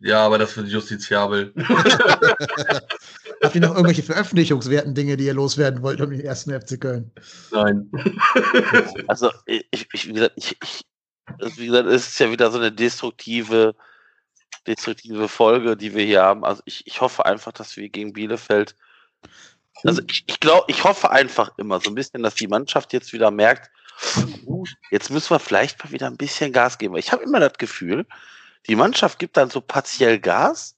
Ja, 0.00 0.26
aber 0.26 0.38
das 0.38 0.56
wird 0.56 0.66
justiziabel. 0.66 1.52
Habt 3.42 3.54
ihr 3.54 3.60
noch 3.62 3.70
irgendwelche 3.70 4.02
veröffentlichungswerten 4.02 4.94
Dinge, 4.94 5.16
die 5.16 5.24
ihr 5.24 5.34
loswerden 5.34 5.82
wollt 5.82 6.00
um 6.00 6.10
den 6.10 6.20
ersten 6.20 6.52
FC 6.52 6.80
Köln? 6.80 7.10
Nein. 7.50 7.90
Also, 9.06 9.30
ich, 9.46 9.88
ich, 9.92 10.08
wie 10.08 10.12
gesagt, 10.12 10.34
ich, 10.36 10.56
ich, 10.62 10.86
wie 11.56 11.66
gesagt, 11.66 11.88
es 11.88 12.08
ist 12.08 12.20
ja 12.20 12.30
wieder 12.30 12.50
so 12.50 12.58
eine 12.58 12.70
destruktive, 12.70 13.74
destruktive 14.66 15.28
Folge, 15.28 15.76
die 15.76 15.94
wir 15.94 16.04
hier 16.04 16.22
haben. 16.22 16.44
Also, 16.44 16.62
ich, 16.66 16.86
ich 16.86 17.00
hoffe 17.00 17.24
einfach, 17.24 17.52
dass 17.52 17.76
wir 17.76 17.88
gegen 17.88 18.12
Bielefeld. 18.12 18.76
Also, 19.84 20.02
ich, 20.08 20.24
ich 20.26 20.40
glaube, 20.40 20.66
ich 20.68 20.84
hoffe 20.84 21.10
einfach 21.10 21.56
immer 21.56 21.80
so 21.80 21.90
ein 21.90 21.94
bisschen, 21.94 22.22
dass 22.22 22.34
die 22.34 22.48
Mannschaft 22.48 22.92
jetzt 22.92 23.12
wieder 23.12 23.30
merkt, 23.30 23.70
jetzt 24.90 25.10
müssen 25.10 25.30
wir 25.30 25.40
vielleicht 25.40 25.82
mal 25.82 25.92
wieder 25.92 26.06
ein 26.06 26.16
bisschen 26.16 26.52
Gas 26.52 26.76
geben. 26.78 26.96
Ich 26.96 27.12
habe 27.12 27.22
immer 27.22 27.40
das 27.40 27.54
Gefühl, 27.54 28.06
die 28.68 28.76
Mannschaft 28.76 29.18
gibt 29.18 29.36
dann 29.36 29.50
so 29.50 29.60
partiell 29.60 30.18
Gas, 30.18 30.76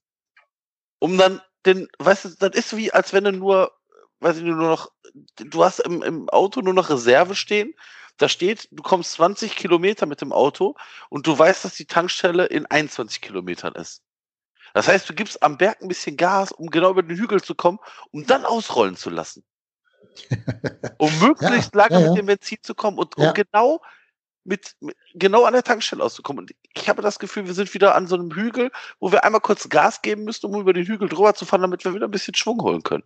um 1.01 1.19
dann 1.19 1.41
den, 1.67 1.89
weißt 1.99 2.25
du, 2.25 2.29
das 2.39 2.57
ist 2.57 2.77
wie, 2.77 2.93
als 2.93 3.13
wenn 3.13 3.25
du 3.25 3.33
nur, 3.33 3.73
weiß 4.21 4.39
ich 4.39 4.43
nur 4.43 4.57
noch, 4.57 4.91
du 5.37 5.65
hast 5.65 5.81
im, 5.81 6.03
im 6.03 6.29
Auto 6.29 6.61
nur 6.61 6.75
noch 6.75 6.91
Reserve 6.91 7.35
stehen. 7.35 7.75
Da 8.19 8.29
steht, 8.29 8.69
du 8.71 8.83
kommst 8.83 9.13
20 9.13 9.57
Kilometer 9.57 10.07
mit 10.07 10.21
dem 10.21 10.33
Auto 10.33 10.77
und 11.09 11.27
du 11.27 11.39
weißt, 11.39 11.65
dass 11.65 11.75
die 11.75 11.87
Tankstelle 11.87 12.47
in 12.47 12.67
21 12.67 13.21
Kilometern 13.21 13.75
ist. 13.75 14.03
Das 14.75 14.89
heißt, 14.89 15.09
du 15.09 15.15
gibst 15.15 15.43
am 15.43 15.59
Berg 15.59 15.83
ein 15.83 15.89
bisschen 15.89 16.17
Gas, 16.17 16.53
um 16.53 16.69
genau 16.69 16.91
über 16.91 17.03
den 17.03 17.17
Hügel 17.17 17.43
zu 17.43 17.55
kommen, 17.55 17.79
um 18.11 18.27
dann 18.27 18.45
ausrollen 18.45 18.97
zu 18.97 19.11
lassen. 19.11 19.45
um 20.99 21.19
möglichst 21.21 21.75
ja, 21.75 21.81
lange 21.83 21.95
ja, 21.95 22.01
ja. 22.01 22.09
mit 22.09 22.19
dem 22.19 22.27
Benzin 22.27 22.59
zu 22.63 22.75
kommen 22.75 22.99
und 22.99 23.17
um 23.17 23.33
genau 23.35 23.81
mit, 24.45 24.75
mit, 24.81 24.97
genau 25.15 25.45
an 25.45 25.53
der 25.55 25.63
Tankstelle 25.63 26.03
auszukommen. 26.03 26.45
Und 26.45 26.53
ich 26.74 26.89
habe 26.89 27.03
das 27.03 27.19
Gefühl, 27.19 27.47
wir 27.47 27.55
sind 27.55 27.73
wieder 27.74 27.94
an 27.94 28.07
so 28.07 28.15
einem 28.15 28.32
Hügel, 28.32 28.70
wo 28.99 29.12
wir 29.12 29.24
einmal 29.24 29.40
kurz 29.40 29.69
Gas 29.69 30.03
geben 30.03 30.24
müssen, 30.24 30.47
um 30.47 30.61
über 30.61 30.73
den 30.73 30.86
Hügel 30.86 31.09
drüber 31.09 31.35
zu 31.35 31.44
fahren, 31.44 31.62
damit 31.62 31.85
wir 31.85 31.94
wieder 31.94 32.09
ein 32.09 32.12
bisschen 32.12 32.35
Schwung 32.35 32.61
holen 32.62 32.82
können. 32.82 33.05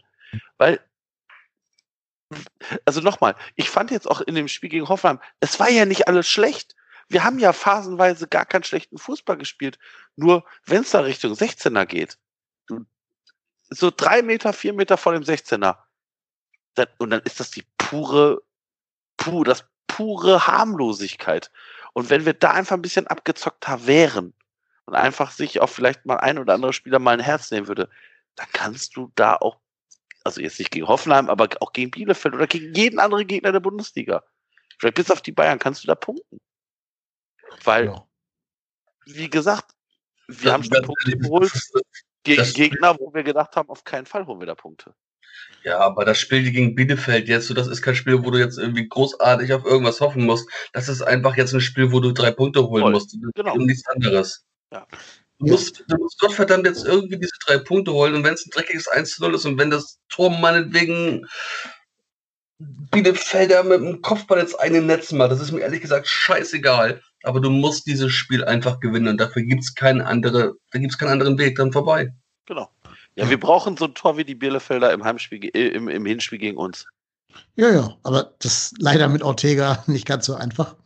Weil, 0.58 0.80
also 2.84 3.00
nochmal, 3.00 3.34
ich 3.54 3.70
fand 3.70 3.90
jetzt 3.90 4.08
auch 4.08 4.20
in 4.20 4.34
dem 4.34 4.48
Spiel 4.48 4.70
gegen 4.70 4.88
Hoffenheim, 4.88 5.20
es 5.40 5.58
war 5.58 5.70
ja 5.70 5.84
nicht 5.84 6.08
alles 6.08 6.28
schlecht. 6.28 6.74
Wir 7.08 7.24
haben 7.24 7.38
ja 7.38 7.52
phasenweise 7.52 8.26
gar 8.26 8.46
keinen 8.46 8.64
schlechten 8.64 8.98
Fußball 8.98 9.36
gespielt. 9.36 9.78
Nur 10.16 10.44
wenn 10.64 10.82
es 10.82 10.90
da 10.90 11.00
Richtung 11.00 11.32
16er 11.32 11.86
geht, 11.86 12.18
so 13.68 13.90
drei 13.90 14.22
Meter, 14.22 14.52
vier 14.52 14.72
Meter 14.72 14.96
vor 14.96 15.12
dem 15.12 15.22
16er, 15.22 15.76
dann, 16.74 16.86
und 16.98 17.10
dann 17.10 17.20
ist 17.22 17.40
das 17.40 17.50
die 17.50 17.64
pure, 17.78 18.42
pur, 19.16 19.44
das 19.44 19.64
pure 19.86 20.46
Harmlosigkeit. 20.46 21.50
Und 21.96 22.10
wenn 22.10 22.26
wir 22.26 22.34
da 22.34 22.50
einfach 22.50 22.76
ein 22.76 22.82
bisschen 22.82 23.06
abgezockter 23.06 23.86
wären 23.86 24.34
und 24.84 24.94
einfach 24.94 25.30
sich 25.30 25.62
auch 25.62 25.70
vielleicht 25.70 26.04
mal 26.04 26.18
ein 26.18 26.38
oder 26.38 26.52
andere 26.52 26.74
Spieler 26.74 26.98
mal 26.98 27.12
ein 27.12 27.24
Herz 27.24 27.50
nehmen 27.50 27.68
würde, 27.68 27.88
dann 28.34 28.46
kannst 28.52 28.96
du 28.96 29.10
da 29.14 29.34
auch, 29.34 29.56
also 30.22 30.42
jetzt 30.42 30.58
nicht 30.58 30.72
gegen 30.72 30.88
Hoffenheim, 30.88 31.30
aber 31.30 31.48
auch 31.60 31.72
gegen 31.72 31.90
Bielefeld 31.90 32.34
oder 32.34 32.46
gegen 32.46 32.74
jeden 32.74 32.98
anderen 32.98 33.26
Gegner 33.26 33.50
der 33.50 33.60
Bundesliga. 33.60 34.22
Vielleicht 34.78 34.96
bis 34.96 35.10
auf 35.10 35.22
die 35.22 35.32
Bayern 35.32 35.58
kannst 35.58 35.84
du 35.84 35.86
da 35.86 35.94
punkten. 35.94 36.38
Weil, 37.64 37.86
ja. 37.86 38.06
wie 39.06 39.30
gesagt, 39.30 39.74
wir 40.26 40.36
das 40.36 40.52
haben 40.52 40.64
schon 40.64 40.82
Punkte 40.82 41.16
geholt 41.16 41.52
gegen 42.24 42.52
Gegner, 42.52 42.94
wo 43.00 43.14
wir 43.14 43.22
gedacht 43.22 43.56
haben, 43.56 43.70
auf 43.70 43.84
keinen 43.84 44.04
Fall 44.04 44.26
holen 44.26 44.40
wir 44.40 44.46
da 44.46 44.54
Punkte. 44.54 44.94
Ja, 45.64 45.80
aber 45.80 46.04
das 46.04 46.18
Spiel 46.18 46.50
gegen 46.50 46.76
Bielefeld 46.76 47.28
jetzt, 47.28 47.48
so 47.48 47.54
das 47.54 47.66
ist 47.66 47.82
kein 47.82 47.96
Spiel, 47.96 48.24
wo 48.24 48.30
du 48.30 48.38
jetzt 48.38 48.56
irgendwie 48.56 48.88
großartig 48.88 49.52
auf 49.52 49.64
irgendwas 49.64 50.00
hoffen 50.00 50.24
musst. 50.24 50.48
Das 50.72 50.88
ist 50.88 51.02
einfach 51.02 51.36
jetzt 51.36 51.54
ein 51.54 51.60
Spiel, 51.60 51.90
wo 51.90 51.98
du 51.98 52.12
drei 52.12 52.30
Punkte 52.30 52.62
holen 52.68 52.82
Voll. 52.82 52.92
musst. 52.92 53.16
Genau. 53.34 53.54
Und 53.54 53.66
nichts 53.66 53.86
anderes. 53.88 54.44
Ja. 54.72 54.86
Du 55.38 55.46
musst, 55.48 55.84
du 55.88 55.96
musst 55.96 56.18
Gottverdammt 56.18 56.66
jetzt 56.66 56.86
irgendwie 56.86 57.18
diese 57.18 57.32
drei 57.44 57.58
Punkte 57.58 57.92
holen 57.92 58.14
und 58.14 58.24
wenn 58.24 58.34
es 58.34 58.46
ein 58.46 58.50
dreckiges 58.50 58.88
1 58.88 59.18
0 59.18 59.34
ist 59.34 59.44
und 59.44 59.58
wenn 59.58 59.70
das 59.70 59.98
Tor 60.08 60.30
meinetwegen 60.30 61.26
Bielefelder 62.58 63.64
mit 63.64 63.80
dem 63.80 64.00
Kopfball 64.00 64.38
jetzt 64.38 64.58
einen 64.58 64.86
Netz 64.86 65.12
macht, 65.12 65.32
das 65.32 65.40
ist 65.40 65.52
mir 65.52 65.60
ehrlich 65.60 65.82
gesagt 65.82 66.06
scheißegal. 66.06 67.02
Aber 67.22 67.40
du 67.40 67.50
musst 67.50 67.86
dieses 67.86 68.12
Spiel 68.12 68.44
einfach 68.44 68.80
gewinnen 68.80 69.08
und 69.08 69.20
dafür 69.20 69.42
gibt 69.42 69.62
es 69.62 69.74
keinen 69.74 70.00
andere, 70.00 70.54
keinen 70.70 71.10
anderen 71.10 71.38
Weg 71.38 71.56
dann 71.56 71.72
vorbei. 71.72 72.14
Genau. 72.46 72.70
Ja, 73.16 73.30
wir 73.30 73.40
brauchen 73.40 73.76
so 73.76 73.86
ein 73.86 73.94
Tor 73.94 74.18
wie 74.18 74.24
die 74.24 74.34
Bielefelder 74.34 74.92
im, 74.92 75.02
Heimspiel, 75.02 75.44
äh, 75.54 75.68
im, 75.68 75.88
im 75.88 76.04
Hinspiel 76.04 76.38
gegen 76.38 76.58
uns. 76.58 76.86
Ja, 77.56 77.70
ja, 77.70 77.96
aber 78.02 78.34
das 78.40 78.52
ist 78.52 78.74
leider 78.78 79.08
mit 79.08 79.22
Ortega 79.22 79.82
nicht 79.86 80.06
ganz 80.06 80.26
so 80.26 80.34
einfach. 80.34 80.76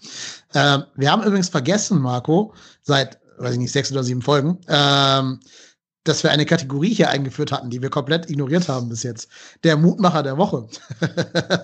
Ähm, 0.55 0.85
wir 0.94 1.11
haben 1.11 1.23
übrigens 1.23 1.48
vergessen, 1.48 2.01
Marco, 2.01 2.55
seit, 2.82 3.19
weiß 3.39 3.55
ich 3.55 3.59
nicht, 3.59 3.73
sechs 3.73 3.90
oder 3.90 4.05
sieben 4.05 4.23
Folgen, 4.23 4.59
ähm, 4.69 5.40
dass 6.05 6.23
wir 6.23 6.31
eine 6.31 6.47
Kategorie 6.47 6.94
hier 6.94 7.11
eingeführt 7.11 7.52
hatten, 7.52 7.69
die 7.69 7.82
wir 7.82 7.90
komplett 7.90 8.31
ignoriert 8.31 8.69
haben 8.69 8.89
bis 8.89 9.02
jetzt. 9.02 9.28
Der 9.65 9.77
Mutmacher 9.77 10.23
der 10.23 10.39
Woche. 10.39 10.66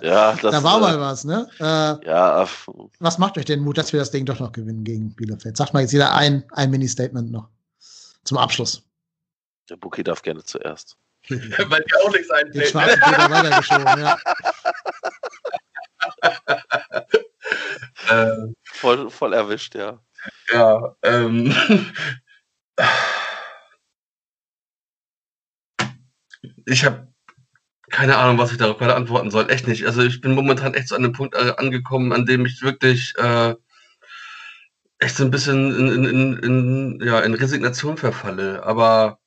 Ja, 0.02 0.32
das, 0.43 0.52
da 0.52 0.62
war 0.62 0.78
äh, 0.78 0.80
mal 0.80 1.01
was, 1.01 1.24
ne? 1.24 1.48
Äh, 1.59 2.06
ja. 2.06 2.47
Was 2.98 3.18
macht 3.18 3.38
euch 3.38 3.47
denn 3.47 3.60
Mut, 3.60 3.78
dass 3.78 3.93
wir 3.93 4.01
das 4.01 4.10
Ding 4.10 4.26
doch 4.26 4.40
noch 4.40 4.52
gewinnen 4.52 4.84
gegen 4.84 5.14
Bielefeld? 5.14 5.56
Sagt 5.56 5.72
mal 5.72 5.80
jetzt 5.80 5.93
jeder 5.93 6.14
ein, 6.14 6.44
ein 6.51 6.70
Mini-Statement 6.70 7.30
noch 7.30 7.48
zum 8.24 8.36
Abschluss. 8.36 8.85
Der 9.68 9.76
Buki 9.76 10.02
darf 10.02 10.22
gerne 10.22 10.44
zuerst. 10.44 10.97
Weil 11.28 11.82
dir 11.82 12.01
auch 12.05 12.12
nichts 12.12 12.30
einfällt. 12.30 12.55
Den 12.55 12.66
schwarzen 12.66 13.01
Peter 13.01 13.30
weitergeschoben, 13.30 13.98
ja. 14.01 14.18
ähm, 18.10 18.55
voll, 18.64 19.10
voll 19.10 19.32
erwischt, 19.32 19.74
ja. 19.74 20.01
Ja, 20.52 20.97
ähm. 21.02 21.55
ich 26.66 26.84
habe 26.84 27.09
keine 27.90 28.16
Ahnung, 28.18 28.38
was 28.38 28.52
ich 28.52 28.59
darauf 28.59 28.78
gerade 28.78 28.94
antworten 28.94 29.30
soll. 29.30 29.48
Echt 29.51 29.68
nicht. 29.68 29.86
Also 29.86 30.02
ich 30.02 30.20
bin 30.20 30.34
momentan 30.34 30.74
echt 30.74 30.88
so 30.88 30.97
an 30.97 31.02
dem 31.02 31.12
Punkt 31.12 31.34
äh, 31.34 31.52
angekommen, 31.56 32.12
an 32.12 32.26
dem 32.26 32.44
ich 32.44 32.62
wirklich 32.62 33.14
äh, 33.16 33.55
echt 34.98 35.16
so 35.16 35.24
ein 35.24 35.30
bisschen 35.30 35.74
in, 35.74 36.05
in, 36.05 36.38
in, 36.38 37.01
ja, 37.02 37.20
in 37.20 37.34
Resignation 37.34 37.97
verfalle. 37.97 38.64
Aber 38.64 39.18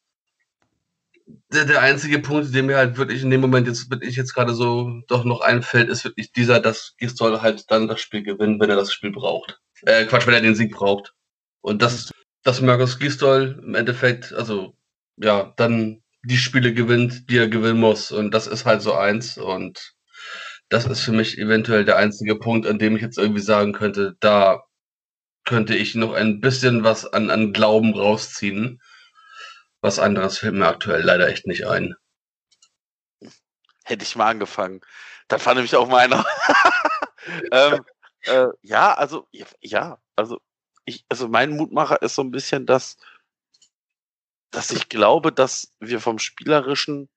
der, 1.51 1.65
der 1.65 1.81
einzige 1.81 2.19
Punkt, 2.19 2.53
der 2.53 2.63
mir 2.63 2.77
halt 2.77 2.97
wirklich 2.97 3.23
in 3.23 3.29
dem 3.29 3.41
Moment 3.41 3.67
jetzt, 3.67 3.89
wenn 3.89 4.01
ich 4.01 4.15
jetzt 4.15 4.33
gerade 4.33 4.53
so 4.53 5.01
doch 5.07 5.23
noch 5.23 5.41
einfällt, 5.41 5.89
ist 5.89 6.03
wirklich 6.03 6.31
dieser, 6.31 6.59
dass 6.59 6.95
Gistol 6.97 7.41
halt 7.41 7.69
dann 7.69 7.87
das 7.87 8.01
Spiel 8.01 8.23
gewinnt, 8.23 8.59
wenn 8.59 8.69
er 8.69 8.75
das 8.75 8.93
Spiel 8.93 9.11
braucht. 9.11 9.59
Äh, 9.81 10.05
Quatsch, 10.05 10.27
wenn 10.27 10.33
er 10.33 10.41
den 10.41 10.55
Sieg 10.55 10.71
braucht. 10.71 11.13
Und 11.61 11.81
das, 11.81 12.11
dass 12.43 12.61
Markus 12.61 12.99
Gistol 12.99 13.61
im 13.63 13.75
Endeffekt, 13.75 14.33
also, 14.33 14.75
ja, 15.17 15.53
dann 15.57 16.01
die 16.23 16.37
Spiele 16.37 16.73
gewinnt, 16.73 17.29
die 17.29 17.37
er 17.37 17.47
gewinnen 17.47 17.79
muss. 17.79 18.11
Und 18.11 18.33
das 18.33 18.47
ist 18.47 18.65
halt 18.65 18.81
so 18.81 18.93
eins. 18.93 19.37
Und 19.37 19.93
das 20.69 20.85
ist 20.85 21.01
für 21.01 21.11
mich 21.11 21.37
eventuell 21.37 21.85
der 21.85 21.97
einzige 21.97 22.35
Punkt, 22.35 22.67
an 22.67 22.79
dem 22.79 22.95
ich 22.95 23.01
jetzt 23.01 23.17
irgendwie 23.17 23.41
sagen 23.41 23.73
könnte, 23.73 24.15
da 24.19 24.63
könnte 25.45 25.75
ich 25.75 25.95
noch 25.95 26.13
ein 26.13 26.41
bisschen 26.41 26.83
was 26.83 27.05
an, 27.05 27.29
an 27.29 27.53
Glauben 27.53 27.93
rausziehen. 27.93 28.81
Was 29.81 29.99
anderes 29.99 30.39
fällt 30.39 30.55
mir 30.55 30.67
aktuell 30.67 31.01
leider 31.01 31.27
echt 31.27 31.47
nicht 31.47 31.67
ein. 31.67 31.95
Hätte 33.85 34.03
ich 34.03 34.15
mal 34.15 34.29
angefangen. 34.29 34.81
Dann 35.27 35.39
fand 35.39 35.55
nämlich 35.55 35.75
auch 35.75 35.87
meiner. 35.87 36.25
ähm, 37.51 37.83
äh, 38.23 38.47
ja, 38.61 38.93
also, 38.93 39.27
ja, 39.61 39.99
also, 40.15 40.39
ich, 40.85 41.05
also 41.09 41.27
mein 41.27 41.55
Mutmacher 41.55 42.01
ist 42.01 42.15
so 42.15 42.21
ein 42.21 42.31
bisschen, 42.31 42.65
dass, 42.65 42.97
dass 44.51 44.71
ich 44.71 44.89
glaube, 44.89 45.31
dass 45.31 45.73
wir 45.79 46.01
vom 46.01 46.19
Spielerischen 46.19 47.09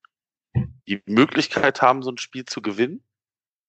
die 0.87 1.03
Möglichkeit 1.07 1.83
haben, 1.83 2.03
so 2.03 2.11
ein 2.11 2.19
Spiel 2.19 2.45
zu 2.45 2.63
gewinnen. 2.63 3.05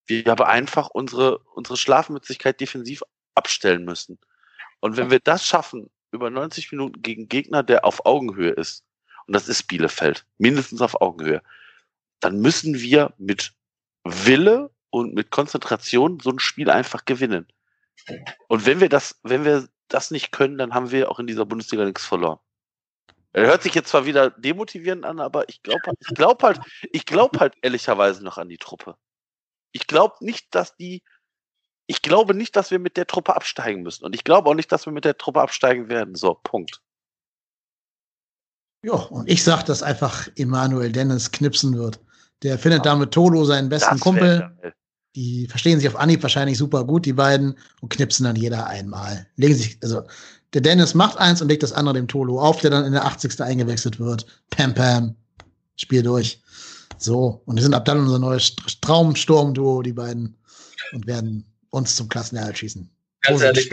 Wir 0.06 0.28
aber 0.28 0.48
einfach 0.48 0.90
unsere, 0.90 1.40
unsere 1.40 1.78
Schlafmützigkeit 1.78 2.60
defensiv 2.60 3.03
abstellen 3.36 3.86
müssen. 3.86 4.20
Und 4.82 4.98
wenn 4.98 5.10
wir 5.10 5.20
das 5.20 5.48
schaffen, 5.48 5.90
über 6.14 6.30
90 6.30 6.72
Minuten 6.72 7.02
gegen 7.02 7.27
Gegner, 7.27 7.64
der 7.64 7.85
auf 7.85 8.06
Augenhöhe 8.06 8.52
ist, 8.52 8.85
und 9.27 9.34
das 9.35 9.48
ist 9.48 9.64
Bielefeld, 9.64 10.26
mindestens 10.38 10.81
auf 10.81 11.02
Augenhöhe, 11.02 11.41
dann 12.19 12.40
müssen 12.40 12.80
wir 12.80 13.14
mit 13.18 13.53
Wille 14.03 14.72
und 14.90 15.14
mit 15.14 15.31
Konzentration 15.31 16.19
so 16.19 16.30
ein 16.30 16.40
Spiel 16.40 16.69
einfach 16.69 17.06
gewinnen. 17.06 17.48
Und 18.48 18.65
wenn 18.65 18.80
wir 18.80 18.90
das, 18.90 19.19
wenn 19.23 19.45
wir 19.45 19.68
das 19.88 20.11
nicht 20.11 20.31
können, 20.31 20.57
dann 20.57 20.73
haben 20.73 20.91
wir 20.91 21.11
auch 21.11 21.19
in 21.19 21.27
dieser 21.27 21.45
Bundesliga 21.45 21.85
nichts 21.85 22.06
verloren. 22.06 22.40
Er 23.31 23.48
hört 23.48 23.64
sich 23.64 23.73
jetzt 23.73 23.90
zwar 23.90 24.06
wieder 24.06 24.30
demotivierend 24.30 25.06
an, 25.06 25.19
aber 25.19 25.49
ich 25.49 25.64
glaube 25.64 25.81
halt, 25.88 25.98
ich 25.99 26.15
glaube 26.15 26.48
halt, 26.48 26.60
ich 26.91 27.06
glaube 27.06 27.40
halt 27.40 27.56
ehrlicherweise 27.61 28.23
noch 28.23 28.38
an 28.38 28.49
die 28.49 28.57
Truppe. 28.57 28.95
Ich 29.72 29.88
glaube 29.88 30.15
nicht, 30.19 30.53
dass 30.53 30.76
die, 30.76 31.02
ich 31.88 32.01
glaube 32.01 32.34
nicht, 32.34 32.55
dass 32.55 32.72
wir 32.72 32.80
mit 32.80 32.97
der 32.97 33.07
Truppe 33.07 33.35
absteigen 33.35 33.84
müssen. 33.84 34.05
Und 34.05 34.15
ich 34.15 34.23
glaube 34.23 34.49
auch 34.49 34.55
nicht, 34.55 34.72
dass 34.72 34.85
wir 34.85 34.93
mit 34.93 35.05
der 35.05 35.18
Truppe 35.18 35.41
absteigen 35.41 35.89
werden. 35.89 36.15
So, 36.15 36.39
Punkt. 36.43 36.81
Ja, 38.85 38.93
und 38.93 39.30
ich 39.30 39.43
sag, 39.43 39.64
dass 39.64 39.84
einfach 39.84 40.27
Emanuel 40.35 40.91
Dennis 40.91 41.31
knipsen 41.31 41.77
wird. 41.77 41.99
Der 42.41 42.60
findet 42.60 42.85
da 42.85 42.95
mit 42.95 43.11
Tolo 43.11 43.45
seinen 43.45 43.69
besten 43.69 43.91
Das 43.95 44.01
Kumpel. 44.01 44.39
geil. 44.60 44.73
Die 45.15 45.47
verstehen 45.47 45.80
sich 45.80 45.88
auf 45.88 45.95
Anhieb 45.95 46.23
wahrscheinlich 46.23 46.57
super 46.57 46.84
gut, 46.85 47.05
die 47.05 47.14
beiden, 47.14 47.57
und 47.81 47.89
knipsen 47.89 48.26
dann 48.26 48.35
jeder 48.35 48.65
einmal. 48.68 49.27
Legen 49.35 49.53
sich, 49.53 49.77
also 49.84 50.01
der 50.53 50.61
Dennis 50.61 50.95
macht 50.95 51.18
eins 51.18 51.41
und 51.41 51.49
legt 51.49 51.64
das 51.64 51.72
andere 51.72 51.93
dem 51.93 52.07
Tolo 52.07 52.41
auf, 52.41 52.61
der 52.61 52.72
dann 52.72 52.84
in 52.85 52.93
der 52.93 53.05
80. 53.05 53.39
eingewechselt 53.41 53.99
wird. 53.99 54.26
Pam 54.49 54.73
Pam. 54.73 55.15
Spiel 55.76 56.01
durch. 56.01 56.41
So, 56.97 57.41
und 57.45 57.57
die 57.57 57.64
sind 57.64 57.73
ab 57.73 57.85
dann 57.85 57.99
unser 57.99 58.19
neues 58.19 58.43
St- 58.43 58.81
Traumsturm-Duo, 58.81 59.81
die 59.84 59.93
beiden, 59.93 60.35
und 60.93 61.05
werden 61.07 61.45
uns 61.73 61.95
zum 61.95 62.07
Klassenerhalt 62.07 62.57
schießen. 62.57 62.89
Ganz 63.21 63.41
ehrlich, 63.41 63.69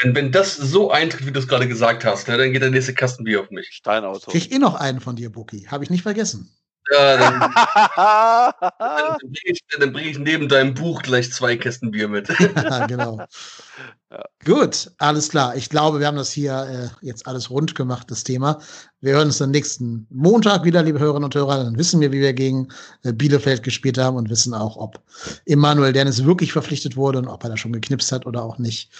wenn, 0.00 0.14
wenn, 0.14 0.32
das 0.32 0.56
so 0.56 0.90
eintritt, 0.90 1.26
wie 1.26 1.32
du 1.32 1.38
es 1.38 1.48
gerade 1.48 1.68
gesagt 1.68 2.04
hast, 2.04 2.28
ne, 2.28 2.36
dann 2.36 2.52
geht 2.52 2.62
der 2.62 2.70
nächste 2.70 2.94
Kastenbier 2.94 3.40
auf 3.40 3.50
mich. 3.50 3.68
Steinauto. 3.72 4.30
Krieg 4.30 4.46
ich 4.46 4.52
eh 4.52 4.58
noch 4.58 4.74
einen 4.74 5.00
von 5.00 5.16
dir, 5.16 5.30
Buki. 5.30 5.66
Habe 5.70 5.84
ich 5.84 5.90
nicht 5.90 6.02
vergessen. 6.02 6.52
Ja, 6.90 7.16
dann, 7.16 7.40
dann 8.78 9.18
bringe 9.20 9.38
ich, 9.44 9.62
bring 9.68 10.08
ich 10.08 10.18
neben 10.18 10.48
deinem 10.48 10.74
Buch 10.74 11.02
gleich 11.02 11.32
zwei 11.32 11.56
Kästen 11.56 11.90
Bier 11.90 12.08
mit. 12.08 12.28
Ja. 14.10 14.24
Gut, 14.42 14.90
alles 14.96 15.28
klar. 15.28 15.54
Ich 15.54 15.68
glaube, 15.68 16.00
wir 16.00 16.06
haben 16.06 16.16
das 16.16 16.32
hier 16.32 16.90
äh, 17.02 17.06
jetzt 17.06 17.26
alles 17.26 17.50
rund 17.50 17.74
gemacht, 17.74 18.10
das 18.10 18.24
Thema. 18.24 18.58
Wir 19.02 19.12
hören 19.12 19.26
uns 19.26 19.36
dann 19.36 19.50
nächsten 19.50 20.06
Montag 20.08 20.64
wieder, 20.64 20.82
liebe 20.82 20.98
Hörerinnen 20.98 21.24
und 21.24 21.34
Hörer. 21.34 21.64
Dann 21.64 21.76
wissen 21.76 22.00
wir, 22.00 22.10
wie 22.10 22.20
wir 22.20 22.32
gegen 22.32 22.68
äh, 23.02 23.12
Bielefeld 23.12 23.62
gespielt 23.62 23.98
haben 23.98 24.16
und 24.16 24.30
wissen 24.30 24.54
auch, 24.54 24.78
ob 24.78 24.98
Emanuel 25.44 25.92
Dennis 25.92 26.24
wirklich 26.24 26.54
verpflichtet 26.54 26.96
wurde 26.96 27.18
und 27.18 27.28
ob 27.28 27.44
er 27.44 27.50
da 27.50 27.56
schon 27.58 27.74
geknipst 27.74 28.10
hat 28.10 28.24
oder 28.24 28.42
auch 28.42 28.56
nicht. 28.56 28.90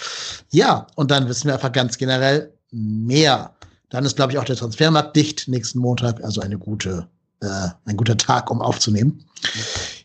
Ja, 0.50 0.86
und 0.94 1.10
dann 1.10 1.26
wissen 1.26 1.46
wir 1.46 1.54
einfach 1.54 1.72
ganz 1.72 1.96
generell 1.96 2.52
mehr. 2.70 3.54
Dann 3.88 4.04
ist, 4.04 4.16
glaube 4.16 4.32
ich, 4.32 4.38
auch 4.38 4.44
der 4.44 4.56
Transfermarkt 4.56 5.16
dicht 5.16 5.48
nächsten 5.48 5.78
Montag. 5.78 6.22
Also 6.22 6.42
eine 6.42 6.58
gute, 6.58 7.08
äh, 7.40 7.68
ein 7.86 7.96
guter 7.96 8.18
Tag, 8.18 8.50
um 8.50 8.60
aufzunehmen. 8.60 9.24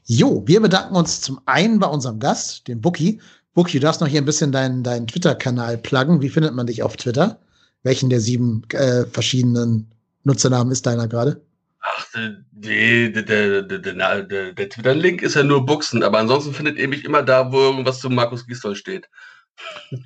Jo, 0.06 0.44
wir 0.46 0.62
bedanken 0.62 0.96
uns 0.96 1.20
zum 1.20 1.42
einen 1.46 1.80
bei 1.80 1.88
unserem 1.88 2.20
Gast, 2.20 2.70
dem 2.70 2.80
Bookie. 2.80 3.20
Bookie, 3.54 3.80
du 3.80 3.86
darfst 3.86 4.02
noch 4.02 4.08
hier 4.08 4.22
ein 4.22 4.26
bisschen 4.26 4.52
deinen, 4.52 4.84
deinen 4.84 5.08
Twitter-Kanal 5.08 5.78
pluggen. 5.78 6.22
Wie 6.22 6.30
findet 6.30 6.54
man 6.54 6.68
dich 6.68 6.82
auf 6.84 6.98
Twitter? 6.98 7.40
Welchen 7.84 8.10
der 8.10 8.20
sieben 8.20 8.64
äh, 8.72 9.06
verschiedenen 9.06 9.92
Nutzernamen 10.24 10.72
ist 10.72 10.86
deiner 10.86 11.08
gerade? 11.08 11.42
Ach, 11.82 12.06
der, 12.14 12.38
der, 12.52 13.10
der, 13.10 13.62
der, 13.62 13.80
der, 13.80 14.24
der, 14.24 14.54
der 14.54 14.70
Twitter-Link 14.70 15.22
ist 15.22 15.36
ja 15.36 15.44
nur 15.44 15.66
Buchsen, 15.66 16.02
aber 16.02 16.20
ansonsten 16.20 16.54
findet 16.54 16.78
ihr 16.78 16.88
mich 16.88 17.04
immer 17.04 17.22
da, 17.22 17.52
wo 17.52 17.60
irgendwas 17.60 18.00
zu 18.00 18.10
Markus 18.10 18.48
Gistol 18.48 18.76
steht. 18.76 19.10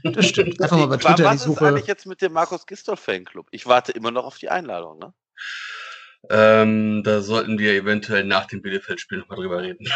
Das 0.04 0.26
stimmt. 0.26 0.60
Einfach 0.62 0.78
mal 0.78 0.88
bei 0.88 0.98
Twitter 0.98 1.16
die 1.16 1.24
Was 1.24 1.36
ist 1.36 1.44
Suche. 1.44 1.68
eigentlich 1.68 1.88
jetzt 1.88 2.06
mit 2.08 2.22
dem 2.22 2.34
Markus 2.34 2.66
Gistol 2.66 2.98
Fanclub? 2.98 3.48
Ich 3.52 3.68
warte 3.68 3.92
immer 3.92 4.12
noch 4.12 4.26
auf 4.26 4.40
die 4.40 4.50
Einladung, 4.50 5.00
ne? 5.00 5.14
Ähm, 6.30 7.04
da 7.04 7.22
sollten 7.22 7.60
wir 7.60 7.74
eventuell 7.74 8.24
nach 8.26 8.48
dem 8.48 8.62
Bielefeld-Spiel 8.62 9.20
nochmal 9.20 9.38
drüber 9.38 9.62
reden. 9.62 9.88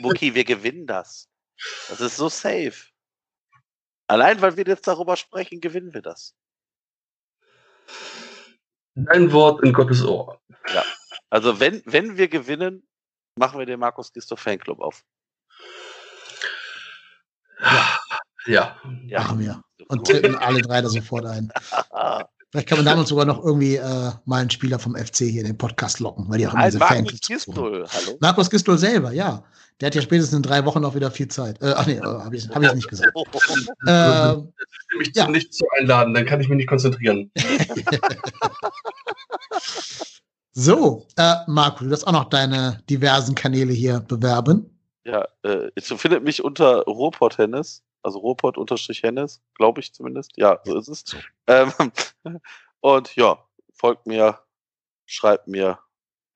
Muki, 0.00 0.34
wir 0.34 0.44
gewinnen 0.44 0.86
das. 0.86 1.28
Das 1.88 2.00
ist 2.00 2.16
so 2.16 2.28
safe. 2.28 2.92
Allein 4.06 4.40
weil 4.40 4.56
wir 4.56 4.64
jetzt 4.64 4.86
darüber 4.86 5.16
sprechen, 5.16 5.60
gewinnen 5.60 5.94
wir 5.94 6.02
das. 6.02 6.34
Dein 8.94 9.32
Wort 9.32 9.62
in 9.64 9.72
Gottes 9.72 10.04
Ohr. 10.04 10.40
Also 11.30 11.60
wenn, 11.60 11.82
wenn 11.86 12.16
wir 12.16 12.28
gewinnen, 12.28 12.86
machen 13.36 13.58
wir 13.58 13.66
den 13.66 13.80
Markus 13.80 14.12
Gistol 14.12 14.36
Fanclub 14.36 14.80
auf. 14.80 15.04
Ja. 18.46 18.80
Ja. 19.06 19.20
Machen 19.20 19.38
wir. 19.38 19.62
Und 19.88 20.04
tippen 20.04 20.36
alle 20.36 20.60
drei 20.60 20.82
da 20.82 20.88
sofort 20.88 21.26
ein. 21.26 21.52
Vielleicht 22.52 22.68
kann 22.68 22.76
man 22.78 22.84
damit 22.84 23.08
sogar 23.08 23.24
noch 23.24 23.42
irgendwie 23.42 23.76
äh, 23.76 24.10
mal 24.26 24.40
einen 24.42 24.50
Spieler 24.50 24.78
vom 24.78 24.94
FC 24.94 25.16
hier 25.20 25.40
in 25.40 25.46
den 25.46 25.56
Podcast 25.56 26.00
locken, 26.00 26.28
weil 26.28 26.36
die 26.36 26.46
auch 26.46 26.52
immer 26.52 26.66
diese 26.66 26.78
Markus 26.78 26.96
Fanclubs. 26.96 27.26
Gistol, 27.26 27.86
hallo? 27.88 28.18
Markus 28.20 28.50
Gistol 28.50 28.76
selber, 28.76 29.12
ja. 29.12 29.42
Der 29.80 29.86
hat 29.86 29.94
ja 29.94 30.02
spätestens 30.02 30.36
in 30.36 30.42
drei 30.42 30.62
Wochen 30.66 30.84
auch 30.84 30.94
wieder 30.94 31.10
viel 31.10 31.28
Zeit. 31.28 31.60
Äh, 31.62 31.72
ach 31.74 31.86
nee, 31.86 31.94
äh, 31.94 32.02
habe 32.02 32.36
ich, 32.36 32.46
hab 32.50 32.62
ich 32.62 32.74
nicht 32.74 32.88
gesagt. 32.88 33.10
Oh, 33.14 33.24
Äh, 33.86 34.36
Mich 34.98 35.12
Ja. 35.14 35.24
zu 35.24 35.30
nicht 35.30 35.54
zu 35.54 35.64
einladen, 35.78 36.12
dann 36.12 36.26
kann 36.26 36.42
ich 36.42 36.48
mich 36.50 36.58
nicht 36.58 36.68
konzentrieren. 36.68 37.30
so, 40.52 41.06
äh, 41.16 41.34
Marco, 41.46 41.84
du 41.84 41.90
darfst 41.90 42.06
auch 42.06 42.12
noch 42.12 42.28
deine 42.28 42.82
diversen 42.90 43.34
Kanäle 43.34 43.72
hier 43.72 44.00
bewerben. 44.00 44.68
Ja, 45.04 45.26
äh, 45.42 45.68
ihr 45.74 45.98
findet 45.98 46.22
mich 46.22 46.44
unter 46.44 46.82
Ruhrpott 46.82 47.38
Hennes, 47.38 47.82
also 48.02 48.18
Ruhrpott 48.18 48.58
unterstrich 48.58 49.02
Hennes, 49.02 49.40
glaube 49.54 49.80
ich 49.80 49.92
zumindest. 49.92 50.32
Ja, 50.36 50.60
so 50.64 50.76
ist 50.76 50.88
es. 50.88 51.16
Ähm, 51.46 51.72
und 52.80 53.14
ja, 53.16 53.44
folgt 53.72 54.06
mir, 54.06 54.38
schreibt 55.06 55.48
mir, 55.48 55.78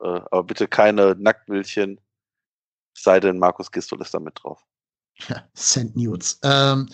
äh, 0.00 0.06
aber 0.06 0.44
bitte 0.44 0.68
keine 0.68 1.14
Nacktbildchen, 1.18 2.00
es 2.94 3.02
sei 3.02 3.20
denn 3.20 3.38
Markus 3.38 3.70
Gistol 3.70 4.00
ist 4.00 4.14
da 4.14 4.20
mit 4.20 4.42
drauf. 4.42 4.64
Send 5.54 5.96
News. 5.96 6.38
Ähm, 6.42 6.88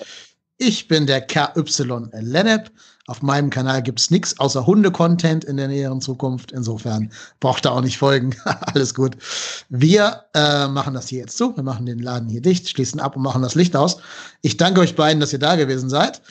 ich 0.62 0.86
bin 0.86 1.06
der 1.06 1.20
KY 1.20 1.64
Lennep. 2.12 2.70
Auf 3.08 3.20
meinem 3.20 3.50
Kanal 3.50 3.82
gibt's 3.82 4.12
nichts 4.12 4.38
außer 4.38 4.64
Hunde-Content 4.64 5.44
in 5.44 5.56
der 5.56 5.66
näheren 5.66 6.00
Zukunft. 6.00 6.52
Insofern 6.52 7.10
braucht 7.40 7.66
ihr 7.66 7.72
auch 7.72 7.80
nicht 7.80 7.98
folgen. 7.98 8.36
Alles 8.44 8.94
gut. 8.94 9.16
Wir 9.70 10.22
äh, 10.34 10.68
machen 10.68 10.94
das 10.94 11.08
hier 11.08 11.18
jetzt 11.18 11.36
zu. 11.36 11.56
Wir 11.56 11.64
machen 11.64 11.84
den 11.84 11.98
Laden 11.98 12.28
hier 12.28 12.40
dicht, 12.40 12.68
schließen 12.68 13.00
ab 13.00 13.16
und 13.16 13.22
machen 13.22 13.42
das 13.42 13.56
Licht 13.56 13.74
aus. 13.74 13.98
Ich 14.42 14.56
danke 14.56 14.80
euch 14.80 14.94
beiden, 14.94 15.18
dass 15.18 15.32
ihr 15.32 15.40
da 15.40 15.56
gewesen 15.56 15.90
seid. 15.90 16.22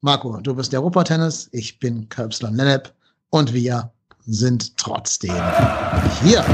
Marco, 0.00 0.38
du 0.40 0.56
bist 0.56 0.72
der 0.72 0.80
Ruhrpott-Tennis. 0.80 1.48
Ich 1.52 1.78
bin 1.78 2.08
KY 2.08 2.28
Lennep. 2.50 2.92
Und 3.30 3.54
wir 3.54 3.92
sind 4.26 4.76
trotzdem 4.76 5.40
hier. 6.22 6.44